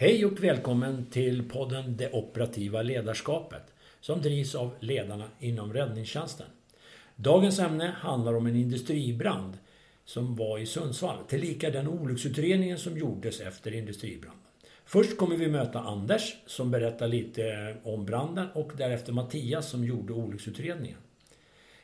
Hej 0.00 0.24
och 0.24 0.44
välkommen 0.44 1.06
till 1.10 1.48
podden 1.48 1.96
Det 1.96 2.12
operativa 2.12 2.82
ledarskapet 2.82 3.62
som 4.00 4.22
drivs 4.22 4.54
av 4.54 4.74
ledarna 4.80 5.24
inom 5.38 5.72
räddningstjänsten. 5.72 6.46
Dagens 7.16 7.58
ämne 7.58 7.94
handlar 7.98 8.34
om 8.34 8.46
en 8.46 8.56
industribrand 8.56 9.58
som 10.04 10.36
var 10.36 10.58
i 10.58 10.66
Sundsvall, 10.66 11.24
tillika 11.28 11.70
den 11.70 11.88
olycksutredningen 11.88 12.78
som 12.78 12.98
gjordes 12.98 13.40
efter 13.40 13.74
industribranden. 13.74 14.40
Först 14.84 15.16
kommer 15.16 15.36
vi 15.36 15.48
möta 15.48 15.80
Anders 15.80 16.36
som 16.46 16.70
berättar 16.70 17.08
lite 17.08 17.76
om 17.82 18.06
branden 18.06 18.48
och 18.54 18.72
därefter 18.76 19.12
Mattias 19.12 19.70
som 19.70 19.84
gjorde 19.84 20.12
olycksutredningen. 20.12 20.98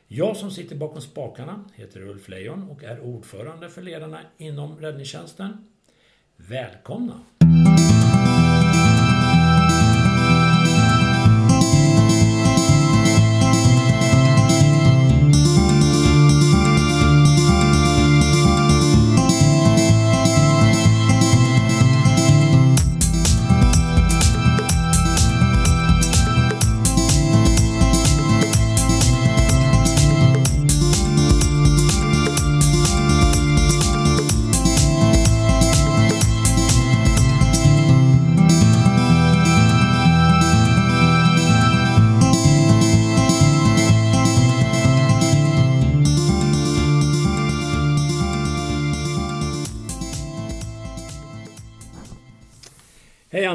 Jag 0.07 0.37
som 0.37 0.51
sitter 0.51 0.75
bakom 0.75 1.01
spakarna 1.01 1.69
heter 1.73 2.01
Ulf 2.01 2.29
Lejon 2.29 2.69
och 2.69 2.83
är 2.83 2.99
ordförande 2.99 3.69
för 3.69 3.81
ledarna 3.81 4.19
inom 4.37 4.79
räddningstjänsten. 4.79 5.67
Välkomna! 6.35 7.21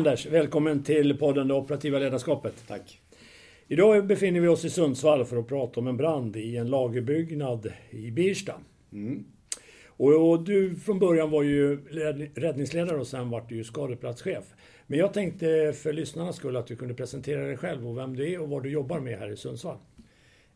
Anders! 0.00 0.26
Välkommen 0.26 0.82
till 0.82 1.18
podden 1.18 1.48
Det 1.48 1.54
operativa 1.54 1.98
ledarskapet. 1.98 2.64
Tack. 2.68 3.00
Idag 3.68 4.06
befinner 4.06 4.40
vi 4.40 4.48
oss 4.48 4.64
i 4.64 4.70
Sundsvall 4.70 5.24
för 5.24 5.36
att 5.36 5.48
prata 5.48 5.80
om 5.80 5.86
en 5.86 5.96
brand 5.96 6.36
i 6.36 6.56
en 6.56 6.70
lagerbyggnad 6.70 7.72
i 7.90 8.10
Birsta. 8.10 8.54
Mm. 8.92 9.24
Och, 9.86 10.44
du 10.44 10.74
från 10.74 10.98
början 10.98 11.30
var 11.30 11.42
ju 11.42 11.76
räddningsledare 12.34 12.96
och 12.96 13.06
sen 13.06 13.30
vart 13.30 13.48
du 13.48 13.56
ju 13.56 13.64
skadeplatschef. 13.64 14.44
Men 14.86 14.98
jag 14.98 15.12
tänkte 15.12 15.72
för 15.72 15.92
lyssnarnas 15.92 16.36
skull 16.36 16.56
att 16.56 16.66
du 16.66 16.76
kunde 16.76 16.94
presentera 16.94 17.46
dig 17.46 17.56
själv 17.56 17.88
och 17.88 17.98
vem 17.98 18.16
du 18.16 18.32
är 18.32 18.40
och 18.40 18.48
vad 18.48 18.62
du 18.62 18.70
jobbar 18.70 19.00
med 19.00 19.18
här 19.18 19.30
i 19.30 19.36
Sundsvall. 19.36 19.78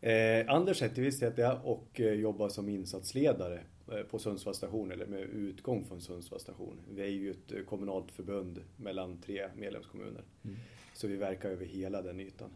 Eh, 0.01 0.11
Anders 0.47 0.77
Zetterqvist 0.77 1.23
heter 1.23 1.43
jag 1.43 1.57
och 1.63 2.01
eh, 2.01 2.13
jobbar 2.13 2.49
som 2.49 2.69
insatsledare 2.69 3.59
på 4.09 4.19
Sundsvalls 4.19 4.57
station, 4.57 4.91
eller 4.91 5.05
med 5.05 5.19
utgång 5.19 5.85
från 5.85 6.01
Sundsvalls 6.01 6.43
station. 6.43 6.79
Vi 6.89 7.01
är 7.01 7.07
ju 7.07 7.31
ett 7.31 7.51
eh, 7.51 7.63
kommunalt 7.63 8.11
förbund 8.11 8.63
mellan 8.77 9.21
tre 9.21 9.49
medlemskommuner. 9.55 10.23
Mm. 10.43 10.55
Så 10.93 11.07
vi 11.07 11.15
verkar 11.15 11.49
över 11.49 11.65
hela 11.65 12.01
den 12.01 12.19
ytan. 12.19 12.49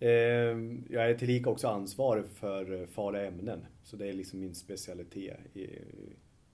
Eh, 0.00 0.10
jag 0.90 1.10
är 1.10 1.14
tillika 1.14 1.50
också 1.50 1.68
ansvarig 1.68 2.26
för 2.26 2.86
farliga 2.86 3.26
ämnen. 3.26 3.66
Så 3.82 3.96
det 3.96 4.08
är 4.08 4.12
liksom 4.12 4.40
min 4.40 4.54
specialitet 4.54 5.38
i, 5.52 5.70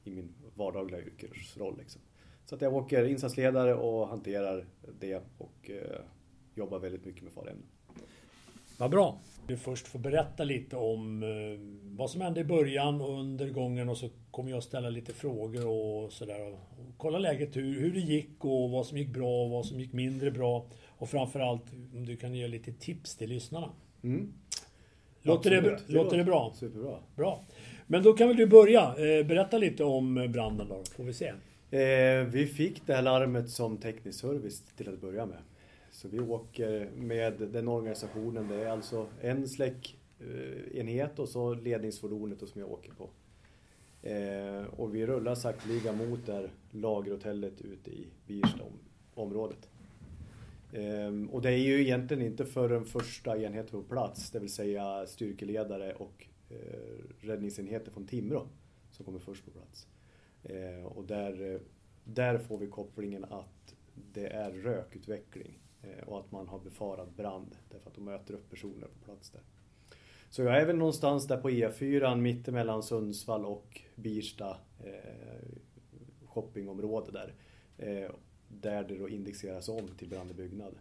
i 0.05 0.11
min 0.11 0.35
vardagliga 0.55 1.01
yrkesroll. 1.01 1.79
Liksom. 1.79 2.01
Så 2.45 2.55
att 2.55 2.61
jag 2.61 2.75
åker 2.75 3.05
insatsledare 3.05 3.75
och 3.75 4.09
hanterar 4.09 4.67
det 5.01 5.23
och 5.39 5.71
eh, 5.71 6.01
jobbar 6.55 6.79
väldigt 6.79 7.05
mycket 7.05 7.23
med 7.23 7.33
farliga 7.33 7.53
ämnen. 7.53 7.69
Vad 8.79 8.91
bra! 8.91 9.21
Du 9.51 9.57
först 9.57 9.89
får 9.89 9.99
berätta 9.99 10.45
lite 10.45 10.77
om 10.77 11.25
vad 11.97 12.11
som 12.11 12.21
hände 12.21 12.41
i 12.41 12.45
början 12.45 13.01
och 13.01 13.21
under 13.21 13.49
gången 13.49 13.89
och 13.89 13.97
så 13.97 14.09
kommer 14.31 14.51
jag 14.51 14.63
ställa 14.63 14.91
lite 14.91 15.13
frågor 15.13 15.67
och 15.67 16.13
sådär. 16.13 16.57
Kolla 16.97 17.19
läget, 17.19 17.57
hur, 17.57 17.81
hur 17.81 17.93
det 17.93 18.01
gick 18.01 18.45
och 18.45 18.71
vad 18.71 18.87
som 18.87 18.99
gick 18.99 19.09
bra 19.09 19.45
och 19.45 19.51
vad 19.51 19.67
som 19.67 19.81
gick 19.81 19.93
mindre 19.93 20.31
bra. 20.31 20.67
Och 20.89 21.09
framförallt 21.09 21.63
om 21.95 22.07
du 22.07 22.17
kan 22.17 22.35
ge 22.35 22.49
lite 22.49 22.73
tips 22.73 23.17
till 23.17 23.29
lyssnarna. 23.29 23.71
Mm. 24.03 24.33
Låter, 25.23 25.51
det, 25.51 25.61
det, 25.61 25.93
låter 25.93 26.19
det 26.19 26.25
bra? 26.25 26.53
Superbra. 26.55 26.99
Bra. 27.17 27.45
Men 27.87 28.03
då 28.03 28.13
kan 28.13 28.29
väl 28.29 28.37
du 28.37 28.47
börja. 28.47 28.95
Berätta 29.25 29.59
lite 29.59 29.85
om 29.85 30.15
branden 30.15 30.69
då, 30.69 30.83
får 30.97 31.05
vi 31.05 31.13
se. 31.13 31.29
Eh, 31.71 32.25
vi 32.25 32.47
fick 32.47 32.87
det 32.87 32.95
här 32.95 33.03
larmet 33.03 33.51
som 33.51 33.77
teknisk 33.77 34.21
service 34.21 34.63
till 34.77 34.89
att 34.89 35.01
börja 35.01 35.27
med. 35.27 35.39
Så 36.01 36.09
vi 36.09 36.21
åker 36.21 36.91
med 36.97 37.33
den 37.53 37.69
organisationen. 37.69 38.49
Det 38.49 38.55
är 38.55 38.71
alltså 38.71 39.07
en 39.21 39.49
släckenhet 39.49 41.19
och 41.19 41.29
så 41.29 41.55
ledningsfordonet 41.55 42.49
som 42.49 42.61
jag 42.61 42.71
åker 42.71 42.93
på. 42.93 43.11
Eh, 44.09 44.81
och 44.81 44.95
vi 44.95 45.07
rullar 45.07 45.35
sakteliga 45.35 45.93
mot 45.93 46.27
där 46.27 46.51
lagerhotellet 46.71 47.61
ute 47.61 47.91
i 47.91 48.07
Birstaområdet. 48.27 49.71
Eh, 50.73 51.31
och 51.31 51.43
det 51.43 51.51
är 51.51 51.59
ju 51.59 51.81
egentligen 51.81 52.27
inte 52.27 52.45
förrän 52.45 52.85
första 52.85 53.39
enheten 53.39 53.83
på 53.83 53.89
plats, 53.89 54.31
det 54.31 54.39
vill 54.39 54.53
säga 54.53 55.07
styrkeledare 55.07 55.95
och 55.95 56.27
eh, 56.51 57.27
räddningsenheter 57.27 57.91
från 57.91 58.07
Timrå, 58.07 58.47
som 58.91 59.05
kommer 59.05 59.19
först 59.19 59.45
på 59.45 59.51
plats. 59.51 59.87
Eh, 60.43 60.85
och 60.85 61.05
där, 61.05 61.55
eh, 61.55 61.61
där 62.05 62.39
får 62.39 62.59
vi 62.59 62.67
kopplingen 62.67 63.25
att 63.25 63.75
det 63.95 64.27
är 64.27 64.51
rökutveckling 64.51 65.59
eh, 65.83 66.09
och 66.09 66.21
att 66.21 66.33
man 66.33 66.49
har 66.49 66.59
befarat 66.59 67.17
brand 67.17 67.57
därför 67.71 67.91
att 67.91 67.95
de 67.95 68.05
möter 68.05 68.35
upp 68.35 68.51
personer 68.51 68.87
på 68.87 69.05
plats 69.05 69.31
där. 69.31 69.43
Så 70.31 70.43
jag 70.43 70.61
är 70.61 70.67
väl 70.67 70.77
någonstans 70.77 71.27
där 71.27 71.37
på 71.37 71.51
E4 71.51 72.17
mittemellan 72.17 72.83
Sundsvall 72.83 73.45
och 73.45 73.81
Birsta 73.95 74.57
eh, 74.85 75.59
shoppingområde 76.25 77.13
där. 77.13 77.35
Eh, 77.79 78.11
där 78.49 78.85
det 78.85 78.99
då 78.99 79.09
indexeras 79.09 79.69
om 79.69 79.89
till 79.97 80.09
brand 80.09 80.31
i 80.31 80.35
byggnad. 80.35 80.79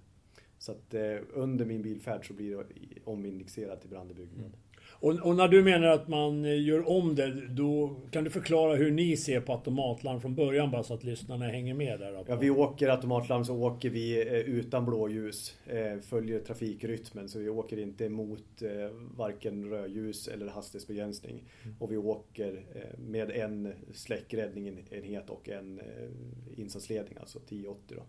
Så 0.57 0.71
att 0.71 0.93
eh, 0.93 1.17
under 1.33 1.65
min 1.65 1.81
bilfärd 1.81 2.27
så 2.27 2.33
blir 2.33 2.57
det 2.57 2.65
omindexerat 3.03 3.81
till 3.81 3.89
brand 3.89 4.11
i 4.11 4.13
byggnad. 4.13 4.45
Mm. 4.45 4.59
Och, 5.01 5.13
och, 5.13 5.35
när 5.35 5.47
du 5.47 5.63
menar 5.63 5.87
att 5.87 6.07
man 6.07 6.43
gör 6.43 6.89
om 6.89 7.15
det, 7.15 7.47
då 7.49 7.95
kan 8.11 8.23
du 8.23 8.29
förklara 8.29 8.75
hur 8.75 8.91
ni 8.91 9.17
ser 9.17 9.41
på 9.41 9.53
automatlarm 9.53 10.21
från 10.21 10.35
början 10.35 10.71
bara 10.71 10.83
så 10.83 10.93
att 10.93 11.03
lyssnarna 11.03 11.47
hänger 11.47 11.73
med 11.73 11.99
där? 11.99 12.23
Ja, 12.27 12.35
vi 12.35 12.49
åker 12.49 12.89
automatlarm 12.89 13.45
så 13.45 13.55
åker 13.55 13.89
vi 13.89 14.27
eh, 14.27 14.33
utan 14.33 14.85
blåljus, 14.85 15.57
eh, 15.65 15.99
följer 15.99 16.39
trafikrytmen 16.39 17.29
så 17.29 17.39
vi 17.39 17.49
åker 17.49 17.79
inte 17.79 18.09
mot 18.09 18.61
eh, 18.61 18.69
varken 19.17 19.69
rödljus 19.69 20.27
eller 20.27 20.47
hastighetsbegränsning. 20.47 21.43
Mm. 21.63 21.75
Och 21.79 21.91
vi 21.91 21.97
åker 21.97 22.63
med 22.97 23.31
en 23.31 23.73
släckräddningsenhet 23.93 25.29
och 25.29 25.49
en 25.49 25.81
insatsledning, 26.55 27.17
alltså 27.19 27.39
1080 27.39 27.95
då. 27.97 28.03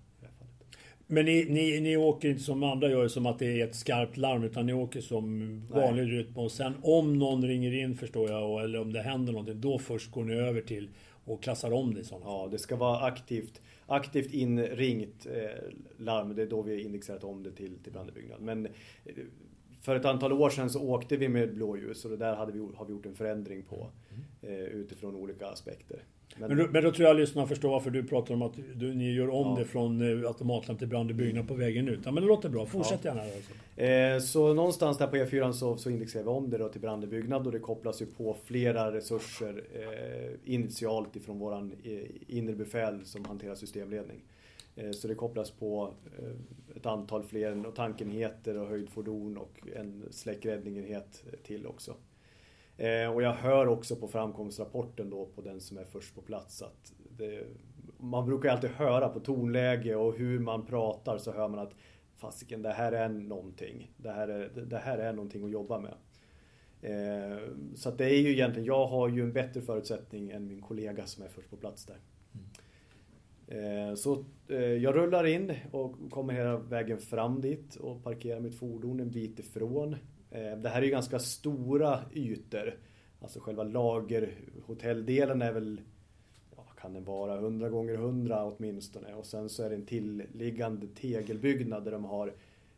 Men 1.13 1.25
ni, 1.25 1.47
ni, 1.49 1.81
ni 1.81 1.97
åker 1.97 2.29
inte 2.29 2.43
som 2.43 2.63
andra 2.63 2.91
gör, 2.91 3.09
som 3.09 3.27
att 3.27 3.39
det 3.39 3.61
är 3.61 3.65
ett 3.65 3.75
skarpt 3.75 4.17
larm, 4.17 4.45
utan 4.45 4.67
ni 4.67 4.73
åker 4.73 5.01
som 5.01 5.63
vanlig 5.71 6.03
Nej. 6.03 6.13
rytm. 6.13 6.37
Och 6.37 6.53
sen 6.53 6.75
om 6.83 7.19
någon 7.19 7.45
ringer 7.45 7.75
in, 7.75 7.97
förstår 7.97 8.31
jag, 8.31 8.65
eller 8.65 8.81
om 8.81 8.93
det 8.93 9.03
händer 9.03 9.33
någonting, 9.33 9.61
då 9.61 9.79
först 9.79 10.11
går 10.11 10.25
ni 10.25 10.35
över 10.35 10.61
till 10.61 10.89
och 11.25 11.43
klassar 11.43 11.73
om 11.73 11.95
det 11.95 12.01
i 12.01 12.05
sådana 12.05 12.27
Ja, 12.27 12.49
det 12.51 12.59
ska 12.59 12.77
vara 12.77 13.05
aktivt, 13.05 13.61
aktivt 13.87 14.35
inringt 14.35 15.27
eh, 15.27 15.75
larm. 15.97 16.35
Det 16.35 16.43
är 16.43 16.47
då 16.47 16.63
vi 16.63 16.73
har 16.73 16.81
indexerat 16.81 17.25
om 17.25 17.43
det 17.43 17.53
till, 17.53 17.79
till 17.83 17.93
brandbyggnad. 17.93 18.41
Men 18.41 18.67
eh, 18.67 18.73
för 19.81 19.97
ett 19.97 20.05
antal 20.05 20.33
år 20.33 20.51
sedan 20.51 20.71
så 20.71 20.83
åkte 20.83 21.17
vi 21.17 21.29
med 21.29 21.55
blåljus 21.55 22.05
och 22.05 22.11
det 22.11 22.17
där 22.17 22.37
hade 22.37 22.53
vi, 22.53 22.59
har 22.75 22.87
vi 22.87 22.93
gjort 22.93 23.07
en 23.07 23.15
förändring 23.15 23.63
på 23.63 23.91
mm. 24.11 24.55
eh, 24.55 24.65
utifrån 24.65 25.15
olika 25.15 25.47
aspekter. 25.47 26.03
Men, 26.37 26.49
men, 26.49 26.59
då, 26.59 26.73
men 26.73 26.85
då 26.85 26.93
tror 26.93 27.09
jag 27.09 27.17
lyssnarna 27.17 27.49
förstår 27.49 27.71
varför 27.71 27.91
du 27.91 28.05
pratar 28.05 28.35
om 28.35 28.43
att 28.43 28.53
du, 28.75 28.95
ni 28.95 29.13
gör 29.13 29.31
om 29.31 29.47
ja. 29.47 29.57
det 29.59 29.65
från 29.65 30.23
eh, 30.23 30.29
automatlamp 30.29 30.79
till 30.79 30.89
brand 30.89 31.11
i 31.11 31.15
byggnad 31.15 31.49
på 31.49 31.55
vägen 31.55 31.89
ut. 31.89 32.01
Ja, 32.05 32.11
men 32.11 32.23
det 32.23 32.29
låter 32.29 32.49
bra. 32.49 32.67
Fortsätt 32.67 33.01
ja. 33.03 33.11
gärna. 33.11 33.23
Alltså. 33.23 33.83
Eh, 33.83 34.19
så 34.19 34.55
någonstans 34.55 34.99
där 34.99 35.07
på 35.07 35.17
E4 35.17 35.53
så, 35.53 35.77
så 35.77 35.91
indexerar 35.91 36.23
vi 36.23 36.31
om 36.31 36.51
det 36.51 36.59
då 36.59 36.69
till 36.69 36.81
brand 36.81 37.05
i 37.05 37.07
byggnad 37.07 37.47
och 37.47 37.53
det 37.53 37.59
kopplas 37.59 38.03
ju 38.03 38.07
på 38.07 38.37
flera 38.45 38.93
resurser 38.93 39.65
eh, 39.75 40.55
initialt 40.55 41.17
ifrån 41.17 41.39
våran 41.39 41.73
eh, 41.85 41.99
inre 42.27 42.55
befäl 42.55 43.05
som 43.05 43.25
hanterar 43.25 43.55
systemledning. 43.55 44.23
Eh, 44.77 44.91
så 44.91 45.09
det 45.09 45.15
kopplas 45.15 45.51
på 45.51 45.95
eh, 46.19 46.77
ett 46.77 46.87
antal 46.87 47.23
fler 47.23 47.73
tankenheter 47.77 48.59
och 48.59 48.69
höjdfordon 48.69 49.37
och 49.37 49.59
en 49.77 50.05
släckräddningenhet 50.11 51.25
till 51.43 51.67
också. 51.67 51.95
Eh, 52.81 53.13
och 53.13 53.23
jag 53.23 53.33
hör 53.33 53.67
också 53.67 53.97
på 53.97 54.09
framkomstrapporten 54.09 55.11
då 55.11 55.27
på 55.27 55.43
den 55.43 55.61
som 55.61 55.79
är 55.79 55.85
först 55.85 56.15
på 56.15 56.23
plats 56.23 56.63
att 56.63 56.93
det, 57.17 57.47
man 57.99 58.27
brukar 58.27 58.51
alltid 58.51 58.71
höra 58.71 59.09
på 59.09 59.21
tonläge 59.21 59.95
och 59.95 60.17
hur 60.17 60.39
man 60.39 60.67
pratar 60.67 61.19
så 61.19 61.33
hör 61.33 61.49
man 61.49 61.59
att 61.61 61.75
fasiken, 62.17 62.63
det 62.63 62.73
här 62.73 62.93
är 62.93 63.09
någonting. 63.09 63.93
Det 63.97 64.11
här 64.11 64.29
är, 64.29 64.49
det 64.67 64.79
här 64.79 64.99
är 64.99 65.13
någonting 65.13 65.45
att 65.45 65.51
jobba 65.51 65.79
med. 65.79 65.95
Eh, 66.83 67.39
så 67.75 67.89
att 67.89 67.99
det 67.99 68.05
är 68.05 68.21
ju 68.21 68.33
egentligen, 68.33 68.67
jag 68.67 68.87
har 68.87 69.09
ju 69.09 69.23
en 69.23 69.33
bättre 69.33 69.61
förutsättning 69.61 70.31
än 70.31 70.47
min 70.47 70.63
kollega 70.63 71.07
som 71.07 71.25
är 71.25 71.29
först 71.29 71.51
på 71.51 71.57
plats 71.57 71.87
där. 71.87 71.99
Eh, 73.47 73.95
så 73.95 74.25
eh, 74.49 74.59
jag 74.59 74.97
rullar 74.97 75.27
in 75.27 75.53
och 75.73 76.11
kommer 76.11 76.35
hela 76.35 76.57
vägen 76.57 76.99
fram 76.99 77.41
dit 77.41 77.77
och 77.77 78.05
parkerar 78.05 78.41
mitt 78.41 78.59
fordon 78.59 79.01
en 79.01 79.11
bit 79.11 79.39
ifrån. 79.39 79.97
Eh, 80.31 80.57
det 80.57 80.69
här 80.69 80.81
är 80.81 80.87
ju 80.87 80.91
ganska 80.91 81.19
stora 81.19 82.01
ytor. 82.15 82.79
Alltså 83.21 83.41
själva 83.41 83.63
lagerhotelldelen 83.63 85.43
är 85.43 85.53
väl, 85.53 85.81
ja, 86.57 86.65
vad 86.67 86.77
kan 86.77 86.93
den 86.93 87.05
vara, 87.05 87.39
100 87.39 87.69
gånger 87.69 87.95
100 87.95 88.45
åtminstone. 88.45 89.15
Och 89.15 89.27
sen 89.27 89.49
så 89.49 89.63
är 89.63 89.71
det 89.71 89.77
en 89.77 89.87
tillliggande 89.87 90.87
tegelbyggnad 90.87 91.85
där 91.85 91.93
de 91.93 92.05
har 92.05 92.35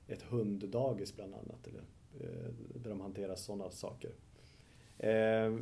ett 0.08 0.22
hunddagis 0.22 1.16
bland 1.16 1.34
annat. 1.34 1.66
Eller, 1.66 1.82
eh, 2.20 2.50
där 2.75 2.90
de 2.90 3.00
hanterar 3.00 3.34
sådana 3.34 3.70
saker. 3.70 4.10
Eh, 4.98 5.52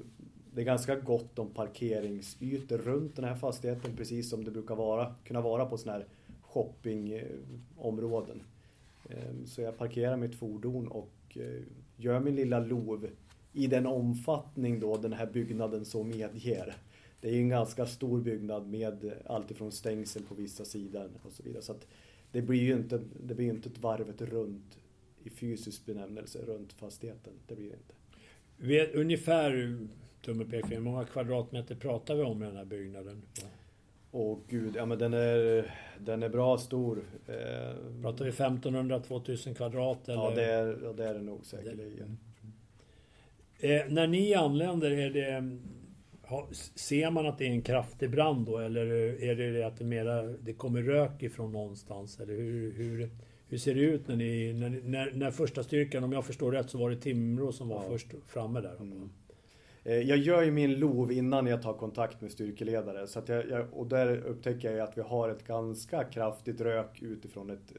det 0.53 0.61
är 0.61 0.65
ganska 0.65 0.97
gott 0.97 1.39
om 1.39 1.51
parkeringsytor 1.51 2.79
runt 2.79 3.17
den 3.17 3.25
här 3.25 3.35
fastigheten 3.35 3.97
precis 3.97 4.31
som 4.31 4.45
det 4.45 4.51
brukar 4.51 4.75
vara, 4.75 5.15
kunna 5.25 5.41
vara 5.41 5.67
på 5.67 5.79
sådana 5.79 5.99
här 5.99 6.07
shoppingområden. 6.41 8.43
Så 9.47 9.61
jag 9.61 9.79
parkerar 9.79 10.17
mitt 10.17 10.35
fordon 10.35 10.89
och 10.89 11.39
gör 12.01 12.21
min 12.21 12.37
lilla 12.37 12.61
lov 12.61 13.09
i 13.53 13.67
den 13.67 13.87
omfattning 13.87 14.81
då 14.81 14.97
den 14.97 15.13
här 15.13 15.27
byggnaden 15.27 15.85
så 15.85 16.05
medger. 16.05 16.77
Det 17.21 17.29
är 17.29 17.35
en 17.35 17.49
ganska 17.49 17.87
stor 17.87 18.21
byggnad 18.21 18.69
med 18.69 19.13
alltifrån 19.27 19.73
stängsel 19.73 20.23
på 20.23 20.35
vissa 20.35 20.65
sidor 20.65 21.11
och 21.23 21.33
så 21.33 21.43
vidare. 21.43 21.63
Så 21.63 21.75
det 22.33 22.43
blir 22.43 22.63
ju 22.63 22.73
inte, 22.73 23.01
det 23.27 23.35
blir 23.35 23.49
inte 23.49 23.69
ett 23.69 23.79
varvet 23.79 24.23
runt 24.23 24.79
i 25.25 25.31
fysisk 25.31 25.87
benämnelse 25.87 26.39
runt 26.39 26.73
fastigheten. 26.73 27.33
Det 27.47 27.55
blir 27.55 27.69
det 27.69 27.77
inte. 27.77 27.95
Vet, 28.57 28.95
ungefär 28.95 29.79
tumme 30.25 30.45
pekfinger. 30.45 30.77
Hur 30.77 30.85
många 30.85 31.05
kvadratmeter 31.05 31.75
pratar 31.75 32.15
vi 32.15 32.23
om 32.23 32.43
i 32.43 32.47
den 32.47 32.57
här 32.57 32.65
byggnaden? 32.65 33.23
Åh 34.13 34.39
gud, 34.49 34.77
ja 34.77 34.87
men 34.87 34.99
den 34.99 35.15
är, 35.15 35.75
den 35.99 36.23
är 36.23 36.29
bra 36.29 36.59
stor. 36.59 37.05
Eh, 37.29 38.03
pratar 38.03 38.25
vi 38.25 38.31
1500-2000 38.31 39.55
kvadrat? 39.55 40.09
Eller? 40.09 40.23
Ja, 40.23 40.31
det 40.35 40.45
är, 40.45 40.79
ja, 40.85 40.93
det 40.93 41.05
är 41.05 41.15
det 41.15 41.23
nog 41.23 41.47
säkerligen. 41.47 42.19
Eh, 43.59 43.83
när 43.89 44.07
ni 44.07 44.35
anländer, 44.35 44.91
är 44.91 45.11
det, 45.11 45.59
ser 46.75 47.11
man 47.11 47.27
att 47.27 47.39
det 47.39 47.47
är 47.47 47.51
en 47.51 47.63
kraftig 47.63 48.11
brand 48.11 48.47
då? 48.47 48.59
Eller 48.59 48.87
är 49.23 49.35
det 49.35 49.51
det 49.51 49.67
att 49.67 49.79
det, 49.79 49.85
mera, 49.85 50.23
det 50.23 50.53
kommer 50.53 50.83
rök 50.83 51.23
ifrån 51.23 51.53
någonstans? 51.53 52.21
Eller 52.21 52.35
hur, 52.35 52.73
hur, 52.73 53.11
hur 53.49 53.59
ser 53.59 53.75
det 53.75 53.81
ut 53.81 54.09
när 54.09 54.17
ni, 54.17 54.53
när, 54.53 54.71
när, 54.71 55.13
när 55.13 55.31
första 55.31 55.63
styrkan, 55.63 56.05
om 56.05 56.13
jag 56.13 56.25
förstår 56.25 56.53
rätt, 56.53 56.71
så 56.71 56.79
var 56.79 56.91
det 56.91 56.97
Timrå 56.97 57.53
som 57.53 57.69
var 57.69 57.83
ja. 57.83 57.89
först 57.89 58.09
framme 58.27 58.61
där? 58.61 58.77
Mm. 58.81 59.11
Eh, 59.85 59.99
jag 59.99 60.19
gör 60.19 60.43
ju 60.43 60.51
min 60.51 60.79
LOV 60.79 61.13
innan 61.13 61.47
jag 61.47 61.63
tar 61.63 61.75
kontakt 61.75 62.21
med 62.21 62.33
styrkeledare. 62.33 63.07
Så 63.07 63.19
att 63.19 63.29
jag, 63.29 63.49
jag, 63.51 63.75
och 63.75 63.87
där 63.87 64.17
upptäcker 64.17 64.73
jag 64.73 64.89
att 64.89 64.99
vi 64.99 65.03
har 65.03 65.29
ett 65.29 65.47
ganska 65.47 66.05
kraftigt 66.05 66.61
rök 66.61 67.03
utifrån 67.03 67.51
ett 67.51 67.73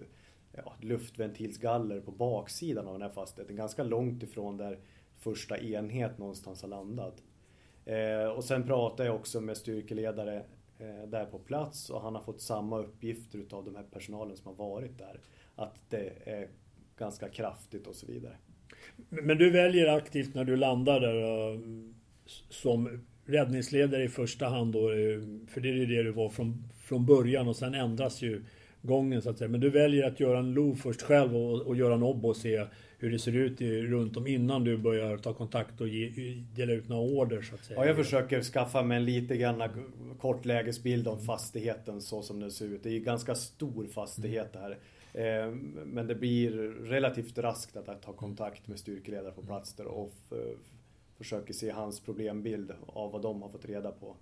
ja, 0.51 0.73
luftventilsgaller 0.79 1.99
på 1.99 2.11
baksidan 2.11 2.87
av 2.87 2.93
den 2.93 3.01
här 3.01 3.09
fastigheten. 3.09 3.55
Ganska 3.55 3.83
långt 3.83 4.23
ifrån 4.23 4.57
där 4.57 4.79
första 5.15 5.57
enhet 5.57 6.17
någonstans 6.17 6.61
har 6.61 6.69
landat. 6.69 7.23
Eh, 7.85 8.25
och 8.25 8.43
sen 8.43 8.63
pratar 8.63 9.05
jag 9.05 9.15
också 9.15 9.41
med 9.41 9.57
styrkeledare 9.57 10.43
eh, 10.79 11.07
där 11.07 11.25
på 11.25 11.39
plats 11.39 11.89
och 11.89 12.01
han 12.01 12.15
har 12.15 12.21
fått 12.21 12.41
samma 12.41 12.79
uppgifter 12.79 13.39
utav 13.39 13.65
de 13.65 13.75
här 13.75 13.85
personalen 13.91 14.37
som 14.37 14.47
har 14.47 14.69
varit 14.69 14.97
där. 14.97 15.19
Att 15.55 15.89
det 15.89 16.13
är 16.25 16.49
ganska 16.97 17.29
kraftigt 17.29 17.87
och 17.87 17.95
så 17.95 18.07
vidare. 18.07 18.37
Men 19.09 19.37
du 19.37 19.49
väljer 19.49 19.97
aktivt 19.97 20.35
när 20.35 20.45
du 20.45 20.55
landar 20.55 20.99
där 20.99 21.59
som 22.49 23.01
räddningsledare 23.25 24.03
i 24.03 24.09
första 24.09 24.47
hand 24.47 24.73
då, 24.73 24.89
eh, 24.89 25.19
för 25.47 25.61
det 25.61 25.69
är 25.69 25.85
det 25.85 26.03
du 26.03 26.11
var 26.11 26.29
från, 26.29 26.63
från 26.83 27.05
början 27.05 27.47
och 27.47 27.55
sen 27.55 27.73
ändras 27.73 28.21
ju 28.21 28.43
gången 28.81 29.21
så 29.21 29.29
att 29.29 29.37
säga. 29.37 29.49
Men 29.49 29.59
du 29.59 29.69
väljer 29.69 30.07
att 30.07 30.19
göra 30.19 30.39
en 30.39 30.53
LOV 30.53 30.75
först 30.75 31.01
själv 31.01 31.35
och, 31.35 31.61
och 31.61 31.75
göra 31.75 31.93
en 31.93 32.03
OB 32.03 32.25
och 32.25 32.37
se 32.37 32.65
hur 32.97 33.11
det 33.11 33.19
ser 33.19 33.35
ut 33.35 33.61
i, 33.61 33.81
runt 33.81 34.17
om 34.17 34.27
innan 34.27 34.63
du 34.63 34.77
börjar 34.77 35.17
ta 35.17 35.33
kontakt 35.33 35.81
och 35.81 35.87
ge, 35.87 36.33
dela 36.55 36.73
ut 36.73 36.89
några 36.89 37.01
order 37.01 37.41
så 37.41 37.55
att 37.55 37.63
säga. 37.63 37.79
Ja, 37.79 37.85
jag 37.85 37.95
försöker 37.95 38.41
skaffa 38.41 38.83
mig 38.83 38.97
en 38.97 39.05
lite 39.05 39.37
grann 39.37 39.63
kort 40.19 40.45
lägesbild 40.45 41.07
om 41.07 41.19
fastigheten 41.19 42.01
så 42.01 42.21
som 42.21 42.39
den 42.39 42.51
ser 42.51 42.65
ut. 42.65 42.83
Det 42.83 42.89
är 42.89 42.93
ju 42.93 42.99
ganska 42.99 43.35
stor 43.35 43.87
fastighet 43.87 44.53
det 44.53 44.59
här. 44.59 44.77
Ehm, 45.13 45.79
men 45.85 46.07
det 46.07 46.15
blir 46.15 46.51
relativt 46.69 47.37
raskt 47.37 47.77
att 47.77 48.01
ta 48.01 48.13
kontakt 48.13 48.67
med 48.67 48.79
styrkeledare 48.79 49.31
på 49.31 49.41
plats 49.41 49.73
där 49.73 49.85
och 49.85 50.13
försöker 51.17 51.53
se 51.53 51.71
hans 51.71 51.99
problembild 51.99 52.71
av 52.85 53.11
vad 53.11 53.21
de 53.21 53.41
har 53.41 53.49
fått 53.49 53.65
reda 53.65 53.91
på. 53.91 54.15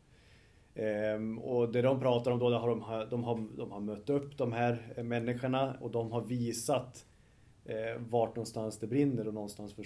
Ehm, 0.76 1.40
och 1.40 1.72
det 1.72 1.82
de 1.82 2.00
pratar 2.00 2.32
om 2.32 2.40
då, 2.40 2.50
har 2.58 2.68
de, 2.68 3.10
de, 3.10 3.24
har, 3.24 3.48
de 3.58 3.72
har 3.72 3.80
mött 3.80 4.10
upp 4.10 4.38
de 4.38 4.54
här 4.54 5.04
människorna 5.04 5.78
och 5.82 5.92
de 5.92 6.12
har 6.12 6.22
visat 6.22 7.06
eh, 7.66 8.02
vart 8.10 8.36
någonstans 8.36 8.80
det 8.80 8.88
brinner 8.88 9.28
och 9.28 9.34
någonstans 9.34 9.74
för, 9.74 9.86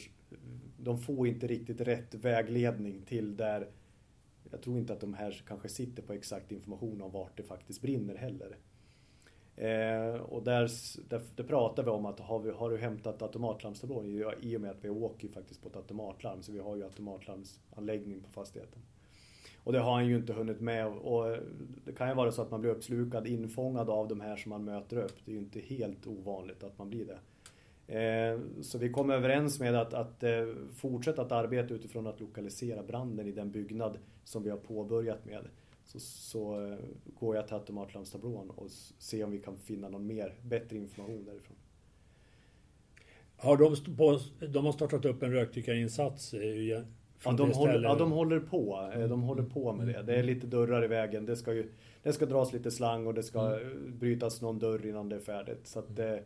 de 0.77 0.99
får 0.99 1.27
inte 1.27 1.47
riktigt 1.47 1.81
rätt 1.81 2.15
vägledning 2.15 3.01
till 3.01 3.38
där 3.38 3.67
jag 4.51 4.61
tror 4.61 4.77
inte 4.77 4.94
att 4.94 4.99
de 4.99 5.13
här 5.13 5.44
kanske 5.47 5.69
sitter 5.69 6.03
på 6.03 6.13
exakt 6.13 6.51
information 6.51 7.01
om 7.01 7.11
vart 7.11 7.38
det 7.38 7.44
faktiskt 7.44 7.81
brinner 7.81 8.15
heller. 8.15 8.57
Eh, 9.55 10.21
och 10.21 10.44
där, 10.44 10.69
där, 11.09 11.21
där, 11.35 11.44
pratar 11.44 11.83
vi 11.83 11.89
om 11.89 12.05
att 12.05 12.19
har, 12.19 12.39
vi, 12.39 12.51
har 12.51 12.69
du 12.69 12.77
hämtat 12.77 13.21
automatlarmstablån? 13.21 14.05
I 14.41 14.57
och 14.57 14.61
med 14.61 14.71
att 14.71 14.85
vi 14.85 14.89
åker 14.89 15.27
ju 15.27 15.33
faktiskt 15.33 15.61
på 15.61 15.69
ett 15.69 15.75
automatlarm 15.75 16.41
så 16.41 16.51
vi 16.51 16.59
har 16.59 16.75
ju 16.75 16.83
automatlarmsanläggning 16.83 18.21
på 18.21 18.29
fastigheten. 18.29 18.81
Och 19.63 19.73
det 19.73 19.79
har 19.79 19.94
han 19.94 20.07
ju 20.07 20.15
inte 20.15 20.33
hunnit 20.33 20.59
med 20.59 20.88
och 20.88 21.38
det 21.85 21.91
kan 21.91 22.09
ju 22.09 22.15
vara 22.15 22.31
så 22.31 22.41
att 22.41 22.51
man 22.51 22.61
blir 22.61 22.71
uppslukad, 22.71 23.27
infångad 23.27 23.89
av 23.89 24.07
de 24.07 24.21
här 24.21 24.35
som 24.35 24.50
man 24.50 24.63
möter 24.63 24.97
upp. 24.97 25.15
Det 25.25 25.31
är 25.31 25.35
ju 25.35 25.41
inte 25.41 25.59
helt 25.59 26.07
ovanligt 26.07 26.63
att 26.63 26.77
man 26.77 26.89
blir 26.89 27.06
det. 27.06 27.19
Eh, 27.88 28.39
så 28.61 28.77
vi 28.77 28.89
kom 28.89 29.09
överens 29.09 29.59
med 29.59 29.75
att, 29.75 29.94
att 29.94 30.23
eh, 30.23 30.47
fortsätta 30.75 31.21
att 31.21 31.31
arbeta 31.31 31.73
utifrån 31.73 32.07
att 32.07 32.19
lokalisera 32.19 32.83
branden 32.83 33.27
i 33.27 33.31
den 33.31 33.51
byggnad 33.51 33.97
som 34.23 34.44
vi 34.44 34.49
har 34.49 34.57
påbörjat 34.57 35.25
med 35.25 35.47
så, 35.94 36.00
så 36.00 36.68
eh, 36.68 36.78
går 37.19 37.36
jag 37.36 37.48
till 37.48 37.56
automatlarmstablån 37.56 38.50
och 38.50 38.72
ser 38.98 39.24
om 39.24 39.31
vi 39.31 39.40
kan 39.40 39.57
finna 39.57 39.90
någon 39.90 40.07
mer, 40.07 40.34
bättre 40.42 40.78
information 40.78 41.25
därifrån. 41.25 41.57
Har 43.38 43.57
de, 43.57 43.95
på, 43.98 44.19
de 44.48 44.66
har 44.66 44.72
startat 44.72 45.06
upp 45.06 45.24
en 45.24 45.31
rökdykarinsats? 45.31 46.34
Eh, 46.34 46.42
ja, 46.44 46.81
de 47.31 47.51
håller, 47.51 47.84
ja, 47.84 47.95
de 47.95 48.12
håller 48.12 48.40
på. 48.40 48.92
Eh, 48.95 49.07
de 49.07 49.22
håller 49.22 49.44
på 49.44 49.74
med 49.74 49.88
det. 49.88 50.04
Det 50.04 50.16
är 50.16 50.24
lite 50.24 50.48
dörrar 50.48 50.86
i 50.86 50.88
vägen. 50.88 51.25
Det 51.25 51.36
ska, 51.36 51.54
ju, 51.54 51.72
det 52.04 52.13
ska 52.13 52.25
dras 52.25 52.54
lite 52.54 52.72
slang 52.72 53.07
och 53.07 53.13
det 53.13 53.24
ska 53.24 53.60
mm. 53.60 54.00
brytas 54.00 54.42
någon 54.42 54.60
dörr 54.60 54.86
innan 54.86 55.10
det 55.10 55.16
är 55.16 55.19
färdigt. 55.19 55.68
Så 55.68 55.80
att, 55.80 56.00
mm. 56.00 56.24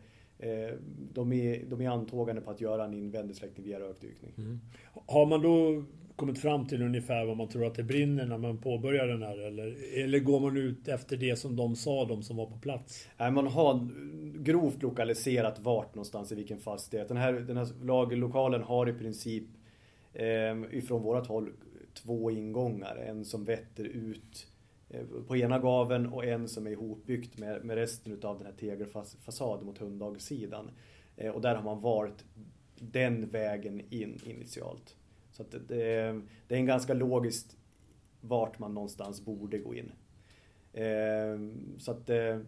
de, 1.12 1.32
är, 1.32 1.64
de 1.66 1.80
är 1.80 1.88
antågande 1.88 2.42
på 2.42 2.50
att 2.50 2.60
göra 2.60 2.84
en 2.84 2.94
invändig 2.94 3.36
släckning 3.36 3.66
via 3.66 3.80
rökdykning. 3.80 4.32
Mm. 4.38 4.60
Har 5.06 5.26
man 5.26 5.42
då 5.42 5.84
kommit 6.18 6.38
fram 6.38 6.66
till 6.66 6.82
ungefär 6.82 7.26
vad 7.26 7.36
man 7.36 7.48
tror 7.48 7.66
att 7.66 7.74
det 7.74 7.82
brinner 7.82 8.26
när 8.26 8.38
man 8.38 8.58
påbörjar 8.58 9.06
den 9.06 9.22
här? 9.22 9.38
Eller, 9.38 9.76
eller 10.04 10.18
går 10.18 10.40
man 10.40 10.56
ut 10.56 10.88
efter 10.88 11.16
det 11.16 11.36
som 11.36 11.56
de 11.56 11.76
sa, 11.76 12.04
de 12.04 12.22
som 12.22 12.36
var 12.36 12.46
på 12.46 12.58
plats? 12.58 13.08
Nej, 13.16 13.30
man 13.30 13.46
har 13.46 13.88
grovt 14.42 14.82
lokaliserat 14.82 15.58
vart 15.60 15.94
någonstans 15.94 16.32
i 16.32 16.34
vilken 16.34 16.58
fastighet. 16.58 17.08
Den 17.08 17.16
här, 17.16 17.32
den 17.32 17.56
här 17.56 17.84
lagerlokalen 17.84 18.62
har 18.62 18.88
i 18.88 18.92
princip 18.92 19.44
eh, 20.12 20.56
ifrån 20.70 21.02
vårat 21.02 21.26
håll 21.26 21.50
två 21.94 22.30
ingångar. 22.30 22.96
En 22.96 23.24
som 23.24 23.44
vetter 23.44 23.84
ut 23.84 24.46
eh, 24.90 25.06
på 25.26 25.36
ena 25.36 25.58
gaven 25.58 26.06
och 26.06 26.24
en 26.24 26.48
som 26.48 26.66
är 26.66 26.70
ihopbyggt 26.70 27.38
med, 27.38 27.64
med 27.64 27.76
resten 27.76 28.12
utav 28.12 28.38
den 28.38 28.46
här 28.46 28.54
tegelfasaden 28.54 29.66
mot 29.66 29.78
hunddagssidan. 29.78 30.70
Eh, 31.16 31.30
och 31.30 31.40
där 31.40 31.54
har 31.54 31.62
man 31.62 31.80
valt 31.80 32.24
den 32.80 33.28
vägen 33.28 33.80
in 33.90 34.20
initialt. 34.24 34.97
Så 35.38 35.42
att 35.42 35.50
det, 35.50 35.58
det, 36.48 36.54
är 36.54 36.58
en 36.58 36.66
ganska 36.66 36.94
logiskt 36.94 37.56
vart 38.20 38.58
man 38.58 38.74
någonstans 38.74 39.24
borde 39.24 39.58
gå 39.58 39.74
in. 39.74 39.92
Eh, 40.72 41.38
så 41.78 41.90
att 41.90 42.10
eh, 42.10 42.38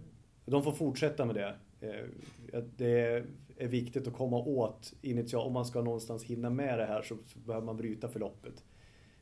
de 0.44 0.62
får 0.62 0.72
fortsätta 0.72 1.24
med 1.24 1.34
det. 1.34 1.54
Eh, 1.80 2.62
det 2.76 3.24
är 3.56 3.68
viktigt 3.68 4.08
att 4.08 4.14
komma 4.14 4.38
åt 4.38 4.92
initialt. 5.02 5.46
Om 5.46 5.52
man 5.52 5.64
ska 5.64 5.82
någonstans 5.82 6.24
hinna 6.24 6.50
med 6.50 6.78
det 6.78 6.84
här 6.84 7.02
så 7.02 7.16
behöver 7.46 7.66
man 7.66 7.76
bryta 7.76 8.08
förloppet 8.08 8.64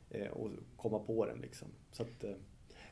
eh, 0.09 0.27
och 0.27 0.49
komma 0.77 0.99
på 0.99 1.25
den. 1.25 1.41
Liksom. 1.41 1.67
Så 1.91 2.03
att, 2.03 2.23
eh. 2.23 2.33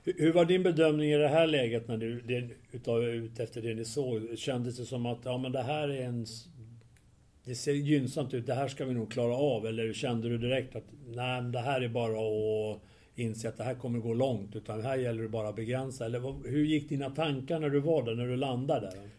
hur 0.03 0.33
var 0.33 0.45
din 0.45 0.63
bedömning 0.63 1.09
i 1.09 1.17
det 1.17 1.27
här 1.27 1.47
läget 1.47 1.87
när 1.87 1.97
du, 1.97 2.21
det, 2.21 2.49
utav, 2.71 3.03
ut 3.03 3.39
efter 3.39 3.61
det 3.61 3.75
ni 3.75 3.85
såg? 3.85 4.37
Kändes 4.37 4.77
det 4.77 4.85
som 4.85 5.05
att 5.05 5.25
ja, 5.25 5.37
men 5.37 5.51
det 5.51 5.63
här 5.63 5.89
är 5.89 6.05
en 6.05 6.25
det 7.47 7.55
ser 7.55 7.73
gynnsamt 7.73 8.33
ut, 8.33 8.45
det 8.45 8.53
här 8.53 8.67
ska 8.67 8.85
vi 8.85 8.93
nog 8.93 9.11
klara 9.11 9.35
av? 9.35 9.67
Eller 9.67 9.93
kände 9.93 10.29
du 10.29 10.37
direkt 10.37 10.75
att 10.75 10.83
nej, 11.07 11.41
det 11.41 11.59
här 11.59 11.81
är 11.81 11.89
bara 11.89 12.11
att 12.11 12.81
inse 13.15 13.49
att 13.49 13.57
det 13.57 13.63
här 13.63 13.75
kommer 13.75 13.99
gå 13.99 14.13
långt, 14.13 14.55
utan 14.55 14.81
här 14.81 14.97
gäller 14.97 15.23
det 15.23 15.29
bara 15.29 15.49
att 15.49 15.55
begränsa? 15.55 16.05
Eller 16.05 16.49
hur 16.49 16.65
gick 16.65 16.89
dina 16.89 17.09
tankar 17.09 17.59
när 17.59 17.69
du 17.69 17.79
var 17.79 18.03
där, 18.03 18.15
när 18.15 18.27
du 18.27 18.35
landade 18.35 18.91
där? 18.91 19.09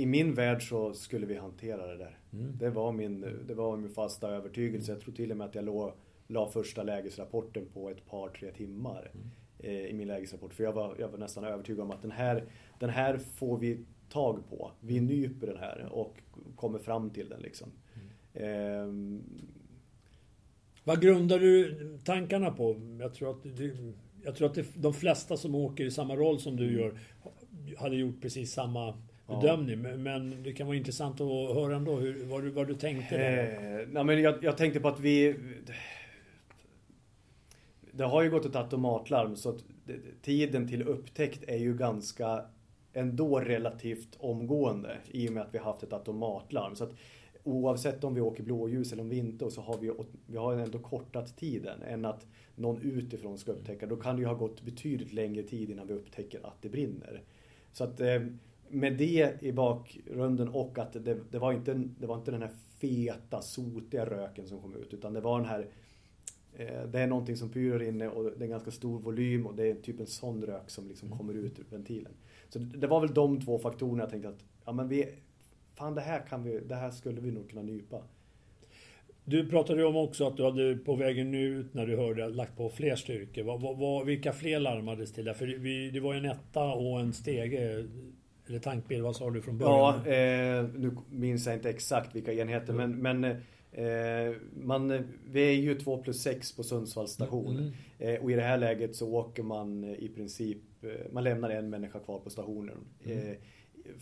I, 0.00 0.06
min 0.06 0.34
värld 0.34 0.68
så 0.68 0.94
skulle 0.94 1.26
vi 1.26 1.36
hantera 1.36 1.86
det 1.86 1.96
där. 1.96 2.18
Mm. 2.32 2.58
Det, 2.58 2.70
var 2.70 2.92
min, 2.92 3.20
det 3.48 3.54
var 3.54 3.76
min 3.76 3.90
fasta 3.90 4.28
övertygelse. 4.28 4.92
Jag 4.92 5.00
tror 5.00 5.14
till 5.14 5.30
och 5.30 5.36
med 5.36 5.46
att 5.46 5.54
jag 5.54 5.64
låg, 5.64 5.92
la 6.26 6.48
första 6.48 6.82
lägesrapporten 6.82 7.66
på 7.74 7.90
ett 7.90 8.06
par, 8.06 8.28
tre 8.28 8.52
timmar. 8.52 9.10
i 9.58 9.92
min 9.92 10.08
lägesrapport. 10.08 10.54
För 10.54 10.64
jag 10.64 10.72
var, 10.72 10.96
jag 10.98 11.08
var 11.08 11.18
nästan 11.18 11.44
övertygad 11.44 11.80
om 11.80 11.90
att 11.90 12.02
den 12.02 12.10
här, 12.10 12.44
den 12.78 12.90
här 12.90 13.18
får 13.18 13.58
vi 13.58 13.84
tag 14.16 14.50
på. 14.50 14.70
Vi 14.80 15.00
nyper 15.00 15.46
den 15.46 15.58
här 15.58 15.88
och 15.92 16.16
kommer 16.56 16.78
fram 16.78 17.10
till 17.10 17.28
den 17.28 17.40
liksom. 17.40 17.68
Mm. 17.94 18.06
Eh, 18.34 19.20
Vad 20.84 21.02
grundar 21.02 21.38
du 21.38 21.78
tankarna 22.04 22.50
på? 22.50 22.76
Jag 23.00 23.14
tror 23.14 23.30
att, 23.30 23.42
du, 23.42 23.92
jag 24.24 24.36
tror 24.36 24.48
att 24.48 24.54
det, 24.54 24.66
de 24.74 24.94
flesta 24.94 25.36
som 25.36 25.54
åker 25.54 25.84
i 25.84 25.90
samma 25.90 26.16
roll 26.16 26.40
som 26.40 26.56
du 26.56 26.72
gör 26.72 26.98
hade 27.78 27.96
gjort 27.96 28.20
precis 28.22 28.52
samma 28.52 29.02
bedömning. 29.26 29.84
Ja. 29.84 29.96
Men 29.96 30.42
det 30.42 30.52
kan 30.52 30.66
vara 30.66 30.76
intressant 30.76 31.20
att 31.20 31.54
höra 31.54 31.76
ändå 31.76 31.96
hur, 31.96 32.24
vad, 32.24 32.42
du, 32.42 32.50
vad 32.50 32.68
du 32.68 32.74
tänkte. 32.74 33.16
Eh, 33.16 33.88
nej, 33.88 34.04
men 34.04 34.22
jag, 34.22 34.44
jag, 34.44 34.56
tänkte 34.56 34.80
på 34.80 34.88
att 34.88 35.00
vi... 35.00 35.34
Det 37.92 38.04
har 38.04 38.22
ju 38.22 38.30
gått 38.30 38.44
ett 38.44 38.56
automatlarm 38.56 39.36
så 39.36 39.50
att 39.50 39.64
tiden 40.22 40.68
till 40.68 40.82
upptäckt 40.82 41.44
är 41.48 41.56
ju 41.56 41.76
ganska 41.76 42.44
ändå 42.96 43.40
relativt 43.40 44.16
omgående 44.18 44.98
i 45.10 45.28
och 45.28 45.32
med 45.32 45.42
att 45.42 45.54
vi 45.54 45.58
haft 45.58 45.82
ett 45.82 45.92
automatlarm. 45.92 46.76
Så 46.76 46.84
att 46.84 46.94
oavsett 47.44 48.04
om 48.04 48.14
vi 48.14 48.20
åker 48.20 48.42
blåljus 48.42 48.92
eller 48.92 49.02
om 49.02 49.08
vi 49.08 49.18
inte 49.18 49.50
så 49.50 49.60
har 49.60 49.78
vi, 49.78 49.92
vi 50.26 50.36
har 50.36 50.54
ändå 50.56 50.78
kortat 50.78 51.36
tiden 51.36 51.82
än 51.82 52.04
att 52.04 52.26
någon 52.54 52.82
utifrån 52.82 53.38
ska 53.38 53.52
upptäcka. 53.52 53.86
Då 53.86 53.96
kan 53.96 54.16
det 54.16 54.22
ju 54.22 54.28
ha 54.28 54.34
gått 54.34 54.62
betydligt 54.62 55.12
längre 55.12 55.42
tid 55.42 55.70
innan 55.70 55.86
vi 55.86 55.94
upptäcker 55.94 56.46
att 56.46 56.62
det 56.62 56.68
brinner. 56.68 57.22
Så 57.72 57.84
att 57.84 58.00
eh, 58.00 58.22
med 58.68 58.96
det 58.96 59.42
i 59.42 59.52
bakgrunden 59.52 60.48
och 60.48 60.78
att 60.78 60.92
det, 60.92 61.18
det, 61.30 61.38
var 61.38 61.52
inte, 61.52 61.74
det 61.74 62.06
var 62.06 62.16
inte 62.16 62.30
den 62.30 62.42
här 62.42 62.52
feta, 62.78 63.42
sotiga 63.42 64.06
röken 64.06 64.46
som 64.46 64.60
kom 64.60 64.74
ut 64.74 64.94
utan 64.94 65.12
det 65.12 65.20
var 65.20 65.38
den 65.38 65.48
här 65.48 65.66
eh, 66.56 66.82
det 66.88 67.00
är 67.00 67.06
någonting 67.06 67.36
som 67.36 67.48
pyr 67.48 67.82
inne 67.82 68.08
och 68.08 68.24
det 68.24 68.30
är 68.30 68.42
en 68.42 68.50
ganska 68.50 68.70
stor 68.70 68.98
volym 68.98 69.46
och 69.46 69.54
det 69.54 69.70
är 69.70 69.74
typ 69.74 70.00
en 70.00 70.06
sån 70.06 70.42
rök 70.42 70.70
som 70.70 70.88
liksom 70.88 71.18
kommer 71.18 71.34
ut 71.34 71.58
ur 71.58 71.66
ventilen. 71.70 72.12
Så 72.58 72.78
det 72.78 72.86
var 72.86 73.00
väl 73.00 73.14
de 73.14 73.40
två 73.40 73.58
faktorerna 73.58 74.02
jag 74.02 74.10
tänkte 74.10 74.28
att 74.28 74.44
ja 74.64 74.72
men 74.72 74.88
vi, 74.88 75.08
fan 75.74 75.94
det 75.94 76.00
här, 76.00 76.26
kan 76.28 76.42
vi, 76.44 76.60
det 76.60 76.74
här 76.74 76.90
skulle 76.90 77.20
vi 77.20 77.30
nog 77.30 77.50
kunna 77.50 77.62
nypa. 77.62 78.02
Du 79.24 79.48
pratade 79.48 79.80
ju 79.80 79.86
om 79.86 79.96
också 79.96 80.26
att 80.26 80.36
du 80.36 80.44
hade 80.44 80.76
på 80.76 80.96
vägen 80.96 81.34
ut 81.34 81.74
när 81.74 81.86
du 81.86 81.96
hörde 81.96 82.28
lagt 82.28 82.56
på 82.56 82.68
fler 82.68 82.96
styrkor. 82.96 83.42
Vad, 83.42 83.78
vad, 83.78 84.06
vilka 84.06 84.32
fler 84.32 84.60
larmades 84.60 85.12
till? 85.12 85.24
Där? 85.24 85.34
För 85.34 85.46
vi, 85.46 85.90
det 85.90 86.00
var 86.00 86.12
ju 86.12 86.18
en 86.18 86.24
etta 86.24 86.64
och 86.64 87.00
en 87.00 87.12
stege. 87.12 87.86
Eller 88.48 88.58
tankbil, 88.58 89.02
vad 89.02 89.16
sa 89.16 89.30
du 89.30 89.42
från 89.42 89.58
början? 89.58 90.00
Ja, 90.06 90.12
eh, 90.12 90.64
nu 90.74 90.96
minns 91.10 91.46
jag 91.46 91.54
inte 91.54 91.70
exakt 91.70 92.16
vilka 92.16 92.32
enheter 92.32 92.72
mm. 92.72 92.90
men, 92.90 93.20
men 93.20 93.32
eh, 93.32 93.42
man, 94.54 95.04
vi 95.30 95.48
är 95.48 95.52
ju 95.52 95.74
2 95.74 95.98
plus 95.98 96.22
6 96.22 96.56
på 96.56 96.62
Sundsvalls 96.62 97.10
station. 97.10 97.58
Mm. 97.58 97.72
Eh, 97.98 98.22
och 98.22 98.30
i 98.30 98.34
det 98.34 98.42
här 98.42 98.58
läget 98.58 98.96
så 98.96 99.12
åker 99.12 99.42
man 99.42 99.84
i 99.84 100.08
princip, 100.08 100.84
eh, 100.84 101.12
man 101.12 101.24
lämnar 101.24 101.50
en 101.50 101.70
människa 101.70 101.98
kvar 101.98 102.18
på 102.18 102.30
stationen. 102.30 102.78
Mm. 103.04 103.18
Eh, 103.18 103.36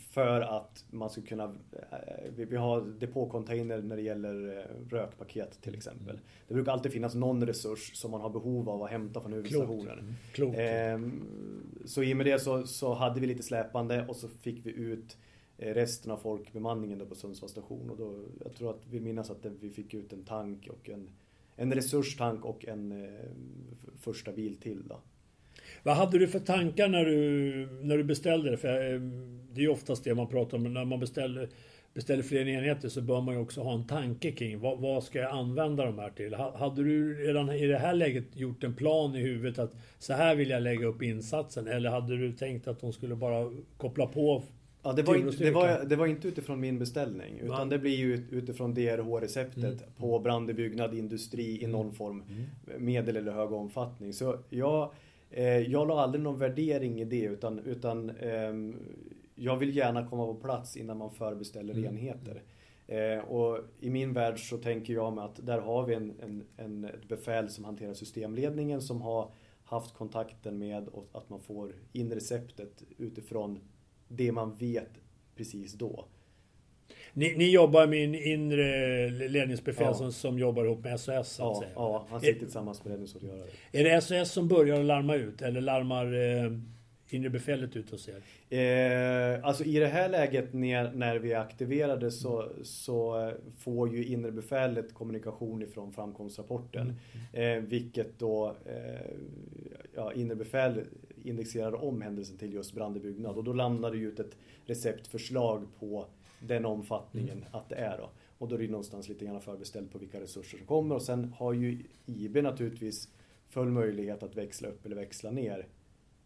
för 0.09 0.41
att 0.41 0.85
man 0.89 1.09
ska 1.09 1.21
kunna, 1.21 1.43
eh, 1.43 2.31
vi 2.35 2.55
har 2.55 2.81
depåcontainer 2.99 3.81
när 3.81 3.95
det 3.95 4.01
gäller 4.01 4.57
eh, 4.57 4.89
rökpaket 4.89 5.61
till 5.61 5.75
exempel. 5.75 6.09
Mm. 6.09 6.21
Det 6.47 6.53
brukar 6.53 6.71
alltid 6.71 6.91
finnas 6.91 7.15
någon 7.15 7.45
resurs 7.45 7.95
som 7.95 8.11
man 8.11 8.21
har 8.21 8.29
behov 8.29 8.69
av 8.69 8.83
att 8.83 8.91
hämta 8.91 9.21
från 9.21 9.33
huvudstationen. 9.33 9.99
Mm. 9.99 10.13
Klokt. 10.33 10.57
Ehm, 10.59 11.23
så 11.85 12.03
i 12.03 12.13
och 12.13 12.17
med 12.17 12.25
det 12.25 12.39
så, 12.39 12.67
så 12.67 12.93
hade 12.93 13.19
vi 13.19 13.27
lite 13.27 13.43
släpande 13.43 14.05
och 14.07 14.15
så 14.15 14.27
fick 14.27 14.65
vi 14.65 14.71
ut 14.71 15.17
eh, 15.17 15.17
Eh, 15.57 15.73
resten 15.73 16.11
av 16.11 16.17
folkbemanningen 16.17 16.99
då 16.99 17.05
på 17.05 17.15
Sundsvalls 17.15 17.51
station. 17.51 17.89
Och 17.89 17.97
då, 17.97 18.23
jag 18.43 18.55
tror 18.55 18.69
att 18.69 18.81
vi 18.89 18.99
minns 18.99 19.29
att 19.29 19.45
vi 19.61 19.69
fick 19.69 19.93
ut 19.93 20.13
en 20.13 20.23
tank 20.23 20.67
och 20.67 20.89
en, 20.89 21.09
en 21.55 21.73
resurstank 21.73 22.45
och 22.45 22.65
en 22.65 22.91
eh, 22.91 23.09
första 23.99 24.31
bil 24.31 24.55
till. 24.55 24.87
Då. 24.87 24.99
Vad 25.83 25.95
hade 25.95 26.17
du 26.17 26.27
för 26.27 26.39
tankar 26.39 26.87
när 26.87 27.05
du, 27.05 27.15
när 27.81 27.97
du 27.97 28.03
beställde 28.03 28.51
det? 28.51 28.57
För 28.57 28.93
eh, 28.93 28.99
det 29.53 29.61
är 29.61 29.63
ju 29.63 29.69
oftast 29.69 30.03
det 30.03 30.15
man 30.15 30.27
pratar 30.27 30.57
om. 30.57 30.73
När 30.73 30.85
man 30.85 30.99
beställer, 30.99 31.49
beställer 31.93 32.23
fler 32.23 32.47
enheter 32.47 32.89
så 32.89 33.01
bör 33.01 33.21
man 33.21 33.35
ju 33.35 33.41
också 33.41 33.61
ha 33.61 33.73
en 33.73 33.87
tanke 33.87 34.31
kring 34.31 34.59
vad, 34.59 34.79
vad 34.79 35.03
ska 35.03 35.19
jag 35.19 35.31
använda 35.31 35.85
de 35.85 35.99
här 35.99 36.09
till? 36.09 36.33
Hade 36.33 36.83
du 36.83 37.13
redan 37.27 37.49
i 37.49 37.67
det 37.67 37.77
här 37.77 37.93
läget 37.93 38.35
gjort 38.35 38.63
en 38.63 38.75
plan 38.75 39.15
i 39.15 39.19
huvudet 39.19 39.59
att 39.59 39.75
så 39.99 40.13
här 40.13 40.35
vill 40.35 40.49
jag 40.49 40.63
lägga 40.63 40.87
upp 40.87 41.01
insatsen? 41.01 41.67
Eller 41.67 41.89
hade 41.89 42.17
du 42.17 42.31
tänkt 42.31 42.67
att 42.67 42.79
de 42.79 42.93
skulle 42.93 43.15
bara 43.15 43.51
koppla 43.77 44.07
på 44.07 44.43
Ja, 44.85 44.93
det 44.93 45.03
var, 45.03 45.15
inte, 45.15 45.43
det, 45.43 45.51
var, 45.51 45.85
det 45.85 45.95
var 45.95 46.07
inte 46.07 46.27
utifrån 46.27 46.59
min 46.59 46.79
beställning 46.79 47.39
utan 47.39 47.57
Va? 47.57 47.65
det 47.65 47.79
blir 47.79 47.95
ju 47.95 48.27
utifrån 48.31 48.73
DRH-receptet 48.73 49.81
mm. 49.81 49.93
på 49.97 50.19
brand 50.19 50.49
i 50.49 50.53
byggnad, 50.53 50.93
industri 50.93 51.63
i 51.63 51.67
någon 51.67 51.93
form, 51.93 52.23
mm. 52.29 52.85
medel 52.85 53.15
eller 53.15 53.31
hög 53.31 53.51
omfattning. 53.51 54.13
Så 54.13 54.37
jag 54.49 54.91
Eh, 55.35 55.59
jag 55.59 55.87
la 55.87 56.01
aldrig 56.01 56.23
någon 56.23 56.39
värdering 56.39 57.01
i 57.01 57.05
det 57.05 57.21
utan, 57.21 57.59
utan 57.59 58.09
ehm, 58.09 58.75
jag 59.35 59.57
vill 59.57 59.75
gärna 59.75 60.07
komma 60.07 60.25
på 60.25 60.35
plats 60.35 60.77
innan 60.77 60.97
man 60.97 61.11
förbeställer 61.11 61.73
mm. 61.73 61.85
enheter. 61.85 62.41
Eh, 62.87 63.19
och 63.19 63.59
i 63.79 63.89
min 63.89 64.13
värld 64.13 64.49
så 64.49 64.57
tänker 64.57 64.93
jag 64.93 65.13
mig 65.13 65.25
att 65.25 65.45
där 65.45 65.59
har 65.59 65.85
vi 65.85 65.93
en, 65.93 66.13
en, 66.19 66.43
en, 66.57 66.85
ett 66.85 67.07
befäl 67.07 67.49
som 67.49 67.65
hanterar 67.65 67.93
systemledningen 67.93 68.81
som 68.81 69.01
har 69.01 69.31
haft 69.63 69.95
kontakten 69.95 70.57
med 70.57 70.87
och 70.87 71.07
att 71.11 71.29
man 71.29 71.39
får 71.39 71.73
in 71.91 72.11
receptet 72.11 72.83
utifrån 72.97 73.59
det 74.17 74.31
man 74.31 74.55
vet 74.55 74.91
precis 75.35 75.73
då. 75.73 76.05
Ni, 77.13 77.35
ni 77.37 77.51
jobbar 77.51 77.87
med 77.87 78.03
en 78.03 78.15
inre 78.15 79.09
ledningsbefäl 79.09 79.85
ja. 79.85 79.93
som, 79.93 80.11
som 80.11 80.39
jobbar 80.39 80.65
ihop 80.65 80.83
med 80.83 80.99
SOS? 80.99 81.35
Ja, 81.39 81.63
ja, 81.75 82.05
han 82.09 82.21
sitter 82.21 82.35
är, 82.35 82.39
tillsammans 82.39 82.83
med 82.83 82.91
räddningsåtgärare. 82.91 83.47
Är 83.71 83.83
det 83.83 84.01
SOS 84.01 84.31
som 84.31 84.47
börjar 84.47 84.83
larma 84.83 85.15
ut 85.15 85.41
eller 85.41 85.61
larmar 85.61 86.05
eh, 86.13 86.51
inre 87.09 87.29
befälet 87.29 87.75
ut 87.75 87.89
hos 87.89 88.09
er? 88.09 88.21
Eh, 88.49 89.45
alltså 89.45 89.63
i 89.63 89.79
det 89.79 89.87
här 89.87 90.09
läget 90.09 90.53
när, 90.53 90.91
när 90.91 91.19
vi 91.19 91.31
är 91.31 91.39
aktiverade 91.39 92.11
så, 92.11 92.41
mm. 92.41 92.53
så 92.63 93.31
får 93.57 93.95
ju 93.95 94.05
inre 94.05 94.31
befälet 94.31 94.93
kommunikation 94.93 95.61
ifrån 95.61 95.93
framkomstrapporten. 95.93 96.93
Mm. 97.33 97.57
Eh, 97.63 97.69
vilket 97.69 98.19
då 98.19 98.55
eh, 98.65 99.11
ja, 99.95 100.13
inre 100.13 100.35
befäl 100.35 100.81
indexerar 101.25 101.83
om 101.83 102.01
händelsen 102.01 102.37
till 102.37 102.53
just 102.53 102.73
brand 102.73 102.97
i 102.97 102.99
byggnad 102.99 103.37
och 103.37 103.43
då 103.43 103.53
landar 103.53 103.91
det 103.91 103.97
ut 103.97 104.19
ett 104.19 104.37
receptförslag 104.65 105.67
på 105.79 106.05
den 106.39 106.65
omfattningen 106.65 107.37
mm. 107.37 107.49
att 107.51 107.69
det 107.69 107.75
är. 107.75 107.97
Då. 107.97 108.09
Och 108.37 108.47
då 108.47 108.55
är 108.55 108.59
det 108.59 108.67
någonstans 108.67 109.09
lite 109.09 109.25
grann 109.25 109.41
förbeställt 109.41 109.91
på 109.91 109.97
vilka 109.97 110.21
resurser 110.21 110.57
som 110.57 110.67
kommer 110.67 110.95
och 110.95 111.01
sen 111.01 111.33
har 111.37 111.53
ju 111.53 111.83
IB 112.05 112.43
naturligtvis 112.43 113.09
full 113.47 113.69
möjlighet 113.69 114.23
att 114.23 114.35
växla 114.35 114.67
upp 114.67 114.85
eller 114.85 114.95
växla 114.95 115.31
ner 115.31 115.67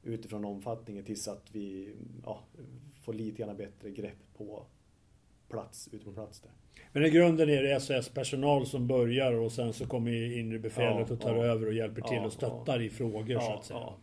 utifrån 0.04 0.46
omfattningen 0.46 1.04
tills 1.04 1.28
att 1.28 1.46
vi 1.52 1.94
ja, 2.24 2.44
får 3.02 3.14
lite 3.14 3.44
grann 3.44 3.58
bättre 3.58 3.90
grepp 3.92 4.18
på 4.38 4.66
plats, 5.50 5.90
ute 5.92 6.06
på 6.06 6.12
plats 6.12 6.40
där. 6.40 6.52
Men 6.92 7.06
i 7.06 7.10
grunden 7.10 7.50
är 7.50 7.64
det 7.64 7.80
SOS-personal 7.80 8.66
som 8.66 8.88
börjar 8.88 9.34
och 9.34 9.52
sen 9.52 9.74
så 9.74 9.86
kommer 9.86 10.38
inre 10.38 10.60
befälet 10.60 11.08
ja, 11.10 11.14
och 11.14 11.22
tar 11.22 11.36
ja, 11.36 11.44
över 11.44 11.68
och 11.68 11.74
hjälper 11.74 12.02
till 12.02 12.20
och 12.20 12.34
stöttar 12.34 12.82
i 12.82 12.90
frågor 12.90 13.40
så 13.40 13.54
att 13.54 13.66
säga. 13.66 13.94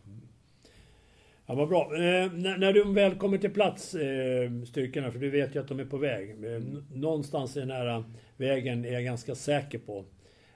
Ja, 1.49 1.55
vad 1.55 1.69
bra. 1.69 1.95
Eh, 1.95 2.31
när, 2.33 2.57
när, 2.57 2.73
du 2.73 2.93
väl 2.93 3.15
kommer 3.15 3.37
till 3.37 3.53
plats, 3.53 3.95
eh, 3.95 4.51
styrkorna, 4.65 5.11
för 5.11 5.19
du 5.19 5.29
vet 5.29 5.55
ju 5.55 5.59
att 5.59 5.67
de 5.67 5.79
är 5.79 5.85
på 5.85 5.97
väg. 5.97 6.29
Eh, 6.29 6.61
någonstans 6.93 7.57
i 7.57 7.59
den 7.59 7.71
här 7.71 8.03
vägen 8.37 8.85
är 8.85 8.91
jag 8.91 9.03
ganska 9.03 9.35
säker 9.35 9.79
på 9.79 10.05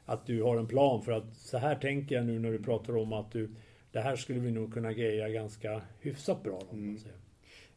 att 0.06 0.26
du 0.26 0.44
har 0.44 0.58
en 0.58 0.68
plan 0.68 1.02
för 1.02 1.12
att 1.12 1.36
så 1.36 1.58
här 1.58 1.76
tänker 1.76 2.16
jag 2.16 2.26
nu 2.26 2.40
när 2.40 2.52
du 2.52 2.64
pratar 2.64 2.98
om 2.98 3.14
att 3.14 3.32
du, 3.32 3.50
det 3.92 4.00
här 4.00 4.16
skulle 4.16 4.40
vi 4.40 4.52
nog 4.52 4.74
kunna 4.74 4.94
greja 4.94 5.30
ganska 5.30 5.82
hyfsat 6.00 6.44
bra. 6.44 6.62
Då, 6.72 6.78
mm. 6.78 6.98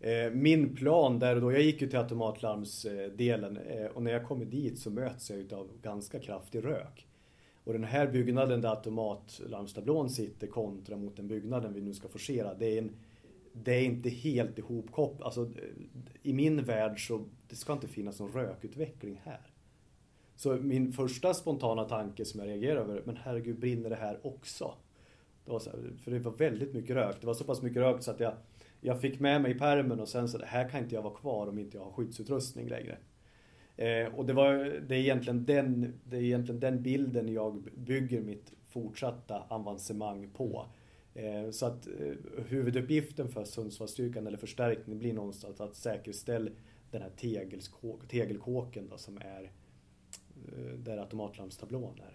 Eh, 0.00 0.30
min 0.30 0.76
plan 0.76 1.18
där 1.18 1.34
och 1.34 1.42
då, 1.42 1.52
jag 1.52 1.62
gick 1.62 1.82
ju 1.82 1.88
till 1.88 1.98
automatlarmsdelen 1.98 3.56
eh, 3.56 3.86
och 3.86 4.02
när 4.02 4.12
jag 4.12 4.24
kommer 4.24 4.44
dit 4.44 4.78
så 4.78 4.90
möts 4.90 5.30
jag 5.30 5.52
av 5.52 5.70
ganska 5.82 6.20
kraftig 6.20 6.64
rök. 6.64 7.06
Och 7.64 7.72
den 7.72 7.84
här 7.84 8.06
byggnaden 8.06 8.60
där 8.60 8.68
automatlarmstablån 8.68 10.10
sitter 10.10 10.46
kontra 10.46 10.96
mot 10.96 11.16
den 11.16 11.28
byggnaden 11.28 11.74
vi 11.74 11.80
nu 11.80 11.94
ska 11.94 12.08
forcera, 12.08 12.54
det 12.54 12.66
är, 12.66 12.78
en, 12.78 12.90
det 13.52 13.72
är 13.72 13.84
inte 13.84 14.08
helt 14.08 14.58
ihopkopplat. 14.58 15.22
Alltså, 15.26 15.50
I 16.22 16.32
min 16.32 16.64
värld 16.64 17.06
så 17.06 17.24
det 17.48 17.56
ska 17.56 17.72
inte 17.72 17.88
finnas 17.88 18.20
någon 18.20 18.32
rökutveckling 18.32 19.20
här. 19.24 19.40
Så 20.36 20.56
min 20.56 20.92
första 20.92 21.34
spontana 21.34 21.84
tanke 21.84 22.24
som 22.24 22.40
jag 22.40 22.48
reagerade 22.48 22.80
över, 22.80 23.02
men 23.04 23.16
herregud 23.16 23.58
brinner 23.58 23.90
det 23.90 23.96
här 23.96 24.26
också? 24.26 24.74
Det 25.44 25.50
var 25.50 25.58
så 25.58 25.70
här, 25.70 25.78
för 26.02 26.10
det 26.10 26.18
var 26.18 26.32
väldigt 26.32 26.74
mycket 26.74 26.96
rök. 26.96 27.16
Det 27.20 27.26
var 27.26 27.34
så 27.34 27.44
pass 27.44 27.62
mycket 27.62 27.82
rök 27.82 28.02
så 28.02 28.10
att 28.10 28.20
jag, 28.20 28.32
jag 28.80 29.00
fick 29.00 29.20
med 29.20 29.42
mig 29.42 29.58
permen 29.58 30.00
och 30.00 30.08
sen 30.08 30.28
så, 30.28 30.38
här 30.44 30.68
kan 30.68 30.82
inte 30.82 30.94
jag 30.94 31.02
vara 31.02 31.14
kvar 31.14 31.46
om 31.46 31.58
inte 31.58 31.76
jag 31.76 31.84
har 31.84 31.92
skyddsutrustning 31.92 32.68
längre. 32.68 32.98
Eh, 33.76 34.14
och 34.14 34.26
det, 34.26 34.32
var, 34.32 34.54
det, 34.88 34.94
är 34.94 34.98
egentligen 34.98 35.44
den, 35.44 35.94
det 36.04 36.16
är 36.16 36.22
egentligen 36.22 36.60
den 36.60 36.82
bilden 36.82 37.32
jag 37.32 37.62
bygger 37.74 38.20
mitt 38.20 38.52
fortsatta 38.68 39.42
avancemang 39.48 40.30
på. 40.30 40.66
Eh, 41.14 41.50
så 41.50 41.66
att 41.66 41.86
eh, 41.86 42.42
huvuduppgiften 42.48 43.28
för 43.28 43.44
Sundsvallsstyrkan 43.44 44.26
eller 44.26 44.38
förstärkningen 44.38 44.98
blir 44.98 45.12
någonstans 45.12 45.60
att 45.60 45.76
säkerställa 45.76 46.50
den 46.90 47.02
här 47.02 47.10
tegelkåken, 47.10 48.08
tegelkåken 48.08 48.88
då, 48.88 48.98
som 48.98 49.16
är 49.16 49.42
eh, 50.52 50.78
där 50.78 50.98
automatlarmstablån 50.98 52.00
är. 52.00 52.13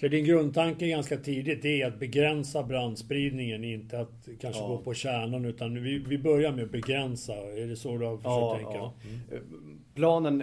Så 0.00 0.08
din 0.08 0.24
grundtanke 0.24 0.88
ganska 0.88 1.16
tidigt 1.16 1.62
det 1.62 1.82
är 1.82 1.86
att 1.86 1.98
begränsa 1.98 2.62
brandspridningen, 2.62 3.64
inte 3.64 4.00
att 4.00 4.28
kanske 4.40 4.62
ja. 4.62 4.68
gå 4.68 4.78
på 4.78 4.94
kärnan 4.94 5.44
utan 5.44 5.82
vi, 5.82 5.98
vi 5.98 6.18
börjar 6.18 6.52
med 6.52 6.64
att 6.64 6.70
begränsa. 6.70 7.34
Är 7.34 7.66
det 7.66 7.76
så 7.76 7.98
du 7.98 8.04
har 8.04 8.16
försökt 8.16 8.24
ja, 8.24 8.54
tänka? 8.56 8.78
Ja. 8.78 8.94
Mm. 9.32 9.80
Planen 9.94 10.42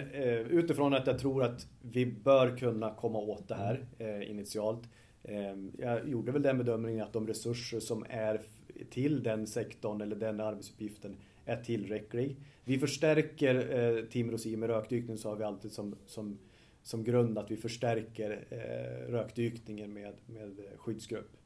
utifrån 0.50 0.94
att 0.94 1.06
jag 1.06 1.18
tror 1.18 1.42
att 1.42 1.66
vi 1.82 2.06
bör 2.06 2.56
kunna 2.56 2.94
komma 2.94 3.18
åt 3.18 3.48
det 3.48 3.54
här 3.54 3.86
initialt. 4.30 4.82
Jag 5.78 6.08
gjorde 6.08 6.32
väl 6.32 6.42
den 6.42 6.58
bedömningen 6.58 7.02
att 7.02 7.12
de 7.12 7.26
resurser 7.26 7.80
som 7.80 8.06
är 8.08 8.40
till 8.90 9.22
den 9.22 9.46
sektorn 9.46 10.00
eller 10.00 10.16
den 10.16 10.40
arbetsuppgiften 10.40 11.16
är 11.44 11.56
tillräcklig. 11.56 12.36
Vi 12.64 12.78
förstärker 12.78 14.06
Team 14.10 14.30
Rosin 14.30 14.60
med 14.60 14.68
rökdykning 14.68 15.18
så 15.18 15.28
har 15.28 15.36
vi 15.36 15.44
alltid 15.44 15.72
som, 15.72 15.96
som 16.06 16.38
som 16.86 17.04
grund 17.04 17.38
att 17.38 17.50
vi 17.50 17.56
förstärker 17.56 18.46
eh, 18.50 19.12
rökdykningen 19.12 19.92
med, 19.92 20.14
med 20.26 20.60
skyddsgrupp. 20.76 21.36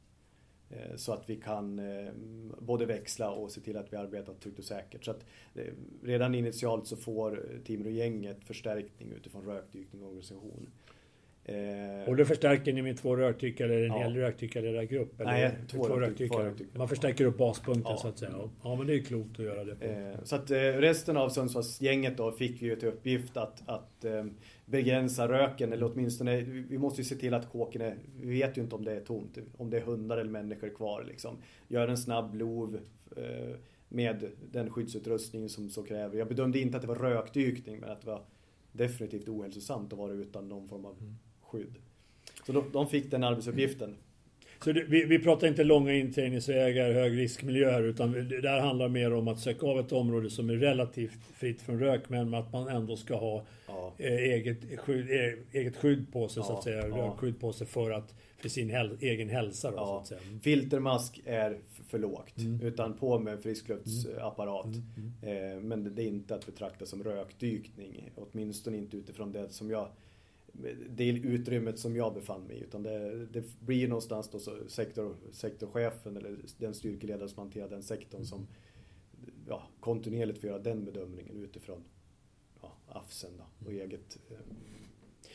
Eh, 0.69 0.95
så 0.95 1.13
att 1.13 1.29
vi 1.29 1.35
kan 1.35 1.79
eh, 1.79 2.11
både 2.59 2.85
växla 2.85 3.31
och 3.31 3.51
se 3.51 3.61
till 3.61 3.77
att 3.77 3.93
vi 3.93 3.97
arbetar 3.97 4.33
tryggt 4.33 4.59
och 4.59 4.65
säkert. 4.65 5.05
Så 5.05 5.11
att, 5.11 5.25
eh, 5.55 5.73
redan 6.03 6.35
initialt 6.35 6.87
så 6.87 6.95
får 6.95 7.45
Timrå-gänget 7.65 8.43
förstärkning 8.43 9.11
utifrån 9.11 9.45
rökdykning 9.45 10.01
och 10.01 10.07
organisation. 10.07 10.69
Eh, 11.45 12.09
och 12.09 12.15
då 12.15 12.25
förstärker 12.25 12.73
ni 12.73 12.81
med 12.81 12.97
två 12.97 13.15
rökdyckare 13.15 13.75
eller 13.75 13.85
en 13.85 13.91
ja. 13.91 13.97
hel 13.97 14.15
rökdykarledargrupp? 14.15 15.13
Nej, 15.17 15.51
två, 15.67 15.83
två 15.83 15.99
rökdyckare. 15.99 16.53
Man 16.73 16.87
förstärker 16.87 17.25
upp 17.25 17.37
baspunkten 17.37 17.91
ja. 17.91 17.97
så 17.97 18.07
att 18.07 18.19
säga. 18.19 18.49
Ja, 18.63 18.75
men 18.75 18.87
det 18.87 18.93
är 18.93 19.03
klokt 19.03 19.39
att 19.39 19.45
göra 19.45 19.63
det. 19.63 19.85
Eh, 19.85 20.23
så 20.23 20.35
att 20.35 20.51
eh, 20.51 20.57
resten 20.57 21.17
av 21.17 21.29
Sundsvallsgänget 21.29 22.17
då 22.17 22.31
fick 22.31 22.61
ju 22.61 22.75
till 22.75 22.87
uppgift 22.87 23.37
att, 23.37 23.69
att 23.69 24.05
eh, 24.05 24.25
begränsa 24.65 25.27
röken 25.27 25.73
eller 25.73 25.91
åtminstone, 25.91 26.41
vi 26.41 26.77
måste 26.77 27.01
ju 27.01 27.05
se 27.05 27.15
till 27.15 27.33
att 27.33 27.51
kåken 27.51 27.81
är, 27.81 27.97
vi 28.21 28.29
vet 28.29 28.57
ju 28.57 28.61
inte 28.61 28.75
om 28.75 28.85
det 28.85 28.91
är 28.91 29.01
tomt, 29.01 29.37
om 29.57 29.69
det 29.69 29.77
är 29.77 29.81
hundar 29.81 30.17
eller 30.17 30.31
människor 30.31 30.69
kvar 30.69 31.05
liksom. 31.07 31.37
Gör 31.67 31.87
en 31.87 31.97
snabb 31.97 32.35
lov 32.35 32.79
med 33.89 34.31
den 34.51 34.69
skyddsutrustning 34.69 35.49
som 35.49 35.69
så 35.69 35.83
kräver. 35.83 36.17
Jag 36.17 36.27
bedömde 36.27 36.59
inte 36.59 36.77
att 36.77 36.81
det 36.81 36.87
var 36.87 36.95
rökdykning 36.95 37.79
men 37.79 37.89
att 37.89 38.01
det 38.01 38.07
var 38.07 38.23
definitivt 38.71 39.29
ohälsosamt 39.29 39.93
att 39.93 39.99
vara 39.99 40.13
utan 40.13 40.49
någon 40.49 40.67
form 40.67 40.85
av 40.85 40.97
mm 40.99 41.15
skydd. 41.51 41.75
Så 42.45 42.51
de, 42.51 42.63
de 42.71 42.87
fick 42.87 43.11
den 43.11 43.23
arbetsuppgiften. 43.23 43.95
Så 44.63 44.71
det, 44.71 44.83
vi, 44.83 45.05
vi, 45.05 45.19
pratar 45.19 45.47
inte 45.47 45.63
långa 45.63 45.93
inträngningsvägar, 45.93 46.91
hög 46.91 47.17
riskmiljö 47.17 47.71
här, 47.71 47.83
utan 47.83 48.11
det 48.41 48.49
här 48.49 48.59
handlar 48.59 48.89
mer 48.89 49.13
om 49.13 49.27
att 49.27 49.39
söka 49.39 49.65
av 49.65 49.79
ett 49.79 49.91
område 49.91 50.29
som 50.29 50.49
är 50.49 50.53
relativt 50.53 51.25
fritt 51.33 51.61
från 51.61 51.79
rök, 51.79 52.09
men 52.09 52.33
att 52.33 52.53
man 52.53 52.67
ändå 52.67 52.97
ska 52.97 53.15
ha 53.15 53.43
ja. 53.67 53.93
eh, 53.97 54.13
eget, 54.13 54.79
skydd, 54.79 55.09
eh, 55.09 55.59
eget 55.59 55.77
skydd 55.77 56.13
på 56.13 56.27
sig, 56.27 56.41
ja. 56.41 56.47
så 56.47 56.57
att 56.57 56.63
säga. 56.63 56.87
Ja. 56.87 56.95
Rökskydd 56.95 57.39
på 57.39 57.53
sig 57.53 57.67
för, 57.67 57.91
att, 57.91 58.15
för 58.37 58.49
sin 58.49 58.69
häl, 58.69 58.97
egen 59.01 59.29
hälsa. 59.29 59.71
Då, 59.71 59.77
så 59.77 59.97
att 59.97 60.07
säga. 60.07 60.21
Filtermask 60.41 61.21
är 61.25 61.57
för 61.87 61.99
lågt, 61.99 62.37
mm. 62.37 62.61
utan 62.61 62.93
på 62.93 63.19
med 63.19 63.39
friskluftsapparat. 63.39 64.65
Mm. 64.65 65.13
Mm. 65.21 65.53
Eh, 65.53 65.63
men 65.63 65.95
det 65.95 66.03
är 66.03 66.07
inte 66.07 66.35
att 66.35 66.45
betrakta 66.45 66.85
som 66.85 67.03
rökdykning, 67.03 68.11
åtminstone 68.15 68.77
inte 68.77 68.97
utifrån 68.97 69.31
det 69.31 69.49
som 69.49 69.69
jag 69.69 69.87
det 70.89 71.09
utrymmet 71.09 71.79
som 71.79 71.95
jag 71.95 72.13
befann 72.13 72.43
mig 72.43 72.57
i. 72.57 72.59
Utan 72.59 72.83
det, 72.83 73.25
det 73.25 73.59
blir 73.59 73.87
någonstans 73.87 74.29
då 74.29 74.39
så 74.39 74.57
sektor, 74.67 75.15
sektorchefen 75.31 76.17
eller 76.17 76.37
den 76.57 76.73
styrkeledare 76.73 77.29
som 77.29 77.39
hanterar 77.39 77.69
den 77.69 77.83
sektorn 77.83 78.25
som 78.25 78.47
ja, 79.47 79.63
kontinuerligt 79.79 80.39
får 80.39 80.49
göra 80.49 80.59
den 80.59 80.85
bedömningen 80.85 81.43
utifrån 81.43 81.83
ja, 82.61 82.71
AFSen 82.87 83.31
då, 83.37 83.65
och 83.65 83.73
eget 83.73 84.19
eh, 84.29 84.37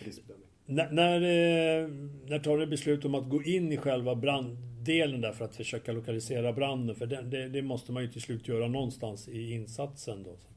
riskbedömning. 0.05 0.49
När, 0.67 0.91
när, 0.91 1.17
eh, 1.17 1.89
när 2.27 2.39
tar 2.39 2.59
du 2.59 2.67
beslut 2.67 3.05
om 3.05 3.15
att 3.15 3.29
gå 3.29 3.43
in 3.43 3.73
i 3.73 3.77
själva 3.77 4.15
branddelen 4.15 5.21
där 5.21 5.33
för 5.33 5.45
att 5.45 5.57
försöka 5.57 5.93
lokalisera 5.93 6.53
branden? 6.53 6.97
För 6.97 7.07
det, 7.07 7.23
det, 7.23 7.49
det 7.49 7.63
måste 7.63 7.93
man 7.93 8.03
ju 8.03 8.09
till 8.09 8.23
slut 8.23 8.49
göra 8.49 8.69
någonstans 8.69 9.29
i 9.29 9.53
insatsen 9.53 10.23
då. 10.23 10.37
Så. 10.39 10.49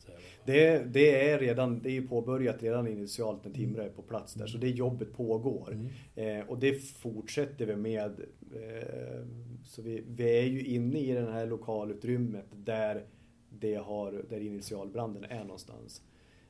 Det, 0.49 0.83
det, 0.83 1.29
är 1.29 1.39
redan, 1.39 1.81
det 1.81 1.97
är 1.97 2.01
påbörjat 2.01 2.63
redan 2.63 2.87
initialt 2.87 3.45
när 3.45 3.51
Timrå 3.51 3.81
är 3.81 3.89
på 3.89 4.01
plats 4.01 4.33
där, 4.33 4.47
så 4.47 4.57
det 4.57 4.69
jobbet 4.69 5.13
pågår. 5.13 5.73
Mm. 5.73 6.39
Eh, 6.39 6.49
och 6.49 6.59
det 6.59 6.73
fortsätter 6.73 7.65
vi 7.65 7.75
med. 7.75 8.19
Eh, 8.53 9.25
så 9.65 9.81
vi, 9.81 10.03
vi, 10.07 10.39
är 10.39 10.43
ju 10.43 10.65
inne 10.65 10.99
i 10.99 11.11
det 11.11 11.31
här 11.31 11.47
lokalutrymmet 11.47 12.45
där, 12.51 13.03
det 13.49 13.75
har, 13.75 14.23
där 14.29 14.39
initialbranden 14.39 15.23
är 15.23 15.43
någonstans. 15.43 16.01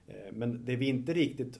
Eh, 0.07 0.33
men 0.33 0.65
det 0.65 0.75
vi 0.75 0.87
inte 0.87 1.13
riktigt 1.13 1.59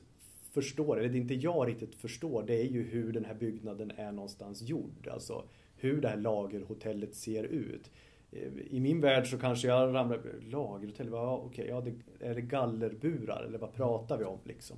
förstår, 0.51 0.99
eller 0.99 1.09
det 1.09 1.17
inte 1.17 1.33
jag 1.33 1.67
riktigt 1.67 1.95
förstår, 1.95 2.43
det 2.43 2.61
är 2.61 2.67
ju 2.67 2.83
hur 2.83 3.13
den 3.13 3.25
här 3.25 3.35
byggnaden 3.35 3.91
är 3.95 4.11
någonstans 4.11 4.61
gjord. 4.61 5.07
Alltså 5.11 5.43
hur 5.75 6.01
det 6.01 6.07
här 6.07 6.17
lagerhotellet 6.17 7.15
ser 7.15 7.43
ut. 7.43 7.91
Eh, 8.31 8.51
I 8.69 8.79
min 8.79 9.01
värld 9.01 9.27
så 9.27 9.37
kanske 9.37 9.67
jag 9.67 9.93
ramlar... 9.93 10.21
Lagerhotell? 10.41 11.07
Ja, 11.11 11.37
okej, 11.45 11.67
ja, 11.69 11.81
det, 11.81 11.93
är 12.25 12.35
det 12.35 12.41
gallerburar 12.41 13.43
eller 13.43 13.59
vad 13.59 13.73
pratar 13.73 14.17
vi 14.17 14.25
om 14.25 14.39
liksom? 14.43 14.77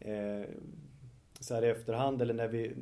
Eh, 0.00 0.42
så 1.40 1.54
här 1.54 1.64
i 1.64 1.68
efterhand 1.68 2.22
eller 2.22 2.34
när 2.34 2.48
vi... 2.48 2.74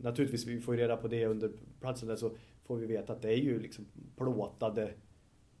Naturligtvis, 0.00 0.46
vi 0.46 0.60
får 0.60 0.74
ju 0.74 0.80
reda 0.80 0.96
på 0.96 1.08
det 1.08 1.26
under 1.26 1.52
platsen 1.80 2.08
där 2.08 2.16
så 2.16 2.30
får 2.64 2.76
vi 2.76 2.86
veta 2.86 3.12
att 3.12 3.22
det 3.22 3.28
är 3.28 3.36
ju 3.36 3.60
liksom 3.60 3.86
plåtade, 4.16 4.92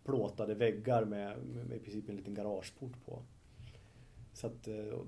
plåtade 0.04 0.54
väggar 0.54 1.04
med, 1.04 1.38
med, 1.38 1.66
med 1.66 1.76
i 1.76 1.80
princip 1.80 2.08
en 2.08 2.16
liten 2.16 2.34
garageport 2.34 3.04
på. 3.04 3.22
Så 4.32 4.46
att 4.46 4.68
eh, 4.68 4.98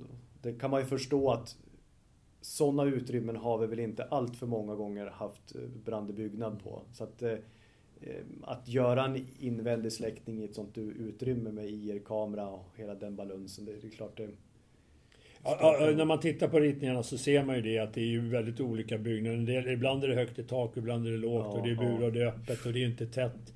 det 0.42 0.52
kan 0.52 0.70
man 0.70 0.80
ju 0.80 0.86
förstå 0.86 1.30
att 1.30 1.56
sådana 2.40 2.84
utrymmen 2.84 3.36
har 3.36 3.58
vi 3.58 3.66
väl 3.66 3.78
inte 3.78 4.04
allt 4.04 4.36
för 4.36 4.46
många 4.46 4.74
gånger 4.74 5.06
haft 5.06 5.54
eh, 5.54 5.62
brand 5.84 6.10
i 6.10 6.12
byggnad 6.12 6.62
på. 6.62 6.82
Så 6.92 7.04
att 7.04 7.22
Eh, 7.22 7.38
att 8.42 8.68
göra 8.68 9.04
en 9.04 9.26
invändig 9.38 9.92
släckning 9.92 10.42
i 10.42 10.44
ett 10.44 10.54
sånt 10.54 10.78
utrymme 10.78 11.52
med 11.52 11.64
IR-kamera 11.64 12.48
och 12.48 12.66
hela 12.76 12.94
den 12.94 13.16
balansen, 13.16 13.64
det 13.64 13.86
är 13.86 13.90
klart 13.90 14.16
det... 14.16 14.28
Ja, 15.44 15.92
när 15.96 16.04
man 16.04 16.20
tittar 16.20 16.48
på 16.48 16.60
ritningarna 16.60 17.02
så 17.02 17.18
ser 17.18 17.44
man 17.44 17.56
ju 17.56 17.62
det 17.62 17.78
att 17.78 17.94
det 17.94 18.00
är 18.00 18.06
ju 18.06 18.28
väldigt 18.28 18.60
olika 18.60 18.98
byggnader. 18.98 19.70
Ibland 19.70 20.04
är 20.04 20.08
det 20.08 20.14
högt 20.14 20.38
i 20.38 20.42
tak, 20.42 20.76
ibland 20.76 21.06
är 21.06 21.10
det 21.10 21.16
lågt 21.16 21.44
ja, 21.44 21.50
och 21.50 21.66
det 21.66 21.70
är 21.72 21.76
burar 21.76 22.02
och 22.02 22.12
det 22.12 22.22
är 22.22 22.26
öppet 22.26 22.66
och 22.66 22.72
det 22.72 22.82
är 22.82 22.86
inte 22.86 23.06
tätt. 23.06 23.52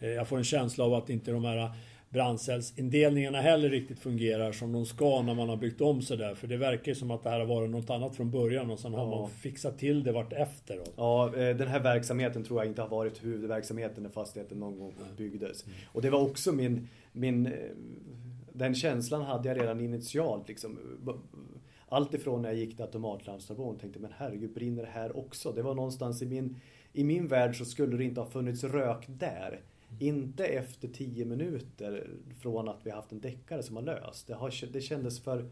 Eh, 0.00 0.08
jag 0.08 0.28
får 0.28 0.38
en 0.38 0.44
känsla 0.44 0.84
av 0.84 0.94
att 0.94 1.10
inte 1.10 1.30
de 1.30 1.44
här 1.44 1.70
brandcellsindelningarna 2.10 3.40
heller 3.40 3.70
riktigt 3.70 3.98
fungerar 3.98 4.52
som 4.52 4.72
de 4.72 4.86
ska 4.86 5.22
när 5.22 5.34
man 5.34 5.48
har 5.48 5.56
byggt 5.56 5.80
om 5.80 6.02
sådär. 6.02 6.34
För 6.34 6.46
det 6.46 6.56
verkar 6.56 6.92
ju 6.92 6.94
som 6.94 7.10
att 7.10 7.22
det 7.22 7.30
här 7.30 7.38
har 7.38 7.46
varit 7.46 7.70
något 7.70 7.90
annat 7.90 8.16
från 8.16 8.30
början 8.30 8.70
och 8.70 8.78
sen 8.78 8.92
ja. 8.92 8.98
har 8.98 9.20
man 9.20 9.30
fixat 9.30 9.78
till 9.78 10.04
det 10.04 10.12
vart 10.12 10.32
efter. 10.32 10.80
Ja, 10.96 11.26
eh, 11.26 11.56
den 11.56 11.68
här 11.68 11.80
verksamheten 11.80 12.44
tror 12.44 12.60
jag 12.60 12.66
inte 12.66 12.82
har 12.82 12.88
varit 12.88 13.24
huvudverksamheten 13.24 14.02
när 14.02 14.10
fastigheten 14.10 14.58
någon 14.58 14.78
gång 14.78 14.94
byggdes. 15.16 15.66
Mm. 15.66 15.78
Och 15.92 16.02
det 16.02 16.10
var 16.10 16.20
också 16.20 16.52
min, 16.52 16.88
min 17.12 17.46
eh, 17.46 17.52
den 18.52 18.74
känslan 18.74 19.22
hade 19.22 19.48
jag 19.48 19.60
redan 19.62 19.80
initialt. 19.80 20.48
Liksom. 20.48 20.78
Allt 21.88 22.14
ifrån 22.14 22.42
när 22.42 22.48
jag 22.48 22.58
gick 22.58 22.76
till 22.76 22.84
automatlarmstation 22.84 23.74
och 23.74 23.80
tänkte 23.80 24.00
men 24.00 24.12
herregud 24.16 24.54
brinner 24.54 24.82
det 24.82 24.88
här 24.88 25.16
också? 25.16 25.52
Det 25.52 25.62
var 25.62 25.74
någonstans 25.74 26.22
i 26.22 26.26
min, 26.26 26.60
i 26.92 27.04
min 27.04 27.28
värld 27.28 27.58
så 27.58 27.64
skulle 27.64 27.96
det 27.96 28.04
inte 28.04 28.20
ha 28.20 28.30
funnits 28.30 28.64
rök 28.64 29.04
där. 29.06 29.60
Inte 29.98 30.46
efter 30.46 30.88
tio 30.88 31.24
minuter 31.24 32.10
från 32.40 32.68
att 32.68 32.86
vi 32.86 32.90
haft 32.90 33.12
en 33.12 33.20
deckare 33.20 33.62
som 33.62 33.76
har 33.76 33.82
löst. 33.82 34.26
Det, 34.26 34.34
har, 34.34 34.72
det 34.72 34.80
kändes 34.80 35.20
för... 35.20 35.50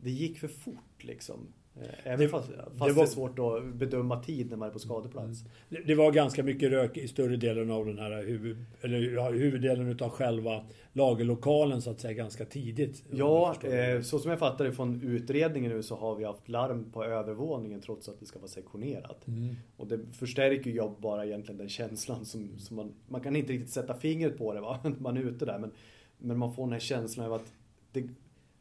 Det 0.00 0.10
gick 0.10 0.38
för 0.38 0.48
fort 0.48 1.04
liksom. 1.04 1.52
Eh, 1.82 1.88
även 2.04 2.20
det, 2.20 2.28
fast, 2.28 2.46
fast 2.46 2.72
det, 2.74 2.78
var, 2.78 2.94
det, 2.94 3.00
är 3.00 3.06
svårt 3.06 3.38
att 3.38 3.74
bedöma 3.74 4.22
tid 4.22 4.50
när 4.50 4.56
man 4.56 4.68
är 4.68 4.72
på 4.72 4.78
skadeplats. 4.78 5.40
Mm. 5.40 5.52
Det, 5.68 5.82
det, 5.86 5.94
var 5.94 6.12
ganska 6.12 6.42
mycket 6.42 6.70
rök 6.70 6.96
i 6.96 7.08
större 7.08 7.36
delen 7.36 7.70
av 7.70 7.86
den 7.86 7.98
här 7.98 8.24
huvud, 8.24 8.56
eller 8.80 9.32
huvuddelen 9.32 9.88
utav 9.88 10.10
själva 10.10 10.64
lagerlokalen 10.92 11.82
så 11.82 11.90
att 11.90 12.00
säga 12.00 12.12
ganska 12.12 12.44
tidigt. 12.44 13.04
Ja, 13.10 13.54
eh, 13.62 14.00
så 14.00 14.18
som 14.18 14.30
jag 14.30 14.38
fattar 14.38 14.64
det 14.64 14.72
från 14.72 15.02
utredningen 15.02 15.72
nu 15.72 15.82
så 15.82 15.96
har 15.96 16.14
vi 16.14 16.24
haft 16.24 16.48
larm 16.48 16.92
på 16.92 17.04
övervåningen 17.04 17.80
trots 17.80 18.08
att 18.08 18.20
det 18.20 18.26
ska 18.26 18.38
vara 18.38 18.48
sektionerat. 18.48 19.26
Mm. 19.26 19.54
Och 19.76 19.86
det 19.86 20.00
förstärker 20.12 20.70
ju 20.70 20.90
bara 20.98 21.26
egentligen 21.26 21.58
den 21.58 21.68
känslan 21.68 22.24
som, 22.24 22.58
som 22.58 22.76
man, 22.76 22.94
man 23.08 23.20
kan 23.20 23.36
inte 23.36 23.52
riktigt 23.52 23.72
sätta 23.72 23.94
fingret 23.94 24.38
på 24.38 24.54
det 24.54 24.60
va, 24.60 24.80
man 24.98 25.16
är 25.16 25.20
ute 25.20 25.44
där 25.44 25.58
men, 25.58 25.70
men 26.18 26.38
man 26.38 26.54
får 26.54 26.62
den 26.62 26.72
här 26.72 26.80
känslan 26.80 27.26
av 27.26 27.32
att 27.32 27.52
det, 27.92 28.08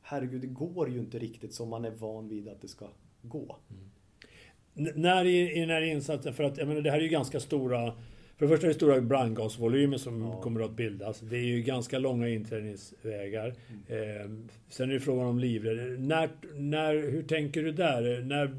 herregud, 0.02 0.42
det 0.42 0.48
går 0.48 0.90
ju 0.90 1.00
inte 1.00 1.20
riktigt 1.20 1.54
som 1.54 1.70
man 1.70 1.86
är 1.86 1.92
van 1.92 2.28
vid 2.28 2.48
att 2.48 2.62
det 2.62 2.68
ska 2.68 2.86
gå. 3.24 3.58
Mm. 3.70 4.92
När 4.96 5.26
i, 5.26 5.52
i 5.52 5.60
den 5.60 5.70
här 5.70 5.82
insatsen, 5.82 6.34
för 6.34 6.44
att 6.44 6.58
jag 6.58 6.68
menar, 6.68 6.82
det 6.82 6.92
här 6.92 6.98
är 6.98 7.04
ju 7.04 7.10
ganska 7.10 7.40
stora 7.40 7.94
för 8.38 8.46
det 8.46 8.50
första 8.50 8.66
är 8.66 8.70
det 8.70 8.76
stora 8.76 9.02
brandgasvolymer 9.02 9.98
som 9.98 10.22
ja. 10.22 10.42
kommer 10.42 10.62
att 10.62 10.72
bildas. 10.72 11.20
Det 11.20 11.38
är 11.38 11.44
ju 11.44 11.62
ganska 11.62 12.00
långa 12.00 12.30
inträdningsvägar. 12.30 13.54
Mm. 13.90 14.22
Eh, 14.22 14.48
sen 14.70 14.90
är 14.90 14.94
det 14.94 15.00
frågan 15.00 15.28
om 15.28 15.40
livräddning. 15.40 16.08
När, 16.08 16.30
när, 16.56 16.96
hur 16.96 17.24
tänker 17.24 17.64
du 17.64 17.72
där? 17.72 18.22
När 18.22 18.56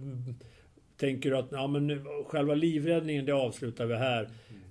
tänker 0.97 1.31
du 1.31 1.37
att 1.37 1.49
ja, 1.51 1.67
men 1.67 2.05
själva 2.27 2.55
livräddningen, 2.55 3.25
det 3.25 3.33
avslutar 3.33 3.87
vi 3.87 3.95
här. 3.95 4.21
Mm. 4.21 4.63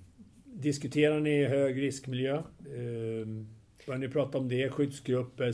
Diskuterar 0.44 1.20
ni 1.20 1.44
hög 1.44 1.82
riskmiljö? 1.82 2.36
Eh, 2.36 3.26
börjar 3.86 3.98
ni 3.98 4.08
prata 4.08 4.38
om 4.38 4.48
det? 4.48 4.70
Skyddsgrupper? 4.70 5.52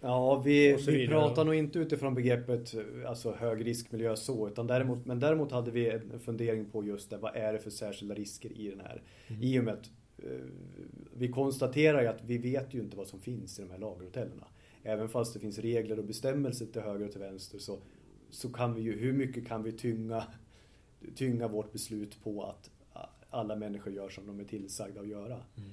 Ja, 0.00 0.42
vi, 0.44 0.76
vi 0.86 1.08
pratar 1.08 1.44
nog 1.44 1.54
inte 1.54 1.78
utifrån 1.78 2.14
begreppet 2.14 2.74
alltså 3.06 3.32
hög 3.32 3.66
riskmiljö 3.66 4.16
så, 4.16 4.48
utan 4.48 4.66
däremot, 4.66 5.06
men 5.06 5.20
däremot 5.20 5.52
hade 5.52 5.70
vi 5.70 5.90
en 5.90 6.20
fundering 6.20 6.64
på 6.64 6.84
just 6.84 7.10
det, 7.10 7.16
vad 7.16 7.36
är 7.36 7.52
det 7.52 7.58
för 7.58 7.70
särskilda 7.70 8.14
risker 8.14 8.52
i 8.52 8.70
den 8.70 8.80
här? 8.80 9.02
Mm. 9.26 9.42
I 9.42 9.60
och 9.60 9.64
med 9.64 9.74
att 9.74 9.90
eh, 10.18 10.46
vi 11.14 11.28
konstaterar 11.28 12.02
ju 12.02 12.08
att 12.08 12.24
vi 12.24 12.38
vet 12.38 12.74
ju 12.74 12.80
inte 12.80 12.96
vad 12.96 13.06
som 13.06 13.20
finns 13.20 13.58
i 13.58 13.62
de 13.62 13.70
här 13.70 13.78
lagerhotellerna. 13.78 14.46
Även 14.82 15.08
fast 15.08 15.34
det 15.34 15.40
finns 15.40 15.58
regler 15.58 15.98
och 15.98 16.04
bestämmelser 16.04 16.66
till 16.66 16.82
höger 16.82 17.04
och 17.06 17.12
till 17.12 17.20
vänster 17.20 17.58
så, 17.58 17.78
så 18.30 18.52
kan 18.52 18.74
vi 18.74 18.82
ju, 18.82 18.98
hur 18.98 19.12
mycket 19.12 19.48
kan 19.48 19.62
vi 19.62 19.72
tynga, 19.72 20.24
tynga 21.14 21.48
vårt 21.48 21.72
beslut 21.72 22.22
på 22.24 22.44
att 22.44 22.70
alla 23.30 23.56
människor 23.56 23.92
gör 23.92 24.08
som 24.08 24.26
de 24.26 24.40
är 24.40 24.44
tillsagda 24.44 25.00
att 25.00 25.08
göra. 25.08 25.36
Mm. 25.56 25.70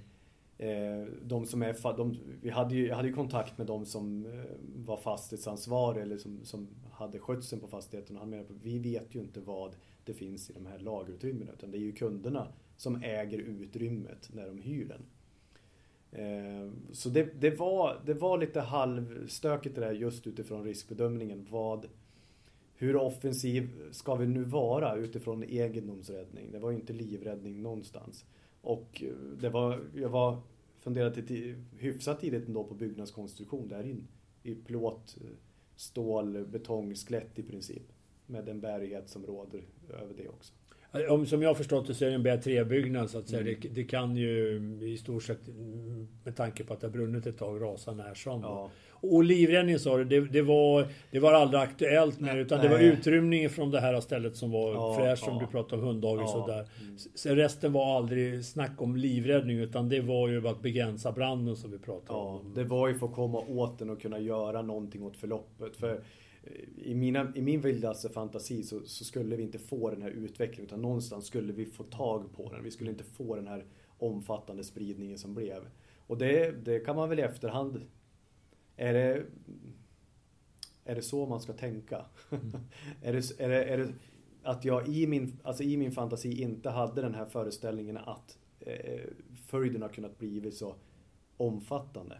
Eh, 0.59 1.05
de 1.23 1.45
som 1.45 1.61
är, 1.61 1.97
de, 1.97 2.17
vi 2.41 2.49
hade 2.49 2.75
ju, 2.75 2.87
jag 2.87 2.95
hade 2.95 3.07
ju 3.07 3.13
kontakt 3.13 3.57
med 3.57 3.67
de 3.67 3.85
som 3.85 4.25
eh, 4.25 4.43
var 4.75 4.97
fastighetsansvarig 4.97 6.01
eller 6.01 6.17
som, 6.17 6.45
som 6.45 6.67
hade 6.91 7.19
skötseln 7.19 7.61
på 7.61 7.67
fastigheten 7.67 8.15
och 8.15 8.19
han 8.19 8.29
menade 8.29 8.49
att 8.49 8.61
vi 8.63 8.79
vet 8.79 9.15
ju 9.15 9.19
inte 9.19 9.39
vad 9.39 9.75
det 10.03 10.13
finns 10.13 10.49
i 10.49 10.53
de 10.53 10.65
här 10.65 10.79
lagerutrymmena 10.79 11.51
utan 11.51 11.71
det 11.71 11.77
är 11.77 11.81
ju 11.81 11.91
kunderna 11.91 12.47
som 12.77 13.03
äger 13.03 13.37
utrymmet 13.37 14.29
när 14.33 14.47
de 14.47 14.57
hyr 14.57 14.85
den. 14.85 15.05
Eh, 16.11 16.71
så 16.91 17.09
det, 17.09 17.41
det, 17.41 17.49
var, 17.49 18.01
det 18.05 18.13
var 18.13 18.37
lite 18.37 18.59
halvstökigt 18.59 19.75
det 19.75 19.81
där 19.81 19.91
just 19.91 20.27
utifrån 20.27 20.63
riskbedömningen. 20.63 21.47
Vad, 21.49 21.85
hur 22.75 22.95
offensiv 22.95 23.69
ska 23.91 24.15
vi 24.15 24.27
nu 24.27 24.43
vara 24.43 24.95
utifrån 24.95 25.43
egendomsräddning? 25.43 26.51
Det 26.51 26.59
var 26.59 26.71
ju 26.71 26.77
inte 26.77 26.93
livräddning 26.93 27.61
någonstans. 27.61 28.25
Och 28.67 29.03
eh, 29.03 29.09
det 29.41 29.49
var, 29.49 29.79
jag 29.95 30.09
var, 30.09 30.37
funderade 30.79 31.21
till, 31.21 31.55
hyfsat 31.77 32.19
tidigt 32.19 32.47
ändå 32.47 32.63
på 32.63 32.73
byggnadskonstruktion 32.73 33.67
där 33.67 33.83
in. 33.83 34.07
I 34.43 34.55
plåt, 34.55 35.17
eh, 35.21 35.27
stål, 35.75 36.45
betong, 36.45 36.95
skelett 36.95 37.39
i 37.39 37.43
princip. 37.43 37.83
Med 38.25 38.45
den 38.45 38.61
bärighet 38.61 39.09
som 39.09 39.25
råder 39.25 39.61
över 39.89 40.13
det 40.17 40.27
också. 40.27 40.53
Om, 41.09 41.25
som 41.25 41.41
jag 41.41 41.49
har 41.49 41.55
förstått 41.55 41.87
det 41.87 41.93
så 41.93 42.05
är 42.05 42.09
det 42.09 42.15
en 42.15 42.27
B3-byggnad 42.27 43.09
så 43.09 43.17
att 43.17 43.27
säga. 43.27 43.41
Mm. 43.41 43.55
Det, 43.61 43.69
det, 43.69 43.83
kan 43.83 44.15
ju 44.15 44.59
i 44.81 44.97
stort 44.97 45.23
sett, 45.23 45.47
med 46.23 46.35
tanke 46.35 46.63
på 46.63 46.73
att 46.73 46.81
det 46.81 46.87
har 46.87 46.91
brunnit 46.91 47.27
ett 47.27 47.37
tag, 47.37 47.61
rasa 47.61 47.93
när 47.93 48.13
som. 48.13 48.41
Ja. 48.41 48.71
Och 49.01 49.23
livräddning 49.23 49.79
sa 49.79 49.97
du, 49.97 50.03
det, 50.03 50.19
det, 50.19 50.41
var, 50.41 50.87
det 51.11 51.19
var 51.19 51.33
aldrig 51.33 51.61
aktuellt 51.61 52.19
med 52.19 52.37
utan 52.37 52.57
Nej. 52.57 52.67
det 52.67 52.73
var 52.73 52.81
utrymningen 52.81 53.49
från 53.49 53.71
det 53.71 53.79
här 53.79 54.01
stället 54.07 54.35
som 54.35 54.51
var 54.51 54.73
ja, 54.73 54.95
fräscht 54.95 55.23
som 55.23 55.33
ja. 55.33 55.39
du 55.39 55.47
pratade 55.47 55.81
om, 55.81 55.87
hunddagis 55.87 56.29
ja. 56.33 56.41
och 56.41 56.47
där. 56.47 56.59
Mm. 56.59 56.97
Så 57.15 57.35
resten 57.35 57.73
var 57.73 57.97
aldrig 57.97 58.45
snack 58.45 58.81
om 58.81 58.95
livräddning 58.95 59.57
utan 59.57 59.89
det 59.89 60.01
var 60.01 60.27
ju 60.27 60.47
att 60.47 60.61
begränsa 60.61 61.11
branden 61.11 61.55
som 61.55 61.71
vi 61.71 61.79
pratade 61.79 62.19
ja, 62.19 62.41
om. 62.43 62.53
Det 62.53 62.63
var 62.63 62.87
ju 62.87 62.99
för 62.99 63.05
att 63.05 63.13
komma 63.13 63.39
åt 63.39 63.79
den 63.79 63.89
och 63.89 64.01
kunna 64.01 64.19
göra 64.19 64.61
någonting 64.61 65.03
åt 65.03 65.17
förloppet. 65.17 65.75
För 65.75 65.93
eh, 66.43 66.51
i, 66.85 66.95
mina, 66.95 67.31
i 67.35 67.41
min 67.41 67.61
vildaste 67.61 68.09
fantasi 68.09 68.63
så, 68.63 68.79
så, 68.85 69.05
skulle 69.05 69.35
vi 69.35 69.43
inte 69.43 69.59
få 69.59 69.89
den 69.89 70.01
här 70.01 70.09
utvecklingen 70.09 70.65
utan 70.65 70.81
någonstans 70.81 71.25
skulle 71.25 71.53
vi 71.53 71.65
få 71.65 71.83
tag 71.83 72.33
på 72.35 72.49
den. 72.53 72.63
Vi 72.63 72.71
skulle 72.71 72.89
inte 72.89 73.03
få 73.03 73.35
den 73.35 73.47
här 73.47 73.65
omfattande 73.97 74.63
spridningen 74.63 75.17
som 75.17 75.33
blev. 75.33 75.59
Och 76.07 76.17
det, 76.17 76.65
det 76.65 76.79
kan 76.79 76.95
man 76.95 77.09
väl 77.09 77.19
i 77.19 77.21
efterhand 77.21 77.81
är 78.77 78.93
det, 78.93 79.23
är 80.85 80.95
det 80.95 81.01
så 81.01 81.25
man 81.25 81.41
ska 81.41 81.53
tänka? 81.53 82.05
Mm. 82.31 82.51
är, 83.01 83.13
det, 83.13 83.43
är, 83.43 83.49
det, 83.49 83.63
är 83.63 83.77
det 83.77 83.93
att 84.43 84.65
jag 84.65 84.87
i 84.87 85.07
min, 85.07 85.39
alltså 85.43 85.63
i 85.63 85.77
min 85.77 85.91
fantasi 85.91 86.41
inte 86.41 86.69
hade 86.69 87.01
den 87.01 87.15
här 87.15 87.25
föreställningen 87.25 87.97
att 87.97 88.37
eh, 88.59 89.01
följden 89.47 89.81
har 89.81 89.89
kunnat 89.89 90.17
bli 90.17 90.51
så 90.51 90.75
omfattande? 91.37 92.17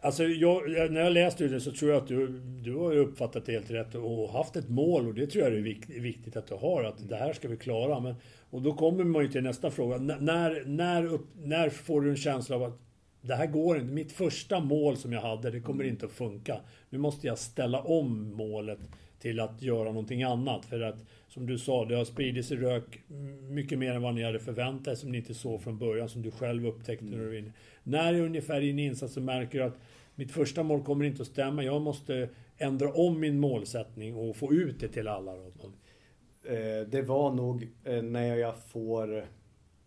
Alltså 0.00 0.24
jag, 0.24 0.70
när 0.70 1.00
jag 1.00 1.12
läste 1.12 1.48
det 1.48 1.60
så 1.60 1.72
tror 1.72 1.90
jag 1.90 2.02
att 2.02 2.08
du, 2.08 2.28
du 2.62 2.76
har 2.76 2.96
uppfattat 2.96 3.46
det 3.46 3.52
helt 3.52 3.70
rätt 3.70 3.94
och 3.94 4.28
haft 4.28 4.56
ett 4.56 4.68
mål 4.68 5.08
och 5.08 5.14
det 5.14 5.26
tror 5.26 5.44
jag 5.44 5.54
är 5.54 6.00
viktigt 6.00 6.36
att 6.36 6.46
du 6.46 6.54
har. 6.54 6.84
Att 6.84 7.08
det 7.08 7.16
här 7.16 7.32
ska 7.32 7.48
vi 7.48 7.56
klara. 7.56 8.00
Men, 8.00 8.14
och 8.50 8.62
då 8.62 8.74
kommer 8.74 9.04
man 9.04 9.22
ju 9.22 9.28
till 9.28 9.42
nästa 9.42 9.70
fråga. 9.70 9.96
När, 9.98 10.64
när, 10.66 11.04
upp, 11.04 11.26
när 11.42 11.70
får 11.70 12.00
du 12.00 12.10
en 12.10 12.16
känsla 12.16 12.56
av 12.56 12.62
att 12.62 12.78
det 13.22 13.34
här 13.34 13.46
går 13.46 13.78
inte. 13.78 13.92
Mitt 13.92 14.12
första 14.12 14.60
mål 14.60 14.96
som 14.96 15.12
jag 15.12 15.20
hade, 15.20 15.50
det 15.50 15.60
kommer 15.60 15.84
inte 15.84 16.06
att 16.06 16.12
funka. 16.12 16.60
Nu 16.90 16.98
måste 16.98 17.26
jag 17.26 17.38
ställa 17.38 17.80
om 17.80 18.36
målet 18.36 18.78
till 19.18 19.40
att 19.40 19.62
göra 19.62 19.84
någonting 19.84 20.22
annat. 20.22 20.64
För 20.64 20.80
att, 20.80 21.04
som 21.28 21.46
du 21.46 21.58
sa, 21.58 21.84
det 21.84 21.96
har 21.96 22.04
spridit 22.04 22.46
sig 22.46 22.56
rök 22.56 23.00
mycket 23.50 23.78
mer 23.78 23.92
än 23.92 24.02
vad 24.02 24.14
ni 24.14 24.22
hade 24.22 24.38
förväntat 24.38 24.92
er, 24.92 24.94
som 24.94 25.12
ni 25.12 25.18
inte 25.18 25.34
såg 25.34 25.62
från 25.62 25.78
början, 25.78 26.08
som 26.08 26.22
du 26.22 26.30
själv 26.30 26.66
upptäckte 26.66 27.04
när 27.04 27.18
du 27.18 27.26
var 27.26 27.34
inne. 27.34 27.52
När 27.82 28.20
ungefär 28.20 28.60
i 28.60 28.66
din 28.66 28.78
insats 28.78 29.14
så 29.14 29.20
märker 29.20 29.58
du 29.58 29.64
att 29.64 29.78
mitt 30.14 30.32
första 30.32 30.62
mål 30.62 30.82
kommer 30.82 31.04
inte 31.04 31.22
att 31.22 31.28
stämma. 31.28 31.64
Jag 31.64 31.82
måste 31.82 32.28
ändra 32.58 32.92
om 32.92 33.20
min 33.20 33.40
målsättning 33.40 34.16
och 34.16 34.36
få 34.36 34.52
ut 34.52 34.80
det 34.80 34.88
till 34.88 35.08
alla. 35.08 35.32
Då. 35.32 35.72
Eh, 36.50 36.86
det 36.86 37.02
var 37.02 37.34
nog 37.34 37.68
eh, 37.84 38.02
när 38.02 38.36
jag 38.36 38.54
får 38.58 39.24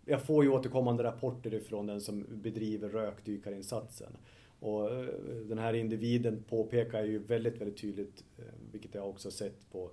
jag 0.06 0.22
får 0.22 0.44
ju 0.44 0.50
återkommande 0.50 1.04
rapporter 1.04 1.54
ifrån 1.54 1.88
den 1.88 2.02
som 2.02 2.26
bedriver 2.30 2.90
rökdykarinsatsen. 2.90 4.18
Och 4.60 4.92
eh, 4.92 5.06
den 5.46 5.58
här 5.58 5.74
individen 5.74 6.44
påpekar 6.50 7.04
ju 7.04 7.20
väldigt, 7.20 7.62
väldigt 7.62 7.82
tydligt, 7.82 8.24
eh, 8.38 8.44
vilket 8.72 8.96
jag 8.96 9.10
också 9.10 9.32
sett 9.32 9.72
på 9.72 9.92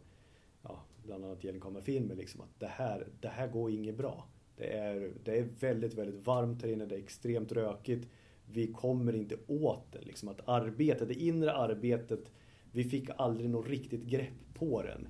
ja, 0.62 0.82
bland 1.04 1.24
annat 1.24 1.44
gällkamerafilmer, 1.44 2.14
liksom, 2.14 2.40
att 2.40 2.60
det 2.60 2.66
här, 2.66 3.06
det 3.20 3.28
här 3.28 3.48
går 3.48 3.70
inget 3.70 3.96
bra. 3.96 4.26
Det 4.56 4.72
är, 4.72 5.12
det 5.24 5.38
är 5.38 5.48
väldigt, 5.60 5.94
väldigt 5.94 6.26
varmt 6.26 6.62
här 6.62 6.68
inne, 6.68 6.86
det 6.86 6.94
är 6.94 6.98
extremt 6.98 7.52
rökigt. 7.52 8.08
Vi 8.52 8.72
kommer 8.72 9.14
inte 9.14 9.36
åt 9.46 9.92
det. 9.92 10.00
Liksom, 10.00 10.28
att 10.28 10.48
arbetet, 10.48 11.08
det 11.08 11.14
inre 11.14 11.52
arbetet, 11.52 12.32
vi 12.72 12.84
fick 12.84 13.10
aldrig 13.16 13.50
något 13.50 13.68
riktigt 13.68 14.02
grepp 14.02 14.54
på 14.54 14.82
den. 14.82 15.08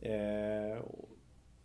Eh, 0.00 0.78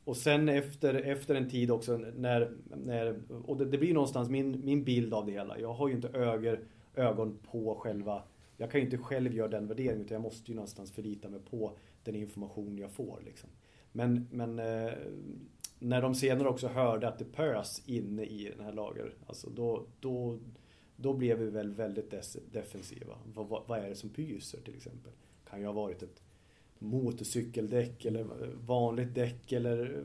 och 0.08 0.17
sen 0.17 0.50
efter, 0.50 0.93
efter 0.93 1.36
en 1.36 1.50
tid 1.50 1.72
också 1.72 1.98
när, 1.98 2.52
när 2.86 3.20
och 3.46 3.58
det, 3.58 3.65
det, 3.65 3.78
blir 3.78 3.93
någonstans 3.93 4.30
min, 4.30 4.65
min 4.65 4.84
bild 4.84 5.13
av 5.13 5.26
det 5.26 5.32
hela. 5.32 5.60
Jag 5.60 5.74
har 5.74 5.88
ju 5.88 5.93
inte 5.93 6.10
öger, 6.10 6.60
ögon 6.96 7.38
på 7.52 7.76
själva, 7.76 8.24
jag 8.58 8.72
kan 8.72 8.80
ju 8.80 8.86
inte 8.86 8.98
själv 8.98 9.34
göra 9.34 9.48
den 9.48 9.67
värderingen 9.67 10.06
utan 10.06 10.15
jag 10.15 10.22
måste 10.22 10.52
ju 10.52 10.56
någonstans 10.56 10.91
förlita 10.91 11.30
mig 11.30 11.39
på 11.50 11.78
den 12.04 12.15
information 12.15 12.78
jag 12.78 12.91
får. 12.91 13.22
Liksom. 13.26 13.50
Men, 13.91 14.28
men 14.32 14.60
eh, 14.60 14.91
när 15.80 16.02
de 16.02 16.15
senare 16.15 16.50
också 16.50 16.67
hörde 16.67 17.08
att 17.08 17.20
det 17.20 17.26
pös 17.26 17.84
inne 17.86 18.24
i 18.24 18.54
den 18.58 18.65
här 18.65 18.74
lager, 18.74 19.13
alltså 19.28 19.50
då, 19.50 19.86
då, 20.00 20.39
då 20.96 21.13
blev 21.13 21.38
vi 21.38 21.50
väl 21.50 21.72
väldigt 21.72 22.13
defensiva. 22.52 23.17
Vad, 23.34 23.48
vad, 23.48 23.63
vad 23.67 23.80
är 23.80 23.89
det 23.89 23.96
som 23.96 24.10
pyser 24.10 24.62
till 24.62 24.76
exempel? 24.76 25.12
Kan 25.50 25.60
ju 25.60 25.65
ha 25.65 25.74
varit 25.74 26.04
ett 26.04 26.22
motorcykeldäck 26.79 28.05
eller 28.05 28.25
vanligt 28.65 29.15
däck 29.15 29.51
eller... 29.51 30.03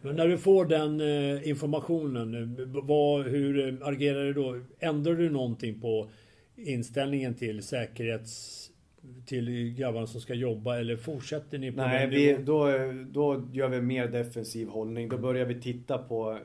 Men 0.00 0.16
när 0.16 0.28
du 0.28 0.38
får 0.38 0.64
den 0.64 1.00
eh, 1.00 1.48
informationen, 1.48 2.34
eh, 2.34 2.82
vad, 2.82 3.26
hur 3.26 3.68
eh, 3.68 3.88
agerar 3.88 4.24
du 4.24 4.32
då? 4.32 4.60
Ändrar 4.78 5.14
du 5.14 5.30
någonting 5.30 5.80
på 5.80 6.10
inställningen 6.56 7.34
till 7.34 7.62
säkerhets 7.62 8.64
till 9.26 9.74
grabbarna 9.78 10.06
som 10.06 10.20
ska 10.20 10.34
jobba 10.34 10.78
eller 10.78 10.96
fortsätter 10.96 11.58
ni 11.58 11.72
på 11.72 11.76
Nej, 11.76 12.06
vi, 12.06 12.36
då, 12.44 12.68
då 13.10 13.48
gör 13.52 13.68
vi 13.68 13.80
mer 13.80 14.08
defensiv 14.08 14.68
hållning. 14.68 15.08
Då 15.08 15.18
börjar 15.18 15.46
vi 15.46 15.60
titta 15.60 15.98
på... 15.98 16.38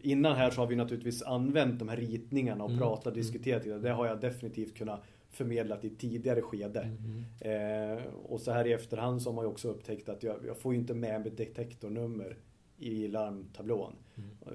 innan 0.00 0.36
här 0.36 0.50
så 0.50 0.60
har 0.60 0.66
vi 0.66 0.76
naturligtvis 0.76 1.22
använt 1.22 1.78
de 1.78 1.88
här 1.88 1.96
ritningarna 1.96 2.64
och 2.64 2.70
mm. 2.70 2.82
pratat 2.82 3.06
och 3.06 3.12
diskuterat. 3.12 3.82
Det 3.82 3.90
har 3.90 4.06
jag 4.06 4.20
definitivt 4.20 4.76
kunnat 4.76 5.02
förmedlat 5.30 5.84
i 5.84 5.90
tidigare 5.90 6.42
skede. 6.42 6.80
Mm. 6.80 7.98
Eh, 7.98 8.04
och 8.06 8.40
så 8.40 8.52
här 8.52 8.66
i 8.66 8.72
efterhand 8.72 9.22
så 9.22 9.30
har 9.30 9.34
man 9.34 9.44
ju 9.44 9.50
också 9.50 9.68
upptäckt 9.68 10.08
att 10.08 10.22
jag, 10.22 10.36
jag 10.46 10.58
får 10.58 10.72
ju 10.72 10.80
inte 10.80 10.94
med 10.94 11.20
mig 11.20 11.30
detektornummer 11.30 12.36
i 12.78 13.08
larmtablån. 13.08 13.92
Mm. 14.16 14.30
Eh, 14.46 14.52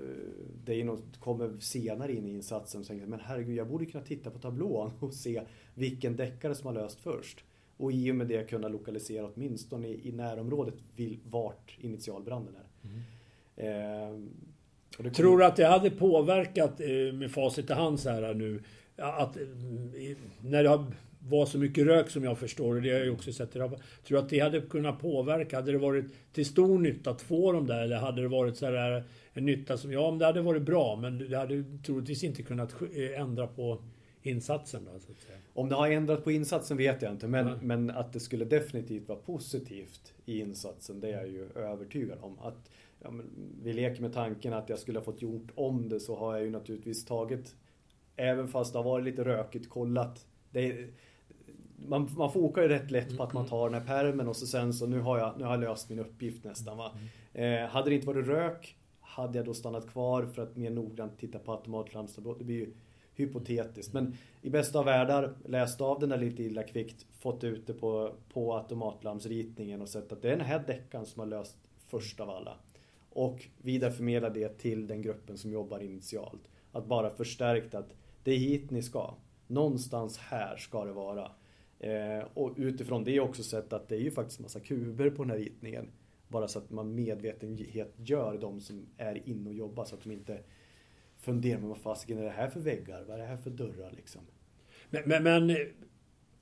det 0.63 0.81
är 0.81 0.83
något, 0.83 1.19
kommer 1.19 1.59
senare 1.59 2.13
in 2.13 2.27
i 2.27 2.31
insatsen 2.31 2.81
och 2.81 2.87
tänker 2.87 3.05
men 3.05 3.19
herregud 3.19 3.55
jag 3.55 3.67
borde 3.67 3.85
kunna 3.85 4.03
titta 4.03 4.31
på 4.31 4.39
tablån 4.39 4.91
och 4.99 5.13
se 5.13 5.41
vilken 5.73 6.15
deckare 6.15 6.55
som 6.55 6.67
har 6.67 6.73
löst 6.73 6.99
först. 6.99 7.43
Och 7.77 7.91
i 7.91 8.11
och 8.11 8.15
med 8.15 8.27
det 8.27 8.49
kunna 8.49 8.67
lokalisera 8.67 9.29
åtminstone 9.35 9.87
i, 9.87 10.09
i 10.09 10.11
närområdet 10.11 10.75
vill, 10.95 11.19
vart 11.23 11.77
initialbranden 11.79 12.55
är. 12.55 12.87
Mm. 12.87 13.03
Eh, 13.57 15.11
Tror 15.11 15.37
du 15.37 15.45
att 15.45 15.55
det 15.55 15.65
hade 15.65 15.89
påverkat 15.89 16.81
eh, 16.81 17.13
med 17.13 17.31
facit 17.31 17.69
i 17.69 17.73
hand 17.73 17.99
så 17.99 18.09
här 18.09 18.33
nu 18.33 18.63
att 18.97 19.37
när 20.41 20.63
det 20.63 20.85
var 21.29 21.45
så 21.45 21.57
mycket 21.57 21.85
rök 21.85 22.09
som 22.09 22.23
jag 22.23 22.37
förstår, 22.37 22.75
och 22.75 22.81
det 22.81 22.89
har 22.89 22.97
jag 22.97 23.05
ju 23.05 23.11
också 23.11 23.33
sett 23.33 23.55
i 23.55 23.59
Tror 23.59 23.79
du 24.07 24.17
att 24.17 24.29
det 24.29 24.39
hade 24.39 24.61
kunnat 24.61 24.99
påverka? 24.99 25.55
Hade 25.55 25.71
det 25.71 25.77
varit 25.77 26.05
till 26.33 26.45
stor 26.45 26.79
nytta 26.79 27.11
att 27.11 27.21
få 27.21 27.51
dem 27.51 27.67
där? 27.67 27.83
Eller 27.83 27.97
hade 27.97 28.21
det 28.21 28.27
varit 28.27 28.57
så 28.57 28.65
här 28.65 29.03
en 29.33 29.45
nytta 29.45 29.77
som, 29.77 29.91
ja 29.91 30.11
det 30.11 30.25
hade 30.25 30.41
varit 30.41 30.61
bra, 30.61 30.95
men 30.95 31.29
det 31.29 31.37
hade 31.37 31.63
troligtvis 31.85 32.23
inte 32.23 32.43
kunnat 32.43 32.81
eh, 32.81 33.21
ändra 33.21 33.47
på 33.47 33.81
insatsen 34.21 34.85
då. 34.85 34.91
Om 35.53 35.69
det 35.69 35.75
har 35.75 35.89
ändrat 35.89 36.23
på 36.23 36.31
insatsen 36.31 36.77
vet 36.77 37.01
jag 37.01 37.11
inte, 37.11 37.27
men, 37.27 37.47
mm. 37.47 37.59
men 37.67 37.89
att 37.89 38.13
det 38.13 38.19
skulle 38.19 38.45
definitivt 38.45 39.07
vara 39.07 39.19
positivt 39.19 40.13
i 40.25 40.39
insatsen, 40.39 40.99
det 40.99 41.07
är 41.07 41.17
jag 41.17 41.27
ju 41.27 41.49
övertygad 41.55 42.17
om. 42.21 42.39
Att, 42.39 42.71
ja, 43.03 43.13
vi 43.63 43.73
leker 43.73 44.01
med 44.01 44.13
tanken 44.13 44.53
att 44.53 44.69
jag 44.69 44.79
skulle 44.79 44.99
ha 44.99 45.03
fått 45.03 45.21
gjort 45.21 45.51
om 45.55 45.89
det 45.89 45.99
så 45.99 46.15
har 46.15 46.35
jag 46.35 46.43
ju 46.43 46.49
naturligtvis 46.49 47.05
tagit 47.05 47.55
även 48.15 48.47
fast 48.47 48.73
det 48.73 48.79
har 48.79 48.83
varit 48.83 49.05
lite 49.05 49.23
rökigt, 49.23 49.69
kollat 49.69 50.25
är, 50.53 50.87
man, 51.75 52.09
man 52.17 52.31
fokar 52.31 52.61
ju 52.61 52.67
rätt 52.67 52.91
lätt 52.91 53.17
på 53.17 53.23
att 53.23 53.33
man 53.33 53.45
tar 53.45 53.69
den 53.69 53.81
här 53.81 53.87
permen 53.87 54.27
och 54.27 54.35
så 54.35 54.47
sen 54.47 54.73
så 54.73 54.87
nu 54.87 54.99
har 54.99 55.19
jag, 55.19 55.33
nu 55.37 55.43
har 55.43 55.51
jag 55.51 55.61
löst 55.61 55.89
min 55.89 55.99
uppgift 55.99 56.43
nästan. 56.43 56.77
Va? 56.77 56.91
Eh, 57.33 57.67
hade 57.67 57.89
det 57.89 57.95
inte 57.95 58.07
varit 58.07 58.27
rök 58.27 58.75
hade 59.15 59.37
jag 59.37 59.45
då 59.45 59.53
stannat 59.53 59.87
kvar 59.87 60.25
för 60.25 60.41
att 60.41 60.55
mer 60.55 60.69
noggrant 60.69 61.19
titta 61.19 61.39
på 61.39 61.51
automatlarmstablå. 61.51 62.33
Det 62.33 62.43
blir 62.43 62.55
ju 62.55 62.73
hypotetiskt. 63.13 63.93
Men 63.93 64.17
i 64.41 64.49
bästa 64.49 64.79
av 64.79 64.85
världar, 64.85 65.33
läst 65.45 65.81
av 65.81 65.99
den 65.99 66.09
där 66.09 66.17
lite 66.17 66.43
illa 66.43 66.63
kvickt, 66.63 67.05
fått 67.19 67.43
ut 67.43 67.67
det 67.67 67.73
på, 67.73 68.15
på 68.33 68.55
automatlarmsritningen 68.55 69.81
och 69.81 69.89
sett 69.89 70.11
att 70.11 70.21
det 70.21 70.27
är 70.27 70.37
den 70.37 70.45
här 70.45 70.63
deckan 70.67 71.05
som 71.05 71.19
har 71.19 71.27
löst 71.27 71.57
först 71.87 72.19
av 72.19 72.29
alla. 72.29 72.57
Och 73.09 73.45
vidareförmedla 73.61 74.29
det 74.29 74.57
till 74.57 74.87
den 74.87 75.01
gruppen 75.01 75.37
som 75.37 75.51
jobbar 75.51 75.79
initialt. 75.79 76.49
Att 76.71 76.85
bara 76.85 77.09
förstärkt 77.09 77.75
att 77.75 77.93
det 78.25 78.31
är 78.31 78.37
hit 78.37 78.71
ni 78.71 78.81
ska. 78.81 79.13
Någonstans 79.47 80.17
här 80.17 80.57
ska 80.57 80.85
det 80.85 80.93
vara. 80.93 81.31
Eh, 81.79 82.27
och 82.33 82.53
utifrån 82.57 83.03
det 83.03 83.19
också 83.19 83.43
sett 83.43 83.73
att 83.73 83.89
det 83.89 83.95
är 83.95 83.99
ju 83.99 84.11
faktiskt 84.11 84.39
massa 84.39 84.59
kuber 84.59 85.09
på 85.09 85.23
den 85.23 85.31
här 85.31 85.37
ritningen. 85.37 85.91
Bara 86.27 86.47
så 86.47 86.59
att 86.59 86.71
man 86.71 86.95
medvetenhet 86.95 87.93
gör 87.97 88.37
de 88.37 88.61
som 88.61 88.85
är 88.97 89.29
inne 89.29 89.49
och 89.49 89.55
jobbar 89.55 89.85
så 89.85 89.95
att 89.95 90.03
de 90.03 90.11
inte 90.11 90.39
funderar 91.17 91.59
med 91.59 91.69
vad 91.69 91.77
fasiken 91.77 92.17
är 92.17 92.23
det 92.23 92.29
här 92.29 92.49
för 92.49 92.59
väggar? 92.59 93.03
Vad 93.07 93.15
är 93.15 93.21
det 93.21 93.27
här 93.27 93.37
för 93.37 93.49
dörrar 93.49 93.91
liksom? 93.91 94.21
Men, 94.89 95.03
men, 95.05 95.23
men 95.23 95.57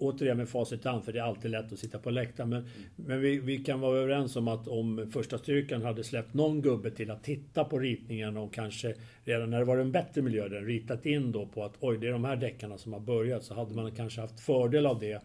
återigen 0.04 0.38
med 0.38 0.50
facit 0.50 0.86
i 0.86 0.88
hand, 0.88 1.06
för 1.06 1.14
det 1.14 1.20
är 1.20 1.24
alltid 1.24 1.52
lätt 1.52 1.74
att 1.74 1.80
sitta 1.80 2.00
på 2.00 2.10
läktaren. 2.10 2.50
Men, 2.50 2.60
mm. 2.60 2.72
men 2.96 3.22
vi, 3.22 3.40
vi, 3.40 3.58
kan 3.58 3.80
vara 3.80 3.98
överens 3.98 4.36
om 4.36 4.48
att 4.48 4.68
om 4.68 5.10
första 5.14 5.38
styrkan 5.38 5.82
hade 5.82 6.04
släppt 6.04 6.34
någon 6.34 6.62
gubbe 6.62 6.92
till 6.92 7.12
att 7.12 7.24
titta 7.24 7.64
på 7.64 7.80
ritningen 7.80 8.38
och 8.38 8.54
kanske 8.54 8.96
redan 9.24 9.50
när 9.50 9.60
det 9.60 9.66
var 9.66 9.78
en 9.78 9.92
bättre 9.92 10.22
miljö, 10.22 10.48
den 10.48 10.66
ritat 10.66 11.06
in 11.06 11.32
då 11.32 11.46
på 11.46 11.64
att 11.64 11.74
oj, 11.80 11.98
det 11.98 12.08
är 12.08 12.12
de 12.12 12.24
här 12.24 12.36
däckarna 12.36 12.78
som 12.78 12.94
har 12.94 13.00
börjat, 13.00 13.44
så 13.44 13.54
hade 13.54 13.76
man 13.76 13.92
kanske 13.92 14.22
haft 14.22 14.40
fördel 14.40 14.86
av 14.86 15.00
det 15.00 15.22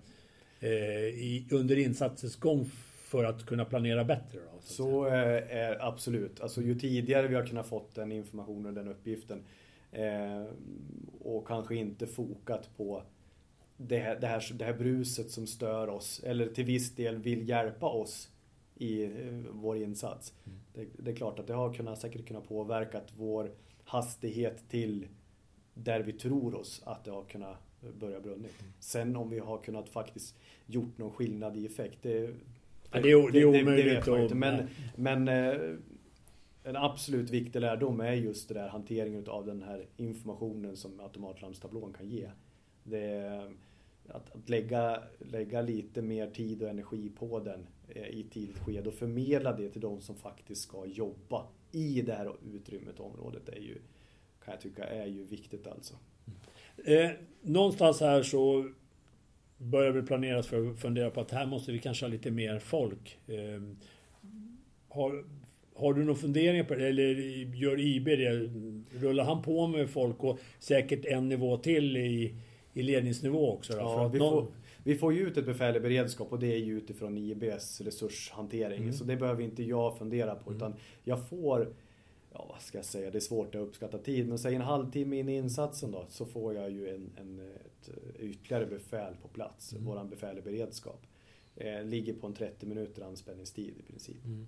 eh, 0.61 0.71
i, 1.09 1.47
under 1.51 1.79
insatsens 1.79 2.37
gång 2.37 2.71
för 3.09 3.25
att 3.25 3.47
kunna 3.47 3.65
planera 3.65 4.05
bättre? 4.05 4.39
Då, 4.39 4.61
så, 4.61 4.75
så 4.75 5.05
är 5.05 5.87
absolut. 5.87 6.41
Alltså 6.41 6.63
ju 6.63 6.75
tidigare 6.75 7.29
vi 7.29 7.35
har 7.35 7.47
kunnat 7.47 7.69
fått 7.69 7.95
den 7.95 8.13
informationen 8.13 8.75
den 8.75 8.89
uppgiften 8.89 9.43
eh, 9.93 10.45
och 11.21 11.47
kanske 11.47 11.75
inte 11.75 12.07
fokat 12.07 12.71
på 12.77 13.03
det 13.81 13.99
här, 13.99 14.21
det, 14.21 14.27
här, 14.27 14.53
det 14.55 14.65
här 14.65 14.73
bruset 14.73 15.31
som 15.31 15.47
stör 15.47 15.89
oss 15.89 16.21
eller 16.25 16.47
till 16.47 16.65
viss 16.65 16.95
del 16.95 17.19
vill 17.19 17.49
hjälpa 17.49 17.87
oss 17.87 18.29
i 18.75 19.05
eh, 19.05 19.11
vår 19.51 19.77
insats. 19.77 20.35
Mm. 20.47 20.59
Det, 20.75 21.03
det, 21.05 21.11
är 21.11 21.17
klart 21.17 21.39
att 21.39 21.47
det 21.47 21.55
har 21.55 21.75
kunnat, 21.75 21.99
säkert 21.99 22.27
kunnat 22.27 22.49
påverka 22.49 23.01
vår 23.17 23.51
hastighet 23.85 24.69
till 24.69 25.09
där 25.75 26.01
vi 26.01 26.13
tror 26.13 26.55
oss 26.55 26.83
att 26.85 27.05
det 27.05 27.11
har 27.11 27.25
kunnat 27.25 27.57
börja 27.99 28.21
brunnit. 28.21 28.61
Mm. 28.61 28.73
Sen 28.81 29.17
om 29.17 29.31
vi 29.31 29.39
har 29.39 29.59
kunnat 29.59 29.89
faktiskt 29.89 30.37
gjort 30.67 30.99
någon 30.99 31.11
skillnad 31.11 31.57
i 31.57 31.67
effekt, 31.67 31.99
det 32.03 32.35
Ja, 32.93 33.01
det, 33.01 33.11
är, 33.11 33.33
det 33.33 33.41
är 33.41 33.45
omöjligt 33.45 34.05
det, 34.05 34.17
det 34.17 34.23
inte. 34.23 34.35
Men, 34.35 34.69
men 34.97 35.29
eh, 35.29 35.61
en 36.65 36.77
absolut 36.77 37.31
viktig 37.31 37.61
lärdom 37.61 38.01
är 38.01 38.13
just 38.13 38.49
det 38.49 38.55
där 38.55 38.69
hanteringen 38.69 39.29
av 39.29 39.47
den 39.47 39.63
här 39.63 39.87
informationen 39.97 40.77
som 40.77 41.01
automatlarmstablån 41.01 41.93
kan 41.93 42.09
ge. 42.09 42.31
Det 42.83 43.43
att, 44.09 44.37
att 44.37 44.49
lägga, 44.49 45.03
lägga 45.19 45.63
lite 45.63 46.03
mer 46.03 46.31
tid 46.31 46.63
och 46.63 46.69
energi 46.69 47.11
på 47.19 47.41
den 47.41 47.67
eh, 47.89 48.09
i 48.09 48.27
tidigt 48.31 48.59
skede 48.59 48.89
och 48.89 48.95
förmedla 48.95 49.53
det 49.53 49.69
till 49.69 49.81
de 49.81 50.01
som 50.01 50.17
faktiskt 50.17 50.63
ska 50.63 50.87
jobba 50.87 51.47
i 51.73 52.03
det 52.03 52.13
här 52.13 52.33
utrymmet 52.55 53.01
och 53.01 53.07
området 53.07 53.49
är 53.49 53.61
ju, 53.61 53.75
kan 54.45 54.53
jag 54.53 54.61
tycka, 54.61 54.85
är 54.85 55.07
ju 55.07 55.25
viktigt 55.25 55.67
alltså. 55.67 55.95
Mm. 56.27 57.07
Eh, 57.07 57.11
någonstans 57.43 58.01
här 58.01 58.23
så 58.23 58.71
börjar 59.59 59.93
vi 59.93 60.03
planeras 60.03 60.47
för 60.47 60.71
att 60.71 60.79
fundera 60.79 61.11
på 61.11 61.21
att 61.21 61.31
här 61.31 61.47
måste 61.47 61.73
vi 61.73 61.79
kanske 61.79 62.05
ha 62.05 62.11
lite 62.11 62.31
mer 62.31 62.59
folk. 62.59 63.19
Eh, 63.27 63.63
har, 64.89 65.25
har 65.75 65.95
du 65.95 66.05
några 66.05 66.19
funderingar 66.19 66.65
på 66.65 66.75
det? 66.75 66.89
Eller 66.89 67.15
gör 67.55 67.81
IB 67.81 68.05
det? 68.05 68.51
Rullar 69.01 69.25
han 69.25 69.43
på 69.43 69.67
med 69.67 69.91
folk 69.91 70.25
och 70.25 70.39
säkert 70.59 71.05
en 71.05 71.29
nivå 71.29 71.57
till 71.57 71.97
i, 71.97 72.35
i 72.79 72.83
ledningsnivå 72.83 73.53
också? 73.53 73.73
Då? 73.73 73.79
Ja, 73.79 74.09
vi, 74.09 74.19
någon... 74.19 74.31
får, 74.31 74.53
vi 74.85 74.95
får 74.95 75.13
ju 75.13 75.29
ut 75.29 75.37
ett 75.37 75.47
befäl 75.47 75.77
i 75.77 75.81
beredskap 75.81 76.33
och 76.33 76.39
det 76.39 76.53
är 76.53 76.59
ju 76.59 76.79
utifrån 76.79 77.19
IBs 77.19 77.81
resurshantering. 77.81 78.83
Mm. 78.83 78.93
Så 78.93 79.05
det 79.05 79.17
behöver 79.17 79.43
inte 79.43 79.63
jag 79.63 79.99
fundera 79.99 80.35
på. 80.35 80.51
Mm. 80.51 80.57
Utan 80.57 80.75
jag 81.05 81.29
får 81.29 81.73
ja, 82.33 82.47
vad 82.49 82.61
ska 82.61 82.79
jag 82.79 82.85
säga, 82.85 83.11
det 83.11 83.19
är 83.19 83.21
svårt 83.21 83.55
att 83.55 83.61
uppskatta 83.61 83.99
tid, 83.99 84.29
men 84.29 84.39
säg 84.39 84.55
en 84.55 84.63
halvtimme 84.63 85.19
in 85.19 85.29
i 85.29 85.37
insatsen 85.37 85.91
då, 85.91 86.07
så 86.09 86.27
får 86.27 86.55
jag 86.55 86.71
ju 86.71 86.89
en, 86.89 87.11
en, 87.17 87.41
ett 87.41 87.91
ytterligare 88.19 88.67
befäl 88.67 89.15
på 89.23 89.29
plats, 89.29 89.73
mm. 89.73 89.85
våran 89.85 90.09
befäl 90.09 90.39
i 90.39 90.41
beredskap. 90.41 91.07
Eh, 91.57 91.85
ligger 91.85 92.15
på 92.15 92.27
en 92.27 92.35
30 92.35 92.67
minuter 92.67 93.03
anspänningstid 93.03 93.75
i 93.79 93.83
princip. 93.83 94.25
Mm. 94.25 94.47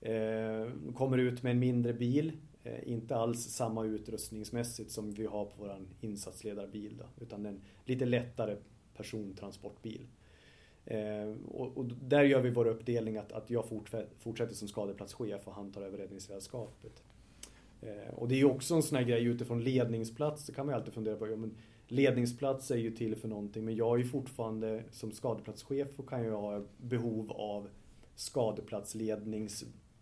Eh, 0.00 0.92
kommer 0.94 1.18
ut 1.18 1.42
med 1.42 1.50
en 1.50 1.58
mindre 1.58 1.92
bil, 1.92 2.28
eh, 2.28 2.49
Eh, 2.64 2.92
inte 2.92 3.16
alls 3.16 3.44
samma 3.44 3.84
utrustningsmässigt 3.84 4.90
som 4.90 5.12
vi 5.12 5.26
har 5.26 5.44
på 5.44 5.52
vår 5.58 5.76
insatsledarbil 6.00 6.96
då, 6.98 7.24
utan 7.24 7.46
en 7.46 7.60
lite 7.84 8.04
lättare 8.04 8.56
persontransportbil. 8.96 10.06
Eh, 10.84 11.34
och, 11.48 11.76
och, 11.76 11.84
där 11.84 12.22
gör 12.22 12.40
vi 12.40 12.50
vår 12.50 12.66
uppdelning 12.66 13.16
att, 13.16 13.32
att 13.32 13.50
jag 13.50 13.64
fortsätter 14.18 14.54
som 14.54 14.68
skadeplatschef 14.68 15.48
och 15.48 15.54
han 15.54 15.72
tar 15.72 15.82
över 15.82 15.98
räddningsledarskapet. 15.98 17.02
Eh, 17.80 18.14
och 18.14 18.28
det 18.28 18.34
är 18.34 18.38
ju 18.38 18.44
också 18.44 18.74
en 18.74 18.82
sån 18.82 18.98
här 18.98 19.04
grej 19.04 19.24
utifrån 19.24 19.64
ledningsplats, 19.64 20.46
det 20.46 20.52
kan 20.52 20.66
man 20.66 20.74
ju 20.74 20.78
alltid 20.78 20.94
fundera 20.94 21.16
på. 21.16 21.28
Ja, 21.28 21.36
men 21.36 21.54
ledningsplats 21.88 22.70
är 22.70 22.76
ju 22.76 22.90
till 22.90 23.16
för 23.16 23.28
någonting 23.28 23.64
men 23.64 23.76
jag 23.76 23.94
är 23.94 23.98
ju 23.98 24.08
fortfarande 24.08 24.84
som 24.90 25.12
skadeplatschef 25.12 25.88
och 25.98 26.08
kan 26.08 26.24
ju 26.24 26.30
ha 26.30 26.64
behov 26.76 27.32
av 27.32 27.68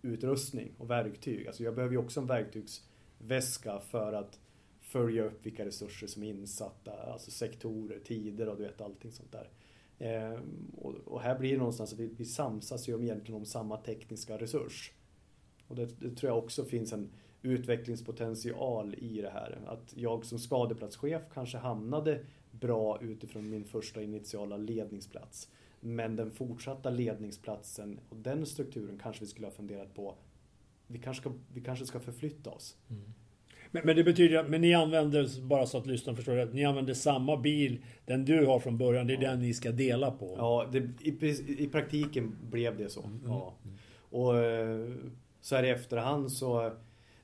utrustning 0.03 0.73
och 0.79 0.91
verktyg. 0.91 1.47
Alltså 1.47 1.63
jag 1.63 1.75
behöver 1.75 1.93
ju 1.93 1.99
också 1.99 2.21
en 2.21 2.27
verktygsväska 2.27 3.79
för 3.79 4.13
att 4.13 4.39
följa 4.81 5.25
upp 5.25 5.47
vilka 5.47 5.65
resurser 5.65 6.07
som 6.07 6.23
är 6.23 6.29
insatta, 6.29 6.93
alltså 6.93 7.31
sektorer, 7.31 7.99
tider 7.99 8.49
och 8.49 8.57
du 8.57 8.63
vet 8.63 8.81
allting 8.81 9.13
sånt 9.13 9.33
där. 9.33 9.51
Ehm, 9.99 10.73
och, 11.07 11.21
här 11.21 11.39
blir 11.39 11.53
det 11.53 11.59
någonstans 11.59 11.93
att 11.93 11.99
vi, 11.99 12.25
samsas 12.25 12.89
ju 12.89 13.03
egentligen 13.03 13.41
om 13.41 13.47
samma 13.47 13.77
tekniska 13.77 14.39
resurs. 14.39 14.93
Och 15.67 15.77
det, 15.77 15.87
det 16.01 16.17
tror 16.17 16.31
jag 16.31 16.39
också 16.39 16.65
finns 16.65 16.93
en 16.93 17.11
utvecklingspotential 17.43 18.95
i 18.95 19.21
det 19.21 19.31
här. 19.31 19.59
Att 19.67 19.93
jag 19.97 20.25
som 20.25 20.39
skadeplatschef 20.39 21.23
kanske 21.35 21.59
hamnade 21.59 22.25
bra 22.51 23.01
utifrån 23.01 23.51
min 23.51 23.65
första 23.65 24.03
initiala 24.03 24.57
ledningsplats. 24.57 25.49
Men 25.81 26.17
den 26.17 26.31
fortsatta 26.31 26.91
ledningsplatsen 26.91 28.01
och 28.09 28.17
den 28.17 28.47
strukturen 28.47 28.99
kanske 29.03 29.25
vi 29.25 29.31
skulle 29.31 29.47
ha 29.47 29.53
funderat 29.53 29.95
på. 29.95 30.14
Vi 30.87 30.99
kanske 30.99 31.21
ska, 31.21 31.33
vi 31.53 31.61
kanske 31.61 31.87
ska 31.87 32.01
förflytta 32.01 32.51
oss. 32.51 32.77
Mm. 32.91 33.03
Men, 33.71 33.83
men, 33.87 33.97
det 33.97 34.05
betyder 34.05 34.38
att 34.38 34.51
men 34.51 34.61
ni 34.61 34.75
använder, 34.75 35.41
bara 35.43 35.67
så 35.67 35.79
att 35.79 35.87
lyssnarna 35.87 36.17
förstår 36.17 36.37
det, 36.37 36.53
ni 36.53 36.64
använder 36.64 36.95
samma 36.95 37.37
bil, 37.37 37.85
den 38.07 38.25
du 38.25 38.47
har 38.47 38.59
från 38.59 38.79
början, 38.79 39.07
det 39.07 39.14
är 39.14 39.23
ja. 39.23 39.31
den 39.31 39.41
ni 39.41 39.55
ska 39.55 39.73
dela 39.73 40.11
på? 40.11 40.35
Ja, 40.38 40.69
det, 40.73 40.79
i, 40.79 41.64
i 41.64 41.69
praktiken 41.69 42.37
blev 42.51 42.77
det 42.77 42.88
så. 42.88 43.03
Mm. 43.03 43.21
Ja. 43.25 43.55
Och 44.11 44.38
eh, 44.38 44.88
så 45.41 45.57
här 45.57 45.64
i 45.64 45.71
efterhand 45.71 46.33
så 46.33 46.73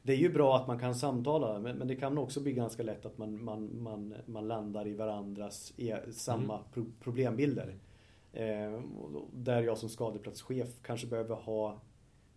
det 0.02 0.12
är 0.12 0.16
ju 0.16 0.32
bra 0.32 0.56
att 0.56 0.66
man 0.66 0.78
kan 0.78 0.94
samtala 0.94 1.58
men, 1.58 1.76
men 1.76 1.88
det 1.88 1.96
kan 1.96 2.18
också 2.18 2.40
bli 2.40 2.52
ganska 2.52 2.82
lätt 2.82 3.06
att 3.06 3.18
man, 3.18 3.44
man, 3.44 3.82
man, 3.82 4.14
man 4.26 4.48
landar 4.48 4.86
i 4.86 4.94
varandras 4.94 5.72
e, 5.76 5.96
samma 6.12 6.54
mm. 6.54 6.64
pro, 6.74 6.86
problembilder. 7.00 7.74
Eh, 8.34 8.80
där 9.32 9.62
jag 9.62 9.78
som 9.78 9.88
skadeplatschef 9.88 10.68
kanske 10.82 11.06
behöver 11.06 11.34
ha 11.34 11.80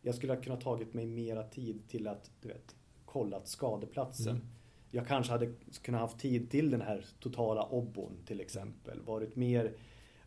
Jag 0.02 0.16
skulle 0.16 0.34
ha 0.34 0.42
kunnat 0.42 0.62
tagit 0.62 0.94
mig 0.94 1.06
mera 1.06 1.44
tid 1.44 1.88
till 1.88 2.08
att 2.08 2.32
du 2.42 2.48
vet, 2.48 2.76
kollat 3.06 3.48
skadeplatsen. 3.48 4.36
Mm. 4.36 4.48
Jag 4.92 5.08
kanske 5.08 5.32
hade 5.32 5.54
kunnat 5.82 6.02
haft 6.02 6.20
tid 6.20 6.52
till 6.52 6.72
den 6.72 6.82
här 6.82 7.06
totala 7.20 7.64
obbon 7.64 8.12
till 8.26 8.42
exempel. 8.42 9.00
Varit 9.06 9.36
mer 9.36 9.72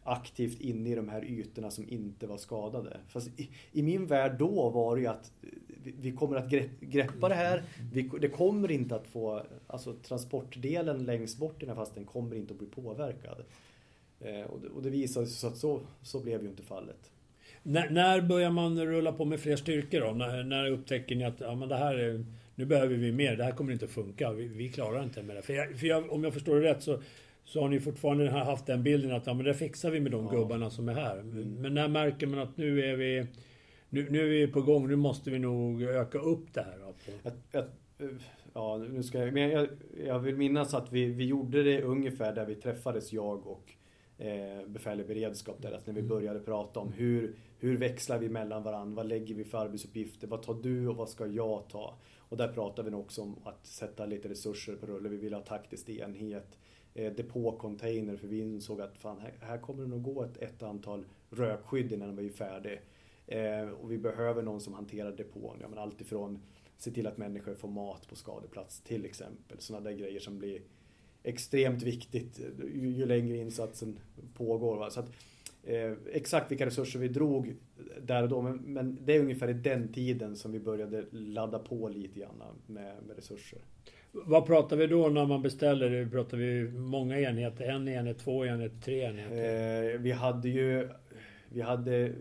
aktivt 0.02 0.60
inne 0.60 0.90
i 0.90 0.94
de 0.94 1.08
här 1.08 1.24
ytorna 1.24 1.70
som 1.70 1.88
inte 1.88 2.26
var 2.26 2.36
skadade. 2.36 3.00
Fast 3.08 3.40
i, 3.40 3.50
i 3.72 3.82
min 3.82 4.06
värld 4.06 4.36
då 4.38 4.70
var 4.70 4.96
det 4.96 5.02
ju 5.02 5.08
att 5.08 5.32
vi, 5.82 5.94
vi 6.00 6.12
kommer 6.12 6.36
att 6.36 6.50
greppa 6.80 7.28
det 7.28 7.34
här. 7.34 7.62
Vi, 7.92 8.10
det 8.20 8.28
kommer 8.28 8.70
inte 8.70 8.96
att 8.96 9.06
få, 9.06 9.42
alltså 9.66 9.94
transportdelen 10.02 11.04
längst 11.04 11.38
bort 11.38 11.62
i 11.62 11.66
den 11.66 11.76
här 11.76 11.84
fasten 11.84 12.04
kommer 12.04 12.36
inte 12.36 12.52
att 12.52 12.58
bli 12.58 12.68
påverkad. 12.68 13.44
Eh, 14.20 14.42
och, 14.42 14.60
det, 14.60 14.68
och 14.68 14.82
det 14.82 14.90
visade 14.90 15.26
sig 15.26 15.36
så 15.36 15.46
att 15.46 15.56
så, 15.56 15.80
så 16.02 16.20
blev 16.20 16.42
ju 16.42 16.48
inte 16.48 16.62
fallet. 16.62 17.10
När, 17.62 17.90
när 17.90 18.20
börjar 18.20 18.50
man 18.50 18.86
rulla 18.86 19.12
på 19.12 19.24
med 19.24 19.40
fler 19.40 19.56
styrkor 19.56 20.00
då? 20.00 20.12
När, 20.12 20.44
när 20.44 20.70
upptäcker 20.70 21.16
ni 21.16 21.24
att 21.24 21.40
ja, 21.40 21.54
men 21.54 21.68
det 21.68 21.76
här 21.76 21.94
är 21.94 22.24
nu 22.54 22.66
behöver 22.66 22.96
vi 22.96 23.12
mer, 23.12 23.36
det 23.36 23.44
här 23.44 23.52
kommer 23.52 23.72
inte 23.72 23.84
att 23.84 23.90
funka, 23.90 24.32
vi, 24.32 24.48
vi 24.48 24.68
klarar 24.68 25.02
inte 25.02 25.22
med 25.22 25.36
det. 25.36 25.42
För, 25.42 25.54
jag, 25.54 25.78
för 25.78 25.86
jag, 25.86 26.12
om 26.12 26.24
jag 26.24 26.34
förstår 26.34 26.60
det 26.60 26.70
rätt 26.70 26.82
så, 26.82 27.02
så 27.44 27.60
har 27.60 27.68
ni 27.68 27.80
fortfarande 27.80 28.30
haft 28.30 28.66
den 28.66 28.82
bilden 28.82 29.12
att 29.12 29.26
ja, 29.26 29.34
men 29.34 29.44
det 29.44 29.54
fixar 29.54 29.90
vi 29.90 30.00
med 30.00 30.12
de 30.12 30.24
ja. 30.24 30.30
gubbarna 30.30 30.70
som 30.70 30.88
är 30.88 30.94
här. 30.94 31.18
Mm. 31.18 31.54
Men 31.54 31.74
när 31.74 31.88
märker 31.88 32.26
man 32.26 32.38
att 32.38 32.56
nu 32.56 32.84
är 32.84 32.96
vi 32.96 33.26
nu, 33.88 34.10
nu 34.10 34.20
är 34.20 34.46
vi 34.46 34.52
på 34.52 34.62
gång, 34.62 34.88
nu 34.88 34.96
måste 34.96 35.30
vi 35.30 35.38
nog 35.38 35.82
öka 35.82 36.18
upp 36.18 36.54
det 36.54 36.60
här? 36.60 36.78
Jag, 37.22 37.32
jag, 37.52 37.64
ja, 38.52 38.76
nu 38.90 39.02
ska 39.02 39.18
jag, 39.18 39.34
men 39.34 39.50
jag, 39.50 39.68
jag 40.06 40.18
vill 40.18 40.36
minnas 40.36 40.74
att 40.74 40.92
vi, 40.92 41.04
vi 41.04 41.24
gjorde 41.24 41.62
det 41.62 41.82
ungefär 41.82 42.34
där 42.34 42.46
vi 42.46 42.54
träffades, 42.54 43.12
jag 43.12 43.46
och 43.46 43.72
eh, 44.20 44.66
befäl 44.66 45.00
i 45.00 45.04
beredskap 45.04 45.62
där. 45.62 45.72
Att 45.72 45.86
när 45.86 45.94
vi 45.94 46.02
började 46.02 46.40
prata 46.40 46.80
om 46.80 46.92
hur, 46.92 47.34
hur 47.58 47.76
växlar 47.76 48.18
vi 48.18 48.28
mellan 48.28 48.62
varandra? 48.62 48.96
Vad 48.96 49.06
lägger 49.06 49.34
vi 49.34 49.44
för 49.44 49.58
arbetsuppgifter? 49.58 50.26
Vad 50.26 50.42
tar 50.42 50.54
du 50.54 50.88
och 50.88 50.96
vad 50.96 51.08
ska 51.08 51.26
jag 51.26 51.68
ta? 51.68 51.94
Och 52.18 52.36
där 52.36 52.48
pratar 52.48 52.82
vi 52.82 52.94
också 52.94 53.22
om 53.22 53.36
att 53.44 53.66
sätta 53.66 54.06
lite 54.06 54.28
resurser 54.28 54.76
på 54.76 54.86
rulle. 54.86 55.08
Vi 55.08 55.16
vill 55.16 55.34
ha 55.34 55.40
taktisk 55.40 55.88
enhet, 55.88 56.58
eh, 56.94 57.12
depåcontainer 57.12 58.16
för 58.16 58.28
vi 58.28 58.40
insåg 58.40 58.80
att 58.80 58.98
fan, 58.98 59.20
här, 59.20 59.32
här 59.40 59.58
kommer 59.58 59.82
det 59.82 59.88
nog 59.88 60.02
gå 60.02 60.22
ett, 60.22 60.36
ett 60.36 60.62
antal 60.62 61.04
rökskydd 61.30 61.92
innan 61.92 62.16
vi 62.16 62.26
är 62.26 62.30
färdiga. 62.30 62.78
Eh, 63.26 63.68
och 63.68 63.92
vi 63.92 63.98
behöver 63.98 64.42
någon 64.42 64.60
som 64.60 64.74
hanterar 64.74 65.12
depån. 65.12 65.56
Ja, 65.60 65.68
men 65.68 65.78
allt 65.78 66.00
ifrån 66.00 66.42
se 66.76 66.90
till 66.90 67.06
att 67.06 67.16
människor 67.16 67.54
får 67.54 67.68
mat 67.68 68.08
på 68.08 68.16
skadeplats 68.16 68.80
till 68.80 69.04
exempel. 69.04 69.60
Sådana 69.60 69.90
där 69.90 69.96
grejer 69.96 70.20
som 70.20 70.38
blir 70.38 70.60
extremt 71.22 71.82
viktigt 71.82 72.40
ju, 72.74 72.88
ju 72.88 73.06
längre 73.06 73.36
insatsen 73.36 73.98
pågår. 74.34 74.76
Va? 74.76 74.90
Så 74.90 75.00
att, 75.00 75.10
eh, 75.64 75.92
exakt 76.12 76.50
vilka 76.50 76.66
resurser 76.66 76.98
vi 76.98 77.08
drog 77.08 77.54
där 78.02 78.22
och 78.22 78.28
då, 78.28 78.42
men, 78.42 78.56
men, 78.56 78.98
det 79.04 79.16
är 79.16 79.20
ungefär 79.20 79.48
i 79.48 79.52
den 79.52 79.92
tiden 79.92 80.36
som 80.36 80.52
vi 80.52 80.60
började 80.60 81.04
ladda 81.10 81.58
på 81.58 81.88
lite 81.88 82.20
grann 82.20 82.42
med, 82.66 82.94
med 83.06 83.16
resurser. 83.16 83.58
Vad 84.12 84.46
pratar 84.46 84.76
vi 84.76 84.86
då 84.86 85.08
när 85.08 85.26
man 85.26 85.42
beställer? 85.42 86.06
Pratar 86.06 86.36
vi 86.36 86.68
många 86.68 87.20
enheter? 87.20 87.64
En 87.64 87.88
enhet, 87.88 88.18
två 88.18 88.46
enheter, 88.46 88.80
tre 88.80 89.00
enheter? 89.00 89.94
Eh, 89.94 90.00
vi 90.00 90.12
hade 90.12 90.48
ju 90.48 90.88
vi 91.48 91.60
hade 91.60 92.12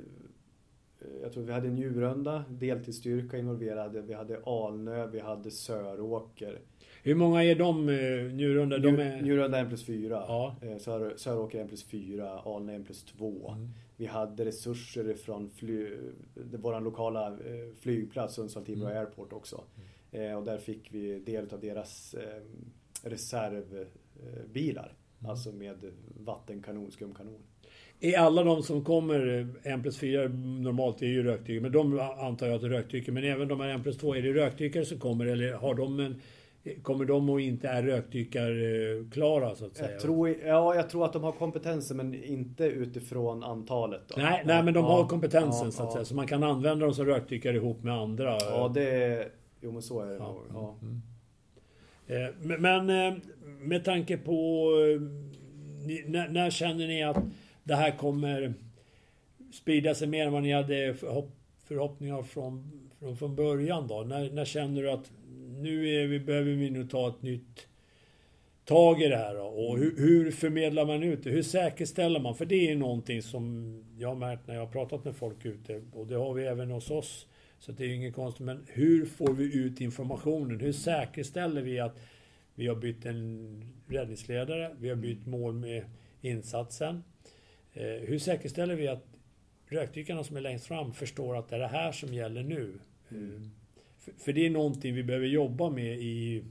jag 1.21 1.33
tror 1.33 1.43
vi 1.43 1.53
hade 1.53 1.69
Njurunda, 1.69 2.43
deltidsstyrka 2.49 3.37
involverade, 3.37 4.01
vi 4.01 4.13
hade 4.13 4.41
Alnö, 4.45 5.07
vi 5.07 5.19
hade 5.19 5.51
Söråker. 5.51 6.59
Hur 7.03 7.15
många 7.15 7.43
är 7.43 7.55
de, 7.55 7.89
eh, 7.89 8.33
Njurunda? 8.33 8.77
De 8.77 8.99
är... 8.99 9.21
Njurunda 9.21 9.57
är 9.57 9.61
en 9.61 9.67
plus 9.67 9.85
fyra. 9.85 10.23
Ja. 10.27 10.55
Eh, 10.61 10.77
Sör, 10.77 11.13
Söråker 11.17 11.61
en 11.61 11.67
plus 11.67 11.83
fyra, 11.83 12.39
Alnö 12.39 12.71
är 12.71 12.75
en 12.75 12.83
plus 12.83 13.03
två. 13.03 13.51
Mm. 13.51 13.69
Vi 13.97 14.05
hade 14.05 14.45
resurser 14.45 15.13
från 15.13 15.49
fly, 15.49 15.87
vår 16.33 16.81
lokala 16.81 17.27
eh, 17.27 17.75
flygplats, 17.79 18.37
Sundsvall-Timrå 18.37 18.85
mm. 18.85 18.97
Airport 18.97 19.33
också. 19.33 19.63
Mm. 20.11 20.37
Och 20.37 20.43
där 20.43 20.57
fick 20.57 20.93
vi 20.93 21.19
del 21.19 21.53
av 21.53 21.59
deras 21.59 22.15
reservbilar. 23.03 24.93
Mm. 25.19 25.31
Alltså 25.31 25.51
med 25.51 25.75
vattenkanon, 26.25 26.91
skumkanon. 26.91 27.41
Är 28.01 28.17
alla 28.17 28.43
de 28.43 28.63
som 28.63 28.83
kommer, 28.83 29.47
1 29.63 29.81
plus 29.81 29.97
4 29.97 30.27
normalt 30.27 31.01
är 31.01 31.07
ju 31.07 31.23
rökdykare, 31.23 31.61
men 31.61 31.71
de 31.71 31.99
antar 31.99 32.47
jag 32.47 32.55
att 32.55 32.63
är 32.63 32.69
rökdykare. 32.69 33.13
Men 33.13 33.23
även 33.23 33.47
de 33.47 33.59
här 33.59 33.75
1 33.75 33.83
plus 33.83 33.97
2, 33.97 34.15
är 34.15 34.21
det 34.21 34.33
rökdykare 34.33 34.85
som 34.85 34.99
kommer 34.99 35.25
eller 35.25 35.53
har 35.53 35.75
de 35.75 35.99
en, 35.99 36.21
kommer 36.81 37.05
de 37.05 37.29
och 37.29 37.41
inte 37.41 37.67
är 37.67 37.83
rökdykarklara 37.83 39.55
så 39.55 39.65
att 39.65 39.77
säga? 39.77 39.91
Jag 39.91 39.99
tror, 39.99 40.29
ja, 40.29 40.75
jag 40.75 40.89
tror 40.89 41.05
att 41.05 41.13
de 41.13 41.23
har 41.23 41.31
kompetensen 41.31 41.97
men 41.97 42.23
inte 42.23 42.63
utifrån 42.63 43.43
antalet. 43.43 44.01
Då. 44.07 44.15
Nej, 44.21 44.43
nej, 44.45 44.63
men 44.63 44.73
de 44.73 44.83
ja, 44.83 44.91
har 44.91 45.07
kompetensen 45.07 45.65
ja, 45.65 45.71
så 45.71 45.83
att 45.83 45.89
ja. 45.89 45.93
säga. 45.93 46.05
Så 46.05 46.15
man 46.15 46.27
kan 46.27 46.43
använda 46.43 46.85
dem 46.85 46.93
som 46.93 47.05
rökdykare 47.05 47.55
ihop 47.55 47.83
med 47.83 47.93
andra. 47.93 48.37
Ja, 48.39 48.71
det... 48.73 49.27
Jo, 49.61 49.71
men 49.71 49.81
så 49.81 50.01
är 50.01 50.09
det 50.11 50.19
nog. 50.19 50.41
Ja. 50.53 50.75
Mm. 50.81 51.01
Eh, 52.07 52.57
men 52.59 52.89
eh, 52.89 53.19
med 53.59 53.85
tanke 53.85 54.17
på... 54.17 54.65
Eh, 54.95 55.01
när, 56.07 56.29
när 56.29 56.49
känner 56.49 56.87
ni 56.87 57.03
att 57.03 57.23
det 57.63 57.75
här 57.75 57.97
kommer 57.97 58.53
sprida 59.53 59.95
sig 59.95 60.07
mer 60.07 60.25
än 60.25 60.33
vad 60.33 60.43
ni 60.43 60.53
hade 60.53 60.93
förhopp 60.93 61.35
förhoppningar 61.67 62.23
från, 62.23 62.71
från, 62.99 63.17
från 63.17 63.35
början 63.35 63.87
då? 63.87 64.01
När, 64.01 64.29
när 64.31 64.45
känner 64.45 64.83
du 64.83 64.91
att 64.91 65.11
nu 65.59 66.07
vi, 66.07 66.19
behöver 66.19 66.51
vi 66.51 66.69
nog 66.69 66.89
ta 66.89 67.09
ett 67.09 67.21
nytt 67.21 67.67
tag 68.65 69.01
i 69.01 69.07
det 69.07 69.17
här 69.17 69.35
då? 69.35 69.41
Och 69.41 69.77
hur, 69.77 69.97
hur, 69.97 70.31
förmedlar 70.31 70.85
man 70.85 71.03
ut 71.03 71.23
det? 71.23 71.29
Hur 71.29 71.43
säkerställer 71.43 72.19
man? 72.19 72.35
För 72.35 72.45
det 72.45 72.71
är 72.71 72.75
någonting 72.75 73.21
som 73.21 73.73
jag 73.97 74.09
har 74.09 74.15
märkt 74.15 74.47
när 74.47 74.53
jag 74.53 74.61
har 74.61 74.71
pratat 74.71 75.05
med 75.05 75.15
folk 75.15 75.45
ute 75.45 75.81
och 75.93 76.07
det 76.07 76.15
har 76.15 76.33
vi 76.33 76.45
även 76.45 76.71
hos 76.71 76.91
oss. 76.91 77.27
Så 77.59 77.71
det 77.71 77.85
är 77.85 77.89
inget 77.89 78.15
konstigt. 78.15 78.45
Men 78.45 78.65
hur 78.67 79.05
får 79.05 79.33
vi 79.33 79.57
ut 79.57 79.81
informationen? 79.81 80.59
Hur 80.59 80.71
säkerställer 80.71 81.61
vi 81.61 81.79
att 81.79 81.99
vi 82.55 82.67
har 82.67 82.75
bytt 82.75 83.05
en 83.05 83.63
räddningsledare, 83.87 84.75
vi 84.79 84.89
har 84.89 84.95
bytt 84.95 85.25
mål 85.25 85.53
med 85.53 85.85
insatsen. 86.21 87.03
Eh, 87.73 87.85
hur 87.85 88.19
säkerställer 88.19 88.75
vi 88.75 88.87
att 88.87 89.05
rökdykarna 89.67 90.23
som 90.23 90.37
är 90.37 90.41
längst 90.41 90.65
fram 90.65 90.93
förstår 90.93 91.37
att 91.37 91.49
det 91.49 91.55
är 91.55 91.59
det 91.59 91.67
här 91.67 91.91
som 91.91 92.13
gäller 92.13 92.43
nu? 92.43 92.79
Mm. 93.11 93.51
För 94.17 94.33
det 94.33 94.45
är 94.45 94.49
någonting 94.49 94.95
vi 94.95 95.03
behöver 95.03 95.27
jobba 95.27 95.69
med 95.69 95.99
i 95.99 96.43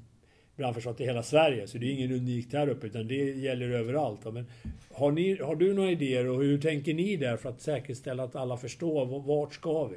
brandförsvaret 0.56 1.00
i 1.00 1.04
hela 1.04 1.22
Sverige. 1.22 1.66
Så 1.66 1.78
det 1.78 1.87
är 1.87 1.92
ingen 1.92 2.12
unikt 2.12 2.52
här 2.52 2.68
uppe, 2.68 2.87
utan 2.87 3.08
det 3.08 3.14
gäller 3.14 3.70
överallt. 3.70 4.24
Men 4.24 4.46
har, 4.92 5.12
ni, 5.12 5.42
har 5.42 5.56
du 5.56 5.74
några 5.74 5.90
idéer 5.90 6.26
och 6.26 6.42
hur 6.42 6.61
tänker 6.61 6.94
ni 6.94 7.16
där 7.16 7.37
för 7.37 7.48
att 7.48 7.61
säkerställa 7.61 8.24
att 8.24 8.37
alla 8.37 8.56
förstår 8.56 9.20
vart 9.20 9.54
ska 9.54 9.87
vi? 9.87 9.96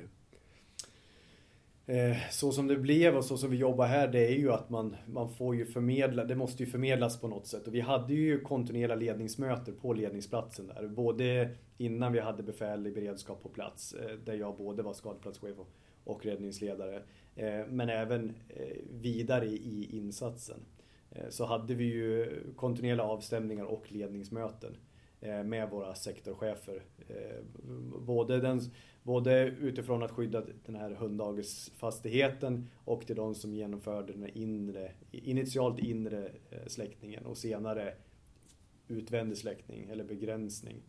Eh, 1.86 2.18
så 2.32 2.52
som 2.52 2.68
det 2.68 2.78
blev 2.78 3.18
och 3.18 3.26
så 3.26 3.38
som 3.38 3.50
vi 3.50 3.58
jobbar 3.58 3.86
här, 3.86 4.08
det 4.08 4.28
är 4.28 4.36
ju 4.36 4.52
att 4.52 4.70
man, 4.70 4.96
man 5.06 5.30
får 5.30 5.56
ju 5.56 5.66
förmedla, 5.66 6.26
det 6.26 6.36
måste 6.36 6.64
ju 6.64 6.70
förmedlas 6.70 7.22
på 7.22 7.28
något 7.28 7.48
sätt. 7.48 7.68
Och 7.68 7.76
vi 7.76 7.80
hade 7.80 8.14
ju 8.14 8.40
kontinuerliga 8.40 8.96
ledningsmöten 8.96 9.76
på 9.82 9.94
ledningsplatsen 9.94 10.68
där. 10.68 10.88
Både 10.88 11.50
innan 11.78 12.14
vi 12.14 12.20
hade 12.20 12.44
befäl 12.44 12.88
i 12.88 12.92
beredskap 12.92 13.44
på 13.44 13.50
plats, 13.50 13.94
eh, 13.94 14.18
där 14.26 14.34
jag 14.34 14.58
både 14.58 14.84
var 14.84 14.94
skadeplatschef 14.94 15.58
och 16.04 16.26
räddningsledare. 16.26 17.02
Eh, 17.36 17.66
men 17.68 17.90
även 17.90 18.34
eh, 18.50 18.78
vidare 18.90 19.46
i 19.46 19.98
insatsen. 19.98 20.60
Eh, 21.12 21.30
så 21.30 21.46
hade 21.46 21.74
vi 21.74 21.84
ju 21.84 22.40
kontinuerliga 22.56 23.06
avstämningar 23.06 23.66
och 23.66 23.92
ledningsmöten 23.92 24.78
med 25.46 25.70
våra 25.70 25.96
sektorchefer. 25.96 26.84
Både 28.00 28.40
den 28.40 28.62
Både 29.04 29.44
utifrån 29.44 30.04
att 30.04 30.12
skydda 30.12 30.44
den 30.66 30.76
här 30.76 30.92
hunddagisfastigheten 30.92 32.70
och 32.86 33.08
till 33.08 33.16
de 33.16 33.36
som 33.36 33.54
genomförde 33.54 34.14
den 34.14 34.30
inre, 34.30 34.92
initialt 35.12 35.80
inre 35.80 36.32
släckningen 36.68 37.26
och 37.26 37.38
senare 37.38 37.94
utvändig 38.88 39.38
släckning 39.38 39.90
eller 39.90 40.04
begränsning. 40.04 40.82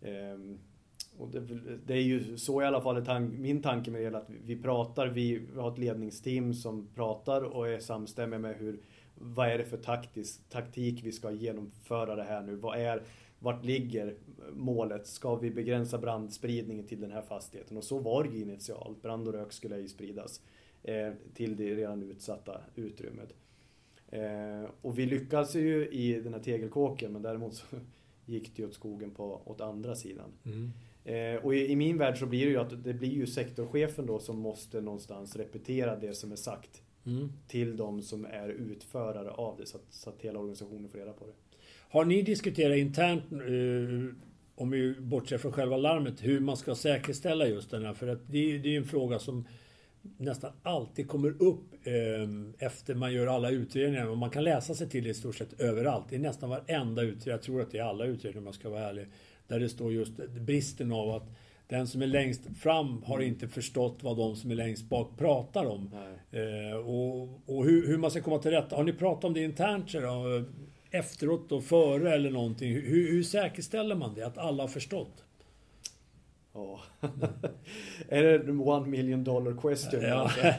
Ehm, 0.00 0.58
och 1.18 1.28
det, 1.28 1.40
det, 1.86 1.94
är 1.94 2.02
ju 2.02 2.36
så 2.36 2.62
i 2.62 2.64
alla 2.64 2.80
fall 2.80 3.04
tank, 3.04 3.38
min 3.38 3.62
tanke 3.62 3.90
med 3.90 4.12
det 4.12 4.18
att 4.18 4.30
vi 4.44 4.62
pratar, 4.62 5.06
vi 5.06 5.42
har 5.56 5.72
ett 5.72 5.78
ledningsteam 5.78 6.54
som 6.54 6.88
pratar 6.94 7.42
och 7.42 7.68
är 7.68 7.78
samstämmiga 7.78 8.38
med 8.38 8.56
hur, 8.56 8.78
vad 9.14 9.48
är 9.48 9.58
det 9.58 9.64
för 9.64 9.76
taktisk, 9.76 10.48
taktik 10.48 11.00
vi 11.04 11.12
ska 11.12 11.30
genomföra 11.30 12.16
det 12.16 12.24
här 12.24 12.42
nu? 12.42 12.56
Vad 12.56 12.78
är 12.78 13.02
vart 13.38 13.64
ligger 13.64 14.14
målet? 14.52 15.06
Ska 15.06 15.36
vi 15.36 15.50
begränsa 15.50 15.98
brandspridningen 15.98 16.86
till 16.86 17.00
den 17.00 17.10
här 17.10 17.22
fastigheten? 17.22 17.76
Och 17.76 17.84
så 17.84 17.98
var 17.98 18.24
det 18.24 18.30
ju 18.30 18.42
initialt. 18.42 19.02
Brand 19.02 19.28
och 19.28 19.34
rök 19.34 19.52
skulle 19.52 19.78
ju 19.78 19.88
spridas 19.88 20.40
eh, 20.82 21.12
till 21.34 21.56
det 21.56 21.74
redan 21.74 22.02
utsatta 22.02 22.60
utrymmet. 22.74 23.34
Eh, 24.08 24.70
och 24.82 24.98
vi 24.98 25.06
lyckades 25.06 25.54
ju 25.54 25.88
i 25.88 26.20
den 26.20 26.34
här 26.34 26.40
tegelkåken 26.40 27.12
men 27.12 27.22
däremot 27.22 27.54
så 27.54 27.66
gick 28.26 28.56
det 28.56 28.62
ju 28.62 28.68
åt 28.68 28.74
skogen 28.74 29.10
på, 29.10 29.42
åt 29.44 29.60
andra 29.60 29.94
sidan. 29.94 30.32
Mm. 30.44 30.70
Eh, 31.06 31.44
och 31.44 31.54
i, 31.54 31.72
i, 31.72 31.76
min 31.76 31.98
värld 31.98 32.18
så 32.18 32.26
blir 32.26 32.46
det 32.46 32.50
ju 32.50 32.58
att 32.58 32.84
det 32.84 32.94
blir 32.94 33.12
ju 33.12 33.26
sektorchefen 33.26 34.06
då 34.06 34.18
som 34.18 34.38
måste 34.38 34.80
någonstans 34.80 35.36
repetera 35.36 35.96
det 35.96 36.14
som 36.14 36.32
är 36.32 36.36
sagt 36.36 36.82
mm. 37.06 37.32
till 37.48 37.76
de 37.76 38.02
som 38.02 38.24
är 38.24 38.48
utförare 38.48 39.30
av 39.30 39.56
det 39.56 39.66
så 39.66 39.76
att, 39.76 39.84
så 39.90 40.10
att 40.10 40.22
hela 40.22 40.38
organisationen 40.38 40.88
får 40.88 40.98
reda 40.98 41.12
på 41.12 41.26
det. 41.26 41.32
Har 41.88 42.04
ni 42.04 42.22
diskuterat 42.22 42.76
internt, 42.76 43.32
eh, 43.32 44.16
om 44.54 44.70
vi 44.70 44.94
bortser 45.00 45.38
från 45.38 45.52
själva 45.52 45.76
larmet, 45.76 46.24
hur 46.24 46.40
man 46.40 46.56
ska 46.56 46.74
säkerställa 46.74 47.46
just 47.46 47.70
den 47.70 47.84
här? 47.84 47.94
För 47.94 48.08
att 48.08 48.20
det, 48.26 48.58
det 48.58 48.74
är 48.74 48.76
en 48.76 48.84
fråga 48.84 49.18
som 49.18 49.44
nästan 50.16 50.52
alltid 50.62 51.08
kommer 51.08 51.42
upp 51.42 51.74
eh, 51.84 52.66
efter 52.66 52.94
man 52.94 53.12
gör 53.12 53.26
alla 53.26 53.50
utredningar. 53.50 54.06
Och 54.08 54.18
man 54.18 54.30
kan 54.30 54.44
läsa 54.44 54.74
sig 54.74 54.88
till 54.88 55.04
det 55.04 55.10
i 55.10 55.14
stort 55.14 55.36
sett 55.36 55.60
överallt. 55.60 56.12
I 56.12 56.18
nästan 56.18 56.50
varenda 56.50 57.02
utredning, 57.02 57.32
jag 57.32 57.42
tror 57.42 57.60
att 57.60 57.70
det 57.70 57.78
är 57.78 57.82
alla 57.82 58.04
utredningar 58.04 58.38
om 58.40 58.46
jag 58.46 58.54
ska 58.54 58.68
vara 58.68 58.88
ärlig, 58.88 59.06
där 59.48 59.60
det 59.60 59.68
står 59.68 59.92
just 59.92 60.12
bristen 60.40 60.92
av 60.92 61.10
att 61.10 61.28
den 61.68 61.86
som 61.86 62.02
är 62.02 62.06
längst 62.06 62.40
fram 62.60 63.02
har 63.02 63.20
inte 63.20 63.48
förstått 63.48 63.98
vad 64.02 64.16
de 64.16 64.36
som 64.36 64.50
är 64.50 64.54
längst 64.54 64.88
bak 64.88 65.18
pratar 65.18 65.64
om. 65.64 65.90
Eh, 66.30 66.76
och, 66.76 67.22
och 67.46 67.64
hur, 67.64 67.86
hur, 67.86 67.98
man 67.98 68.10
ska 68.10 68.20
komma 68.20 68.38
till 68.38 68.50
rätta. 68.50 68.76
Har 68.76 68.84
ni 68.84 68.92
pratat 68.92 69.24
om 69.24 69.34
det 69.34 69.44
internt? 69.44 69.90
Så 69.90 70.44
efteråt 70.90 71.52
och 71.52 71.64
före 71.64 72.14
eller 72.14 72.30
någonting. 72.30 72.72
Hur, 72.72 73.10
hur 73.10 73.22
säkerställer 73.22 73.94
man 73.94 74.14
det? 74.14 74.26
Att 74.26 74.38
alla 74.38 74.62
har 74.62 74.68
förstått? 74.68 75.25
Ja. 76.56 76.80
är 78.08 78.22
det 78.22 78.52
one 78.52 78.86
million 78.86 79.24
dollar 79.24 79.56
question? 79.60 80.02
Ja, 80.02 80.30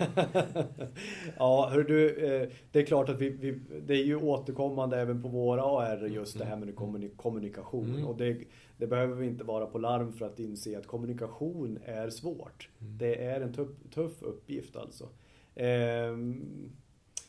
ja 1.38 1.70
hör 1.74 1.84
du, 1.84 2.26
eh, 2.26 2.50
det 2.72 2.80
är 2.80 2.86
klart 2.86 3.10
att 3.10 3.22
vi, 3.22 3.30
vi, 3.30 3.60
det 3.88 3.94
är 3.94 4.04
ju 4.04 4.16
återkommande 4.16 5.00
även 5.02 5.22
på 5.22 5.28
våra 5.28 5.64
AR 5.64 6.08
just 6.08 6.38
det 6.38 6.46
här 6.46 6.58
med 6.58 6.76
kommunikation. 7.18 7.90
Mm. 7.90 8.06
Och 8.06 8.18
det, 8.18 8.38
det, 8.78 8.88
behöver 8.88 9.16
vi 9.16 9.28
inte 9.28 9.44
vara 9.44 9.66
på 9.66 9.78
larm 9.78 10.14
för 10.14 10.26
att 10.26 10.40
inse 10.40 10.78
att 10.78 10.88
kommunikation 10.88 11.80
är 11.86 12.10
svårt. 12.10 12.70
Mm. 12.80 12.98
Det 12.98 13.24
är 13.26 13.42
en 13.42 13.54
tuff, 13.54 13.70
tuff 13.94 14.22
uppgift 14.22 14.76
alltså. 14.76 15.10
Ehm, 15.56 16.72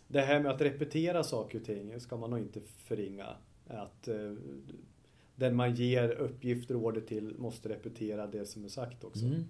det 0.08 0.20
här 0.20 0.40
med 0.40 0.52
att 0.52 0.60
repetera 0.60 1.24
saker 1.24 1.58
och 1.58 1.64
ting 1.64 2.00
ska 2.00 2.16
man 2.16 2.30
nog 2.30 2.38
inte 2.38 2.60
förringa. 2.60 3.26
Att, 3.66 4.08
eh, 4.08 4.32
den 5.39 5.57
man 5.57 5.74
ger 5.74 6.11
uppgifter 6.11 6.76
och 6.76 6.82
order 6.82 7.01
till 7.01 7.34
måste 7.39 7.68
repetera 7.68 8.26
det 8.26 8.47
som 8.47 8.64
är 8.64 8.68
sagt 8.68 9.05
också. 9.05 9.24
Mm. 9.24 9.45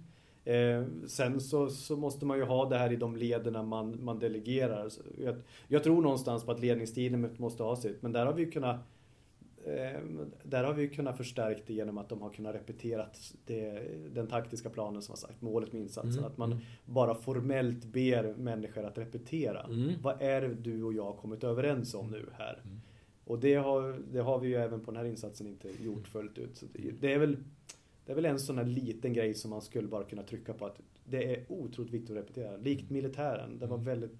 Eh, 0.45 1.07
sen 1.07 1.41
så, 1.41 1.69
så 1.69 1.97
måste 1.97 2.25
man 2.25 2.37
ju 2.37 2.43
ha 2.43 2.69
det 2.69 2.77
här 2.77 2.91
i 2.91 2.95
de 2.95 3.15
lederna 3.15 3.63
man, 3.63 4.03
man 4.03 4.19
delegerar. 4.19 4.89
Jag, 5.17 5.35
jag 5.67 5.83
tror 5.83 6.01
någonstans 6.01 6.45
på 6.45 6.51
att 6.51 6.59
ledningsteamet 6.59 7.39
måste 7.39 7.63
ha 7.63 7.75
sitt, 7.75 8.01
men 8.01 8.11
där 8.11 8.25
har 8.25 8.33
vi 8.33 8.45
kunnat 8.45 8.79
eh, 9.65 10.01
där 10.43 10.63
har 10.63 10.73
vi 10.73 10.87
kunnat 10.87 11.17
förstärka 11.17 11.61
det 11.67 11.73
genom 11.73 11.97
att 11.97 12.09
de 12.09 12.21
har 12.21 12.29
kunnat 12.29 12.55
repetera 12.55 13.05
den 14.11 14.27
taktiska 14.27 14.69
planen 14.69 15.01
som 15.01 15.11
har 15.11 15.17
sagt, 15.17 15.41
målet 15.41 15.73
med 15.73 15.81
insatsen. 15.81 16.11
Mm. 16.11 16.25
Att 16.25 16.37
man 16.37 16.59
bara 16.85 17.15
formellt 17.15 17.85
ber 17.85 18.33
människor 18.37 18.83
att 18.85 18.97
repetera. 18.97 19.63
Mm. 19.63 19.93
Vad 20.01 20.21
är 20.21 20.41
det 20.41 20.53
du 20.53 20.83
och 20.83 20.93
jag 20.93 21.17
kommit 21.17 21.43
överens 21.43 21.93
om 21.93 22.07
nu 22.07 22.29
här? 22.37 22.61
Mm. 22.63 22.81
Och 23.29 23.39
det 23.39 23.55
har, 23.55 24.01
det 24.11 24.19
har 24.19 24.39
vi 24.39 24.47
ju 24.47 24.55
även 24.55 24.79
på 24.79 24.91
den 24.91 24.97
här 24.97 25.05
insatsen 25.05 25.47
inte 25.47 25.67
gjort 25.83 26.07
fullt 26.07 26.37
ut. 26.37 26.57
Så 26.57 26.65
det, 26.99 27.13
är 27.13 27.19
väl 27.19 27.37
det 28.05 28.11
är 28.11 28.15
väl 28.15 28.25
en 28.25 28.39
sån 28.39 28.57
här 28.57 28.65
liten 28.65 29.13
grej 29.13 29.33
som 29.33 29.49
man 29.49 29.61
skulle 29.61 29.87
bara 29.87 30.03
kunna 30.03 30.23
trycka 30.23 30.53
på 30.53 30.65
att 30.65 30.79
det 31.05 31.33
är 31.33 31.43
otroligt 31.47 31.93
viktigt 31.93 32.11
att 32.11 32.17
repetera. 32.17 32.57
Likt 32.57 32.89
militären. 32.89 33.59
Det 33.59 33.65
var 33.65 33.77
väldigt... 33.77 34.11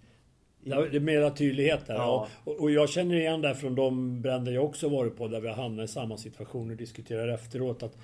Det 0.63 0.71
är 0.71 0.99
mera 0.99 1.31
tydlighet 1.31 1.87
där. 1.87 1.95
Ja. 1.95 2.27
Och, 2.43 2.59
och 2.59 2.71
jag 2.71 2.89
känner 2.89 3.15
igen 3.15 3.41
det 3.41 3.55
från 3.55 3.75
de 3.75 4.21
bränder 4.21 4.51
jag 4.51 4.65
också 4.65 4.89
varit 4.89 5.17
på 5.17 5.27
där 5.27 5.41
vi 5.41 5.49
hamnar 5.49 5.83
i 5.83 5.87
samma 5.87 6.17
situation 6.17 6.71
och 6.71 6.77
diskuterar 6.77 7.27
efteråt 7.27 7.83
att 7.83 7.97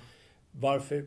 varför 0.50 1.04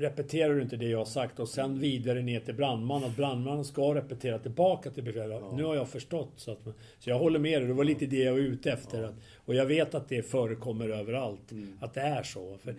repeterar 0.00 0.54
du 0.54 0.62
inte 0.62 0.76
det 0.76 0.88
jag 0.88 0.98
har 0.98 1.04
sagt 1.04 1.38
och 1.40 1.48
sen 1.48 1.80
vidare 1.80 2.22
ner 2.22 2.40
till 2.40 2.54
brandman 2.54 3.04
att 3.04 3.16
brandmannen 3.16 3.64
ska 3.64 3.94
repetera 3.94 4.38
tillbaka 4.38 4.90
till 4.90 5.04
befälet. 5.04 5.38
Ja. 5.40 5.52
Nu 5.56 5.64
har 5.64 5.74
jag 5.74 5.88
förstått. 5.88 6.32
Så, 6.36 6.52
att, 6.52 6.62
så 6.98 7.10
jag 7.10 7.18
håller 7.18 7.38
med 7.38 7.60
dig. 7.60 7.68
Det 7.68 7.74
var 7.74 7.84
lite 7.84 8.06
det 8.06 8.16
jag 8.16 8.32
var 8.32 8.38
ute 8.38 8.72
efter. 8.72 9.02
Ja. 9.02 9.08
Att, 9.08 9.14
och 9.36 9.54
jag 9.54 9.66
vet 9.66 9.94
att 9.94 10.08
det 10.08 10.22
förekommer 10.22 10.88
överallt. 10.88 11.52
Mm. 11.52 11.78
Att 11.80 11.94
det 11.94 12.00
är 12.00 12.22
så. 12.22 12.56
För 12.58 12.74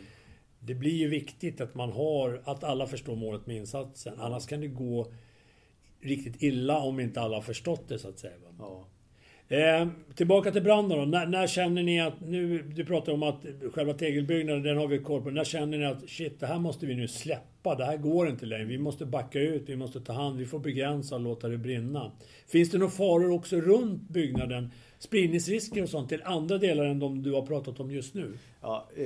Det 0.60 0.74
blir 0.76 0.96
ju 0.96 1.08
viktigt 1.08 1.62
att 1.62 1.76
man 1.76 1.92
har, 1.92 2.42
att 2.46 2.64
alla 2.64 2.88
förstår 2.88 3.16
målet 3.16 3.48
med 3.48 3.56
insatsen. 3.56 4.14
Annars 4.20 4.46
kan 4.46 4.62
det 4.62 4.68
gå 4.68 5.08
riktigt 6.02 6.44
illa 6.44 6.80
om 6.80 7.00
inte 7.00 7.22
alla 7.22 7.38
har 7.38 7.42
förstått 7.42 7.84
det 7.88 8.00
så 8.00 8.10
att 8.10 8.20
säga. 8.20 8.34
Ja. 8.60 8.86
Eh, 9.52 9.88
tillbaka 10.16 10.52
till 10.52 10.64
branden 10.64 10.98
då. 10.98 11.06
När, 11.06 11.26
när 11.26 11.48
känner 11.48 11.84
ni 11.84 12.02
att, 12.02 12.22
nu, 12.22 12.62
du 12.62 12.86
pratar 12.86 13.14
om 13.14 13.24
att 13.24 13.46
själva 13.74 13.94
tegelbyggnaden, 13.94 14.64
den 14.64 14.78
har 14.78 14.88
vi 14.88 15.00
koll 15.00 15.22
på. 15.22 15.30
När 15.30 15.44
känner 15.44 15.78
ni 15.78 15.86
att 15.86 16.10
shit, 16.10 16.40
det 16.40 16.46
här 16.46 16.60
måste 16.60 16.86
vi 16.86 16.96
nu 16.96 17.08
släppa. 17.08 17.76
Det 17.76 17.86
här 17.86 17.98
går 17.98 18.30
inte 18.30 18.46
längre. 18.46 18.66
Vi 18.66 18.78
måste 18.78 19.06
backa 19.06 19.40
ut, 19.40 19.64
vi 19.66 19.76
måste 19.76 20.02
ta 20.02 20.14
hand, 20.14 20.38
vi 20.38 20.46
får 20.46 20.60
begränsa 20.60 21.16
och 21.16 21.22
låta 21.22 21.48
det 21.48 21.58
brinna. 21.58 22.12
Finns 22.48 22.72
det 22.72 22.78
några 22.78 22.92
faror 22.92 23.32
också 23.32 23.56
runt 23.56 24.10
byggnaden? 24.10 24.72
Spridningsrisker 25.00 25.84
och 25.84 25.90
sånt 25.90 26.10
till 26.10 26.22
andra 26.24 26.58
delar 26.58 26.86
än 26.86 27.00
de 27.00 27.24
du 27.24 27.32
har 27.32 27.42
pratat 27.42 27.80
om 27.80 27.92
just 27.92 28.14
nu? 28.14 28.34
Ja, 28.62 28.88
eh, 28.96 29.06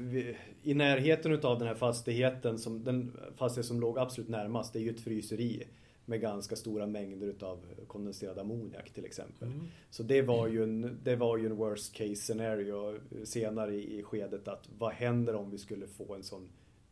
vi, 0.00 0.36
I 0.62 0.74
närheten 0.74 1.32
utav 1.32 1.58
den 1.58 1.68
här 1.68 1.74
fastigheten, 1.74 2.58
som, 2.58 2.84
den 2.84 3.12
fastighet 3.36 3.66
som 3.66 3.80
låg 3.80 3.98
absolut 3.98 4.30
närmast, 4.30 4.72
det 4.72 4.78
är 4.78 4.82
ju 4.82 4.90
ett 4.90 5.00
fryseri 5.00 5.64
med 6.06 6.20
ganska 6.20 6.56
stora 6.56 6.86
mängder 6.86 7.26
utav 7.26 7.58
kondenserad 7.86 8.38
ammoniak 8.38 8.90
till 8.90 9.04
exempel. 9.04 9.48
Mm. 9.48 9.66
Så 9.90 10.02
det 10.02 10.22
var, 10.22 10.48
ju 10.48 10.62
en, 10.62 11.00
det 11.02 11.16
var 11.16 11.36
ju 11.36 11.46
en 11.46 11.56
worst 11.56 11.94
case 11.94 12.16
scenario 12.16 12.94
senare 13.24 13.74
i, 13.74 13.98
i 13.98 14.02
skedet 14.02 14.48
att 14.48 14.68
vad 14.78 14.92
händer 14.92 15.34
om 15.34 15.50
vi 15.50 15.58
skulle 15.58 15.86
få 15.86 16.14
en 16.14 16.22
sån 16.22 16.48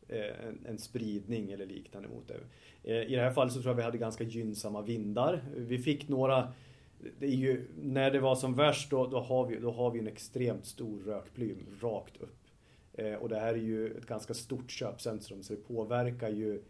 eh, 0.09 0.47
en, 0.49 0.59
en 0.67 0.79
spridning 0.79 1.53
eller 1.53 1.67
liknande 1.67 2.09
mot 2.09 2.29
det. 2.29 2.41
Eh, 2.83 3.13
I 3.13 3.15
det 3.15 3.23
här 3.23 3.33
fallet 3.33 3.53
så 3.53 3.63
tror 3.63 3.71
jag 3.71 3.77
vi 3.77 3.83
hade 3.83 3.99
ganska 3.99 4.25
gynnsamma 4.25 4.83
vindar. 4.83 5.45
Vi 5.57 5.79
fick 5.79 6.09
några 6.09 6.53
det 7.19 7.27
ju, 7.27 7.67
när 7.83 8.11
det 8.11 8.21
var 8.21 8.35
som 8.35 8.55
värst 8.55 8.91
då, 8.91 9.07
då, 9.07 9.21
har 9.21 9.47
vi, 9.47 9.57
då 9.57 9.71
har 9.71 9.91
vi 9.91 9.99
en 9.99 10.07
extremt 10.07 10.67
stor 10.67 11.01
rökplym 11.01 11.67
rakt 11.81 12.17
upp. 12.17 12.37
Eh, 12.93 13.15
och 13.15 13.29
det 13.29 13.39
här 13.39 13.55
är 13.55 13.59
ju 13.59 13.97
ett 13.97 14.07
ganska 14.07 14.35
stort 14.35 14.71
köpcentrum 14.71 15.43
så 15.43 15.53
det 15.53 15.69
påverkar 15.69 16.31
ju 16.31 16.63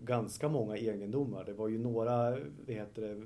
ganska 0.00 0.48
många 0.48 0.76
egendomar. 0.76 1.44
Det 1.44 1.52
var 1.52 1.68
ju 1.68 1.78
några 1.78 2.30
vad 2.30 2.76
heter 2.76 3.02
det, 3.02 3.22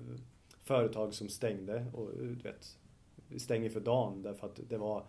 företag 0.63 1.15
som 1.15 1.29
stängde 1.29 1.87
och 1.93 2.11
du 2.19 2.35
vet, 2.35 2.79
stänger 3.37 3.71
för 3.71 3.81
dagen 3.81 4.23
därför 4.23 4.47
att 4.47 4.61
det 4.69 4.77
var 4.77 5.03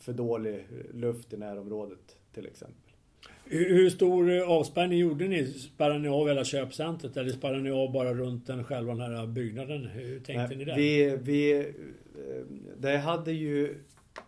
för 0.00 0.12
dålig 0.12 0.66
luft 0.92 1.32
i 1.32 1.36
närområdet 1.36 2.16
till 2.32 2.46
exempel. 2.46 2.92
Hur, 3.44 3.90
stor 3.90 4.30
eh, 4.30 4.50
avspärrning 4.50 4.98
gjorde 4.98 5.28
ni? 5.28 5.46
Spärrade 5.46 5.98
ni 5.98 6.08
av 6.08 6.28
hela 6.28 6.44
köpcentret 6.44 7.16
eller 7.16 7.30
spärrade 7.30 7.62
ni 7.62 7.70
av 7.70 7.92
bara 7.92 8.14
runt 8.14 8.46
den 8.46 8.64
själva 8.64 8.94
den 8.94 9.16
här 9.16 9.26
byggnaden? 9.26 9.86
Hur 9.86 10.20
tänkte 10.20 10.56
Nej, 10.56 10.56
ni 10.56 10.64
där? 10.64 10.76
Vi, 10.76 11.18
vi, 11.22 11.58
eh, 11.58 11.64
det 12.78 12.96
hade 12.96 13.32
ju, 13.32 13.78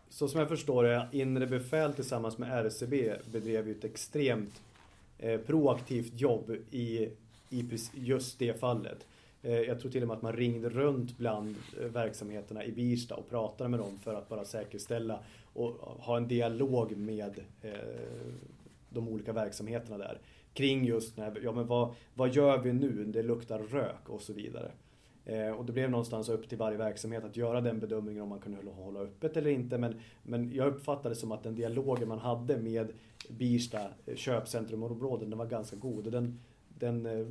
så 0.09 0.29
som 0.29 0.41
jag 0.41 0.49
förstår 0.49 0.85
det, 0.85 1.09
inre 1.12 1.47
befäl 1.47 1.95
tillsammans 1.95 2.39
med 2.39 2.66
RCB 2.66 3.12
bedrev 3.33 3.68
ju 3.68 3.75
ett 3.75 3.85
extremt 3.85 4.62
eh, 4.62 4.74
Eh, 5.19 5.41
proaktivt 5.41 6.21
jobb 6.21 6.57
i, 6.71 7.09
i 7.51 7.65
just 7.95 8.39
det 8.39 8.61
fallet. 8.61 9.07
Eh, 9.43 9.61
jag 9.61 9.81
tror 9.81 9.91
till 9.91 10.03
och 10.03 10.09
med 10.09 10.17
att 10.17 10.23
man 10.23 10.33
ringde 10.33 10.69
runt 10.69 11.19
bland 11.19 11.57
eh, 11.81 11.87
verksamheterna 11.87 12.65
i 12.65 12.73
Birsta 12.73 13.15
och 13.15 13.31
pratade 13.31 13.71
med 13.71 13.81
dem 13.81 13.99
för 13.99 14.15
att 14.15 14.29
bara 14.29 14.45
säkerställa 14.45 15.19
och 15.53 15.71
ha 15.81 16.17
en 16.17 16.29
dialog 16.29 16.97
med 16.97 17.39
eh, 17.62 17.73
de 18.91 19.09
olika 19.09 19.33
verksamheterna 19.33 19.99
där. 19.99 20.19
Kring 20.55 20.85
just 20.85 21.17
när, 21.17 21.41
ja 21.45 21.53
men 21.53 21.67
vad, 21.67 21.95
vad 22.15 22.35
gör 22.35 22.59
vi 22.59 22.73
nu? 22.73 23.05
Det 23.05 23.23
luktar 23.23 23.59
rök 23.59 24.09
och 24.09 24.23
så 24.23 24.33
vidare. 24.33 24.71
Eh, 25.27 25.51
och 25.51 25.65
det 25.65 25.73
blev 25.73 25.91
någonstans 25.91 26.29
upp 26.29 26.49
till 26.49 26.59
varje 26.59 26.79
verksamhet 26.79 27.25
att 27.25 27.37
göra 27.37 27.61
den 27.61 27.81
bedömningen 27.81 28.23
om 28.23 28.29
man 28.29 28.39
kunde 28.41 28.59
hålla- 28.59 28.73
hålla 28.73 29.01
öppet 29.01 29.37
eller 29.37 29.51
inte. 29.51 29.79
Men, 29.79 30.01
men 30.23 30.53
jag 30.55 30.67
uppfattade 30.69 31.09
det 31.09 31.15
som 31.19 31.33
att 31.33 31.43
den 31.43 31.55
dialogen 31.55 32.09
man 32.09 32.19
hade 32.19 32.57
med 32.57 32.93
Birsta 33.31 33.89
köpcentrumområden, 34.14 35.31
den 35.31 35.39
var 35.39 35.47
ganska 35.47 35.77
god. 35.77 36.07
Och 36.07 36.12
den, 36.12 36.41
den, 36.79 37.07
eh, 37.07 37.27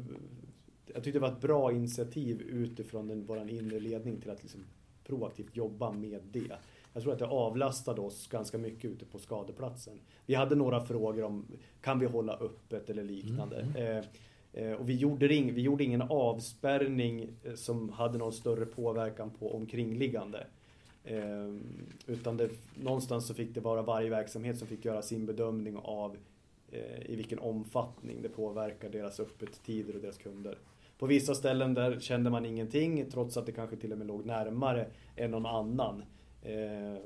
jag 0.86 1.04
tyckte 1.04 1.12
det 1.12 1.20
var 1.20 1.32
ett 1.32 1.42
bra 1.42 1.72
initiativ 1.72 2.42
utifrån 2.42 3.08
den, 3.08 3.26
vår 3.26 3.50
inre 3.50 3.80
ledning 3.80 4.22
till 4.22 4.32
att 4.32 4.44
liksom 4.44 4.66
proaktivt 5.04 5.56
jobba 5.56 5.92
med 5.92 6.22
det. 6.32 6.58
Jag 6.94 7.04
tror 7.04 7.14
att 7.14 7.20
det 7.20 7.26
avlastade 7.26 8.02
oss 8.02 8.28
ganska 8.28 8.58
mycket 8.58 8.92
ute 8.92 9.06
på 9.06 9.20
skadeplatsen. 9.20 10.00
Vi 10.26 10.36
hade 10.36 10.56
några 10.56 10.82
frågor 10.82 11.24
om, 11.24 11.46
kan 11.82 12.00
vi 12.00 12.06
hålla 12.06 12.34
öppet 12.34 12.90
eller 12.90 13.04
liknande. 13.04 13.68
Eh, 13.76 14.64
eh, 14.64 14.74
och 14.74 14.90
vi 14.90 14.96
gjorde, 14.96 15.28
vi 15.28 15.62
gjorde 15.62 15.84
ingen 15.84 16.02
avspärrning 16.02 17.30
eh, 17.44 17.54
som 17.54 17.90
hade 17.90 18.18
någon 18.18 18.34
större 18.34 18.66
påverkan 18.66 19.32
på 19.40 19.56
omkringliggande. 19.56 20.48
Eh, 21.04 21.54
utan 22.08 22.38
det, 22.38 22.50
någonstans 22.76 23.28
så 23.28 23.34
fick 23.34 23.54
det 23.54 23.62
vara 23.62 23.82
varje 23.82 24.10
verksamhet 24.10 24.58
som 24.58 24.68
fick 24.68 24.86
göra 24.86 25.02
sin 25.02 25.26
bedömning 25.26 25.78
av 25.78 26.18
eh, 26.72 27.12
i 27.12 27.16
vilken 27.16 27.40
omfattning 27.40 28.22
det 28.22 28.30
påverkar 28.30 28.90
deras 28.90 29.20
öppettider 29.20 29.96
och 29.96 30.02
deras 30.02 30.18
kunder. 30.18 30.58
På 30.98 31.06
vissa 31.06 31.36
ställen 31.36 31.74
där 31.74 32.00
kände 32.00 32.30
man 32.30 32.46
ingenting 32.46 33.10
trots 33.12 33.38
att 33.38 33.46
det 33.46 33.52
kanske 33.52 33.76
till 33.76 33.92
och 33.92 33.98
med 33.98 34.08
låg 34.08 34.26
närmare 34.26 34.88
än 35.16 35.32
någon 35.32 35.46
annan. 35.46 36.04
Eh, 36.42 37.02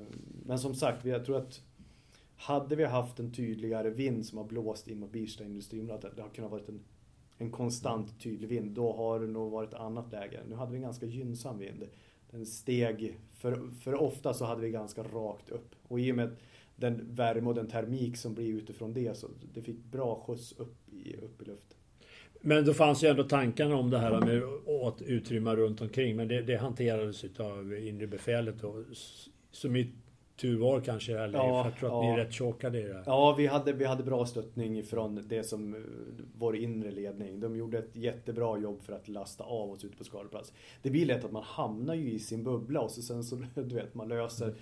Men 0.46 0.60
som 0.60 0.76
sagt, 0.76 1.06
jag 1.06 1.26
tror 1.26 1.38
att 1.38 1.62
hade 2.36 2.76
vi 2.76 2.86
haft 2.86 3.20
en 3.20 3.32
tydligare 3.32 3.90
vind 3.90 4.26
som 4.26 4.38
har 4.38 4.46
blåst 4.46 4.88
in 4.88 5.00
mot 5.00 5.12
Birsta 5.12 5.44
industriområdet, 5.44 6.16
det 6.16 6.22
har 6.22 6.30
kunnat 6.30 6.52
varit 6.52 6.70
en, 6.70 6.80
en 7.38 7.52
konstant 7.52 8.22
tydlig 8.24 8.50
vind, 8.50 8.72
då 8.72 8.94
har 8.94 9.20
det 9.20 9.28
nog 9.28 9.52
varit 9.52 9.74
ett 9.74 9.80
annat 9.80 10.12
läge. 10.12 10.40
Nu 10.50 10.56
hade 10.56 10.72
vi 10.72 10.78
en 10.78 10.84
ganska 10.84 11.06
gynnsam 11.06 11.58
vind. 11.58 11.84
Den 12.32 12.46
steg, 12.46 13.18
för, 13.38 13.70
för 13.82 13.96
ofta 13.96 14.34
så 14.34 14.46
hade 14.46 14.62
vi 14.62 14.70
ganska 14.70 15.04
rakt 15.04 15.50
upp. 15.50 15.76
Och 15.88 16.00
i 16.00 16.12
och 16.12 16.16
med 16.16 16.36
den 16.76 17.16
värme 17.16 17.48
och 17.48 17.56
den 17.56 17.68
termik 17.68 18.18
som 18.18 18.34
blir 18.34 18.54
utifrån 18.54 18.94
det, 18.94 19.18
så 19.18 19.28
det 19.54 19.62
fick 19.62 19.84
bra 19.84 20.24
skjuts 20.28 20.52
upp 20.52 20.76
i, 20.94 21.16
upp 21.16 21.42
i 21.42 21.46
luften. 21.46 21.78
Men 22.42 22.66
då 22.66 22.74
fanns 22.74 23.04
ju 23.04 23.08
ändå 23.08 23.24
tankarna 23.24 23.76
om 23.76 23.90
det 23.90 24.00
här 24.00 24.20
med 24.20 24.44
att 24.88 25.02
utrymma 25.02 25.56
runt 25.56 25.82
omkring. 25.82 26.16
Men 26.16 26.28
det, 26.28 26.42
det 26.42 26.58
hanterades 26.58 27.24
utav 27.24 27.78
inre 27.78 28.08
befälet 28.08 28.64
och 28.64 28.84
som 29.52 29.76
i 29.76 29.92
tur 30.38 30.60
var 30.60 30.80
kanske. 30.80 31.20
Eller, 31.20 31.40
Ja, 31.40 31.64
för 31.64 31.70
jag 31.70 31.80
tror 31.80 31.90
att 31.90 32.06
ja. 32.06 32.14
ni 32.16 32.22
är 32.22 32.26
rätt 32.26 32.34
chockade 32.34 32.80
i 32.80 32.84
det. 32.84 32.94
här. 32.94 33.04
Ja, 33.06 33.36
vi 33.38 33.48
hade, 33.48 33.74
vi 33.74 33.86
hade 33.86 34.04
bra 34.04 34.26
stöttning 34.26 34.84
från 34.84 35.28
det 35.28 35.44
som 35.44 35.76
eh, 35.76 35.82
vår 36.38 36.56
inre 36.56 36.92
ledning. 36.92 37.40
De 37.40 37.56
gjorde 37.56 37.78
ett 37.78 37.96
jättebra 37.96 38.58
jobb 38.58 38.82
för 38.84 38.94
att 38.94 39.08
lasta 39.08 39.44
av 39.44 39.72
oss 39.72 39.86
ute 39.86 39.98
på 39.98 40.04
skadeplats. 40.04 40.54
Det 40.82 40.90
blir 40.90 41.06
lätt 41.06 41.26
att 41.26 41.32
man 41.32 41.44
hamnar 41.44 41.94
ju 41.94 42.12
i 42.12 42.20
sin 42.20 42.44
bubbla 42.44 42.82
och 42.82 42.92
så 42.92 43.02
sen 43.02 43.24
så, 43.24 43.36
du 43.56 43.76
vet, 43.76 43.96
man 43.96 44.08
löser, 44.08 44.56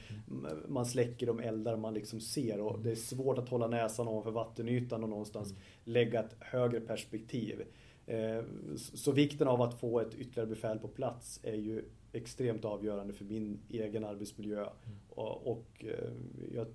man 0.68 0.86
släcker 0.86 1.28
de 1.28 1.40
eldar 1.40 1.78
man 1.78 1.94
liksom 1.94 2.20
ser 2.20 2.60
och 2.60 2.80
det 2.80 2.92
är 2.92 2.96
svårt 2.96 3.38
att 3.38 3.50
hålla 3.50 3.68
näsan 3.68 4.08
ovanför 4.08 4.32
vattenytan 4.32 5.04
och 5.04 5.10
någonstans 5.10 5.56
lägga 5.84 6.20
ett 6.20 6.36
högre 6.40 6.80
perspektiv. 6.80 7.64
Eh, 8.08 8.44
Så 8.76 9.12
vikten 9.12 9.48
av 9.48 9.62
att 9.62 9.80
få 9.80 10.00
ett 10.00 10.16
ytterligare 10.16 10.50
befäl 10.50 10.80
på 10.80 10.88
plats 10.88 11.40
är 11.44 11.56
ju 11.56 11.84
extremt 12.14 12.66
avgörande 12.66 13.14
för 13.14 13.26
min 13.26 13.60
egen 13.70 14.06
arbetsmiljö. 14.06 14.66
Och, 15.10 15.48
och 15.48 15.86
eh, 15.86 16.12
jag, 16.54 16.68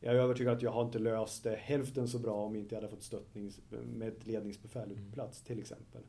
jag 0.00 0.14
är 0.14 0.18
övertygad 0.18 0.56
att 0.56 0.62
jag 0.62 0.70
har 0.70 0.84
inte 0.84 0.98
löst 0.98 1.44
det 1.44 1.56
hälften 1.56 2.08
så 2.08 2.18
bra 2.18 2.34
om 2.34 2.56
inte 2.56 2.74
jag 2.74 2.82
hade 2.82 2.90
fått 2.90 3.02
stöttning 3.02 3.50
med 3.84 4.08
ett 4.08 4.26
ledningsbefäl 4.26 4.92
ute 4.92 5.02
på 5.02 5.12
plats 5.12 5.42
till 5.42 5.58
exempel. 5.58 6.02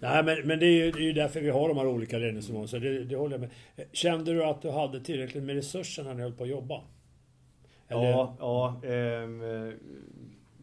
Nej, 0.00 0.24
men, 0.24 0.46
men 0.46 0.58
det 0.58 0.66
är 0.66 0.84
ju 0.84 0.90
det 0.90 0.98
är 0.98 1.02
ju 1.02 1.12
därför 1.12 1.40
vi 1.40 1.50
har 1.50 1.68
de 1.68 1.76
här 1.76 1.86
olika 1.86 2.18
ledningsnivåerna. 2.18 2.68
Så 2.68 2.78
det, 2.78 3.04
det 3.04 3.16
håller 3.16 3.34
jag 3.34 3.40
med. 3.40 3.50
Kände 3.92 4.32
du 4.32 4.44
att 4.44 4.62
du 4.62 4.70
hade 4.70 5.00
tillräckligt 5.00 5.44
med 5.44 5.54
resurser 5.54 6.04
när 6.04 6.14
ni 6.14 6.22
höll 6.22 6.32
på 6.32 6.44
att 6.44 6.50
jobba? 6.50 6.84
Eller? 7.88 8.02
Ja, 8.02 8.36
ja 8.38 8.80
eh, 8.84 9.74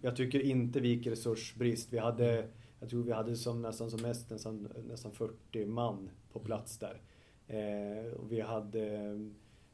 jag 0.01 0.15
tycker 0.15 0.39
inte 0.39 0.79
vi 0.79 0.87
gick 0.87 1.07
resursbrist. 1.07 1.93
Vi 1.93 1.97
hade, 1.97 2.45
jag 2.79 2.89
tror 2.89 3.03
vi 3.03 3.11
hade 3.11 3.35
som 3.35 3.61
nästan 3.61 3.91
som 3.91 4.01
mest 4.01 4.29
nästan, 4.29 4.67
nästan 4.87 5.11
40 5.11 5.65
man 5.65 6.09
på 6.33 6.39
plats 6.39 6.77
där. 6.77 7.01
Eh, 7.47 8.13
och 8.13 8.31
vi 8.31 8.41
hade 8.41 8.87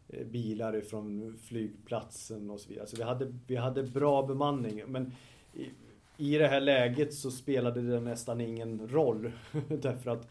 eh, 0.08 0.26
bilar 0.26 0.82
från 0.82 1.38
flygplatsen 1.44 2.50
och 2.50 2.60
så 2.60 2.70
vidare. 2.70 2.88
Så 2.88 2.98
vi 2.98 3.04
hade, 3.04 3.34
vi 3.48 3.56
hade 3.56 3.84
bra 3.84 4.26
bemanning. 4.26 4.84
Men 4.88 5.14
i, 5.54 5.70
i 6.18 6.38
det 6.38 6.48
här 6.48 6.62
läget 6.62 7.14
så 7.14 7.32
spelade 7.32 7.82
det 7.82 8.00
nästan 8.00 8.42
ingen 8.42 8.88
roll. 8.88 9.32
Därför 9.68 10.12
att 10.12 10.28